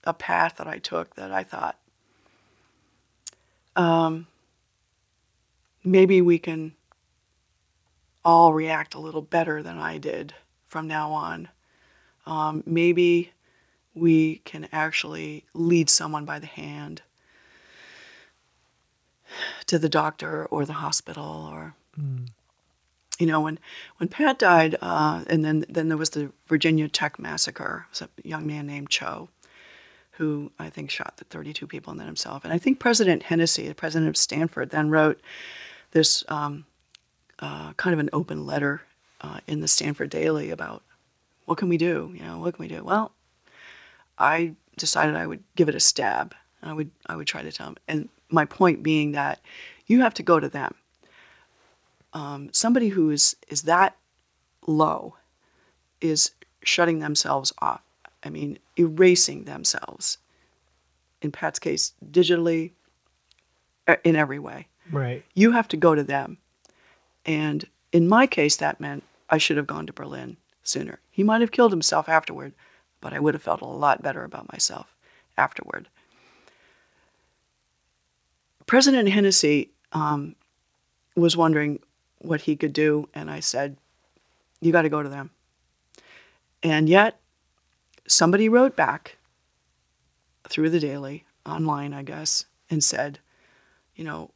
a 0.02 0.12
path 0.12 0.56
that 0.56 0.66
I 0.66 0.78
took 0.78 1.14
that 1.14 1.31
I 1.31 1.44
thought 1.44 1.78
um, 3.76 4.26
maybe 5.82 6.20
we 6.20 6.39
can 6.39 6.74
all 8.24 8.52
react 8.52 8.94
a 8.94 9.01
little 9.01 9.22
better 9.22 9.62
than 9.62 9.78
I 9.78 9.98
did 9.98 10.35
from 10.74 10.88
now 10.88 11.12
on. 11.12 11.48
Um, 12.26 12.64
maybe 12.66 13.30
we 13.94 14.40
can 14.44 14.66
actually 14.72 15.44
lead 15.55 15.88
someone 15.88 16.24
by 16.24 16.40
the 16.40 16.48
hand 16.48 17.02
to 19.66 19.78
the 19.78 19.88
doctor 19.88 20.46
or 20.46 20.66
the 20.66 20.72
hospital 20.72 21.48
or 21.52 21.76
you 23.20 23.26
know 23.26 23.40
when 23.40 23.60
when 23.98 24.09
pat 24.09 24.36
died 24.36 24.74
uh, 24.82 25.22
and 25.28 25.44
then 25.44 25.64
then 25.68 25.86
there 25.86 25.96
was 25.96 26.10
the 26.10 26.32
virginia 26.48 26.88
tech 26.88 27.20
massacre 27.20 27.86
it 27.86 27.90
was 27.90 28.02
a 28.02 28.28
young 28.28 28.44
man 28.44 28.66
named 28.66 28.90
cho 28.90 29.28
who 30.12 30.51
i 30.59 30.68
think 30.68 30.90
shot 30.90 31.18
the 31.18 31.24
32 31.26 31.68
people 31.68 31.92
and 31.92 32.01
then 32.01 32.09
himself 32.09 32.44
and 32.44 32.52
i 32.52 32.59
think 32.59 32.80
president 32.80 33.24
hennessy 33.24 33.68
the 33.68 33.74
president 33.76 34.09
of 34.09 34.16
stanford 34.16 34.70
then 34.70 34.90
wrote 34.90 35.20
this 35.92 36.24
um, 36.26 36.66
uh, 37.38 37.72
kind 37.74 37.94
of 37.94 38.01
an 38.01 38.10
open 38.12 38.44
letter 38.44 38.82
uh, 39.20 39.41
in 39.47 39.61
the 39.61 39.69
stanford 39.69 40.11
daily 40.11 40.51
about 40.51 40.82
what 41.47 41.59
can 41.59 41.69
we 41.69 41.77
do 41.77 42.12
you 42.15 42.23
know 42.23 42.39
what 42.39 42.55
can 42.55 42.62
we 42.62 42.69
do 42.69 42.82
well 42.85 43.12
i 44.19 44.55
decided 44.77 45.15
i 45.16 45.27
would 45.27 45.43
give 45.57 45.69
it 45.69 45.74
a 45.74 45.81
stab 45.81 46.35
i 46.62 46.73
would 46.73 46.91
i 47.07 47.16
would 47.16 47.27
try 47.27 47.43
to 47.43 47.53
tell 47.53 47.66
them 47.66 47.77
and 47.89 48.09
my 48.31 48.45
point 48.45 48.82
being 48.82 49.12
that 49.12 49.41
you 49.86 50.01
have 50.01 50.15
to 50.15 50.23
go 50.23 50.41
to 50.41 50.49
them 50.49 50.74
um, 52.15 52.49
somebody 52.53 52.89
who 52.89 53.11
is 53.11 53.36
is 53.49 53.62
that 53.62 53.97
low 54.66 55.16
is 56.01 56.32
shutting 56.62 57.01
themselves 57.01 57.53
off. 57.59 57.82
I 58.23 58.31
mean, 58.31 58.59
erasing 58.78 59.45
themselves. 59.45 60.19
In 61.20 61.32
Pat's 61.32 61.59
case, 61.59 61.93
digitally, 62.11 62.73
uh, 63.86 63.97
in 64.05 64.16
every 64.16 64.39
way. 64.39 64.69
Right. 64.91 65.24
You 65.35 65.53
have 65.53 65.69
to 65.69 65.77
go 65.77 65.95
to 65.95 66.03
them. 66.03 66.39
And 67.27 67.66
in 67.94 68.08
my 68.08 68.26
case, 68.26 68.56
that 68.56 68.80
meant 68.80 69.04
I 69.30 69.38
should 69.38 69.56
have 69.56 69.68
gone 69.68 69.86
to 69.86 69.92
Berlin 69.92 70.36
sooner. 70.64 70.98
He 71.12 71.22
might 71.22 71.42
have 71.42 71.52
killed 71.52 71.70
himself 71.70 72.08
afterward, 72.08 72.52
but 73.00 73.12
I 73.12 73.20
would 73.20 73.34
have 73.34 73.42
felt 73.42 73.60
a 73.60 73.66
lot 73.66 74.02
better 74.02 74.24
about 74.24 74.52
myself 74.52 74.92
afterward. 75.38 75.88
President 78.66 79.08
Hennessy 79.08 79.70
um, 79.92 80.34
was 81.14 81.36
wondering 81.36 81.78
what 82.18 82.42
he 82.42 82.56
could 82.56 82.72
do, 82.72 83.08
and 83.14 83.30
I 83.30 83.38
said, 83.38 83.76
You 84.60 84.72
got 84.72 84.82
to 84.82 84.88
go 84.88 85.02
to 85.02 85.08
them. 85.08 85.30
And 86.64 86.88
yet, 86.88 87.20
somebody 88.08 88.48
wrote 88.48 88.74
back 88.74 89.18
through 90.48 90.70
the 90.70 90.80
daily, 90.80 91.24
online, 91.46 91.92
I 91.92 92.02
guess, 92.02 92.46
and 92.68 92.82
said, 92.82 93.20
You 93.94 94.02
know, 94.02 94.30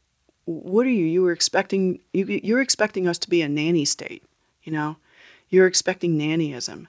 what 0.49 0.87
are 0.87 0.91
you? 0.91 1.05
You 1.05 1.20
were 1.20 1.33
expecting 1.33 2.01
you, 2.15 2.25
you're 2.25 2.62
expecting 2.62 3.07
us 3.07 3.19
to 3.19 3.29
be 3.29 3.43
a 3.43 3.49
nanny 3.49 3.85
state, 3.85 4.23
you 4.62 4.73
know, 4.73 4.97
you're 5.51 5.66
expecting 5.66 6.19
nannyism, 6.19 6.87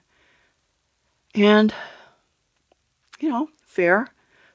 and 1.35 1.73
you 3.19 3.29
know, 3.29 3.49
fair, 3.65 4.07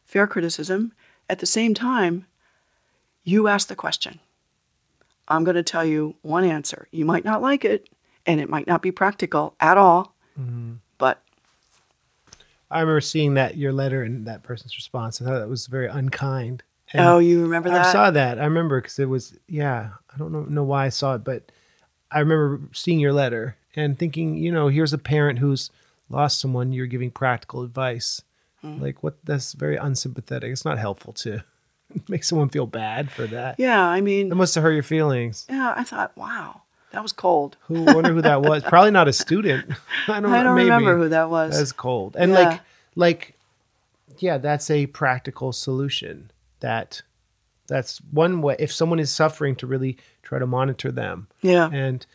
fair 0.05 0.27
criticism. 0.27 0.93
At 1.29 1.39
the 1.39 1.47
same 1.47 1.75
time, 1.75 2.27
you 3.25 3.47
ask 3.47 3.69
the 3.69 3.77
question. 3.77 4.21
I'm 5.29 5.45
going 5.45 5.57
to 5.57 5.63
tell 5.63 5.85
you 5.85 6.17
one 6.23 6.45
answer. 6.45 6.89
You 6.91 7.05
might 7.05 7.25
not 7.25 7.43
like 7.43 7.65
it, 7.65 7.89
and 8.25 8.41
it 8.41 8.49
might 8.49 8.67
not 8.67 8.81
be 8.81 8.91
practical 8.91 9.55
at 9.61 9.77
all, 9.77 10.15
mm-hmm. 10.39 10.75
but 10.97 11.23
I 12.71 12.81
remember 12.81 13.03
seeing 13.03 13.35
that 13.35 13.59
your 13.59 13.73
letter 13.73 14.03
and 14.03 14.27
that 14.27 14.43
person's 14.43 14.77
response. 14.77 15.21
I 15.21 15.27
thought 15.27 15.41
that 15.41 15.49
was 15.49 15.67
very 15.67 15.89
unkind. 15.89 16.63
And 16.95 17.07
oh, 17.09 17.19
you 17.19 17.43
remember 17.43 17.69
that? 17.71 17.87
I 17.87 17.93
saw 17.93 18.11
that. 18.13 18.39
I 18.41 18.45
remember 18.45 18.81
because 18.81 18.99
it 18.99 19.09
was 19.09 19.37
yeah. 19.49 19.91
I 20.13 20.17
don't 20.17 20.33
know 20.33 20.43
know 20.45 20.63
why 20.65 20.87
I 20.87 20.91
saw 20.91 21.15
it, 21.17 21.25
but 21.25 21.51
I 22.11 22.21
remember 22.21 22.61
seeing 22.73 23.01
your 23.01 23.13
letter 23.13 23.57
and 23.75 23.99
thinking, 23.99 24.37
you 24.37 24.53
know, 24.53 24.69
here's 24.69 24.93
a 24.93 24.99
parent 24.99 25.41
who's 25.41 25.71
lost 26.09 26.41
someone. 26.41 26.73
You're 26.73 26.87
giving 26.87 27.11
practical 27.11 27.63
advice. 27.63 28.23
Hmm. 28.61 28.81
Like 28.81 29.03
what? 29.03 29.17
That's 29.25 29.53
very 29.55 29.77
unsympathetic. 29.77 30.53
It's 30.53 30.65
not 30.65 30.79
helpful 30.79 31.13
to 31.15 31.43
make 32.09 32.23
someone 32.23 32.49
feel 32.49 32.67
bad 32.67 33.11
for 33.11 33.27
that. 33.27 33.57
Yeah, 33.59 33.83
I 33.85 34.01
mean, 34.01 34.29
That 34.29 34.37
must 34.37 34.55
have 34.55 34.63
hurt 34.63 34.73
your 34.73 34.83
feelings. 34.85 35.47
yeah, 35.51 35.75
I 35.77 35.83
thought, 35.85 36.17
wow, 36.17 36.63
that 36.93 37.03
was 37.03 37.13
cold. 37.13 37.57
Who 37.63 37.83
wonder 37.83 38.13
who 38.13 38.23
that 38.23 38.41
was? 38.43 38.63
Probably 38.69 38.93
not 38.93 39.09
a 39.09 39.13
student. 39.13 39.73
I 40.09 40.21
don't. 40.21 40.33
I 40.33 40.45
don't 40.45 40.55
maybe. 40.55 40.71
remember 40.71 40.97
who 40.97 41.09
that 41.09 41.29
was. 41.29 41.59
That's 41.59 41.73
cold. 41.73 42.15
And 42.17 42.31
Yeah. 42.31 42.39
like 42.39 42.61
like 42.95 43.35
yeah, 44.19 44.39
that's 44.39 44.71
a 44.71 44.87
practical 44.87 45.53
solution. 45.53 46.31
That 46.65 47.03
that's 47.67 47.99
one 48.11 48.41
way 48.41 48.57
if 48.59 48.73
someone 48.73 48.99
is 48.99 49.11
suffering 49.11 49.55
to 49.57 49.67
really 49.67 49.99
try 50.23 50.39
to 50.39 50.47
monitor 50.47 50.91
them. 50.91 51.29
yeah, 51.43 51.69
And 51.71 52.07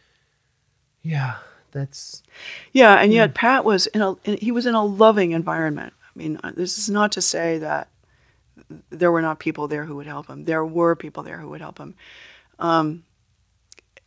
yeah, 1.03 1.35
that's 1.71 2.23
yeah, 2.73 2.95
and 2.95 3.13
yet 3.13 3.35
Pat 3.35 3.63
was 3.63 3.85
in 3.85 4.01
a 4.01 4.13
in, 4.23 4.37
he 4.37 4.51
was 4.51 4.65
in 4.65 4.73
a 4.73 4.83
loving 4.83 5.33
environment. 5.33 5.93
I 6.03 6.17
mean, 6.17 6.39
uh, 6.43 6.51
this 6.55 6.79
is 6.79 6.89
not 6.89 7.11
to 7.11 7.21
say 7.21 7.59
that 7.59 7.89
there 8.89 9.11
were 9.11 9.21
not 9.21 9.37
people 9.37 9.67
there 9.67 9.85
who 9.85 9.95
would 9.97 10.07
help 10.07 10.27
him. 10.27 10.45
There 10.45 10.65
were 10.65 10.95
people 10.95 11.21
there 11.21 11.37
who 11.37 11.49
would 11.49 11.61
help 11.61 11.77
him. 11.77 11.93
Um, 12.57 13.03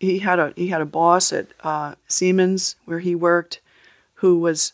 he 0.00 0.18
had 0.18 0.40
a 0.40 0.52
he 0.56 0.66
had 0.66 0.80
a 0.80 0.86
boss 0.86 1.32
at 1.32 1.46
uh, 1.62 1.94
Siemens 2.08 2.74
where 2.84 2.98
he 2.98 3.14
worked, 3.14 3.60
who 4.14 4.40
was 4.40 4.72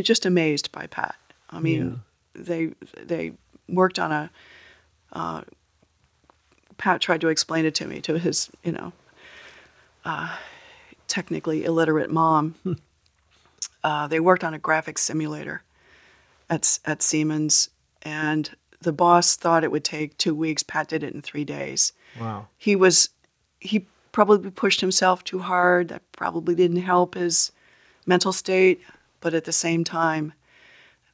just 0.00 0.24
amazed 0.24 0.72
by 0.72 0.86
Pat. 0.86 1.14
I 1.50 1.60
mean, 1.60 2.00
they 2.34 2.72
they 2.96 3.32
worked 3.70 3.98
on 3.98 4.12
a. 4.12 4.30
Uh, 5.12 5.42
Pat 6.78 7.00
tried 7.00 7.20
to 7.20 7.28
explain 7.28 7.66
it 7.66 7.74
to 7.74 7.86
me 7.86 8.00
to 8.00 8.18
his 8.18 8.48
you 8.62 8.72
know, 8.72 8.92
uh, 10.04 10.36
technically 11.08 11.64
illiterate 11.64 12.10
mom. 12.10 12.54
uh, 13.84 14.06
they 14.06 14.20
worked 14.20 14.44
on 14.44 14.54
a 14.54 14.58
graphics 14.58 14.98
simulator 14.98 15.62
at 16.48 16.78
at 16.84 17.02
Siemens, 17.02 17.70
and 18.02 18.50
the 18.80 18.92
boss 18.92 19.36
thought 19.36 19.64
it 19.64 19.70
would 19.70 19.84
take 19.84 20.16
two 20.16 20.34
weeks. 20.34 20.62
Pat 20.62 20.88
did 20.88 21.02
it 21.02 21.14
in 21.14 21.20
three 21.20 21.44
days 21.44 21.92
wow. 22.18 22.46
he 22.56 22.74
was 22.74 23.10
he 23.60 23.86
probably 24.12 24.50
pushed 24.50 24.80
himself 24.80 25.22
too 25.22 25.40
hard 25.40 25.88
that 25.88 26.02
probably 26.12 26.54
didn't 26.54 26.78
help 26.78 27.14
his 27.14 27.52
mental 28.06 28.32
state 28.32 28.80
but 29.20 29.34
at 29.34 29.44
the 29.44 29.52
same 29.52 29.84
time 29.84 30.32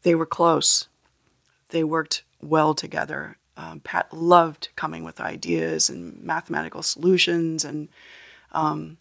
they 0.02 0.14
were 0.14 0.26
close 0.26 0.88
they 1.70 1.84
worked 1.84 2.22
well 2.48 2.74
together 2.74 3.36
um, 3.56 3.80
pat 3.80 4.12
loved 4.12 4.68
coming 4.76 5.02
with 5.04 5.20
ideas 5.20 5.88
and 5.88 6.22
mathematical 6.22 6.82
solutions 6.82 7.64
and 7.64 7.88
um, 8.52 8.96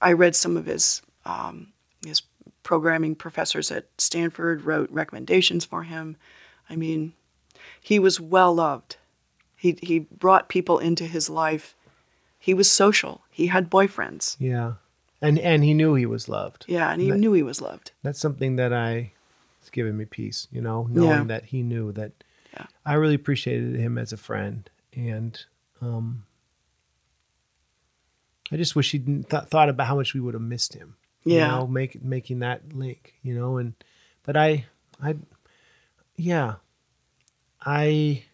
i 0.00 0.12
read 0.12 0.34
some 0.36 0.56
of 0.56 0.66
his 0.66 1.02
um, 1.24 1.68
his 2.06 2.22
programming 2.62 3.14
professors 3.14 3.70
at 3.70 3.86
stanford 3.98 4.62
wrote 4.62 4.90
recommendations 4.90 5.64
for 5.64 5.84
him 5.84 6.16
i 6.68 6.76
mean 6.76 7.12
he 7.80 7.98
was 7.98 8.20
well 8.20 8.54
loved 8.54 8.96
he, 9.56 9.76
he 9.82 9.98
brought 9.98 10.48
people 10.48 10.78
into 10.78 11.02
his 11.02 11.28
life. 11.28 11.74
He 12.38 12.54
was 12.54 12.70
social. 12.70 13.22
He 13.28 13.48
had 13.48 13.68
boyfriends. 13.68 14.36
Yeah. 14.38 14.74
And 15.20 15.36
and 15.40 15.64
he 15.64 15.74
knew 15.74 15.94
he 15.94 16.06
was 16.06 16.28
loved. 16.28 16.64
Yeah, 16.68 16.92
and 16.92 17.02
he 17.02 17.10
That- 17.10 17.16
knew 17.18 17.32
he 17.32 17.42
was 17.42 17.60
loved. 17.60 17.90
That's 18.04 18.20
something 18.20 18.54
that 18.54 18.72
I 18.72 19.10
it's 19.60 19.70
given 19.70 19.96
me 19.96 20.04
peace, 20.04 20.46
you 20.52 20.60
know, 20.60 20.86
knowing 20.88 21.08
Yeah. 21.10 21.24
that 21.24 21.46
he 21.46 21.64
knew 21.64 21.90
that 21.90 22.12
Yeah. 22.58 22.66
I 22.84 22.94
really 22.94 23.14
appreciated 23.14 23.76
him 23.76 23.98
as 23.98 24.12
a 24.12 24.16
friend 24.16 24.68
and 24.94 25.38
um 25.80 26.24
I 28.50 28.56
just 28.56 28.74
wish 28.74 28.92
he 28.92 28.98
th- 28.98 29.44
thought 29.44 29.68
about 29.68 29.86
how 29.86 29.96
much 29.96 30.14
we 30.14 30.20
would 30.20 30.32
have 30.34 30.42
missed 30.42 30.72
him. 30.74 30.96
You 31.24 31.36
Yeah. 31.36 31.48
know, 31.48 31.66
make, 31.66 32.02
making 32.02 32.38
that 32.38 32.72
link, 32.72 33.14
you 33.22 33.34
know, 33.34 33.58
and 33.58 33.74
but 34.22 34.36
I 34.36 34.64
I 35.02 35.16
yeah. 36.16 36.54
I 37.60 38.24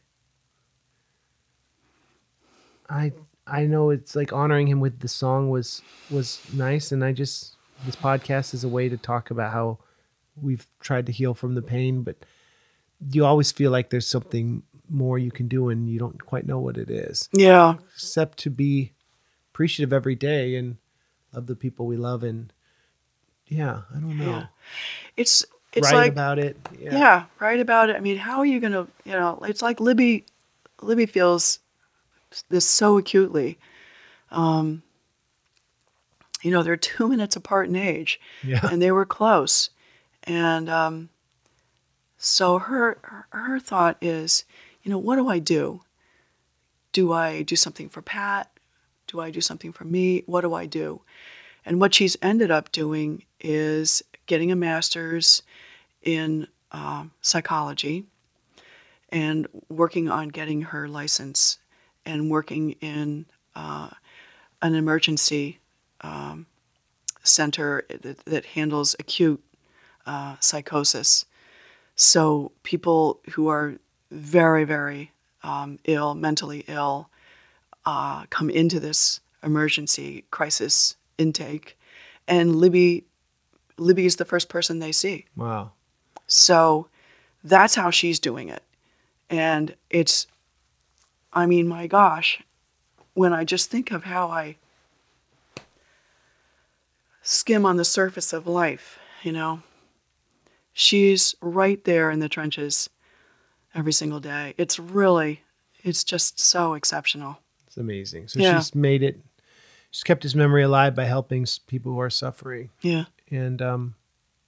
I 2.89 3.13
I 3.47 3.67
know 3.67 3.91
it's 3.91 4.15
like 4.15 4.33
honoring 4.33 4.69
him 4.69 4.81
with 4.81 5.01
the 5.01 5.09
song 5.09 5.51
was 5.51 5.83
was 6.11 6.41
nice 6.55 6.93
and 6.93 7.05
I 7.05 7.13
just 7.13 7.57
this 7.85 7.97
podcast 7.97 8.55
is 8.55 8.63
a 8.65 8.69
way 8.69 8.89
to 8.89 8.97
talk 8.97 9.31
about 9.31 9.53
how 9.53 9.79
we've 10.41 10.67
tried 10.81 11.07
to 11.07 11.13
heal 11.13 11.35
from 11.35 11.55
the 11.55 11.63
pain 11.63 12.03
but 12.03 12.17
you 13.13 13.25
always 13.25 13.53
feel 13.53 13.71
like 13.71 13.91
there's 13.91 14.07
something 14.07 14.63
more 14.89 15.19
you 15.19 15.31
can 15.31 15.49
do 15.49 15.69
and 15.71 15.89
you 15.89 15.99
don't 15.99 16.25
quite 16.25 16.47
know 16.47 16.59
what 16.59 16.77
it 16.77 16.91
is 16.91 17.29
Yeah, 17.33 17.75
except 17.95 18.39
to 18.41 18.51
be 18.51 18.93
appreciative 19.53 19.93
every 19.93 20.15
day 20.15 20.57
and 20.57 20.77
love 21.33 21.47
the 21.47 21.57
people 21.57 21.87
we 21.87 21.97
love 21.97 22.23
and 22.23 22.53
yeah 23.47 23.83
I 23.95 23.99
don't 24.01 24.19
know 24.19 24.25
Yeah. 24.25 24.47
it's 25.17 25.45
it's 25.73 25.91
write 25.91 25.97
like 25.97 26.13
about 26.13 26.39
it 26.39 26.57
yeah. 26.79 27.25
write 27.41 27.61
about 27.61 27.91
it. 27.91 27.97
I 27.97 28.01
mean, 28.01 28.17
how 28.17 28.39
are 28.39 28.47
you 28.47 28.61
gonna 28.61 28.87
you 29.05 29.13
know? 29.13 29.41
It's 29.43 29.63
like 29.63 29.81
Libby. 29.81 30.25
Libby 30.83 31.07
feels 31.07 31.59
this 32.49 32.65
so 32.67 32.97
acutely. 32.99 33.59
Um, 34.31 34.83
you 36.43 36.51
know, 36.51 36.63
they're 36.63 36.77
two 36.77 37.09
minutes 37.09 37.37
apart 37.37 37.69
in 37.69 37.75
age, 37.77 38.21
yeah 38.45 38.61
and 38.71 38.81
they 38.83 38.93
were 38.93 39.07
close, 39.07 39.71
and 40.25 40.69
um, 40.69 41.09
so 42.25 42.59
her, 42.59 43.27
her 43.31 43.59
thought 43.59 43.97
is, 44.01 44.45
you 44.83 44.91
know, 44.91 44.99
what 44.99 45.17
do 45.17 45.29
I 45.29 45.39
do? 45.39 45.81
do 46.95 47.13
I 47.13 47.43
do 47.43 47.57
something 47.57 47.91
for 47.91 48.01
Pat? 48.01 48.49
Do 49.09 49.21
I 49.21 49.31
do 49.31 49.43
something 49.43 49.73
for 49.73 49.85
me? 49.85 50.23
What 50.25 50.41
do 50.41 50.55
I 50.55 50.65
do? 50.65 51.03
And 51.67 51.79
what 51.79 51.93
she's 51.93 52.17
ended 52.23 52.51
up 52.51 52.73
doing 52.73 53.25
is 53.41 54.03
getting 54.25 54.51
a 54.51 54.57
master's 54.57 55.43
in 56.03 56.47
uh, 56.73 57.05
psychology 57.21 58.05
and 59.11 59.47
working 59.69 60.09
on 60.09 60.29
getting 60.29 60.63
her 60.63 60.89
license 60.89 61.59
and 62.07 62.31
working 62.31 62.73
in 62.81 63.27
uh, 63.55 63.91
an 64.63 64.75
emergency 64.75 65.59
um, 66.01 66.47
center 67.23 67.85
that, 67.89 68.19
that, 68.25 68.45
handles 68.47 68.95
acute 68.99 69.43
uh, 70.07 70.37
psychosis. 70.41 71.25
So 71.97 72.53
people 72.63 73.21
who 73.33 73.49
are 73.49 73.77
very, 74.11 74.65
very 74.65 75.13
um, 75.43 75.79
ill, 75.85 76.15
mentally 76.15 76.65
ill, 76.67 77.09
uh, 77.87 78.27
come 78.31 78.51
into 78.51 78.81
this 78.81 79.21
emergency 79.43 80.25
crisis 80.31 80.97
intake, 81.19 81.79
and 82.27 82.57
Libby, 82.57 83.05
Libby 83.77 84.07
is 84.07 84.17
the 84.17 84.25
first 84.25 84.49
person 84.49 84.79
they 84.79 84.93
see. 84.93 85.27
Wow. 85.37 85.73
So 86.27 86.89
that's 87.43 87.75
how 87.75 87.91
she's 87.91 88.19
doing 88.19 88.49
it, 88.49 88.63
and 89.29 89.75
it's, 89.91 90.27
I 91.33 91.47
mean, 91.47 91.69
my 91.69 91.87
gosh, 91.87 92.43
when 93.13 93.33
I 93.33 93.45
just 93.45 93.71
think 93.71 93.91
of 93.91 94.05
how 94.05 94.29
I 94.29 94.57
skim 97.23 97.67
on 97.67 97.77
the 97.77 97.85
surface 97.85 98.33
of 98.33 98.47
life, 98.47 98.99
you 99.23 99.33
know, 99.33 99.63
she's 100.75 101.35
right 101.41 101.83
there 101.85 102.11
in 102.11 102.19
the 102.19 102.29
trenches 102.29 102.91
every 103.75 103.93
single 103.93 104.21
day. 104.21 104.55
It's 104.59 104.79
really, 104.79 105.41
it's 105.83 106.05
just 106.05 106.39
so 106.39 106.75
exceptional. 106.75 107.39
It's 107.67 107.79
amazing. 107.79 108.29
So 108.29 108.41
yeah. 108.41 108.59
she's 108.59 108.75
made 108.75 109.03
it, 109.03 109.21
she's 109.91 110.03
kept 110.03 110.23
his 110.23 110.35
memory 110.35 110.63
alive 110.63 110.95
by 110.95 111.05
helping 111.05 111.47
people 111.67 111.93
who 111.93 112.01
are 112.01 112.11
suffering. 112.11 112.71
Yeah. 112.83 113.05
And 113.31 113.63
um, 113.63 113.95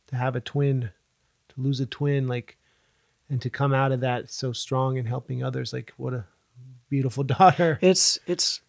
to 0.08 0.16
have 0.16 0.36
a 0.36 0.40
twin, 0.40 0.90
to 1.48 1.54
lose 1.56 1.80
a 1.80 1.86
twin, 1.86 2.26
like, 2.28 2.58
and 3.30 3.40
to 3.42 3.50
come 3.50 3.72
out 3.72 3.90
of 3.90 4.00
that 4.00 4.30
so 4.30 4.52
strong 4.52 4.98
and 4.98 5.08
helping 5.08 5.42
others, 5.42 5.72
like, 5.72 5.92
what 5.96 6.12
a 6.12 6.24
beautiful 6.90 7.24
daughter. 7.24 7.78
It's, 7.80 8.18
it's, 8.26 8.60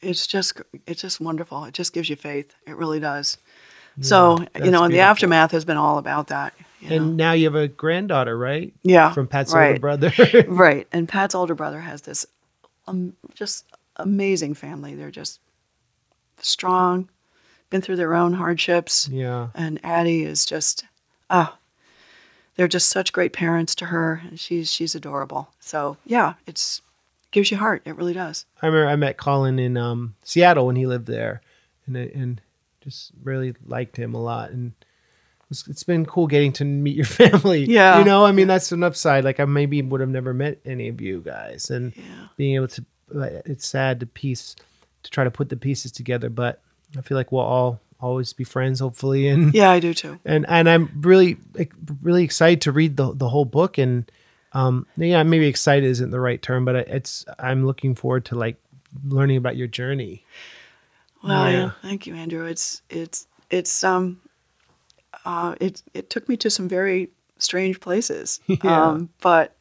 it's 0.00 0.26
just, 0.26 0.60
it's 0.86 1.02
just 1.02 1.20
wonderful. 1.20 1.64
It 1.64 1.74
just 1.74 1.92
gives 1.92 2.08
you 2.08 2.16
faith. 2.16 2.54
It 2.66 2.76
really 2.76 3.00
does. 3.00 3.36
Yeah, 3.96 4.04
so, 4.04 4.30
you 4.30 4.36
know, 4.38 4.44
and 4.44 4.62
beautiful. 4.62 4.88
the 4.88 5.00
aftermath 5.00 5.50
has 5.52 5.64
been 5.64 5.76
all 5.76 5.98
about 5.98 6.28
that. 6.28 6.54
You 6.80 6.96
and 6.96 7.06
know? 7.16 7.24
now 7.24 7.32
you 7.32 7.46
have 7.46 7.54
a 7.54 7.68
granddaughter, 7.68 8.36
right? 8.36 8.72
Yeah. 8.82 9.12
From 9.12 9.26
Pat's 9.26 9.52
right. 9.52 9.68
older 9.68 9.80
brother. 9.80 10.12
right. 10.48 10.86
And 10.92 11.08
Pat's 11.08 11.34
older 11.34 11.54
brother 11.54 11.80
has 11.80 12.02
this 12.02 12.26
um, 12.86 13.14
just 13.34 13.64
amazing 13.96 14.54
family. 14.54 14.94
They're 14.94 15.10
just 15.10 15.40
strong, 16.38 17.08
been 17.70 17.80
through 17.80 17.96
their 17.96 18.14
own 18.14 18.34
hardships. 18.34 19.08
Yeah. 19.08 19.48
And 19.54 19.80
Addie 19.84 20.24
is 20.24 20.46
just, 20.46 20.84
ah, 21.30 21.54
oh, 21.54 21.58
they're 22.54 22.68
just 22.68 22.88
such 22.88 23.12
great 23.12 23.32
parents 23.32 23.74
to 23.76 23.86
her. 23.86 24.22
And 24.28 24.38
she's, 24.38 24.70
she's 24.70 24.94
adorable. 24.94 25.50
So, 25.60 25.96
yeah, 26.04 26.34
it's, 26.46 26.80
gives 27.30 27.50
you 27.50 27.56
heart. 27.56 27.82
It 27.84 27.96
really 27.96 28.14
does. 28.14 28.46
I 28.62 28.66
remember 28.66 28.88
I 28.88 28.96
met 28.96 29.16
Colin 29.16 29.58
in 29.58 29.76
um, 29.76 30.14
Seattle 30.24 30.66
when 30.66 30.76
he 30.76 30.86
lived 30.86 31.06
there 31.06 31.42
and, 31.86 31.96
and 31.96 32.40
just 32.80 33.12
really 33.22 33.54
liked 33.66 33.96
him 33.96 34.14
a 34.14 34.22
lot. 34.22 34.50
And, 34.50 34.72
it's, 35.50 35.66
it's 35.68 35.82
been 35.82 36.04
cool 36.04 36.26
getting 36.26 36.52
to 36.54 36.64
meet 36.64 36.96
your 36.96 37.04
family. 37.06 37.64
Yeah. 37.64 37.98
You 37.98 38.04
know, 38.04 38.24
I 38.24 38.32
mean, 38.32 38.48
that's 38.48 38.72
an 38.72 38.82
upside. 38.82 39.24
Like 39.24 39.40
I 39.40 39.44
maybe 39.44 39.80
would 39.82 40.00
have 40.00 40.10
never 40.10 40.34
met 40.34 40.58
any 40.64 40.88
of 40.88 41.00
you 41.00 41.20
guys 41.20 41.70
and 41.70 41.96
yeah. 41.96 42.02
being 42.36 42.54
able 42.54 42.68
to, 42.68 42.84
it's 43.46 43.66
sad 43.66 44.00
to 44.00 44.06
piece, 44.06 44.56
to 45.02 45.10
try 45.10 45.24
to 45.24 45.30
put 45.30 45.48
the 45.48 45.56
pieces 45.56 45.92
together, 45.92 46.28
but 46.28 46.60
I 46.96 47.00
feel 47.00 47.16
like 47.16 47.32
we'll 47.32 47.42
all 47.42 47.80
always 48.00 48.32
be 48.32 48.44
friends, 48.44 48.80
hopefully. 48.80 49.28
And 49.28 49.52
yeah, 49.54 49.70
I 49.70 49.80
do 49.80 49.92
too. 49.94 50.18
And, 50.24 50.46
and 50.48 50.68
I'm 50.68 51.00
really, 51.00 51.36
like, 51.54 51.72
really 52.02 52.24
excited 52.24 52.60
to 52.62 52.72
read 52.72 52.96
the, 52.96 53.12
the 53.12 53.28
whole 53.28 53.44
book. 53.44 53.78
And, 53.78 54.10
um, 54.52 54.86
yeah, 54.96 55.22
maybe 55.22 55.46
excited 55.46 55.84
isn't 55.84 56.10
the 56.10 56.20
right 56.20 56.40
term, 56.40 56.64
but 56.64 56.76
it's, 56.76 57.24
I'm 57.38 57.66
looking 57.66 57.94
forward 57.94 58.26
to 58.26 58.34
like 58.36 58.56
learning 59.04 59.36
about 59.36 59.56
your 59.56 59.66
journey. 59.66 60.24
Well, 61.24 61.50
yeah. 61.50 61.58
yeah. 61.58 61.70
Thank 61.82 62.06
you, 62.06 62.14
Andrew. 62.14 62.44
It's, 62.46 62.82
it's, 62.88 63.26
it's, 63.50 63.82
um, 63.82 64.20
uh, 65.24 65.54
it 65.60 65.82
it 65.94 66.10
took 66.10 66.28
me 66.28 66.36
to 66.38 66.50
some 66.50 66.68
very 66.68 67.10
strange 67.38 67.80
places. 67.80 68.40
Yeah. 68.48 68.86
Um, 68.86 69.10
but 69.20 69.54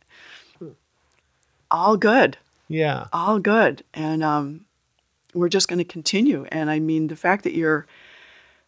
all 1.70 1.98
good. 1.98 2.38
Yeah. 2.68 3.08
All 3.14 3.40
good. 3.40 3.84
And 3.94 4.24
um, 4.24 4.66
we're 5.34 5.50
just 5.50 5.68
going 5.68 5.80
to 5.80 5.86
continue. 5.86 6.46
And 6.52 6.70
I 6.70 6.80
mean, 6.80 7.08
the 7.08 7.16
fact 7.16 7.44
that 7.44 7.54
you're 7.54 7.86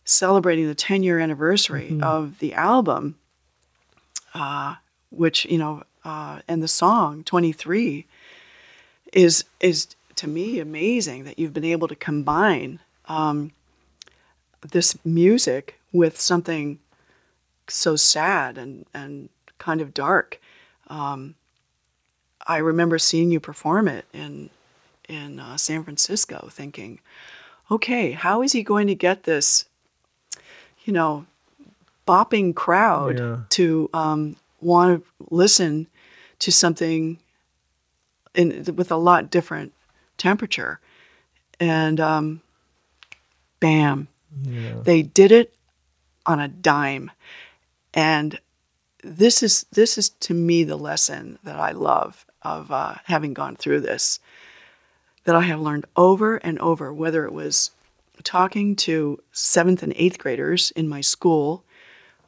celebrating 0.03 0.67
the 0.67 0.75
10 0.75 1.03
year 1.03 1.19
anniversary 1.19 1.89
mm-hmm. 1.91 2.03
of 2.03 2.39
the 2.39 2.53
album, 2.53 3.17
uh, 4.33 4.75
which, 5.11 5.45
you 5.45 5.57
know, 5.57 5.83
uh, 6.03 6.39
and 6.47 6.63
the 6.63 6.67
song 6.67 7.23
23 7.23 8.05
is, 9.13 9.43
is 9.59 9.95
to 10.15 10.27
me 10.27 10.59
amazing 10.59 11.23
that 11.25 11.39
you've 11.39 11.53
been 11.53 11.65
able 11.65 11.87
to 11.87 11.95
combine 11.95 12.79
um, 13.07 13.51
this 14.71 14.97
music 15.05 15.78
with 15.91 16.19
something 16.19 16.79
so 17.67 17.95
sad 17.95 18.57
and, 18.57 18.85
and 18.93 19.29
kind 19.57 19.81
of 19.81 19.93
dark. 19.93 20.39
Um, 20.87 21.35
I 22.45 22.57
remember 22.57 22.97
seeing 22.97 23.31
you 23.31 23.39
perform 23.39 23.87
it 23.87 24.05
in 24.13 24.49
in 25.07 25.39
uh, 25.39 25.57
San 25.57 25.83
Francisco, 25.83 26.49
thinking, 26.51 26.99
okay, 27.71 28.11
how 28.11 28.43
is 28.43 28.51
he 28.51 28.61
going 28.61 28.85
to 28.87 28.93
get 28.93 29.23
this, 29.23 29.65
you 30.85 30.93
know, 30.93 31.25
bopping 32.07 32.55
crowd 32.55 33.17
yeah. 33.17 33.37
to 33.49 33.89
um, 33.91 34.35
want 34.61 35.03
to 35.03 35.25
listen 35.31 35.87
to 36.37 36.51
something 36.51 37.17
in 38.35 38.63
with 38.75 38.91
a 38.91 38.97
lot 38.97 39.31
different 39.31 39.73
temperature, 40.17 40.79
and 41.59 41.99
um, 41.99 42.41
bam, 43.59 44.07
yeah. 44.43 44.75
they 44.83 45.01
did 45.01 45.31
it 45.31 45.53
on 46.29 46.39
a 46.39 46.47
dime. 46.47 47.09
And 47.91 48.39
this 49.03 49.41
is 49.41 49.65
this 49.71 49.97
is 49.97 50.09
to 50.09 50.33
me 50.33 50.63
the 50.63 50.77
lesson 50.77 51.39
that 51.43 51.59
I 51.59 51.71
love 51.71 52.25
of 52.43 52.71
uh, 52.71 52.95
having 53.05 53.33
gone 53.33 53.55
through 53.55 53.81
this. 53.81 54.19
That 55.25 55.35
I 55.35 55.41
have 55.41 55.59
learned 55.59 55.85
over 55.95 56.37
and 56.37 56.57
over, 56.59 56.93
whether 56.93 57.25
it 57.25 57.33
was 57.33 57.71
talking 58.23 58.75
to 58.75 59.19
seventh 59.31 59.83
and 59.83 59.93
eighth 59.95 60.19
graders 60.19 60.71
in 60.71 60.87
my 60.87 61.01
school 61.01 61.63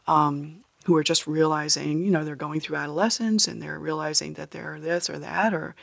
um, 0.07 0.63
who 0.85 0.95
are 0.95 1.03
just 1.03 1.27
realizing, 1.27 2.03
you 2.03 2.11
know, 2.11 2.23
they're 2.23 2.35
going 2.35 2.59
through 2.59 2.77
adolescence 2.77 3.47
and 3.47 3.61
they're 3.61 3.79
realizing 3.79 4.33
that 4.33 4.51
they're 4.51 4.79
this 4.79 5.09
or 5.09 5.19
that 5.19 5.53
or 5.53 5.75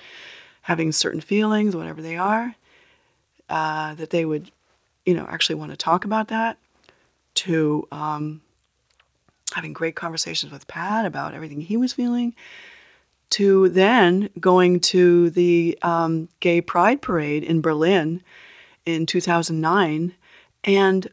having 0.62 0.92
certain 0.92 1.20
feelings, 1.20 1.74
whatever 1.74 2.02
they 2.02 2.16
are, 2.16 2.54
uh, 3.48 3.94
that 3.94 4.10
they 4.10 4.24
would, 4.24 4.50
you 5.06 5.14
know, 5.14 5.26
actually 5.28 5.56
want 5.56 5.70
to 5.70 5.76
talk 5.76 6.04
about 6.04 6.28
that 6.28 6.58
to 7.38 7.86
um, 7.92 8.40
having 9.54 9.72
great 9.72 9.94
conversations 9.94 10.52
with 10.52 10.66
Pat 10.66 11.06
about 11.06 11.34
everything 11.34 11.60
he 11.60 11.76
was 11.76 11.92
feeling, 11.92 12.34
to 13.30 13.68
then 13.68 14.28
going 14.40 14.80
to 14.80 15.30
the 15.30 15.78
um, 15.82 16.28
Gay 16.40 16.60
Pride 16.60 17.00
Parade 17.00 17.44
in 17.44 17.60
Berlin 17.60 18.22
in 18.84 19.06
2009. 19.06 20.14
And 20.64 21.08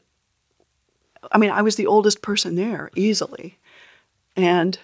I 1.31 1.37
mean, 1.37 1.51
I 1.51 1.61
was 1.61 1.75
the 1.75 1.87
oldest 1.87 2.21
person 2.21 2.55
there 2.55 2.89
easily. 2.95 3.59
And 4.35 4.79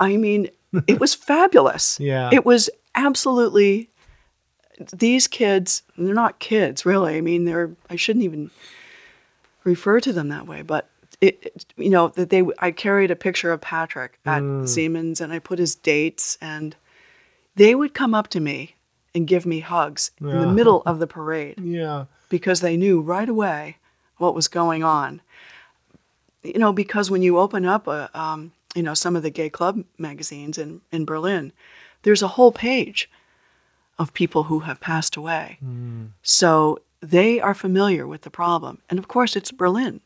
I 0.00 0.16
mean, 0.16 0.48
it 0.88 0.98
was 0.98 1.14
fabulous. 1.14 2.00
Yeah. 2.00 2.30
It 2.32 2.44
was 2.44 2.68
absolutely 2.94 3.90
these 4.92 5.26
kids, 5.26 5.82
they're 5.96 6.14
not 6.14 6.38
kids 6.38 6.84
really. 6.84 7.16
I 7.16 7.20
mean, 7.20 7.44
they're 7.44 7.70
I 7.88 7.96
shouldn't 7.96 8.24
even 8.24 8.50
refer 9.66 10.00
to 10.00 10.12
them 10.12 10.28
that 10.28 10.46
way, 10.46 10.62
but 10.62 10.88
it, 11.20 11.66
you 11.76 11.90
know 11.90 12.08
that 12.08 12.30
they 12.30 12.44
I 12.58 12.70
carried 12.70 13.10
a 13.10 13.16
picture 13.16 13.52
of 13.52 13.60
Patrick 13.60 14.18
at 14.24 14.42
mm. 14.42 14.68
Siemens 14.68 15.20
and 15.20 15.32
I 15.32 15.38
put 15.38 15.58
his 15.58 15.74
dates 15.74 16.38
and 16.40 16.76
they 17.56 17.74
would 17.74 17.94
come 17.94 18.14
up 18.14 18.28
to 18.28 18.40
me 18.40 18.76
and 19.14 19.26
give 19.26 19.46
me 19.46 19.60
hugs 19.60 20.10
yeah. 20.20 20.30
in 20.30 20.40
the 20.40 20.52
middle 20.52 20.82
of 20.84 20.98
the 20.98 21.06
parade. 21.06 21.58
Yeah. 21.58 22.04
Because 22.28 22.60
they 22.60 22.76
knew 22.76 23.00
right 23.00 23.28
away 23.28 23.78
what 24.18 24.34
was 24.34 24.46
going 24.46 24.84
on. 24.84 25.22
You 26.42 26.58
know, 26.58 26.72
because 26.72 27.10
when 27.10 27.22
you 27.22 27.38
open 27.38 27.64
up 27.64 27.86
a 27.86 28.10
um, 28.18 28.52
you 28.74 28.82
know 28.82 28.94
some 28.94 29.16
of 29.16 29.22
the 29.22 29.30
gay 29.30 29.50
club 29.50 29.84
magazines 29.98 30.58
in 30.58 30.80
in 30.92 31.04
Berlin, 31.04 31.52
there's 32.02 32.22
a 32.22 32.28
whole 32.28 32.52
page 32.52 33.10
of 33.98 34.12
people 34.12 34.44
who 34.44 34.60
have 34.60 34.80
passed 34.80 35.16
away. 35.16 35.58
Mm. 35.64 36.10
So 36.22 36.78
they 37.00 37.40
are 37.40 37.54
familiar 37.54 38.06
with 38.06 38.22
the 38.22 38.30
problem. 38.30 38.80
And 38.90 38.98
of 38.98 39.08
course, 39.08 39.36
it's 39.36 39.50
Berlin. 39.52 40.00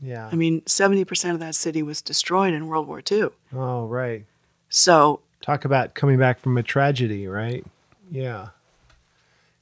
Yeah. 0.00 0.28
I 0.30 0.36
mean, 0.36 0.60
70% 0.62 1.32
of 1.32 1.40
that 1.40 1.54
city 1.56 1.82
was 1.82 2.00
destroyed 2.00 2.54
in 2.54 2.68
World 2.68 2.86
War 2.86 3.02
II. 3.10 3.28
Oh, 3.54 3.86
right. 3.86 4.24
So 4.68 5.20
talk 5.40 5.64
about 5.64 5.94
coming 5.94 6.18
back 6.18 6.38
from 6.40 6.56
a 6.56 6.62
tragedy, 6.62 7.26
right? 7.26 7.64
Yeah. 8.10 8.48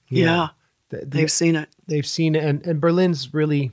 Yeah. 0.09 0.49
They've 0.91 1.09
They've, 1.11 1.33
seen 1.33 1.57
it. 1.57 1.69
they've 1.89 2.07
seen 2.07 2.35
it, 2.37 2.45
and, 2.45 2.65
and 2.67 2.81
Berlin's 2.81 3.35
really 3.35 3.73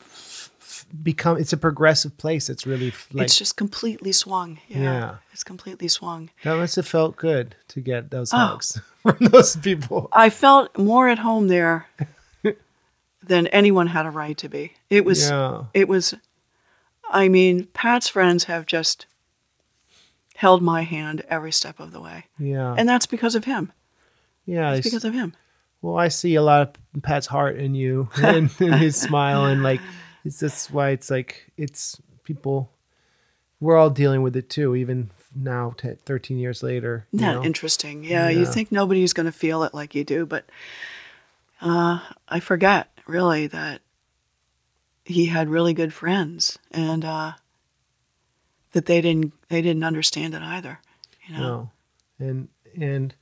f- 0.00 0.50
become, 1.02 1.36
it's 1.38 1.52
a 1.52 1.56
progressive 1.56 2.16
place. 2.16 2.48
It's 2.48 2.66
really 2.66 2.92
like, 3.12 3.24
it's 3.26 3.38
just 3.38 3.56
completely 3.56 4.12
swung. 4.12 4.58
Yeah. 4.68 4.82
Yeah. 4.82 5.14
It's 5.32 5.44
completely 5.44 5.88
swung. 5.88 6.30
that 6.44 6.56
must 6.56 6.76
have 6.76 6.86
felt 6.86 7.16
good 7.16 7.54
to 7.68 7.80
get 7.80 8.10
those 8.10 8.32
Oh. 8.32 8.36
hugs 8.38 8.80
from 9.02 9.16
those 9.20 9.56
people. 9.56 10.08
I 10.12 10.30
felt 10.30 10.76
more 10.78 11.08
at 11.08 11.18
home 11.18 11.48
there 11.48 11.86
than 13.22 13.46
anyone 13.48 13.88
had 13.88 14.06
a 14.06 14.10
right 14.10 14.36
to 14.38 14.48
be. 14.48 14.72
It 14.90 15.04
was 15.04 15.28
Yeah. 15.28 15.64
it 15.74 15.88
was 15.88 16.14
I 17.10 17.28
mean, 17.28 17.66
Pat's 17.72 18.08
friends 18.08 18.44
have 18.44 18.66
just 18.66 19.06
held 20.36 20.62
my 20.62 20.82
hand 20.82 21.22
every 21.28 21.52
step 21.52 21.80
of 21.80 21.90
the 21.92 22.00
way. 22.00 22.26
Yeah. 22.38 22.74
And 22.76 22.88
that's 22.88 23.06
because 23.06 23.34
of 23.34 23.44
him. 23.44 23.72
yeah. 24.46 24.72
It's 24.74 24.86
because 24.86 25.04
of 25.04 25.14
him. 25.14 25.34
Well, 25.80 25.96
I 25.96 26.08
see 26.08 26.34
a 26.34 26.42
lot 26.42 26.76
of 26.94 27.02
Pat's 27.02 27.26
heart 27.26 27.56
in 27.56 27.74
you 27.74 28.08
and, 28.16 28.50
and 28.60 28.74
his 28.74 28.96
smile, 28.96 29.44
and 29.46 29.62
like 29.62 29.80
it's 30.24 30.40
that's 30.40 30.70
why 30.70 30.90
it's 30.90 31.10
like 31.10 31.50
it's 31.56 32.00
people. 32.24 32.70
We're 33.60 33.76
all 33.76 33.90
dealing 33.90 34.22
with 34.22 34.36
it 34.36 34.48
too, 34.48 34.76
even 34.76 35.10
now, 35.34 35.74
t- 35.76 35.94
thirteen 36.04 36.38
years 36.38 36.62
later. 36.62 37.06
Isn't 37.12 37.26
know? 37.26 37.44
interesting? 37.44 38.04
Yeah, 38.04 38.28
you 38.28 38.46
think 38.46 38.70
nobody's 38.70 39.12
going 39.12 39.26
to 39.26 39.32
feel 39.32 39.62
it 39.64 39.74
like 39.74 39.94
you 39.94 40.04
do, 40.04 40.26
but 40.26 40.48
uh, 41.60 42.00
I 42.28 42.40
forget 42.40 42.88
really 43.06 43.46
that 43.48 43.80
he 45.04 45.26
had 45.26 45.48
really 45.48 45.74
good 45.74 45.92
friends 45.92 46.58
and 46.70 47.04
uh, 47.04 47.32
that 48.72 48.86
they 48.86 49.00
didn't 49.00 49.32
they 49.48 49.62
didn't 49.62 49.84
understand 49.84 50.34
it 50.34 50.42
either. 50.42 50.80
You 51.26 51.34
know, 51.34 51.40
No, 51.40 51.70
and 52.26 52.48
and 52.80 53.14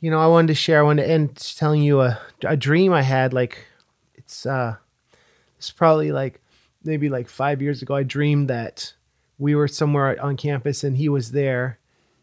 you 0.00 0.10
know, 0.10 0.18
I 0.18 0.26
wanted 0.26 0.48
to 0.48 0.54
share. 0.54 0.80
I 0.80 0.82
wanted 0.82 1.02
to 1.02 1.10
end 1.10 1.36
telling 1.56 1.82
you 1.82 2.00
a 2.00 2.18
a 2.42 2.56
dream 2.56 2.92
I 2.92 3.02
had. 3.02 3.32
Like 3.32 3.66
it's 4.14 4.46
uh, 4.46 4.76
it's 5.60 5.70
probably 5.70 6.12
like 6.12 6.40
maybe 6.84 7.08
like 7.08 7.28
five 7.28 7.62
years 7.62 7.82
ago. 7.82 7.94
I 7.94 8.02
dreamed 8.02 8.48
that 8.48 8.92
we 9.38 9.54
were 9.54 9.68
somewhere 9.68 10.20
on 10.22 10.36
campus 10.36 10.84
and 10.84 10.96
he 10.96 11.08
was 11.08 11.32
there. 11.32 11.78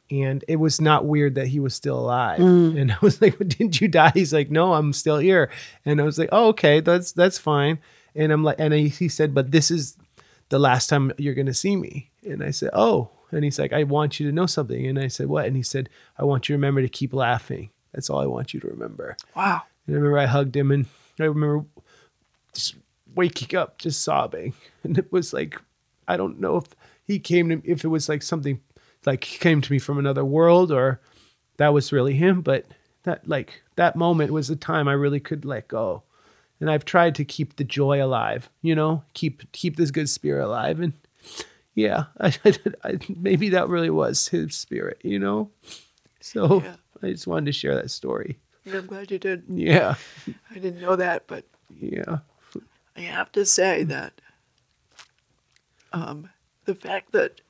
And 0.10 0.44
it 0.48 0.56
was 0.56 0.80
not 0.80 1.06
weird 1.06 1.36
that 1.36 1.48
he 1.48 1.60
was 1.60 1.76
still 1.76 2.00
alive. 2.00 2.40
Mm. 2.40 2.80
And 2.80 2.92
I 2.94 2.98
was 3.02 3.22
like, 3.22 3.38
"Didn't 3.40 3.82
you 3.82 3.90
die?" 3.90 4.12
He's 4.14 4.34
like, 4.34 4.50
"No, 4.50 4.74
I'm 4.74 4.94
still 4.94 5.18
here." 5.18 5.50
And 5.84 6.00
I 6.00 6.06
was 6.06 6.18
like, 6.18 6.30
"Oh, 6.32 6.48
okay, 6.50 6.80
that's 6.80 7.12
that's 7.12 7.38
fine." 7.38 7.80
And 8.16 8.32
I'm 8.32 8.42
like, 8.42 8.56
and 8.58 8.74
he, 8.74 8.88
he 8.88 9.10
said, 9.10 9.34
"But 9.34 9.52
this 9.52 9.70
is 9.70 9.98
the 10.50 10.60
last 10.60 10.88
time 10.88 11.12
you're 11.18 11.34
going 11.34 11.48
to 11.48 11.54
see 11.54 11.76
me. 11.76 12.10
And 12.24 12.44
I 12.44 12.52
said, 12.52 12.70
Oh. 12.74 13.12
And 13.32 13.44
he's 13.44 13.60
like, 13.60 13.74
I 13.74 13.84
want 13.84 14.22
you 14.22 14.28
to 14.28 14.32
know 14.34 14.46
something. 14.46 14.86
And 14.88 14.98
I 14.98 15.08
said, 15.08 15.28
What? 15.28 15.46
And 15.46 15.56
he 15.56 15.64
said, 15.64 15.90
I 16.18 16.24
want 16.24 16.48
you 16.48 16.54
to 16.54 16.58
remember 16.58 16.82
to 16.82 16.90
keep 16.90 17.14
laughing. 17.14 17.72
That's 17.94 18.10
all 18.10 18.20
I 18.20 18.26
want 18.26 18.54
you 18.54 18.60
to 18.62 18.68
remember. 18.68 19.18
wow. 19.36 19.64
And 19.86 19.96
I 19.96 20.00
remember 20.00 20.20
I 20.20 20.26
hugged 20.26 20.56
him 20.56 20.72
and 20.72 20.86
I 21.20 21.26
remember 21.26 21.66
just 22.54 22.76
waking 23.18 23.58
up, 23.58 23.80
just 23.80 24.04
sobbing. 24.04 24.54
And 24.84 24.98
it 24.98 25.12
was 25.12 25.34
like, 25.34 25.60
I 26.08 26.16
don't 26.16 26.40
know 26.40 26.58
if 26.58 26.66
he 27.06 27.20
came 27.20 27.50
to 27.50 27.58
me, 27.58 27.62
if 27.66 27.84
it 27.84 27.90
was 27.90 28.08
like 28.08 28.24
something 28.24 28.62
like 29.06 29.26
he 29.26 29.38
came 29.38 29.60
to 29.62 29.72
me 29.72 29.80
from 29.80 29.98
another 29.98 30.24
world 30.24 30.72
or 30.72 31.02
that 31.58 31.74
was 31.74 31.92
really 31.92 32.14
him. 32.14 32.42
But 32.42 32.66
that 33.04 33.28
like 33.28 33.64
that 33.76 33.96
moment 33.98 34.32
was 34.32 34.48
the 34.48 34.56
time 34.56 34.88
I 34.88 34.94
really 34.94 35.20
could 35.20 35.44
let 35.44 35.68
go. 35.68 36.04
And 36.62 36.72
I've 36.72 36.86
tried 36.86 37.16
to 37.16 37.26
keep 37.26 37.58
the 37.58 37.64
joy 37.66 38.04
alive, 38.04 38.50
you 38.62 38.76
know, 38.76 39.04
keep 39.14 39.52
keep 39.52 39.76
this 39.76 39.92
good 39.92 40.10
spirit 40.10 40.46
alive. 40.46 40.80
And 40.80 40.94
yeah, 41.76 42.06
I, 42.22 42.34
I, 42.84 43.00
maybe 43.16 43.50
that 43.50 43.68
really 43.68 43.90
was 43.90 44.30
his 44.30 44.56
spirit, 44.56 45.00
you 45.04 45.20
know. 45.20 45.50
So 46.22 46.62
Yeah. 46.64 46.76
I 47.04 47.12
just 47.12 47.28
wanted 47.28 47.46
to 47.48 47.52
share 47.52 47.76
that 47.76 47.92
story. 47.92 48.40
Yeah, 48.66 48.78
I'm 48.78 48.86
glad 48.88 49.12
you 49.12 49.20
did. 49.20 49.44
Yeah, 49.50 49.96
I 50.50 50.60
didn't 50.60 50.82
know 50.82 50.96
that, 50.96 51.24
but 51.28 51.46
yeah, 51.80 52.20
I 52.98 53.02
have 53.02 53.32
to 53.34 53.46
say 53.46 53.84
that 53.84 54.14
um, 55.94 56.30
the 56.66 56.76
fact 56.76 57.12
that 57.12 57.42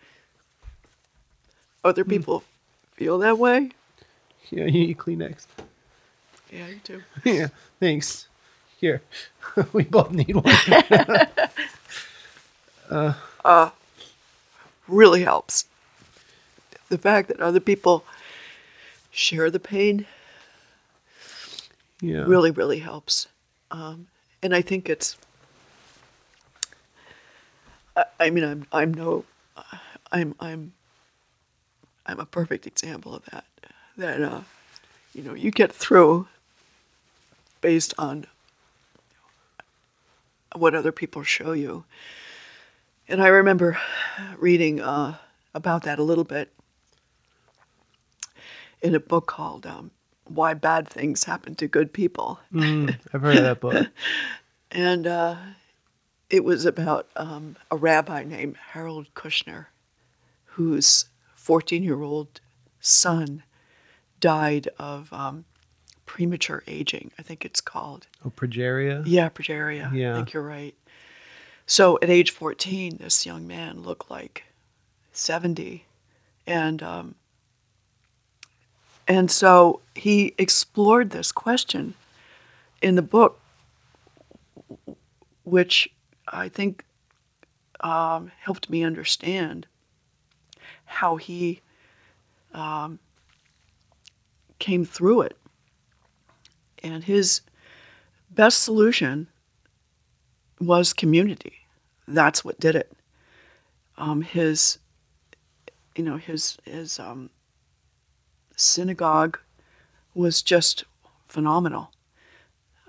other 1.83 2.03
people 2.03 2.43
feel 2.95 3.17
that 3.19 3.39
way, 3.39 3.71
yeah. 4.49 4.65
You 4.65 4.87
need 4.87 4.97
Kleenex. 4.97 5.45
yeah, 6.51 6.67
you 6.67 6.79
too. 6.83 7.03
Yeah, 7.23 7.47
thanks. 7.79 8.27
Here, 8.79 9.01
we 9.73 9.83
both 9.83 10.11
need 10.11 10.35
one. 10.35 10.45
really 14.87 15.23
helps. 15.23 15.65
The 16.89 16.97
fact 16.97 17.27
that 17.27 17.39
other 17.39 17.59
people 17.59 18.03
share 19.11 19.51
the 19.51 19.59
pain 19.59 20.05
Yeah, 22.01 22.23
really, 22.27 22.51
really 22.51 22.79
helps. 22.79 23.27
Um, 23.71 24.07
and 24.41 24.55
I 24.55 24.61
think 24.61 24.89
it's. 24.89 25.17
I, 27.97 28.05
I 28.19 28.29
mean, 28.29 28.43
I'm 28.43 28.67
I'm 28.71 28.93
no, 28.93 29.25
I'm 30.11 30.35
I'm. 30.39 30.73
I'm 32.09 32.21
a 32.21 32.25
perfect 32.25 32.65
example 32.65 33.13
of 33.13 33.25
that. 33.25 33.43
That 33.97 34.21
uh, 34.21 34.41
you 35.13 35.23
know, 35.23 35.33
you 35.33 35.51
get 35.51 35.73
through 35.73 36.27
based 37.59 37.93
on 37.97 38.25
what 40.55 40.73
other 40.73 40.93
people 40.93 41.23
show 41.23 41.51
you. 41.51 41.83
And 43.09 43.21
I 43.21 43.27
remember 43.27 43.77
reading 44.37 44.79
uh, 44.79 45.17
about 45.53 45.83
that 45.83 45.99
a 45.99 46.03
little 46.03 46.23
bit 46.23 46.53
in 48.81 48.95
a 48.95 48.99
book 48.99 49.27
called 49.27 49.65
um, 49.65 49.91
"Why 50.25 50.53
Bad 50.53 50.87
Things 50.87 51.25
Happen 51.25 51.55
to 51.55 51.67
Good 51.67 51.91
People," 51.91 52.39
Mm, 52.53 52.95
I've 53.13 53.21
heard 53.21 53.37
of 53.37 53.43
that 53.43 53.59
book. 53.59 53.87
and 54.71 55.07
uh, 55.07 55.35
it 56.29 56.43
was 56.43 56.65
about 56.65 57.07
um, 57.15 57.55
a 57.71 57.77
rabbi 57.77 58.23
named 58.23 58.57
Harold 58.71 59.07
Kushner, 59.13 59.67
whose 60.45 61.05
14-year-old 61.37 62.41
son 62.79 63.43
died 64.19 64.67
of 64.77 65.11
um, 65.13 65.45
premature 66.05 66.63
aging. 66.67 67.11
I 67.17 67.21
think 67.21 67.45
it's 67.45 67.61
called. 67.61 68.07
Oh, 68.25 68.31
progeria. 68.35 69.03
Yeah, 69.05 69.29
progeria. 69.29 69.93
Yeah. 69.93 70.13
I 70.13 70.15
think 70.15 70.33
you're 70.33 70.43
right. 70.43 70.75
So 71.65 71.99
at 72.01 72.09
age 72.09 72.31
14, 72.31 72.97
this 72.97 73.25
young 73.25 73.47
man 73.47 73.83
looked 73.83 74.09
like 74.09 74.45
70. 75.11 75.85
And, 76.45 76.81
um, 76.81 77.15
and 79.07 79.29
so 79.29 79.81
he 79.95 80.33
explored 80.37 81.11
this 81.11 81.31
question 81.31 81.93
in 82.81 82.95
the 82.95 83.01
book, 83.01 83.39
which 85.43 85.89
I 86.27 86.49
think 86.49 86.83
um, 87.79 88.31
helped 88.39 88.69
me 88.69 88.83
understand 88.83 89.67
how 90.85 91.17
he 91.17 91.61
um, 92.53 92.99
came 94.59 94.85
through 94.85 95.21
it. 95.21 95.37
And 96.83 97.03
his 97.03 97.41
best 98.29 98.63
solution 98.63 99.27
was 100.59 100.93
community. 100.93 101.53
That's 102.07 102.43
what 102.43 102.59
did 102.59 102.75
it. 102.75 102.91
Um, 103.97 104.21
his, 104.21 104.77
you 105.95 106.03
know, 106.03 106.17
his 106.17 106.57
his 106.63 106.99
um, 106.99 107.29
synagogue 108.55 109.39
was 110.13 110.41
just 110.41 110.83
phenomenal. 111.27 111.91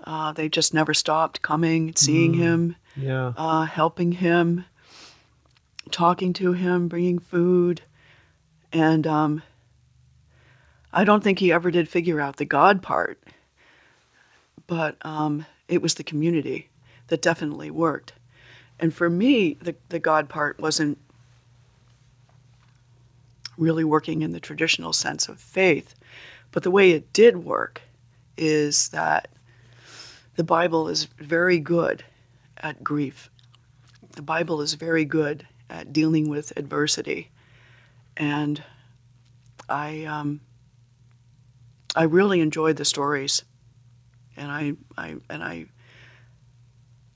Uh, 0.03 0.31
they 0.31 0.47
just 0.47 0.73
never 0.73 0.93
stopped 0.93 1.41
coming, 1.41 1.93
seeing 1.95 2.33
him, 2.35 2.75
Yeah, 2.99 3.33
uh, 3.37 3.65
helping 3.65 4.13
him, 4.13 4.65
talking 5.91 6.33
to 6.33 6.53
him, 6.53 6.87
bringing 6.87 7.19
food, 7.19 7.81
and 8.71 9.07
um, 9.07 9.43
I 10.91 11.03
don't 11.03 11.23
think 11.23 11.39
he 11.39 11.51
ever 11.51 11.71
did 11.71 11.87
figure 11.87 12.19
out 12.19 12.37
the 12.37 12.45
God 12.45 12.81
part, 12.81 13.21
but 14.67 14.97
um, 15.05 15.45
it 15.67 15.81
was 15.81 15.93
the 15.95 16.03
community 16.03 16.69
that 17.07 17.21
definitely 17.21 17.71
worked. 17.71 18.13
And 18.79 18.93
for 18.93 19.09
me, 19.09 19.57
the, 19.61 19.75
the 19.89 19.99
God 19.99 20.29
part 20.29 20.59
wasn't 20.59 20.97
really 23.57 23.83
working 23.83 24.21
in 24.21 24.31
the 24.31 24.39
traditional 24.39 24.93
sense 24.93 25.27
of 25.27 25.39
faith, 25.39 25.93
but 26.51 26.63
the 26.63 26.71
way 26.71 26.91
it 26.91 27.11
did 27.13 27.43
work 27.43 27.81
is 28.37 28.89
that 28.89 29.27
the 30.35 30.43
Bible 30.43 30.87
is 30.87 31.05
very 31.05 31.59
good 31.59 32.03
at 32.59 32.83
grief. 32.83 33.29
The 34.15 34.21
Bible 34.21 34.61
is 34.61 34.73
very 34.73 35.05
good 35.05 35.47
at 35.69 35.93
dealing 35.93 36.29
with 36.29 36.53
adversity, 36.57 37.29
and 38.17 38.63
I 39.67 40.05
um, 40.05 40.41
I 41.95 42.03
really 42.03 42.41
enjoyed 42.41 42.77
the 42.77 42.85
stories, 42.85 43.43
and 44.35 44.51
I, 44.51 44.73
I 44.97 45.15
and 45.29 45.43
I 45.43 45.65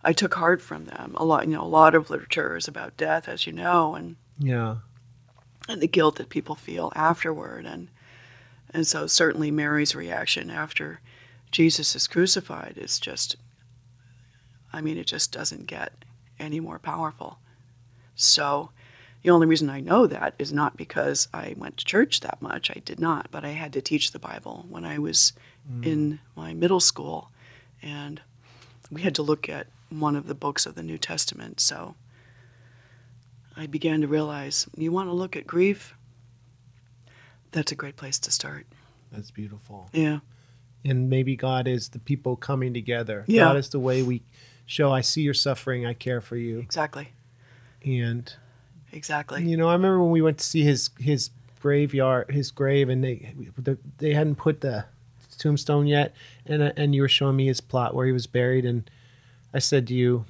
I 0.03 0.13
took 0.13 0.33
heart 0.35 0.61
from 0.61 0.85
them. 0.85 1.13
A 1.17 1.25
lot, 1.25 1.47
you 1.47 1.53
know, 1.53 1.63
a 1.63 1.65
lot 1.65 1.95
of 1.95 2.09
literature 2.09 2.55
is 2.57 2.67
about 2.67 2.97
death, 2.97 3.27
as 3.27 3.47
you 3.47 3.53
know, 3.53 3.95
and 3.95 4.17
yeah, 4.37 4.77
and 5.67 5.81
the 5.81 5.87
guilt 5.87 6.17
that 6.17 6.29
people 6.29 6.55
feel 6.55 6.91
afterward. 6.95 7.65
And, 7.65 7.89
and 8.73 8.85
so, 8.85 9.07
certainly, 9.07 9.51
Mary's 9.51 9.95
reaction 9.95 10.49
after 10.49 10.99
Jesus 11.51 11.95
is 11.95 12.07
crucified 12.07 12.73
is 12.77 12.99
just, 12.99 13.35
I 14.73 14.81
mean, 14.81 14.97
it 14.97 15.07
just 15.07 15.31
doesn't 15.31 15.67
get 15.67 15.93
any 16.39 16.59
more 16.59 16.79
powerful. 16.79 17.37
So, 18.15 18.71
the 19.21 19.29
only 19.29 19.47
reason 19.47 19.69
I 19.69 19.79
know 19.79 20.05
that 20.07 20.33
is 20.37 20.51
not 20.51 20.75
because 20.75 21.29
I 21.33 21.55
went 21.57 21.77
to 21.77 21.85
church 21.85 22.19
that 22.19 22.41
much. 22.41 22.69
I 22.69 22.81
did 22.83 22.99
not, 22.99 23.29
but 23.31 23.45
I 23.45 23.49
had 23.49 23.71
to 23.73 23.81
teach 23.81 24.11
the 24.11 24.19
Bible 24.19 24.65
when 24.69 24.83
I 24.83 24.99
was 24.99 25.31
mm. 25.71 25.85
in 25.85 26.19
my 26.35 26.53
middle 26.53 26.81
school. 26.81 27.31
And 27.81 28.21
we 28.91 29.01
had 29.01 29.15
to 29.15 29.21
look 29.21 29.47
at 29.47 29.67
one 29.89 30.15
of 30.15 30.27
the 30.27 30.35
books 30.35 30.65
of 30.65 30.75
the 30.75 30.83
New 30.83 30.97
Testament. 30.97 31.61
So 31.61 31.95
I 33.55 33.67
began 33.67 34.01
to 34.01 34.07
realize 34.07 34.67
you 34.75 34.91
want 34.91 35.09
to 35.09 35.13
look 35.13 35.35
at 35.35 35.47
grief, 35.47 35.95
that's 37.51 37.71
a 37.71 37.75
great 37.75 37.95
place 37.95 38.19
to 38.19 38.31
start. 38.31 38.65
That's 39.11 39.31
beautiful. 39.31 39.89
Yeah. 39.93 40.19
And 40.83 41.09
maybe 41.09 41.35
God 41.35 41.67
is 41.67 41.89
the 41.89 41.99
people 41.99 42.35
coming 42.35 42.73
together. 42.73 43.23
Yeah. 43.27 43.45
God 43.45 43.57
is 43.57 43.69
the 43.69 43.79
way 43.79 44.03
we 44.03 44.23
show 44.65 44.91
I 44.91 45.01
see 45.01 45.21
your 45.21 45.33
suffering, 45.33 45.85
I 45.85 45.93
care 45.93 46.21
for 46.21 46.37
you. 46.37 46.59
Exactly. 46.59 47.09
And 47.85 48.33
exactly. 48.91 49.43
You 49.43 49.57
know, 49.57 49.69
I 49.69 49.73
remember 49.73 50.01
when 50.01 50.11
we 50.11 50.21
went 50.21 50.37
to 50.39 50.45
see 50.45 50.63
his 50.63 50.89
his 50.99 51.29
graveyard, 51.61 52.31
his 52.31 52.51
grave, 52.51 52.89
and 52.89 53.03
they 53.03 53.33
they 53.97 54.13
hadn't 54.13 54.35
put 54.35 54.61
the 54.61 54.85
tombstone 55.37 55.87
yet, 55.87 56.13
and 56.45 56.61
uh, 56.61 56.71
and 56.77 56.95
you 56.95 57.01
were 57.01 57.09
showing 57.09 57.35
me 57.35 57.47
his 57.47 57.61
plot 57.61 57.93
where 57.93 58.05
he 58.05 58.11
was 58.11 58.27
buried, 58.27 58.65
and 58.65 58.89
I 59.53 59.59
said 59.59 59.87
to 59.87 59.93
you, 59.93 60.25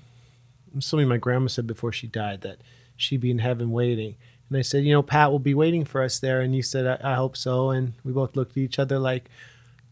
something 0.80 1.08
my 1.08 1.18
grandma 1.18 1.48
said 1.48 1.68
before 1.68 1.92
she 1.92 2.08
died 2.08 2.42
that 2.42 2.58
she'd 2.98 3.22
be 3.22 3.32
in 3.32 3.40
heaven 3.40 3.72
waiting. 3.72 4.16
And 4.50 4.58
I 4.58 4.62
said, 4.62 4.84
you 4.84 4.92
know, 4.92 5.02
Pat 5.02 5.32
will 5.32 5.40
be 5.40 5.54
waiting 5.54 5.86
for 5.86 6.02
us 6.02 6.20
there. 6.20 6.42
And 6.42 6.56
you 6.56 6.62
said, 6.62 7.00
I, 7.04 7.14
I 7.14 7.16
hope 7.16 7.38
so. 7.38 7.70
And 7.70 7.94
we 8.04 8.12
both 8.12 8.36
looked 8.36 8.52
at 8.52 8.58
each 8.58 8.80
other 8.80 9.00
like, 9.00 9.30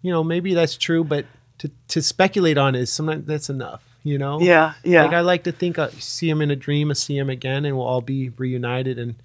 you 0.02 0.12
know, 0.12 0.24
maybe 0.24 0.54
that's 0.54 0.78
true, 0.78 1.04
but 1.04 1.26
to, 1.60 1.72
to 1.90 2.02
speculate 2.02 2.58
on 2.58 2.76
it, 2.76 2.88
sometimes 2.88 3.26
that's 3.26 3.50
enough, 3.50 3.91
you 4.04 4.18
know? 4.18 4.40
Yeah, 4.40 4.74
yeah. 4.84 5.04
Like 5.04 5.14
I 5.14 5.22
like 5.22 5.44
to 5.44 5.52
think 5.52 5.80
I 5.80 5.90
see 5.90 6.30
him 6.30 6.42
in 6.42 6.52
a 6.52 6.56
dream, 6.56 6.90
I 6.92 6.94
see 6.94 7.18
him 7.18 7.30
again, 7.30 7.66
and 7.66 7.78
we'll 7.78 7.86
all 7.86 8.02
be 8.02 8.30
reunited. 8.30 9.00
And 9.00 9.16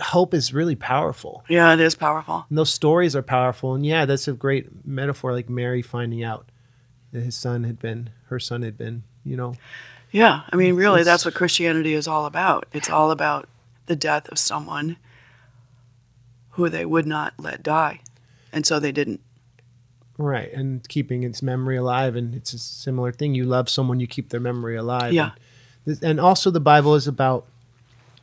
hope 0.00 0.34
is 0.34 0.52
really 0.52 0.76
powerful. 0.76 1.44
Yeah, 1.48 1.72
it 1.72 1.80
is 1.80 1.94
powerful. 1.94 2.46
And 2.48 2.58
those 2.58 2.72
stories 2.72 3.14
are 3.14 3.22
powerful. 3.22 3.74
And 3.74 3.84
yeah, 3.84 4.06
that's 4.06 4.28
a 4.28 4.32
great 4.32 4.86
metaphor, 4.86 5.32
like 5.32 5.48
Mary 5.48 5.82
finding 5.82 6.22
out 6.22 6.50
that 7.12 7.22
his 7.22 7.36
son 7.36 7.64
had 7.64 7.78
been, 7.78 8.10
her 8.26 8.40
son 8.40 8.62
had 8.62 8.76
been, 8.76 9.04
you 9.24 9.36
know. 9.36 9.54
Yeah, 10.10 10.42
I 10.52 10.56
mean, 10.56 10.76
really, 10.76 11.02
that's 11.02 11.24
what 11.24 11.34
Christianity 11.34 11.94
is 11.94 12.06
all 12.06 12.26
about. 12.26 12.66
It's 12.72 12.90
all 12.90 13.10
about 13.10 13.48
the 13.86 13.96
death 13.96 14.28
of 14.28 14.38
someone 14.38 14.96
who 16.50 16.68
they 16.68 16.84
would 16.84 17.06
not 17.06 17.34
let 17.38 17.62
die. 17.62 18.00
And 18.52 18.64
so 18.64 18.78
they 18.78 18.92
didn't. 18.92 19.20
Right, 20.16 20.52
and 20.52 20.86
keeping 20.88 21.24
its 21.24 21.42
memory 21.42 21.76
alive. 21.76 22.14
And 22.16 22.34
it's 22.34 22.52
a 22.52 22.58
similar 22.58 23.12
thing. 23.12 23.34
You 23.34 23.44
love 23.44 23.68
someone, 23.68 24.00
you 24.00 24.06
keep 24.06 24.28
their 24.28 24.40
memory 24.40 24.76
alive. 24.76 25.12
Yeah. 25.12 25.32
And, 25.86 26.02
and 26.02 26.20
also, 26.20 26.50
the 26.50 26.60
Bible 26.60 26.94
is 26.94 27.06
about, 27.08 27.46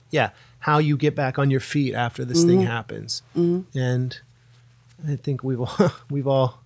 yeah, 0.10 0.30
how 0.60 0.78
you 0.78 0.96
get 0.96 1.16
back 1.16 1.38
on 1.38 1.52
your 1.52 1.60
feet 1.60 1.94
after 1.94 2.24
this 2.24 2.40
mm-hmm. 2.40 2.50
thing 2.50 2.62
happens. 2.62 3.22
Mm-hmm. 3.36 3.78
And 3.78 4.20
I 5.08 5.16
think 5.16 5.44
we've 5.44 5.60
all, 5.60 5.92
we've 6.10 6.28
all, 6.28 6.60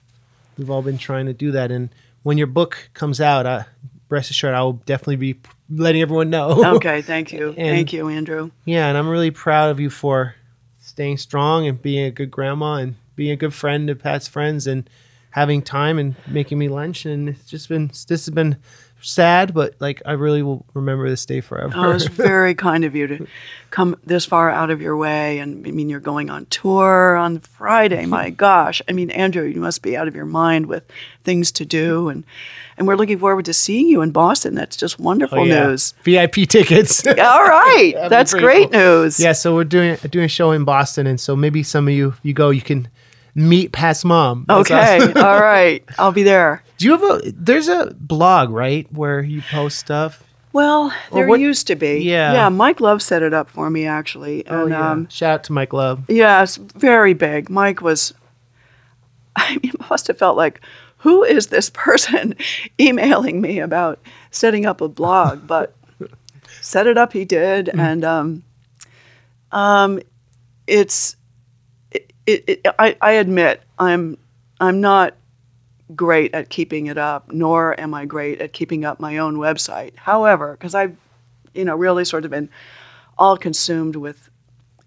we've 0.58 0.70
all 0.70 0.82
been 0.82 0.98
trying 0.98 1.26
to 1.26 1.34
do 1.34 1.52
that. 1.52 1.72
And 1.72 1.90
when 2.24 2.38
your 2.38 2.48
book 2.48 2.90
comes 2.94 3.20
out, 3.20 3.46
I, 3.46 3.66
rest 4.10 4.30
assured, 4.30 4.54
I 4.54 4.62
will 4.62 4.74
definitely 4.74 5.16
be 5.16 5.40
letting 5.70 6.02
everyone 6.02 6.30
know. 6.30 6.76
Okay, 6.76 7.02
thank 7.04 7.32
you, 7.34 7.50
and, 7.50 7.56
thank 7.56 7.94
you, 7.94 8.10
Andrew. 8.10 8.52
Yeah, 8.66 8.88
and 8.88 8.98
I'm 8.98 9.08
really 9.08 9.32
proud 9.32 9.72
of 9.72 9.80
you 9.80 9.90
for 9.90 10.36
staying 10.80 11.18
strong 11.18 11.68
and 11.68 11.82
being 11.82 12.06
a 12.06 12.12
good 12.12 12.32
grandma 12.32 12.76
and 12.76 12.96
being 13.16 13.32
a 13.32 13.36
good 13.36 13.54
friend 13.54 13.88
to 13.88 13.96
Pat's 13.96 14.28
friends 14.28 14.68
and 14.68 14.90
having 15.36 15.62
time 15.62 16.00
and 16.00 16.16
making 16.28 16.58
me 16.58 16.70
lunch. 16.70 17.06
And 17.06 17.28
it's 17.28 17.44
just 17.44 17.68
been 17.68 17.88
this 17.88 18.08
has 18.26 18.30
been 18.30 18.56
sad, 19.02 19.54
but 19.54 19.76
like 19.82 20.02
I 20.06 20.14
really 20.14 20.42
will 20.42 20.66
remember 20.74 21.10
this 21.10 21.26
day 21.26 21.42
forever. 21.42 21.74
Oh, 21.76 21.92
it's 21.92 22.08
very 22.08 22.56
kind 22.56 22.86
of 22.86 22.96
you 22.96 23.06
to 23.08 23.28
come 23.70 23.98
this 24.06 24.24
far 24.24 24.50
out 24.50 24.72
of 24.72 24.82
your 24.82 24.96
way. 24.96 25.40
And 25.40 25.68
I 25.68 25.72
mean, 25.72 25.90
you're 25.90 26.00
going 26.00 26.30
on 26.30 26.46
tour 26.46 27.18
on 27.18 27.40
Friday. 27.40 28.06
My 28.06 28.30
gosh. 28.46 28.82
I 28.88 28.94
mean, 28.94 29.12
Andrew, 29.12 29.44
you 29.44 29.60
must 29.60 29.82
be 29.82 29.98
out 29.98 30.08
of 30.08 30.16
your 30.16 30.24
mind 30.24 30.68
with 30.68 30.90
things 31.26 31.52
to 31.52 31.66
do. 31.66 32.08
And, 32.08 32.24
and 32.78 32.88
we're 32.88 32.96
looking 32.96 33.20
forward 33.20 33.44
to 33.44 33.54
seeing 33.54 33.90
you 33.90 34.02
in 34.02 34.12
Boston. 34.12 34.56
That's 34.56 34.78
just 34.78 35.00
wonderful 35.00 35.40
oh, 35.40 35.44
yeah. 35.44 35.68
news. 35.68 35.94
VIP 36.04 36.48
tickets. 36.48 37.06
All 37.08 37.14
right. 37.16 37.94
That's 38.08 38.34
great 38.34 38.72
news. 38.72 39.20
Yeah. 39.20 39.34
So 39.34 39.54
we're 39.54 39.66
doing, 39.66 39.98
doing 40.10 40.26
a 40.26 40.30
show 40.30 40.52
in 40.52 40.64
Boston. 40.64 41.08
And 41.08 41.20
so 41.20 41.36
maybe 41.36 41.62
some 41.62 41.90
of 41.90 41.94
you, 41.94 42.14
you 42.24 42.34
go, 42.34 42.52
you 42.52 42.62
can 42.62 42.88
meet 43.36 43.74
Pat's 43.74 44.04
mom. 44.04 44.46
That's 44.48 44.72
okay. 44.72 44.98
Awesome. 44.98 45.18
All 45.24 45.40
right. 45.40 45.84
I'll 46.00 46.12
be 46.12 46.24
there. 46.24 46.64
Do 46.78 46.86
you 46.86 46.92
have 46.92 47.04
a? 47.04 47.32
There's 47.32 47.68
a 47.68 47.94
blog, 48.00 48.50
right, 48.50 48.92
where 48.92 49.22
you 49.22 49.42
post 49.42 49.78
stuff. 49.78 50.24
Well, 50.56 50.94
there 51.12 51.28
what, 51.28 51.42
used 51.42 51.68
to 51.68 51.76
be. 51.76 51.98
Yeah. 51.98 52.32
Yeah. 52.32 52.50
Mike 52.50 52.80
Love 52.80 53.02
set 53.02 53.22
it 53.22 53.34
up 53.34 53.50
for 53.50 53.70
me 53.70 53.86
actually. 53.86 54.48
Oh, 54.48 54.64
and, 54.64 54.74
oh 54.74 54.78
yeah. 54.78 54.92
Um, 54.92 55.10
Shout 55.10 55.34
out 55.34 55.44
to 55.44 55.52
Mike 55.52 55.74
Love. 55.74 56.06
Yes, 56.08 56.56
very 56.56 57.14
big. 57.14 57.50
Mike 57.50 57.82
was. 57.82 58.14
I 59.36 59.60
mean, 59.62 59.74
must 59.90 60.08
have 60.08 60.18
felt 60.18 60.38
like, 60.38 60.62
who 61.00 61.26
is 61.26 61.48
this 61.48 61.70
person 61.70 62.36
emailing 62.80 63.42
me 63.42 63.60
about 63.60 64.00
setting 64.32 64.66
up 64.66 64.80
a 64.80 64.88
blog? 64.88 65.46
But 65.46 65.76
set 66.62 66.88
it 66.88 66.98
up, 66.98 67.12
he 67.12 67.26
did, 67.26 67.66
mm. 67.68 67.78
and 67.78 68.06
um, 68.06 68.44
um, 69.52 70.00
it's. 70.68 71.18
It, 72.28 72.44
it, 72.48 72.68
I, 72.80 72.98
I 73.02 73.12
admit 73.14 73.62
I'm 73.78 74.18
I'm 74.60 74.82
not 74.82 75.16
great 75.94 76.34
at 76.34 76.50
keeping 76.50 76.88
it 76.88 76.98
up, 76.98 77.32
nor 77.32 77.80
am 77.80 77.94
I 77.94 78.06
great 78.06 78.42
at 78.42 78.54
keeping 78.54 78.86
up 78.86 79.00
my 79.00 79.18
own 79.18 79.36
website. 79.36 79.96
However, 79.96 80.54
because 80.54 80.74
I've, 80.74 80.96
you 81.54 81.66
know, 81.66 81.76
really 81.76 82.06
sort 82.06 82.26
of 82.26 82.32
been 82.32 82.50
all 83.18 83.38
consumed 83.38 83.96
with 83.96 84.30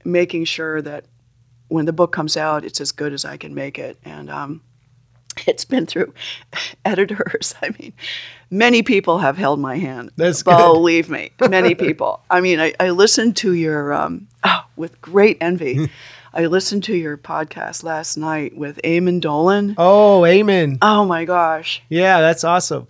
making 0.05 0.45
sure 0.45 0.83
that 0.83 1.05
when 1.69 1.85
the 1.85 1.93
book 1.93 2.13
comes 2.13 2.37
out, 2.37 2.65
it's 2.65 2.81
as 2.81 2.93
good 2.93 3.13
as 3.13 3.25
I 3.25 3.37
can 3.37 3.55
make 3.55 3.79
it. 3.79 3.99
And 4.05 4.31
um, 4.31 4.63
it's 5.47 5.65
been 5.65 5.87
through 5.87 6.15
editors. 6.85 7.55
I 7.63 7.71
mean, 7.79 7.93
many 8.51 8.83
people 8.83 9.19
have 9.19 9.37
held 9.37 9.61
my 9.61 9.77
hand. 9.77 10.11
That's 10.17 10.43
Believe 10.43 11.09
good. 11.09 11.33
me, 11.41 11.49
many 11.49 11.75
people. 11.75 12.23
I 12.31 12.41
mean, 12.41 12.59
I, 12.59 12.75
I 12.81 12.91
listened 12.91 13.37
to 13.39 13.53
your, 13.53 13.93
um, 13.93 14.29
oh, 14.45 14.65
with 14.77 15.01
great 15.01 15.39
envy. 15.41 15.91
I 16.39 16.47
listened 16.47 16.85
to 16.85 16.97
your 16.97 17.19
podcast 17.19 17.83
last 17.83 18.17
night 18.17 18.57
with 18.57 18.81
Eamon 18.85 19.21
Dolan. 19.21 19.75
Oh, 19.77 20.21
Eamon. 20.21 20.79
Oh 20.81 21.05
my 21.05 21.25
gosh. 21.25 21.83
Yeah, 21.89 22.21
that's 22.21 22.45
awesome. 22.45 22.87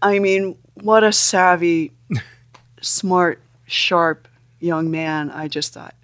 I 0.00 0.20
mean, 0.20 0.56
what 0.72 1.04
a 1.04 1.12
savvy, 1.12 1.92
smart, 2.80 3.42
sharp 3.66 4.26
young 4.58 4.90
man. 4.90 5.30
I 5.30 5.48
just 5.48 5.74
thought, 5.74 5.94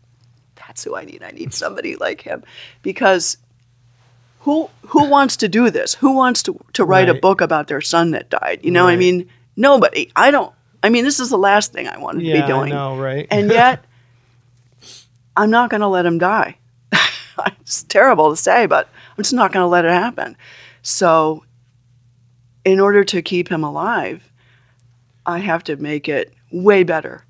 that's 0.56 0.84
who 0.84 0.94
I 0.94 1.06
need. 1.06 1.22
I 1.22 1.30
need 1.30 1.54
somebody 1.54 1.96
like 1.96 2.20
him. 2.20 2.44
Because 2.82 3.38
who 4.40 4.68
who 4.88 5.08
wants 5.08 5.38
to 5.38 5.48
do 5.48 5.70
this? 5.70 5.94
Who 5.94 6.12
wants 6.12 6.42
to, 6.42 6.62
to 6.74 6.84
write 6.84 7.08
right. 7.08 7.16
a 7.16 7.18
book 7.18 7.40
about 7.40 7.66
their 7.66 7.80
son 7.80 8.10
that 8.10 8.28
died? 8.28 8.60
You 8.62 8.72
know, 8.72 8.84
right. 8.84 8.92
I 8.92 8.96
mean, 8.96 9.30
nobody. 9.56 10.12
I 10.14 10.30
don't 10.30 10.52
I 10.82 10.90
mean, 10.90 11.04
this 11.04 11.18
is 11.18 11.30
the 11.30 11.38
last 11.38 11.72
thing 11.72 11.88
I 11.88 11.96
want 11.96 12.18
to 12.18 12.24
be 12.24 12.46
doing. 12.46 12.72
I 12.72 12.76
know, 12.76 12.98
right? 12.98 13.26
and 13.30 13.50
yet 13.50 13.86
I'm 15.34 15.48
not 15.48 15.70
going 15.70 15.80
to 15.80 15.88
let 15.88 16.04
him 16.04 16.18
die. 16.18 16.58
it's 17.60 17.82
terrible 17.84 18.30
to 18.30 18.36
say, 18.36 18.66
but 18.66 18.88
I'm 19.10 19.22
just 19.22 19.32
not 19.32 19.52
going 19.52 19.62
to 19.64 19.68
let 19.68 19.84
it 19.84 19.90
happen. 19.90 20.36
So, 20.82 21.44
in 22.64 22.80
order 22.80 23.04
to 23.04 23.22
keep 23.22 23.48
him 23.48 23.62
alive, 23.62 24.30
I 25.26 25.38
have 25.38 25.64
to 25.64 25.76
make 25.76 26.08
it 26.08 26.32
way 26.50 26.82
better 26.82 27.24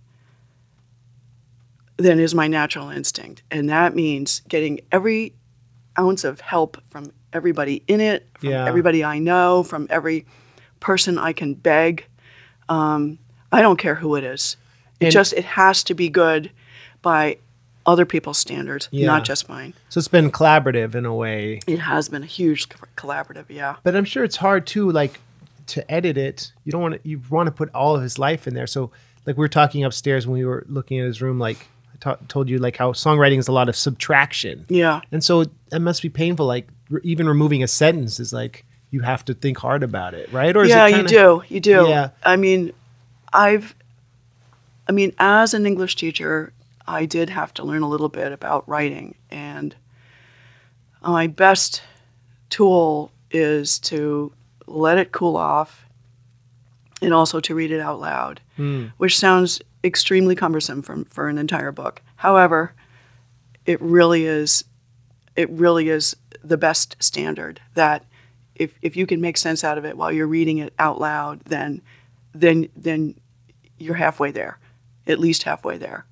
than 1.97 2.19
is 2.19 2.35
my 2.35 2.49
natural 2.49 2.91
instinct. 2.91 3.43
And 3.51 3.69
that 3.69 3.95
means 3.95 4.41
getting 4.49 4.81
every 4.91 5.35
ounce 5.99 6.25
of 6.25 6.41
help 6.41 6.81
from 6.89 7.13
everybody 7.33 7.83
in 7.87 8.01
it, 8.01 8.29
from 8.39 8.51
yeah. 8.51 8.67
everybody 8.67 9.05
I 9.05 9.19
know, 9.19 9.63
from 9.63 9.87
every 9.91 10.27
person 10.81 11.19
I 11.19 11.33
can 11.33 11.55
beg. 11.55 12.07
Um, 12.69 13.19
I 13.53 13.61
don't 13.61 13.79
care 13.79 13.95
who 13.95 14.17
it 14.17 14.25
is. 14.25 14.57
It 15.01 15.07
and 15.07 15.13
just 15.13 15.33
it 15.33 15.45
has 15.45 15.85
to 15.85 15.95
be 15.95 16.09
good 16.09 16.51
by 17.03 17.39
other 17.87 18.05
people's 18.05 18.39
standards, 18.39 18.89
yeah. 18.91 19.07
not 19.07 19.25
just 19.25 19.49
mine. 19.49 19.75
So 19.89 19.99
it's 19.99 20.09
been 20.09 20.31
collaborative 20.31 20.95
in 20.95 21.05
a 21.05 21.15
way. 21.15 21.61
It 21.67 21.79
has 21.79 22.09
been 22.09 22.23
a 22.23 22.27
huge 22.27 22.69
collaborative, 22.97 23.47
yeah. 23.49 23.77
But 23.83 23.95
I'm 23.95 24.05
sure 24.05 24.25
it's 24.25 24.37
hard 24.37 24.67
too, 24.67 24.91
like 24.91 25.21
to 25.69 25.91
edit 25.91 26.17
it. 26.17 26.53
You 26.65 26.73
don't 26.73 26.83
want 26.83 27.03
to. 27.03 27.09
You 27.09 27.21
want 27.31 27.47
to 27.47 27.53
put 27.53 27.71
all 27.75 27.97
of 27.97 28.03
his 28.03 28.19
life 28.19 28.47
in 28.47 28.55
there. 28.55 28.67
So 28.67 28.91
like 29.27 29.37
we 29.37 29.41
were 29.41 29.49
talking 29.49 29.85
upstairs 29.85 30.27
when 30.27 30.39
we 30.39 30.45
were 30.45 30.65
looking 30.69 30.99
at 31.01 31.07
his 31.07 31.23
room, 31.23 31.39
like 31.39 31.67
I 32.05 32.15
t- 32.15 32.25
told 32.29 32.49
you, 32.49 32.59
like 32.59 32.77
how 32.77 32.93
songwriting 32.93 33.39
is 33.39 33.49
a 33.49 33.53
lot 33.53 33.69
of 33.69 33.77
subtraction. 33.77 34.65
Yeah. 34.69 35.01
And 35.13 35.23
so 35.23 35.43
it 35.73 35.81
must 35.81 36.03
be 36.03 36.09
painful. 36.09 36.47
Like 36.47 36.69
re- 36.91 37.01
even 37.05 37.27
removing 37.29 37.63
a 37.63 37.69
sentence 37.69 38.21
is 38.21 38.33
like 38.33 38.65
you 38.91 39.01
have 39.01 39.25
to 39.27 39.35
think 39.35 39.59
hard 39.59 39.83
about 39.83 40.15
it, 40.15 40.33
right? 40.33 40.57
Or 40.57 40.65
yeah, 40.65 40.89
kinda, 40.89 41.03
you 41.03 41.09
do. 41.09 41.43
You 41.49 41.61
do. 41.61 41.87
Yeah. 41.89 42.11
I 42.23 42.37
mean, 42.37 42.73
I've. 43.33 43.75
I 44.87 44.93
mean, 44.93 45.15
as 45.19 45.55
an 45.55 45.65
English 45.65 45.97
teacher, 45.97 46.53
I 46.87 47.07
did 47.07 47.31
have 47.31 47.55
to 47.55 47.65
learn 47.65 47.83
a 47.83 47.89
little 47.89 48.09
bit 48.09 48.33
about 48.33 48.69
writing. 48.69 49.15
And 49.31 49.75
my 51.03 51.27
best 51.27 51.83
tool 52.51 53.11
is 53.31 53.79
to 53.81 54.33
let 54.67 54.99
it 54.99 55.13
cool 55.13 55.37
off 55.37 55.87
and 57.03 57.13
also 57.13 57.41
to 57.41 57.55
read 57.55 57.71
it 57.71 57.81
out 57.81 58.01
loud, 58.01 58.41
hmm. 58.57 58.87
which 58.97 59.19
sounds 59.19 59.61
extremely 59.83 60.35
cumbersome 60.35 60.83
for, 60.83 61.05
for 61.07 61.29
an 61.29 61.39
entire 61.39 61.73
book. 61.73 62.03
However, 62.17 62.75
it 63.67 63.81
really 63.81 64.27
is 64.27 64.65
it 65.37 65.51
really 65.51 65.89
is 65.89 66.15
the 66.43 66.57
best 66.57 66.97
standard 67.01 67.61
that 67.75 68.05
if, 68.55 68.79
if 68.83 68.97
you 68.97 69.05
can 69.05 69.21
make 69.21 69.37
sense 69.37 69.65
out 69.65 69.79
of 69.79 69.85
it 69.85 69.97
while 69.97 70.13
you're 70.13 70.29
reading 70.29 70.59
it 70.59 70.73
out 70.79 71.01
loud, 71.01 71.41
then 71.47 71.83
then 72.33 72.69
then 72.77 73.15
you're 73.79 73.95
halfway 73.95 74.31
there, 74.31 74.59
at 75.07 75.19
least 75.19 75.43
halfway 75.43 75.77
there. 75.77 76.07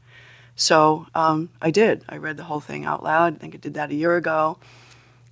So 0.55 1.07
um, 1.15 1.49
I 1.61 1.71
did. 1.71 2.05
I 2.09 2.17
read 2.19 2.37
the 2.37 2.45
whole 2.45 2.61
thing 2.61 2.85
out 2.85 3.03
loud. 3.03 3.35
I 3.35 3.39
think 3.39 3.55
I 3.55 3.59
did 3.59 3.75
that 3.75 3.91
a 3.91 3.95
year 3.95 4.17
ago. 4.17 4.59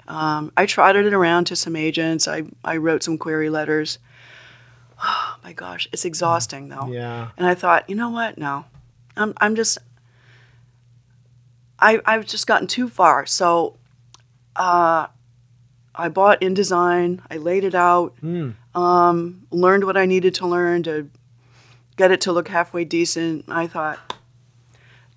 Um, 0.08 0.50
I 0.56 0.66
trotted 0.66 1.06
it 1.06 1.14
around 1.14 1.44
to 1.46 1.56
some 1.56 1.76
agents. 1.76 2.26
I, 2.26 2.44
I 2.64 2.78
wrote 2.78 3.02
some 3.02 3.18
query 3.18 3.50
letters. 3.50 3.98
Oh 5.02 5.36
my 5.42 5.54
gosh, 5.54 5.88
it's 5.94 6.04
exhausting 6.04 6.68
though. 6.68 6.88
Yeah. 6.92 7.30
And 7.38 7.46
I 7.46 7.54
thought, 7.54 7.88
you 7.88 7.96
know 7.96 8.10
what? 8.10 8.36
No, 8.36 8.66
I'm, 9.16 9.32
I'm 9.40 9.54
just, 9.56 9.78
I, 11.78 12.02
I've 12.04 12.26
just 12.26 12.46
gotten 12.46 12.66
too 12.66 12.86
far. 12.90 13.24
So 13.24 13.78
uh, 14.56 15.06
I 15.94 16.08
bought 16.10 16.42
InDesign, 16.42 17.22
I 17.30 17.38
laid 17.38 17.64
it 17.64 17.74
out, 17.74 18.14
um, 18.74 19.46
learned 19.50 19.84
what 19.84 19.96
I 19.96 20.04
needed 20.04 20.34
to 20.34 20.46
learn 20.46 20.82
to 20.82 21.08
get 21.96 22.10
it 22.10 22.20
to 22.22 22.32
look 22.32 22.48
halfway 22.48 22.84
decent. 22.84 23.46
I 23.48 23.66
thought, 23.66 24.09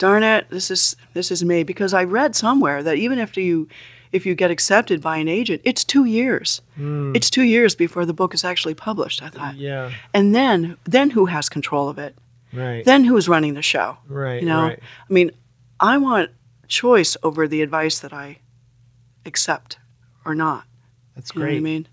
darn 0.05 0.23
it, 0.23 0.49
this 0.49 0.69
is 0.71 0.95
this 1.13 1.31
is 1.31 1.43
me 1.43 1.63
because 1.63 1.93
I 2.01 2.03
read 2.03 2.35
somewhere 2.35 2.83
that 2.83 2.95
even 2.97 3.19
after 3.19 3.41
you 3.41 3.67
if 4.11 4.25
you 4.27 4.35
get 4.35 4.51
accepted 4.51 5.01
by 5.01 5.17
an 5.17 5.27
agent, 5.27 5.61
it's 5.63 5.83
two 5.83 6.05
years. 6.05 6.61
Hmm. 6.75 7.15
It's 7.15 7.29
two 7.29 7.41
years 7.55 7.75
before 7.75 8.05
the 8.05 8.13
book 8.13 8.33
is 8.33 8.43
actually 8.43 8.75
published. 8.75 9.23
I 9.23 9.29
thought, 9.29 9.55
Yeah. 9.55 9.91
and 10.13 10.35
then 10.35 10.77
then 10.95 11.11
who 11.15 11.25
has 11.27 11.49
control 11.49 11.87
of 11.89 11.97
it? 11.97 12.13
Right. 12.53 12.85
Then 12.85 13.05
who's 13.05 13.27
running 13.27 13.53
the 13.55 13.61
show? 13.63 13.97
right. 14.09 14.41
You 14.43 14.47
know, 14.49 14.63
Right. 14.67 14.79
I 15.09 15.13
mean, 15.13 15.31
I 15.79 15.97
want 15.97 16.29
choice 16.67 17.17
over 17.23 17.47
the 17.47 17.61
advice 17.63 17.99
that 17.99 18.13
I 18.13 18.37
accept 19.25 19.77
or 20.25 20.35
not. 20.35 20.63
That's 21.15 21.31
You 21.33 21.39
know 21.39 21.45
what 21.45 21.49
great. 21.51 21.57
I 21.57 21.61
mean? 21.71 21.87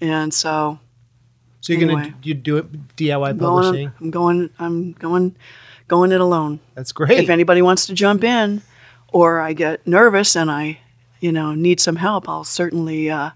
And 0.00 0.32
so 0.34 0.78
So 1.60 1.72
you're 1.72 1.82
Anyway. 1.82 2.02
gonna 2.02 2.14
you 2.22 2.34
do 2.34 2.56
it 2.58 2.66
DIY 2.96 3.30
I'm 3.30 3.38
publishing. 3.38 3.90
going, 3.98 4.00
I'm 4.00 4.10
going. 4.10 4.50
I'm 4.58 4.92
going. 4.92 5.36
Going 5.88 6.12
it 6.12 6.20
alone. 6.20 6.60
That's 6.74 6.92
great. 6.92 7.18
If 7.24 7.30
anybody 7.30 7.62
wants 7.62 7.86
to 7.86 7.94
jump 7.94 8.22
in, 8.22 8.62
or 9.12 9.40
I 9.40 9.52
get 9.54 9.86
nervous 9.86 10.36
and 10.36 10.50
I, 10.50 10.78
you 11.20 11.32
know, 11.32 11.54
need 11.54 11.80
some 11.80 11.96
help, 11.96 12.28
I'll 12.28 12.44
certainly 12.44 13.10
uh, 13.10 13.30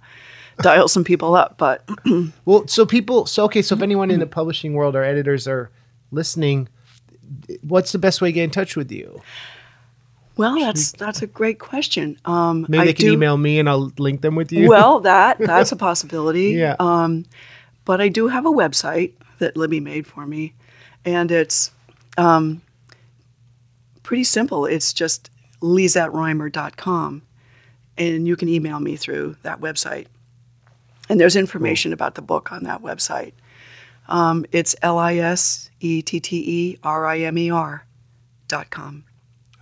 dial 0.58 0.86
some 0.88 1.02
people 1.04 1.34
up. 1.34 1.56
But 1.58 1.82
Well, 2.44 2.66
so 2.68 2.84
people, 2.86 3.26
so 3.26 3.44
okay, 3.44 3.62
so 3.62 3.74
if 3.74 3.82
anyone 3.82 4.10
in 4.10 4.20
the 4.20 4.26
publishing 4.26 4.74
world 4.74 4.94
or 4.94 5.02
editors 5.02 5.48
are 5.48 5.70
listening, 6.10 6.68
what's 7.66 7.92
the 7.92 7.98
best 7.98 8.20
way 8.20 8.28
to 8.28 8.32
get 8.32 8.44
in 8.44 8.50
touch 8.50 8.76
with 8.76 8.92
you? 8.92 9.20
well, 10.36 10.58
that's 10.58 10.92
that's 10.92 11.20
a 11.22 11.26
great 11.26 11.58
question. 11.58 12.18
Um, 12.24 12.64
Maybe 12.68 12.80
I 12.82 12.84
they 12.86 12.92
can 12.94 13.06
do- 13.06 13.12
email 13.12 13.36
me 13.36 13.58
and 13.58 13.68
I'll 13.68 13.92
link 13.98 14.22
them 14.22 14.34
with 14.34 14.50
you. 14.52 14.68
Well, 14.68 15.00
that 15.10 15.38
that's 15.38 15.72
a 15.72 15.76
possibility. 15.76 16.50
Yeah. 16.52 16.76
Um, 16.78 17.24
but 17.84 18.00
I 18.00 18.08
do 18.08 18.28
have 18.28 18.46
a 18.46 18.50
website 18.50 19.12
that 19.38 19.56
Libby 19.56 19.80
made 19.80 20.06
for 20.06 20.26
me, 20.26 20.54
and 21.04 21.30
it's 21.30 21.70
um, 22.18 22.62
pretty 24.02 24.24
simple. 24.24 24.66
It's 24.66 24.92
just 24.92 25.30
lisetterimer.com, 25.60 27.22
and 27.98 28.26
you 28.28 28.36
can 28.36 28.48
email 28.48 28.80
me 28.80 28.96
through 28.96 29.36
that 29.42 29.60
website. 29.60 30.06
And 31.08 31.20
there's 31.20 31.36
information 31.36 31.92
about 31.92 32.14
the 32.14 32.22
book 32.22 32.52
on 32.52 32.64
that 32.64 32.82
website. 32.82 33.32
Um, 34.08 34.44
it's 34.52 34.74
L 34.82 34.98
I 34.98 35.16
S 35.16 35.70
E 35.80 36.02
T 36.02 36.20
T 36.20 36.36
E 36.46 36.78
R 36.82 37.06
I 37.06 37.18
M 37.20 37.38
E 37.38 37.50
R 37.50 37.86
dot 38.48 38.70
com. 38.70 39.04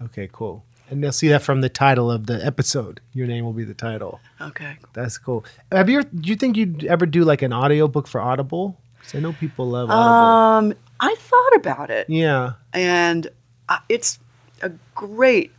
okay, 0.03 0.29
cool. 0.33 0.65
And 0.89 1.05
they'll 1.05 1.13
see 1.13 1.29
that 1.29 1.43
from 1.43 1.61
the 1.61 1.69
title 1.69 2.11
of 2.11 2.27
the 2.27 2.45
episode. 2.45 3.01
Your 3.13 3.29
name 3.29 3.45
will 3.45 3.53
be 3.53 3.63
the 3.63 3.75
title. 3.75 4.19
Okay. 4.41 4.77
That's 4.93 5.19
cool. 5.19 5.45
Have 5.71 5.89
you? 5.89 6.03
Do 6.03 6.29
you 6.29 6.35
think 6.35 6.57
you'd 6.57 6.85
ever 6.85 7.07
do 7.07 7.23
like 7.23 7.43
an 7.43 7.53
audiobook 7.53 8.09
for 8.09 8.21
Audible? 8.21 8.77
'Cause 9.01 9.15
I 9.15 9.21
know 9.21 9.33
people 9.35 9.69
love 9.69 9.89
Audible. 9.89 10.73
Um, 10.73 10.75
I 11.01 11.15
thought 11.17 11.57
about 11.57 11.91
it. 11.91 12.09
yeah, 12.09 12.53
and 12.73 13.29
uh, 13.69 13.79
it's 13.89 14.19
a 14.63 14.71
great 14.95 15.53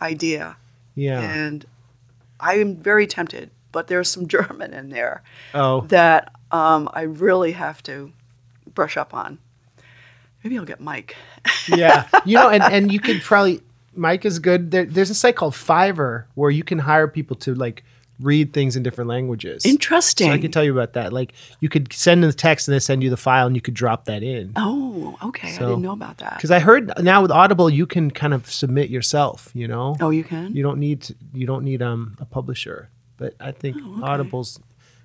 idea 0.00 0.56
yeah. 0.94 1.20
and 1.20 1.64
i 2.38 2.54
am 2.54 2.76
very 2.76 3.06
tempted 3.06 3.50
but 3.72 3.86
there's 3.86 4.10
some 4.10 4.28
german 4.36 4.74
in 4.74 4.90
there 4.90 5.22
oh, 5.54 5.82
that 5.82 6.32
um, 6.50 6.88
i 6.92 7.02
really 7.02 7.52
have 7.52 7.82
to 7.82 8.12
brush 8.74 8.96
up 8.96 9.14
on 9.14 9.38
maybe 10.42 10.58
i'll 10.58 10.64
get 10.64 10.80
mike 10.80 11.16
yeah. 11.68 12.06
You 12.24 12.38
know, 12.38 12.48
and 12.48 12.62
and 12.62 12.92
you 12.92 13.00
could 13.00 13.22
probably 13.22 13.60
Mike 13.94 14.24
is 14.24 14.38
good. 14.38 14.70
There, 14.70 14.84
there's 14.84 15.10
a 15.10 15.14
site 15.14 15.36
called 15.36 15.54
Fiverr 15.54 16.24
where 16.34 16.50
you 16.50 16.64
can 16.64 16.78
hire 16.78 17.08
people 17.08 17.36
to 17.36 17.54
like 17.54 17.84
read 18.20 18.52
things 18.52 18.76
in 18.76 18.82
different 18.82 19.08
languages. 19.08 19.64
interesting 19.66 20.28
So 20.28 20.32
I 20.32 20.38
can 20.38 20.50
tell 20.50 20.64
you 20.64 20.72
about 20.72 20.94
that. 20.94 21.12
Like 21.12 21.32
you 21.60 21.68
could 21.68 21.92
send 21.92 22.22
in 22.24 22.30
the 22.30 22.36
text 22.36 22.66
and 22.66 22.74
they 22.74 22.78
send 22.78 23.02
you 23.02 23.10
the 23.10 23.16
file 23.16 23.46
and 23.46 23.54
you 23.54 23.60
could 23.60 23.74
drop 23.74 24.06
that 24.06 24.22
in. 24.22 24.52
oh 24.56 25.16
okay 25.22 25.48
i 25.48 25.58
didn't 25.58 25.82
know 25.82 25.92
about 25.92 26.18
that 26.18 26.36
Because 26.36 26.50
I 26.50 26.58
heard 26.60 26.92
now 27.02 27.20
with 27.22 27.30
Audible 27.30 27.68
you 27.68 27.86
can 27.86 28.10
kind 28.10 28.32
of 28.34 28.50
submit 28.50 28.88
yourself. 28.90 29.50
You 29.54 29.68
know, 29.68 29.96
oh 30.00 30.10
you 30.10 30.24
can 30.24 30.54
you 30.56 30.62
don't 30.62 30.78
need 30.78 31.02
to, 31.02 31.14
you 31.34 31.46
don't 31.46 31.64
need 31.64 31.82
um 31.82 32.16
a 32.20 32.24
publisher. 32.24 32.88
But 33.18 33.34
I 33.40 33.52
think 33.52 33.76
Oh, 33.82 34.00
Audible's, 34.04 34.60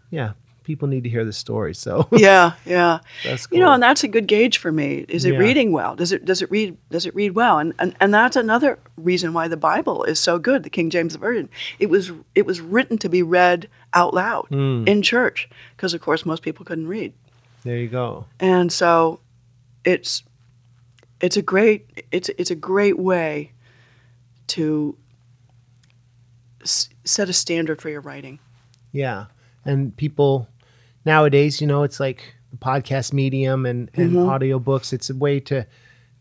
yeah, 0.09 0.31
people 0.71 0.87
need 0.87 1.03
to 1.03 1.09
hear 1.09 1.25
the 1.25 1.33
story. 1.33 1.73
So 1.75 2.07
yeah 2.27 2.53
yeah 2.65 2.99
that's 3.25 3.45
cool. 3.47 3.57
you 3.57 3.63
know 3.63 3.73
and 3.73 3.83
that's 3.83 4.03
a 4.03 4.07
good 4.07 4.27
gauge 4.27 4.57
for 4.57 4.71
me 4.71 5.05
is 5.09 5.25
it 5.25 5.33
Yeah. 5.33 5.39
reading 5.39 5.71
well 5.73 5.95
does 5.95 6.11
it 6.13 6.23
does 6.23 6.41
it 6.41 6.49
read 6.49 6.77
does 6.89 7.05
it 7.05 7.13
read 7.13 7.31
well 7.35 7.59
and, 7.59 7.73
and 7.79 7.93
and 7.99 8.13
that's 8.13 8.37
another 8.37 8.79
reason 8.95 9.33
why 9.33 9.47
the 9.49 9.57
bible 9.57 10.03
is 10.05 10.17
so 10.19 10.39
good 10.39 10.63
the 10.63 10.69
king 10.69 10.89
james 10.89 11.15
version 11.15 11.49
it 11.79 11.89
was 11.89 12.11
it 12.35 12.45
was 12.45 12.61
written 12.61 12.97
to 12.99 13.09
be 13.09 13.21
read 13.21 13.67
out 13.93 14.13
loud 14.13 14.45
Hmm. 14.49 14.83
in 14.87 15.01
church 15.01 15.49
because 15.75 15.93
of 15.93 15.99
course 16.01 16.25
most 16.25 16.41
people 16.43 16.63
couldn't 16.65 16.87
read 16.87 17.11
there 17.65 17.77
you 17.77 17.89
go. 17.89 18.25
and 18.39 18.71
so 18.71 19.19
it's 19.83 20.23
it's 21.19 21.37
a 21.37 21.41
great 21.53 21.79
it's 22.11 22.29
it's 22.37 22.51
a 22.51 22.55
great 22.71 22.97
way 22.97 23.51
to 24.55 24.95
s- 26.63 26.89
set 27.03 27.29
a 27.29 27.33
standard 27.33 27.81
for 27.81 27.89
your 27.89 28.01
writing 28.01 28.39
Yeah. 28.93 29.25
And 29.63 29.95
people 29.95 30.47
nowadays, 31.05 31.61
you 31.61 31.67
know, 31.67 31.83
it's 31.83 31.99
like 31.99 32.35
the 32.51 32.57
podcast 32.57 33.13
medium 33.13 33.65
and, 33.65 33.89
and 33.93 34.11
Mm-hmm. 34.11 34.17
audiobooks. 34.29 34.93
It's 34.93 35.09
a 35.09 35.15
way 35.15 35.39
to, 35.41 35.65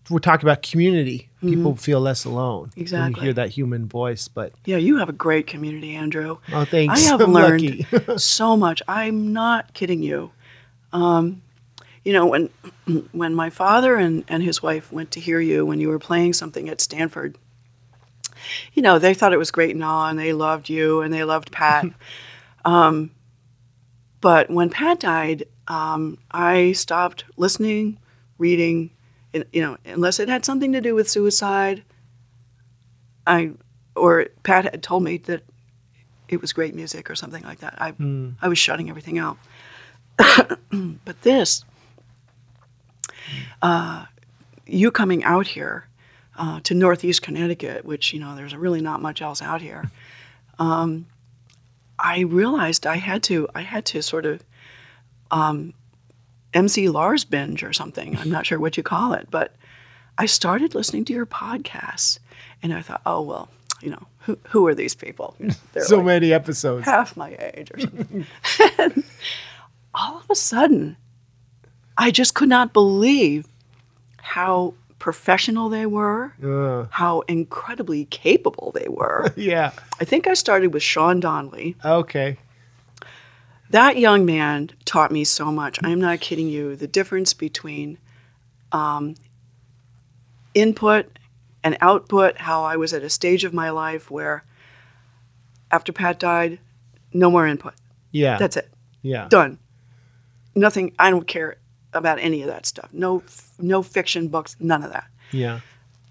we're 0.08 0.18
talking 0.18 0.48
about 0.48 0.62
community. 0.62 1.28
People 1.40 1.74
feel 1.76 2.00
less 2.00 2.24
alone. 2.24 2.60
When 2.62 2.68
Mm-hmm. 2.70 2.80
Exactly. 2.80 3.20
you 3.20 3.24
hear 3.24 3.32
that 3.34 3.50
human 3.50 3.86
voice. 3.88 4.28
But, 4.28 4.52
yeah 4.64 4.76
you 4.76 4.98
have 4.98 5.08
a 5.08 5.12
great 5.12 5.46
community 5.46 5.94
andrew 5.94 6.38
oh, 6.52 6.64
thanks. 6.64 7.00
I 7.04 7.08
have 7.10 7.20
I'm 7.26 7.32
learned 7.32 7.86
so 8.20 8.56
much. 8.56 8.82
I'm 8.88 9.32
not 9.32 9.72
kidding 9.74 10.02
you. 10.02 10.30
Um, 10.92 11.42
you 12.04 12.12
know, 12.14 12.26
when 12.26 12.48
when 13.12 13.34
my 13.34 13.50
father 13.50 13.96
and, 13.96 14.24
and 14.26 14.42
his 14.42 14.62
wife 14.62 14.90
went 14.90 15.10
to 15.12 15.20
hear 15.20 15.38
you 15.38 15.64
when 15.66 15.80
you 15.80 15.88
were 15.88 15.98
playing 15.98 16.32
something 16.32 16.68
at 16.68 16.80
Stanford, 16.80 17.36
you 18.72 18.82
know, 18.82 18.98
they 18.98 19.12
thought 19.14 19.32
it 19.34 19.38
was 19.38 19.50
great 19.50 19.74
and 19.74 19.84
all, 19.84 20.06
and 20.06 20.18
they 20.18 20.32
loved 20.32 20.68
you 20.70 21.02
and 21.02 21.12
they 21.12 21.24
loved 21.24 21.52
Pat. 21.52 21.84
um, 22.64 23.10
but 24.20 24.50
when 24.50 24.70
Pat 24.70 25.00
died, 25.00 25.44
um, 25.68 26.18
I 26.30 26.72
stopped 26.72 27.24
listening, 27.36 27.98
reading, 28.38 28.90
and, 29.32 29.44
you 29.52 29.62
know, 29.62 29.76
unless 29.84 30.18
it 30.18 30.28
had 30.28 30.44
something 30.44 30.72
to 30.72 30.80
do 30.80 30.94
with 30.94 31.08
suicide. 31.08 31.82
I 33.26 33.52
or 33.94 34.26
Pat 34.42 34.64
had 34.64 34.82
told 34.82 35.02
me 35.02 35.18
that 35.18 35.42
it 36.28 36.40
was 36.40 36.52
great 36.52 36.74
music 36.74 37.10
or 37.10 37.14
something 37.14 37.42
like 37.44 37.60
that. 37.60 37.80
I 37.80 37.92
I 38.42 38.48
was 38.48 38.58
shutting 38.58 38.88
everything 38.88 39.18
out. 39.18 39.38
but 40.16 41.22
this, 41.22 41.64
uh, 43.62 44.06
you 44.66 44.90
coming 44.90 45.24
out 45.24 45.46
here 45.46 45.86
uh, 46.36 46.60
to 46.60 46.74
Northeast 46.74 47.22
Connecticut, 47.22 47.84
which 47.84 48.12
you 48.12 48.20
know 48.20 48.34
there's 48.34 48.54
really 48.54 48.80
not 48.80 49.00
much 49.00 49.22
else 49.22 49.42
out 49.42 49.60
here. 49.60 49.90
Um, 50.58 51.06
I 52.02 52.20
realized 52.20 52.86
I 52.86 52.96
had 52.96 53.22
to 53.24 53.48
I 53.54 53.62
had 53.62 53.84
to 53.86 54.02
sort 54.02 54.26
of 54.26 54.42
um, 55.30 55.74
MC 56.54 56.88
Lars 56.88 57.24
binge 57.24 57.62
or 57.62 57.72
something. 57.72 58.16
I'm 58.16 58.30
not 58.30 58.46
sure 58.46 58.58
what 58.58 58.76
you 58.76 58.82
call 58.82 59.12
it, 59.12 59.28
but 59.30 59.54
I 60.18 60.26
started 60.26 60.74
listening 60.74 61.04
to 61.06 61.12
your 61.12 61.26
podcasts, 61.26 62.18
and 62.62 62.72
I 62.72 62.82
thought, 62.82 63.02
oh 63.06 63.22
well, 63.22 63.48
you 63.80 63.90
know, 63.90 64.06
who 64.20 64.38
who 64.48 64.66
are 64.66 64.74
these 64.74 64.94
people? 64.94 65.34
You 65.38 65.48
know, 65.48 65.54
they're 65.72 65.84
so 65.84 65.96
like 65.96 66.06
many 66.06 66.32
episodes. 66.32 66.84
half 66.84 67.16
my 67.16 67.36
age 67.54 67.70
or 67.72 67.80
something. 67.80 68.26
and 68.78 69.04
all 69.94 70.18
of 70.18 70.30
a 70.30 70.34
sudden, 70.34 70.96
I 71.96 72.10
just 72.10 72.34
could 72.34 72.48
not 72.48 72.72
believe 72.72 73.46
how 74.18 74.74
professional 75.00 75.68
they 75.68 75.86
were, 75.86 76.34
Uh, 76.40 76.86
how 76.90 77.20
incredibly 77.22 78.04
capable 78.04 78.70
they 78.72 78.86
were. 78.88 79.32
yeah. 79.36 79.72
I 80.00 80.04
think 80.04 80.28
I 80.28 80.34
started 80.34 80.72
with 80.72 80.84
Sean 80.84 81.18
Donnelly. 81.18 81.74
Okay. 81.84 82.36
That 83.70 83.96
young 83.98 84.24
man 84.24 84.70
taught 84.84 85.10
me 85.10 85.24
so 85.24 85.50
much. 85.50 85.78
I'm 85.82 86.00
not 86.00 86.20
kidding 86.20 86.48
you. 86.48 86.76
The 86.76 86.86
difference 86.86 87.34
between 87.34 87.98
um, 88.72 89.14
input 90.54 91.18
and 91.64 91.76
output, 91.80 92.38
how 92.38 92.62
I 92.62 92.76
was 92.76 92.92
at 92.92 93.02
a 93.02 93.10
stage 93.10 93.42
of 93.44 93.52
my 93.54 93.70
life 93.70 94.10
where 94.10 94.44
after 95.70 95.92
Pat 95.92 96.18
died, 96.18 96.58
no 97.12 97.30
more 97.30 97.46
input. 97.46 97.74
Yeah. 98.12 98.38
That's 98.38 98.56
it. 98.56 98.68
yeah. 99.02 99.28
Done. 99.28 99.58
Nothing. 100.54 100.92
I 100.98 101.10
don't 101.10 101.26
care 101.28 101.56
about 101.92 102.18
any 102.20 102.42
of 102.42 102.48
that 102.48 102.66
stuff. 102.66 102.88
No, 102.92 103.22
no 103.58 103.82
fiction 103.82 104.28
books. 104.28 104.56
None 104.60 104.82
of 104.82 104.92
that. 104.92 105.06
Yeah. 105.32 105.60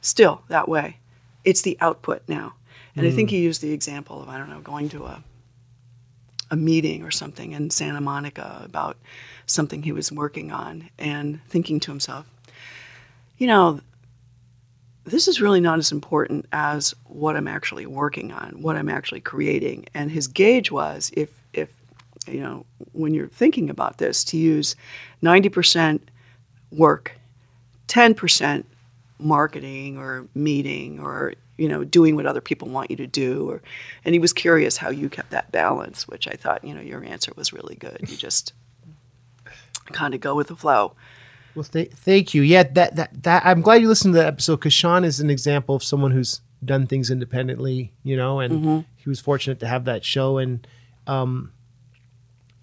Still 0.01 0.43
that 0.47 0.68
way. 0.68 0.97
It's 1.43 1.61
the 1.61 1.77
output 1.81 2.23
now. 2.27 2.53
And 2.95 3.07
I 3.07 3.11
think 3.11 3.30
mm. 3.30 3.34
he 3.34 3.39
used 3.39 3.61
the 3.61 3.72
example 3.72 4.22
of 4.22 4.27
I 4.27 4.38
don't 4.38 4.49
know 4.49 4.60
going 4.60 4.89
to 4.89 5.06
a 5.06 5.23
a 6.51 6.56
meeting 6.56 7.03
or 7.03 7.11
something 7.11 7.51
in 7.51 7.69
Santa 7.69 8.01
Monica 8.01 8.61
about 8.64 8.97
something 9.45 9.84
he 9.84 9.91
was 9.91 10.11
working 10.11 10.51
on 10.51 10.89
and 10.97 11.39
thinking 11.47 11.80
to 11.81 11.91
himself, 11.91 12.26
you 13.38 13.47
know, 13.47 13.80
this 15.06 15.27
is 15.27 15.41
really 15.41 15.61
not 15.61 15.80
as 15.80 15.91
important 15.91 16.45
as 16.51 16.93
what 17.06 17.35
I'm 17.35 17.47
actually 17.47 17.85
working 17.85 18.31
on, 18.31 18.61
what 18.61 18.76
I'm 18.76 18.89
actually 18.89 19.22
creating. 19.22 19.85
And 19.93 20.11
his 20.11 20.27
gauge 20.27 20.72
was 20.72 21.11
if 21.15 21.30
if 21.53 21.69
you 22.31 22.41
know, 22.41 22.65
when 22.93 23.14
you're 23.14 23.27
thinking 23.27 23.69
about 23.69 23.97
this, 23.97 24.23
to 24.26 24.38
use 24.38 24.76
90% 25.23 25.99
work, 26.72 27.14
10% 27.88 28.64
marketing 29.19 29.97
or 29.97 30.27
meeting 30.34 30.99
or 30.99 31.34
you 31.57 31.68
know 31.68 31.84
doing 31.84 32.15
what 32.15 32.26
other 32.26 32.39
people 32.39 32.69
want 32.69 32.89
you 32.89 32.95
to 32.95 33.06
do 33.06 33.49
or 33.49 33.61
and 34.06 34.15
he 34.15 34.19
was 34.19 34.31
curious 34.31 34.77
how 34.77 34.89
you 34.89 35.10
kept 35.10 35.30
that 35.31 35.51
balance 35.51 36.07
which 36.07 36.26
i 36.26 36.31
thought 36.31 36.64
you 36.64 36.73
know 36.73 36.80
your 36.80 37.03
answer 37.03 37.34
was 37.35 37.51
really 37.51 37.76
good. 37.76 37.97
You 38.07 38.15
just 38.15 38.53
kind 39.91 40.14
of 40.14 40.22
go 40.22 40.35
with 40.35 40.47
the 40.47 40.56
flow. 40.56 40.93
Well, 41.56 41.64
th- 41.64 41.91
thank 41.91 42.34
you. 42.34 42.41
Yeah, 42.41 42.64
that, 42.64 42.95
that 42.95 43.23
that 43.23 43.45
I'm 43.45 43.61
glad 43.61 43.81
you 43.81 43.88
listened 43.88 44.14
to 44.14 44.19
that 44.19 44.27
episode 44.27 44.57
because 44.57 44.73
Sean 44.73 45.03
is 45.03 45.19
an 45.19 45.30
example 45.30 45.76
of 45.76 45.84
someone 45.84 46.11
who's 46.11 46.41
done 46.64 46.88
things 46.88 47.10
independently, 47.10 47.91
you 48.03 48.15
know, 48.15 48.39
and 48.39 48.85
he 48.97 49.10
was 49.10 49.19
fortunate 49.19 49.60
to 49.61 49.68
have 49.68 49.85
that 49.85 50.06
show, 50.06 50.38
and 50.38 50.65
um, 51.07 51.51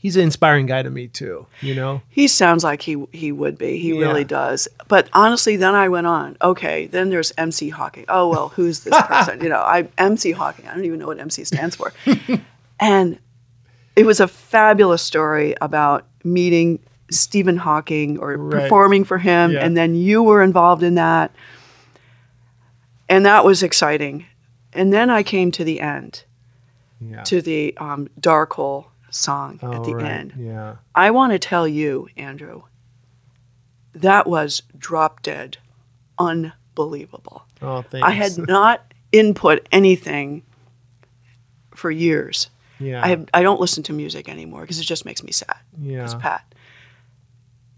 he's 0.06 0.16
an 0.16 0.22
inspiring 0.22 0.66
guy 0.66 0.82
to 0.82 0.90
me 0.90 1.08
too, 1.08 1.46
you 1.60 1.74
know. 1.74 2.00
he 2.08 2.28
sounds 2.28 2.62
like 2.62 2.80
he 2.82 2.94
he 3.12 3.32
would 3.32 3.58
be 3.58 3.76
he 3.78 3.92
Yeah. 3.92 4.00
really 4.06 4.24
does 4.24 4.68
but 4.88 5.08
honestly 5.12 5.56
then 5.56 5.74
i 5.74 5.88
went 5.88 6.06
on 6.06 6.36
okay 6.40 6.86
then 6.86 7.10
there's 7.10 7.32
mc 7.36 7.70
hawking 7.70 8.04
oh 8.08 8.28
well 8.28 8.48
who's 8.50 8.80
this 8.84 8.94
person 9.02 9.40
you 9.44 9.48
know 9.48 9.60
i 9.76 9.88
mc 9.98 10.30
hawking 10.32 10.66
i 10.68 10.74
don't 10.74 10.84
even 10.84 10.98
know 11.00 11.06
what 11.08 11.18
mc 11.18 11.42
stands 11.44 11.74
for 11.74 11.92
and 12.80 13.18
it 13.96 14.06
was 14.06 14.20
a 14.20 14.28
fabulous 14.28 15.02
story 15.02 15.54
about 15.60 16.06
meeting 16.22 16.78
Stephen 17.10 17.56
Hawking 17.56 18.18
or 18.18 18.36
Right. 18.36 18.62
performing 18.62 19.04
for 19.04 19.16
him, 19.18 19.52
Yeah. 19.52 19.64
and 19.64 19.76
then 19.76 19.94
you 19.94 20.22
were 20.24 20.42
involved 20.42 20.82
in 20.82 20.96
that. 20.96 21.30
And 23.08 23.24
that 23.24 23.44
was 23.44 23.62
exciting. 23.62 24.26
And 24.72 24.92
then 24.92 25.08
I 25.08 25.22
came 25.22 25.50
to 25.52 25.64
the 25.64 25.80
end, 25.80 26.24
Yeah. 27.00 27.22
to 27.22 27.40
the 27.40 27.76
um, 27.78 28.08
Dark 28.18 28.54
Hole 28.54 28.88
song 29.10 29.58
at 29.62 29.68
oh, 29.68 29.84
the 29.84 29.90
Oh, 29.90 29.94
right. 29.94 30.10
end. 30.10 30.34
Yeah. 30.38 30.76
I 30.94 31.10
want 31.10 31.32
to 31.32 31.38
tell 31.38 31.66
you, 31.66 32.08
Andrew, 32.16 32.62
that 33.94 34.26
was 34.26 34.62
drop 34.76 35.22
dead 35.22 35.58
unbelievable. 36.18 37.44
Oh, 37.62 37.82
thanks. 37.82 38.06
I 38.06 38.10
had 38.10 38.36
not 38.48 38.92
input 39.12 39.66
anything 39.72 40.42
for 41.74 41.90
years. 41.90 42.50
Yeah. 42.78 43.02
I 43.04 43.08
have, 43.08 43.28
I 43.32 43.42
don't 43.42 43.60
listen 43.60 43.82
to 43.84 43.92
music 43.92 44.28
anymore 44.28 44.62
because 44.62 44.78
it 44.78 44.84
just 44.84 45.04
makes 45.04 45.22
me 45.22 45.32
sad. 45.32 45.56
yeah. 45.80 46.04
It's 46.04 46.14
Pat. 46.14 46.44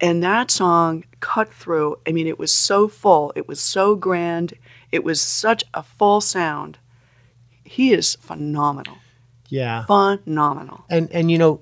And 0.00 0.22
that 0.22 0.50
song 0.50 1.04
cut 1.20 1.52
through. 1.52 1.98
I 2.06 2.12
mean, 2.12 2.28
it 2.28 2.38
was 2.38 2.52
so 2.52 2.86
full. 2.86 3.32
It 3.34 3.48
was 3.48 3.60
so 3.60 3.96
grand. 3.96 4.54
It 4.92 5.02
was 5.02 5.20
such 5.20 5.64
a 5.74 5.82
full 5.82 6.20
sound. 6.20 6.78
He 7.64 7.92
is 7.92 8.14
phenomenal. 8.20 8.98
Yeah. 9.48 9.84
Phenomenal. 9.86 10.84
and 10.90 11.10
and 11.12 11.30
you 11.30 11.38
know 11.38 11.60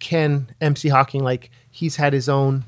ken 0.00 0.48
mc 0.60 0.88
hawking 0.88 1.22
like 1.24 1.50
he's 1.70 1.96
had 1.96 2.12
his 2.12 2.28
own 2.28 2.64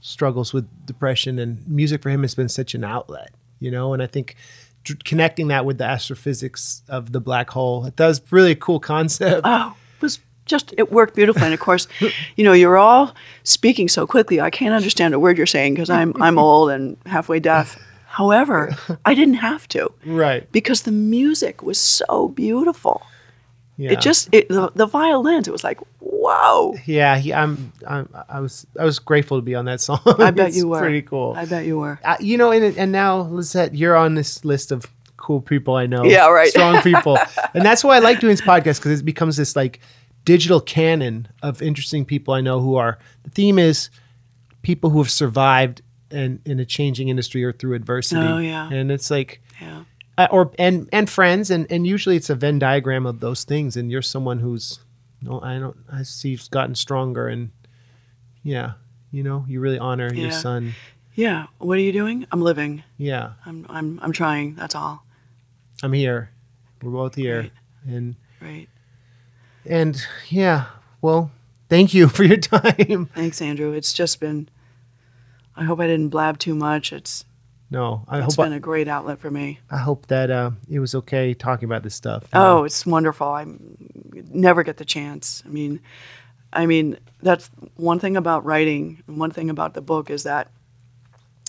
struggles 0.00 0.52
with 0.52 0.68
depression 0.86 1.38
and 1.38 1.66
music 1.68 2.02
for 2.02 2.10
him 2.10 2.22
has 2.22 2.34
been 2.34 2.48
such 2.48 2.74
an 2.74 2.82
outlet 2.82 3.30
you 3.60 3.70
know 3.70 3.94
and 3.94 4.02
i 4.02 4.06
think 4.06 4.34
dr- 4.82 5.04
connecting 5.04 5.48
that 5.48 5.64
with 5.64 5.78
the 5.78 5.84
astrophysics 5.84 6.82
of 6.88 7.12
the 7.12 7.20
black 7.20 7.50
hole 7.50 7.86
it 7.86 7.94
does 7.96 8.20
really 8.32 8.50
a 8.52 8.56
cool 8.56 8.80
concept 8.80 9.42
Oh, 9.44 9.74
it 9.96 10.02
was 10.02 10.18
just 10.44 10.74
it 10.76 10.90
worked 10.90 11.14
beautifully. 11.14 11.44
And 11.44 11.54
of 11.54 11.60
course, 11.60 11.86
you 12.36 12.42
know, 12.42 12.52
you're 12.52 12.76
all 12.76 13.14
speaking 13.44 13.88
so 13.88 14.08
quickly. 14.08 14.40
I 14.40 14.50
can't 14.50 14.74
understand 14.74 15.14
a 15.14 15.20
word 15.20 15.38
you're 15.38 15.46
saying 15.46 15.74
because 15.74 15.88
I'm 15.88 16.20
I'm 16.20 16.36
old 16.36 16.70
and 16.70 16.96
halfway 17.06 17.38
deaf. 17.38 17.78
However, 18.06 18.76
I 19.04 19.14
didn't 19.14 19.34
have 19.34 19.68
to 19.68 19.92
right 20.04 20.50
because 20.50 20.82
the 20.82 20.90
music 20.90 21.62
was 21.62 21.78
so 21.78 22.26
beautiful. 22.26 23.02
Yeah 23.82 23.92
It 23.92 24.00
just 24.00 24.28
it, 24.32 24.48
the, 24.48 24.70
the 24.74 24.86
violins. 24.86 25.48
It 25.48 25.50
was 25.52 25.64
like 25.64 25.80
whoa. 25.98 26.74
yeah 26.86 27.16
he, 27.18 27.34
I'm, 27.34 27.72
I'm 27.86 28.08
i 28.28 28.38
was 28.38 28.64
i 28.78 28.84
was 28.84 28.98
grateful 29.00 29.38
to 29.38 29.42
be 29.42 29.54
on 29.56 29.64
that 29.64 29.80
song 29.86 29.98
I 30.06 30.30
bet 30.30 30.48
It's 30.48 30.56
you 30.56 30.68
were 30.68 30.78
pretty 30.78 31.02
cool 31.02 31.34
I 31.36 31.46
bet 31.46 31.66
you 31.66 31.78
were. 31.78 31.98
uh, 32.04 32.16
you 32.20 32.36
know 32.38 32.52
and, 32.52 32.76
and 32.78 32.92
now 32.92 33.22
Lisette 33.22 33.74
you're 33.74 33.96
on 33.96 34.14
this 34.14 34.44
list 34.44 34.70
of 34.70 34.86
cool 35.16 35.40
people 35.40 35.74
i 35.74 35.86
know 35.86 36.04
Yeah, 36.04 36.28
right. 36.28 36.48
strong 36.48 36.80
people 36.90 37.18
and 37.54 37.64
that's 37.64 37.82
why 37.82 37.96
i 37.96 37.98
like 37.98 38.20
doing 38.20 38.32
this 38.32 38.40
podcast 38.40 38.78
because 38.78 39.00
it 39.00 39.04
becomes 39.04 39.36
this 39.36 39.56
like 39.56 39.80
digital 40.24 40.60
canon 40.60 41.26
of 41.42 41.60
interesting 41.62 42.04
people 42.04 42.34
i 42.34 42.40
know 42.40 42.60
who 42.60 42.76
are 42.76 42.98
the 43.24 43.30
theme 43.30 43.58
is 43.58 43.90
people 44.62 44.90
who 44.90 44.98
have 44.98 45.10
survived 45.10 45.82
and 46.12 46.40
in 46.44 46.60
a 46.60 46.64
changing 46.64 47.08
industry 47.08 47.42
or 47.42 47.52
through 47.52 47.74
adversity 47.74 48.20
Oh, 48.20 48.38
yeah. 48.38 48.68
and 48.70 48.92
it's 48.92 49.10
like 49.10 49.40
Yeah. 49.60 49.82
Uh, 50.18 50.28
or 50.30 50.52
and 50.58 50.88
and 50.92 51.08
friends 51.08 51.50
and 51.50 51.66
and 51.70 51.86
usually 51.86 52.16
it's 52.16 52.30
a 52.30 52.34
venn 52.34 52.58
diagram 52.58 53.06
of 53.06 53.20
those 53.20 53.44
things 53.44 53.76
and 53.76 53.90
you're 53.90 54.02
someone 54.02 54.38
who's 54.40 54.80
no 55.22 55.40
i 55.42 55.58
don't 55.58 55.76
i 55.92 56.02
see 56.02 56.30
you've 56.30 56.50
gotten 56.50 56.74
stronger 56.74 57.28
and 57.28 57.50
yeah 58.42 58.72
you 59.10 59.22
know 59.22 59.44
you 59.48 59.60
really 59.60 59.78
honor 59.78 60.12
your 60.12 60.30
son 60.32 60.74
Yeah. 61.14 61.46
What 61.58 61.76
are 61.76 61.82
you 61.82 61.92
doing? 61.92 62.26
I'm 62.32 62.40
living. 62.40 62.82
yeah 62.96 63.32
I'm 63.46 63.66
I'm 63.68 64.00
I'm 64.02 64.12
trying. 64.12 64.54
That's 64.54 64.74
all. 64.74 65.04
i'm 65.82 65.92
here 65.92 66.30
we're 66.82 66.90
both 66.90 67.14
here 67.14 67.40
Right. 67.40 67.52
and 67.86 68.16
Right. 68.40 68.68
and 69.66 70.04
yeah 70.30 70.66
well 71.00 71.30
thank 71.68 71.94
you 71.94 72.08
for 72.16 72.24
your 72.24 72.38
time 72.38 73.06
Thanks, 73.14 73.40
Andrew. 73.42 73.72
It's 73.72 73.92
just 73.92 74.20
been. 74.20 74.48
I 75.54 75.64
hope 75.64 75.80
I 75.80 75.86
didn't 75.86 76.08
blab 76.08 76.38
too 76.38 76.54
much. 76.54 76.92
It's 76.94 77.24
no 77.72 78.04
i 78.08 78.18
hope 78.18 78.26
it's 78.26 78.36
hope 78.36 78.44
been 78.46 78.52
a 78.52 78.60
great 78.60 78.86
outlet 78.88 79.18
for 79.18 79.30
me. 79.30 79.58
I, 79.70 79.76
I 79.76 79.78
hope 79.78 80.06
that 80.06 80.30
uh 80.30 80.50
it 80.70 80.78
was 80.78 80.94
okay 80.94 81.34
talking 81.34 81.66
about 81.66 81.82
this 81.82 81.94
stuff 81.94 82.24
Oh, 82.32 82.64
it's 82.64 82.84
wonderful. 82.86 83.26
I 83.26 83.46
never 84.30 84.62
get 84.62 84.76
the 84.76 84.84
chance. 84.84 85.42
I 85.46 85.48
mean, 85.48 85.80
I 86.52 86.66
mean 86.66 86.98
that's 87.22 87.50
one 87.76 87.98
thing 87.98 88.16
about 88.16 88.44
writing. 88.44 89.02
and 89.08 89.16
One 89.18 89.30
thing 89.30 89.50
about 89.50 89.74
the 89.74 89.80
book 89.80 90.10
is 90.10 90.22
that 90.24 90.50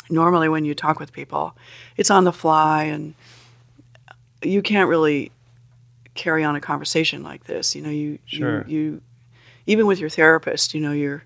normally 0.09 0.49
when 0.49 0.65
you 0.65 0.73
talk 0.75 0.99
with 0.99 1.11
people, 1.11 1.55
it's 1.97 2.09
on 2.11 2.23
the 2.23 2.31
fly, 2.33 2.83
and 2.85 3.13
you 4.41 4.61
can't 4.61 4.89
really 4.89 5.31
carry 6.15 6.43
on 6.43 6.55
a 6.55 6.61
conversation 6.61 7.23
like 7.23 7.45
this. 7.45 7.75
You 7.75 7.81
know, 7.81 7.89
you 7.89 8.19
Sure. 8.25 8.63
you, 8.67 8.75
you 8.75 9.01
even 9.65 9.87
with 9.87 9.99
your 9.99 10.09
therapist, 10.09 10.73
you 10.73 10.81
know, 10.81 10.91
you're 10.91 11.23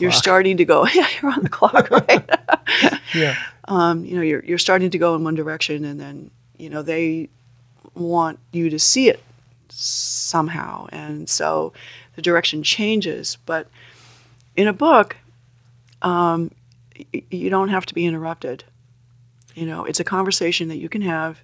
you're 0.00 0.10
starting 0.12 0.56
to 0.58 0.64
go. 0.64 0.86
Yeah, 0.94 1.06
you're 1.20 1.32
on 1.32 1.42
the 1.42 1.48
clock, 1.48 1.90
right? 2.08 2.28
yeah 3.14 3.36
um, 3.68 4.04
you 4.04 4.14
know, 4.16 4.22
you're 4.22 4.44
you're 4.44 4.58
starting 4.58 4.90
to 4.90 4.98
go 4.98 5.14
in 5.14 5.24
one 5.24 5.34
direction, 5.34 5.84
and 5.84 5.98
then 6.00 6.30
you 6.58 6.68
know 6.70 6.82
they 6.82 7.28
want 7.94 8.38
you 8.52 8.70
to 8.70 8.78
see 8.78 9.08
it 9.08 9.22
somehow, 9.68 10.86
and 10.92 11.28
so 11.28 11.72
the 12.16 12.22
direction 12.22 12.62
changes. 12.62 13.38
But 13.46 13.68
in 14.56 14.68
a 14.68 14.72
book, 14.72 15.16
um, 16.02 16.50
y- 17.14 17.22
you 17.30 17.50
don't 17.50 17.68
have 17.68 17.86
to 17.86 17.94
be 17.94 18.04
interrupted. 18.04 18.64
You 19.54 19.66
know, 19.66 19.84
it's 19.84 20.00
a 20.00 20.04
conversation 20.04 20.68
that 20.68 20.76
you 20.78 20.88
can 20.88 21.02
have. 21.02 21.40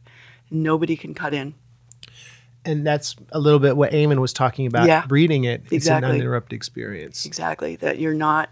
Nobody 0.50 0.96
can 0.96 1.14
cut 1.14 1.34
in. 1.34 1.54
And 2.64 2.86
that's 2.86 3.16
a 3.32 3.38
little 3.38 3.58
bit 3.60 3.76
what 3.76 3.92
Eamon 3.92 4.20
was 4.20 4.32
talking 4.32 4.66
about 4.66 4.86
Yeah. 4.86 5.04
reading 5.08 5.44
it 5.44 5.62
it's 5.66 5.72
Exactly. 5.72 6.08
an 6.08 6.14
uninterrupted 6.14 6.54
experience 6.56 7.24
Exactly 7.26 7.76
that 7.76 7.98
you're 7.98 8.14
not 8.14 8.50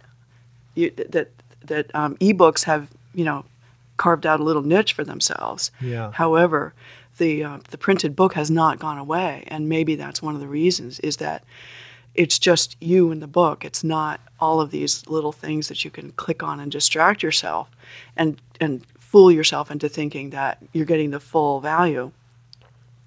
you, 0.74 0.90
that 1.10 1.30
that 1.64 1.94
um, 1.94 2.16
ebooks 2.16 2.64
have 2.64 2.88
you 3.14 3.24
know 3.24 3.44
carved 3.96 4.26
out 4.26 4.40
a 4.40 4.42
little 4.42 4.62
niche 4.62 4.92
for 4.92 5.04
themselves. 5.04 5.70
Yeah. 5.80 6.10
However, 6.12 6.74
the 7.18 7.42
uh, 7.44 7.58
the 7.70 7.78
printed 7.78 8.14
book 8.14 8.34
has 8.34 8.50
not 8.50 8.78
gone 8.78 8.98
away, 8.98 9.44
and 9.48 9.68
maybe 9.68 9.94
that's 9.96 10.20
one 10.22 10.34
of 10.34 10.40
the 10.40 10.46
reasons 10.48 11.00
is 11.00 11.16
that 11.16 11.42
it's 12.14 12.38
just 12.38 12.76
you 12.78 13.10
in 13.10 13.20
the 13.20 13.26
book. 13.26 13.64
It's 13.64 13.82
not 13.82 14.20
all 14.38 14.60
of 14.60 14.70
these 14.70 15.06
little 15.08 15.32
things 15.32 15.68
that 15.68 15.82
you 15.84 15.90
can 15.90 16.12
click 16.12 16.42
on 16.42 16.60
and 16.60 16.70
distract 16.70 17.22
yourself, 17.22 17.70
and 18.16 18.40
and 18.60 18.84
fool 18.98 19.32
yourself 19.32 19.70
into 19.70 19.88
thinking 19.88 20.28
that 20.30 20.58
you're 20.74 20.84
getting 20.84 21.10
the 21.10 21.20
full 21.20 21.60
value. 21.60 22.12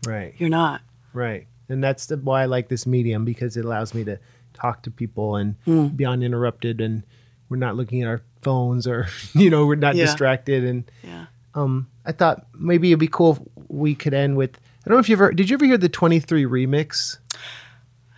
Right. 0.07 0.33
You're 0.39 0.49
not. 0.49 0.81
Right. 1.13 1.47
And 1.69 1.83
that's 1.83 2.07
the, 2.07 2.17
why 2.17 2.41
I 2.43 2.45
like 2.45 2.67
this 2.69 2.85
medium 2.87 3.25
because 3.25 3.55
it 3.57 3.65
allows 3.65 3.93
me 3.93 4.03
to 4.05 4.19
talk 4.53 4.83
to 4.83 4.91
people 4.91 5.35
and 5.35 5.55
Hmm. 5.65 5.87
be 5.87 6.05
uninterrupted 6.05 6.81
and 6.81 7.03
we're 7.49 7.57
not 7.57 7.75
looking 7.75 8.01
at 8.01 8.07
our 8.07 8.21
phones 8.41 8.87
or 8.87 9.07
you 9.35 9.49
know 9.49 9.65
we're 9.65 9.75
not 9.75 9.95
Yeah. 9.95 10.05
distracted 10.05 10.63
and 10.63 10.89
Yeah. 11.03 11.25
um 11.55 11.87
I 12.05 12.11
thought 12.11 12.47
maybe 12.57 12.89
it'd 12.91 12.99
be 12.99 13.07
cool 13.07 13.33
if 13.33 13.39
we 13.69 13.93
could 13.95 14.13
end 14.13 14.37
with 14.37 14.57
I 14.85 14.89
don't 14.89 14.95
know 14.95 14.99
if 14.99 15.09
you 15.09 15.15
ever 15.15 15.31
did 15.31 15.49
you 15.49 15.55
ever 15.55 15.65
hear 15.65 15.77
the 15.77 15.89
23 15.89 16.45
remix? 16.45 17.17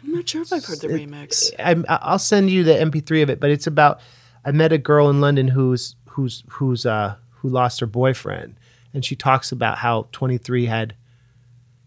I'm 0.04 0.12
not 0.14 0.30
sure 0.30 0.42
if 0.42 0.52
I've 0.54 0.66
heard 0.66 0.80
the 0.80 0.88
remix. 0.88 1.52
I'm, 1.60 1.86
I'll 1.90 2.20
send 2.20 2.50
you 2.50 2.64
the 2.64 2.74
MP3 2.74 3.24
of 3.24 3.30
it, 3.30 3.40
but 3.40 3.50
it's 3.50 3.68
about 3.68 4.00
I 4.46 4.52
met 4.52 4.72
a 4.74 4.78
girl 4.78 5.10
in 5.10 5.22
London 5.22 5.48
who's 5.50 5.96
who's 6.10 6.44
who's 6.50 6.86
uh 6.86 7.16
who 7.30 7.50
lost 7.50 7.80
her 7.80 7.86
boyfriend, 7.86 8.56
and 8.94 9.04
she 9.06 9.16
talks 9.16 9.52
about 9.52 9.78
how 9.80 10.08
23 10.12 10.66
had 10.66 10.96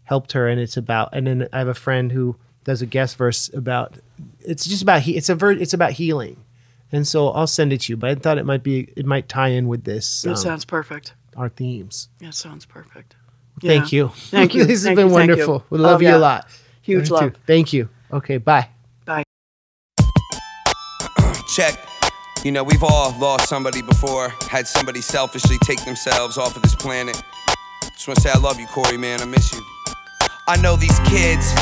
helped 0.05 0.33
her, 0.33 0.49
and 0.49 0.61
it's 0.61 0.77
about 0.77 1.11
and 1.13 1.27
then 1.27 1.49
I 1.53 1.59
have 1.59 1.69
a 1.69 1.75
friend 1.75 2.13
who 2.13 2.37
does 2.65 2.81
a 2.81 2.87
guest 2.87 3.17
verse 3.17 3.51
about 3.53 3.99
it's 4.41 4.65
just 4.65 4.83
about 4.83 5.03
he 5.03 5.17
it's 5.17 5.29
a 5.29 5.35
ver, 5.35 5.53
it's 5.53 5.75
about 5.75 5.93
healing, 5.93 6.43
and 6.93 7.07
so 7.07 7.29
I'll 7.31 7.47
send 7.47 7.73
it 7.73 7.83
to 7.83 7.93
you. 7.93 7.97
But 7.97 8.11
I 8.11 8.15
thought 8.15 8.39
it 8.39 8.47
might 8.47 8.63
be 8.63 8.93
it 8.97 9.05
might 9.07 9.29
tie 9.29 9.49
in 9.49 9.69
with 9.69 9.85
this 9.85 10.23
That 10.23 10.31
um, 10.31 10.37
sounds 10.37 10.65
perfect. 10.65 11.15
our 11.37 11.49
themes. 11.49 12.09
That 12.21 12.35
sounds 12.35 12.65
perfect. 12.67 13.17
Thank 13.63 13.93
you. 13.93 14.09
Thank 14.09 14.55
you. 14.55 14.65
this 14.67 14.85
has 14.85 14.97
been 14.97 15.09
you. 15.09 15.13
Wonderful. 15.15 15.65
We 15.71 15.79
love 15.79 15.99
Oh, 15.99 16.03
you 16.03 16.09
yeah. 16.09 16.17
a 16.17 16.19
lot. 16.19 16.49
Huge 16.83 17.03
You 17.03 17.07
too. 17.07 17.15
love. 17.15 17.35
Thank 17.47 17.73
you. 17.73 17.89
Okay. 18.13 18.39
Bye. 18.39 18.69
Bye. 19.05 19.23
check. 21.55 21.79
You 22.45 22.53
know, 22.53 22.63
we've 22.65 22.83
all 22.83 23.17
lost 23.19 23.49
somebody 23.49 23.81
before, 23.81 24.29
had 24.51 24.67
somebody 24.67 25.01
selfishly 25.01 25.57
take 25.65 25.83
themselves 25.85 26.37
off 26.37 26.57
of 26.57 26.63
this 26.63 26.75
planet. 26.75 27.23
Just 27.95 28.07
wanna 28.09 28.21
say 28.21 28.31
I 28.35 28.39
love 28.39 28.59
you, 28.61 28.67
Corey, 28.67 28.99
man. 28.99 29.21
I 29.23 29.25
miss 29.25 29.53
you. 29.53 29.65
I 30.47 30.59
know 30.59 30.77
these 30.77 30.99
kids, 31.09 31.55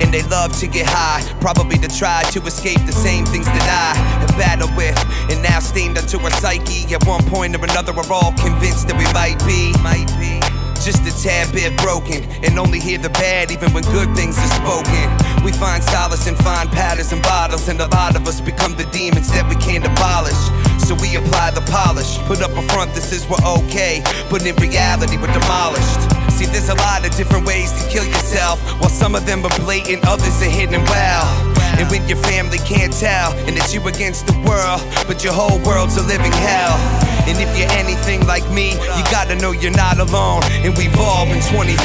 and 0.00 0.14
they 0.14 0.22
love 0.22 0.56
to 0.60 0.68
get 0.68 0.86
high. 0.86 1.22
Probably 1.40 1.76
to 1.78 1.88
try 1.88 2.22
to 2.30 2.40
escape 2.46 2.78
the 2.86 2.92
same 2.92 3.26
things 3.26 3.46
that 3.46 3.66
I 3.66 3.98
have 4.20 4.30
battled 4.38 4.76
with. 4.76 4.96
And 5.28 5.42
now 5.42 5.58
stained 5.58 5.98
onto 5.98 6.20
our 6.20 6.30
psyche. 6.30 6.94
At 6.94 7.04
one 7.04 7.24
point 7.24 7.56
or 7.56 7.64
another, 7.64 7.92
we're 7.92 8.12
all 8.12 8.32
convinced 8.34 8.86
that 8.86 8.96
we 8.96 9.10
might 9.12 9.42
be, 9.44 9.74
might 9.82 10.06
be. 10.20 10.57
Just 10.88 11.04
a 11.04 11.22
tad 11.22 11.52
bit 11.52 11.76
broken, 11.84 12.24
and 12.42 12.58
only 12.58 12.80
hear 12.80 12.96
the 12.96 13.10
bad 13.10 13.50
even 13.50 13.70
when 13.74 13.84
good 13.92 14.08
things 14.16 14.38
are 14.38 14.52
spoken. 14.56 15.04
We 15.44 15.52
find 15.52 15.84
solace 15.84 16.26
in 16.26 16.34
fine 16.34 16.66
patterns 16.68 17.12
and 17.12 17.20
bottles, 17.20 17.68
and 17.68 17.78
a 17.78 17.88
lot 17.88 18.16
of 18.16 18.26
us 18.26 18.40
become 18.40 18.74
the 18.74 18.88
demons 18.88 19.30
that 19.32 19.44
we 19.50 19.56
can't 19.56 19.84
abolish. 19.84 20.40
So 20.88 20.96
we 20.96 21.14
apply 21.20 21.50
the 21.50 21.60
polish, 21.68 22.16
put 22.24 22.40
up 22.40 22.56
a 22.56 22.64
front 22.72 22.94
that 22.94 23.02
says 23.02 23.28
we're 23.28 23.36
okay, 23.60 24.00
but 24.30 24.46
in 24.46 24.56
reality 24.56 25.18
we're 25.20 25.28
demolished. 25.28 26.00
See, 26.32 26.46
there's 26.46 26.70
a 26.72 26.78
lot 26.88 27.04
of 27.04 27.12
different 27.20 27.44
ways 27.44 27.68
to 27.76 27.84
kill 27.92 28.06
yourself, 28.08 28.56
while 28.80 28.88
some 28.88 29.14
of 29.14 29.26
them 29.26 29.44
are 29.44 29.52
blatant, 29.60 30.08
others 30.08 30.40
are 30.40 30.48
hidden 30.48 30.80
well. 30.88 31.28
And 31.76 31.84
when 31.90 32.08
your 32.08 32.16
family 32.24 32.64
can't 32.64 32.96
tell, 32.96 33.36
and 33.44 33.58
it's 33.58 33.74
you 33.74 33.84
against 33.86 34.26
the 34.26 34.32
world, 34.48 34.80
but 35.04 35.22
your 35.22 35.34
whole 35.36 35.60
world's 35.68 35.98
a 35.98 36.02
living 36.08 36.32
hell. 36.32 36.80
And 37.28 37.36
if 37.36 37.52
you're 37.58 37.68
anything 37.76 38.24
like 38.26 38.48
me, 38.50 38.72
you 38.72 39.02
gotta 39.12 39.36
know 39.36 39.52
you're 39.52 39.76
not 39.76 40.00
alone, 40.00 40.40
and 40.64 40.74
we've 40.78 40.96
all 41.00 41.26
been 41.26 41.42
23. 41.42 41.76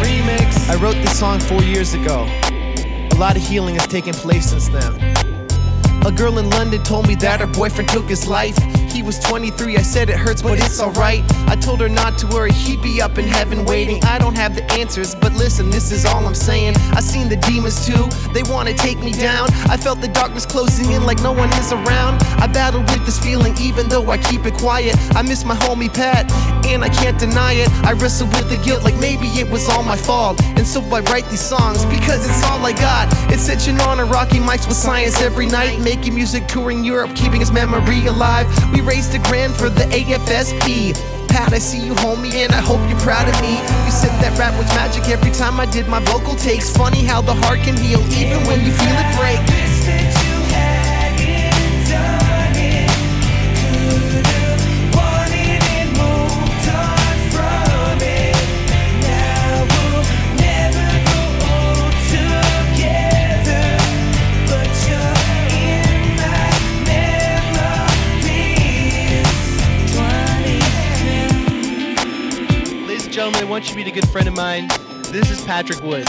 Remix. 0.00 0.70
I 0.70 0.76
wrote 0.80 0.94
this 0.94 1.18
song 1.18 1.38
four 1.38 1.62
years 1.62 1.92
ago. 1.92 2.26
A 3.12 3.16
lot 3.18 3.36
of 3.36 3.42
healing 3.42 3.74
has 3.74 3.86
taken 3.88 4.14
place 4.14 4.50
since 4.50 4.68
then. 4.68 5.27
Girl 6.18 6.38
in 6.38 6.50
London 6.50 6.82
told 6.82 7.06
me 7.06 7.14
that 7.14 7.38
her 7.38 7.46
boyfriend 7.46 7.88
took 7.90 8.08
his 8.08 8.26
life. 8.26 8.58
He 8.90 9.02
was 9.02 9.20
23, 9.20 9.76
I 9.76 9.82
said 9.82 10.10
it 10.10 10.16
hurts, 10.16 10.42
but 10.42 10.58
it's 10.58 10.80
alright. 10.80 11.22
I 11.46 11.54
told 11.54 11.80
her 11.80 11.88
not 11.88 12.18
to 12.18 12.26
worry, 12.26 12.50
he'd 12.50 12.82
be 12.82 13.00
up 13.00 13.18
in 13.18 13.28
heaven 13.28 13.64
waiting. 13.64 14.02
I 14.02 14.18
don't 14.18 14.34
have 14.34 14.56
the 14.56 14.64
answers, 14.72 15.14
but 15.14 15.32
listen, 15.34 15.70
this 15.70 15.92
is 15.92 16.04
all 16.04 16.26
I'm 16.26 16.34
saying. 16.34 16.74
I 16.90 17.00
seen 17.00 17.28
the 17.28 17.36
demons 17.36 17.86
too, 17.86 18.08
they 18.32 18.42
wanna 18.42 18.74
take 18.74 18.98
me 18.98 19.12
down. 19.12 19.48
I 19.70 19.76
felt 19.76 20.00
the 20.00 20.08
darkness 20.08 20.44
closing 20.44 20.90
in 20.90 21.04
like 21.04 21.22
no 21.22 21.30
one 21.30 21.50
is 21.50 21.70
around. 21.70 22.20
I 22.42 22.48
battled 22.48 22.90
with 22.90 23.06
this 23.06 23.20
feeling, 23.20 23.56
even 23.60 23.88
though 23.88 24.10
I 24.10 24.18
keep 24.18 24.44
it 24.44 24.54
quiet. 24.54 24.96
I 25.14 25.22
miss 25.22 25.44
my 25.44 25.54
homie 25.54 25.94
Pat, 25.94 26.32
and 26.66 26.82
I 26.82 26.88
can't 26.88 27.16
deny 27.16 27.52
it. 27.52 27.70
I 27.84 27.92
wrestle 27.92 28.26
with 28.26 28.50
the 28.50 28.60
guilt 28.64 28.82
like 28.82 28.96
maybe 28.96 29.28
it 29.38 29.48
was 29.48 29.68
all 29.68 29.84
my 29.84 29.96
fault. 29.96 30.40
And 30.58 30.66
so 30.66 30.82
I 30.90 31.00
write 31.02 31.24
these 31.30 31.40
songs 31.40 31.84
because 31.84 32.28
it's 32.28 32.42
all 32.42 32.66
I 32.66 32.72
got. 32.72 33.06
It's 33.32 33.42
sitting 33.42 33.78
on 33.82 34.00
a 34.00 34.04
rocky 34.04 34.38
mics 34.38 34.66
with 34.66 34.76
science 34.76 35.22
every 35.22 35.46
night, 35.46 35.78
making 35.78 36.16
music, 36.16 36.48
touring 36.48 36.82
Europe, 36.82 37.14
keeping 37.14 37.38
his 37.38 37.52
memory 37.52 38.04
alive. 38.06 38.46
We 38.72 38.80
raised 38.80 39.14
a 39.14 39.20
grand 39.20 39.54
for 39.54 39.70
the 39.70 39.84
AFSP. 39.84 40.98
Pat, 41.28 41.52
I 41.52 41.58
see 41.58 41.78
you, 41.78 41.94
homie, 41.94 42.34
and 42.42 42.52
I 42.52 42.60
hope 42.60 42.80
you're 42.90 42.98
proud 42.98 43.28
of 43.28 43.40
me. 43.40 43.52
You 43.86 43.92
said 43.92 44.10
that 44.18 44.36
rap 44.36 44.52
was 44.58 44.66
magic 44.74 45.08
every 45.08 45.30
time 45.30 45.60
I 45.60 45.66
did 45.66 45.86
my 45.86 46.00
vocal 46.00 46.34
takes. 46.34 46.76
Funny 46.76 47.04
how 47.04 47.20
the 47.22 47.34
heart 47.34 47.60
can 47.60 47.76
heal 47.76 48.00
even 48.10 48.44
when 48.48 48.58
you 48.66 48.72
feel 48.72 48.96
it 48.98 49.16
break. 49.16 49.97
Gentlemen, 73.28 73.48
I 73.48 73.50
want 73.50 73.64
you 73.64 73.70
to 73.72 73.76
meet 73.76 73.86
a 73.86 73.90
good 73.90 74.08
friend 74.08 74.26
of 74.26 74.34
mine. 74.34 74.68
This 75.12 75.30
is 75.30 75.44
Patrick 75.44 75.82
Wood. 75.82 76.08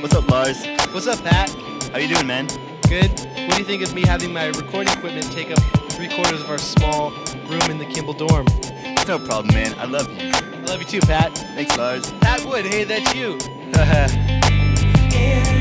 What's 0.00 0.14
up, 0.14 0.30
Lars? 0.30 0.64
What's 0.92 1.06
up, 1.06 1.22
Pat? 1.22 1.50
How 1.92 1.98
you 1.98 2.08
doing, 2.08 2.26
man? 2.26 2.46
Good? 2.88 3.10
What 3.10 3.52
do 3.52 3.58
you 3.58 3.64
think 3.64 3.82
of 3.82 3.94
me 3.94 4.00
having 4.00 4.32
my 4.32 4.46
recording 4.46 4.90
equipment 4.94 5.30
take 5.30 5.50
up 5.50 5.58
three 5.92 6.08
quarters 6.08 6.40
of 6.40 6.48
our 6.48 6.56
small 6.56 7.10
room 7.10 7.70
in 7.70 7.76
the 7.76 7.84
Kimball 7.84 8.14
dorm? 8.14 8.46
It's 8.48 9.06
no 9.06 9.18
problem, 9.18 9.54
man. 9.54 9.78
I 9.78 9.84
love 9.84 10.08
you. 10.10 10.30
I 10.32 10.64
love 10.64 10.80
you 10.80 10.86
too, 10.86 11.00
Pat. 11.00 11.36
Thanks, 11.36 11.76
Lars. 11.76 12.10
Pat 12.22 12.42
Wood, 12.46 12.64
hey, 12.64 12.84
that's 12.84 13.14
you. 13.14 13.38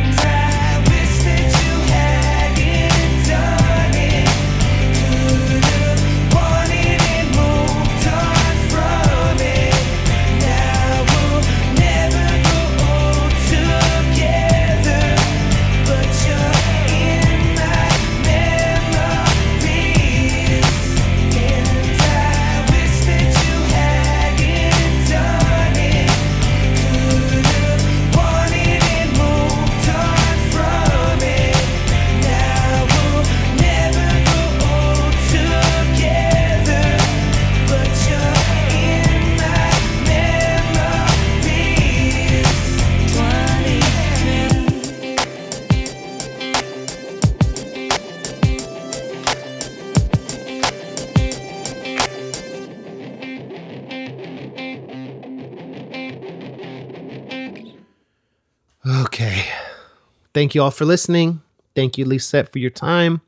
Thank 60.33 60.55
you 60.55 60.63
all 60.63 60.71
for 60.71 60.85
listening. 60.85 61.41
Thank 61.75 61.97
you, 61.97 62.05
Lisette, 62.05 62.51
for 62.51 62.59
your 62.59 62.71
time. 62.71 63.21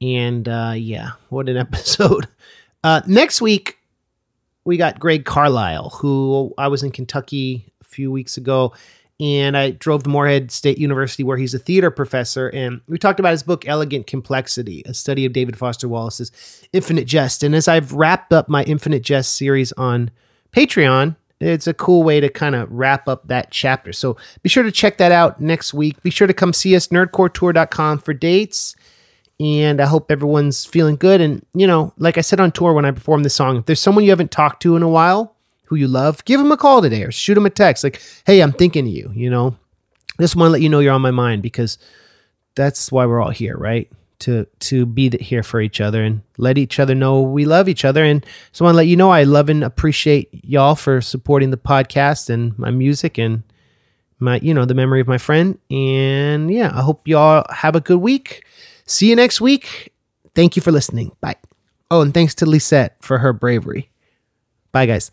And 0.00 0.48
uh, 0.48 0.74
yeah, 0.76 1.12
what 1.28 1.48
an 1.48 1.56
episode. 1.58 2.28
Uh, 2.84 3.02
next 3.06 3.40
week, 3.40 3.78
we 4.64 4.76
got 4.76 4.98
Greg 4.98 5.24
Carlisle, 5.24 5.90
who 5.90 6.52
I 6.58 6.68
was 6.68 6.82
in 6.82 6.90
Kentucky 6.90 7.72
a 7.80 7.84
few 7.84 8.10
weeks 8.10 8.36
ago, 8.36 8.74
and 9.20 9.56
I 9.56 9.70
drove 9.72 10.04
to 10.04 10.10
Morehead 10.10 10.52
State 10.52 10.78
University, 10.78 11.24
where 11.24 11.36
he's 11.36 11.54
a 11.54 11.58
theater 11.58 11.90
professor. 11.90 12.48
And 12.48 12.80
we 12.86 12.98
talked 12.98 13.18
about 13.18 13.32
his 13.32 13.42
book, 13.42 13.66
Elegant 13.66 14.06
Complexity, 14.06 14.82
a 14.86 14.94
study 14.94 15.24
of 15.24 15.32
David 15.32 15.56
Foster 15.56 15.88
Wallace's 15.88 16.30
Infinite 16.72 17.06
Jest. 17.06 17.42
And 17.42 17.54
as 17.54 17.66
I've 17.66 17.92
wrapped 17.92 18.32
up 18.32 18.48
my 18.48 18.62
Infinite 18.64 19.02
Jest 19.02 19.34
series 19.34 19.72
on 19.72 20.10
Patreon, 20.52 21.16
it's 21.40 21.66
a 21.66 21.74
cool 21.74 22.02
way 22.02 22.20
to 22.20 22.28
kind 22.28 22.54
of 22.54 22.70
wrap 22.70 23.08
up 23.08 23.28
that 23.28 23.50
chapter. 23.50 23.92
So 23.92 24.16
be 24.42 24.48
sure 24.48 24.62
to 24.62 24.72
check 24.72 24.98
that 24.98 25.12
out 25.12 25.40
next 25.40 25.72
week. 25.72 26.02
Be 26.02 26.10
sure 26.10 26.26
to 26.26 26.34
come 26.34 26.52
see 26.52 26.74
us, 26.74 26.88
nerdcoretour.com 26.88 27.98
for 27.98 28.12
dates. 28.12 28.74
And 29.40 29.80
I 29.80 29.86
hope 29.86 30.10
everyone's 30.10 30.64
feeling 30.64 30.96
good. 30.96 31.20
And, 31.20 31.46
you 31.54 31.66
know, 31.66 31.92
like 31.96 32.18
I 32.18 32.22
said 32.22 32.40
on 32.40 32.50
tour 32.50 32.72
when 32.72 32.84
I 32.84 32.90
performed 32.90 33.24
the 33.24 33.30
song, 33.30 33.58
if 33.58 33.66
there's 33.66 33.80
someone 33.80 34.04
you 34.04 34.10
haven't 34.10 34.32
talked 34.32 34.62
to 34.62 34.74
in 34.74 34.82
a 34.82 34.88
while 34.88 35.36
who 35.66 35.76
you 35.76 35.86
love, 35.86 36.24
give 36.24 36.40
them 36.40 36.50
a 36.50 36.56
call 36.56 36.82
today 36.82 37.04
or 37.04 37.12
shoot 37.12 37.34
them 37.34 37.46
a 37.46 37.50
text 37.50 37.84
like, 37.84 38.02
hey, 38.26 38.40
I'm 38.40 38.52
thinking 38.52 38.86
of 38.88 38.92
you, 38.92 39.12
you 39.14 39.30
know? 39.30 39.56
Just 40.20 40.34
want 40.34 40.48
to 40.48 40.52
let 40.52 40.62
you 40.62 40.68
know 40.68 40.80
you're 40.80 40.92
on 40.92 41.02
my 41.02 41.12
mind 41.12 41.42
because 41.42 41.78
that's 42.56 42.90
why 42.90 43.06
we're 43.06 43.20
all 43.20 43.30
here, 43.30 43.56
right? 43.56 43.88
To 44.20 44.46
to 44.60 44.84
be 44.84 45.10
here 45.20 45.44
for 45.44 45.60
each 45.60 45.80
other 45.80 46.02
and 46.02 46.22
let 46.38 46.58
each 46.58 46.80
other 46.80 46.94
know 46.94 47.20
we 47.22 47.44
love 47.44 47.68
each 47.68 47.84
other. 47.84 48.02
And 48.02 48.26
so 48.50 48.64
I 48.64 48.66
want 48.66 48.74
to 48.74 48.76
let 48.78 48.88
you 48.88 48.96
know 48.96 49.10
I 49.10 49.22
love 49.22 49.48
and 49.48 49.62
appreciate 49.62 50.28
y'all 50.44 50.74
for 50.74 51.00
supporting 51.00 51.50
the 51.50 51.56
podcast 51.56 52.28
and 52.28 52.58
my 52.58 52.72
music 52.72 53.16
and 53.16 53.44
my 54.18 54.40
you 54.40 54.52
know 54.52 54.64
the 54.64 54.74
memory 54.74 55.00
of 55.00 55.06
my 55.06 55.18
friend. 55.18 55.56
And 55.70 56.52
yeah, 56.52 56.72
I 56.74 56.82
hope 56.82 57.06
y'all 57.06 57.46
have 57.48 57.76
a 57.76 57.80
good 57.80 57.98
week. 57.98 58.44
See 58.86 59.08
you 59.08 59.14
next 59.14 59.40
week. 59.40 59.92
Thank 60.34 60.56
you 60.56 60.62
for 60.62 60.72
listening. 60.72 61.12
Bye. 61.20 61.36
Oh, 61.90 62.00
and 62.00 62.12
thanks 62.12 62.34
to 62.36 62.46
Lisette 62.46 62.96
for 63.00 63.18
her 63.18 63.32
bravery. 63.32 63.90
Bye, 64.72 64.86
guys. 64.86 65.10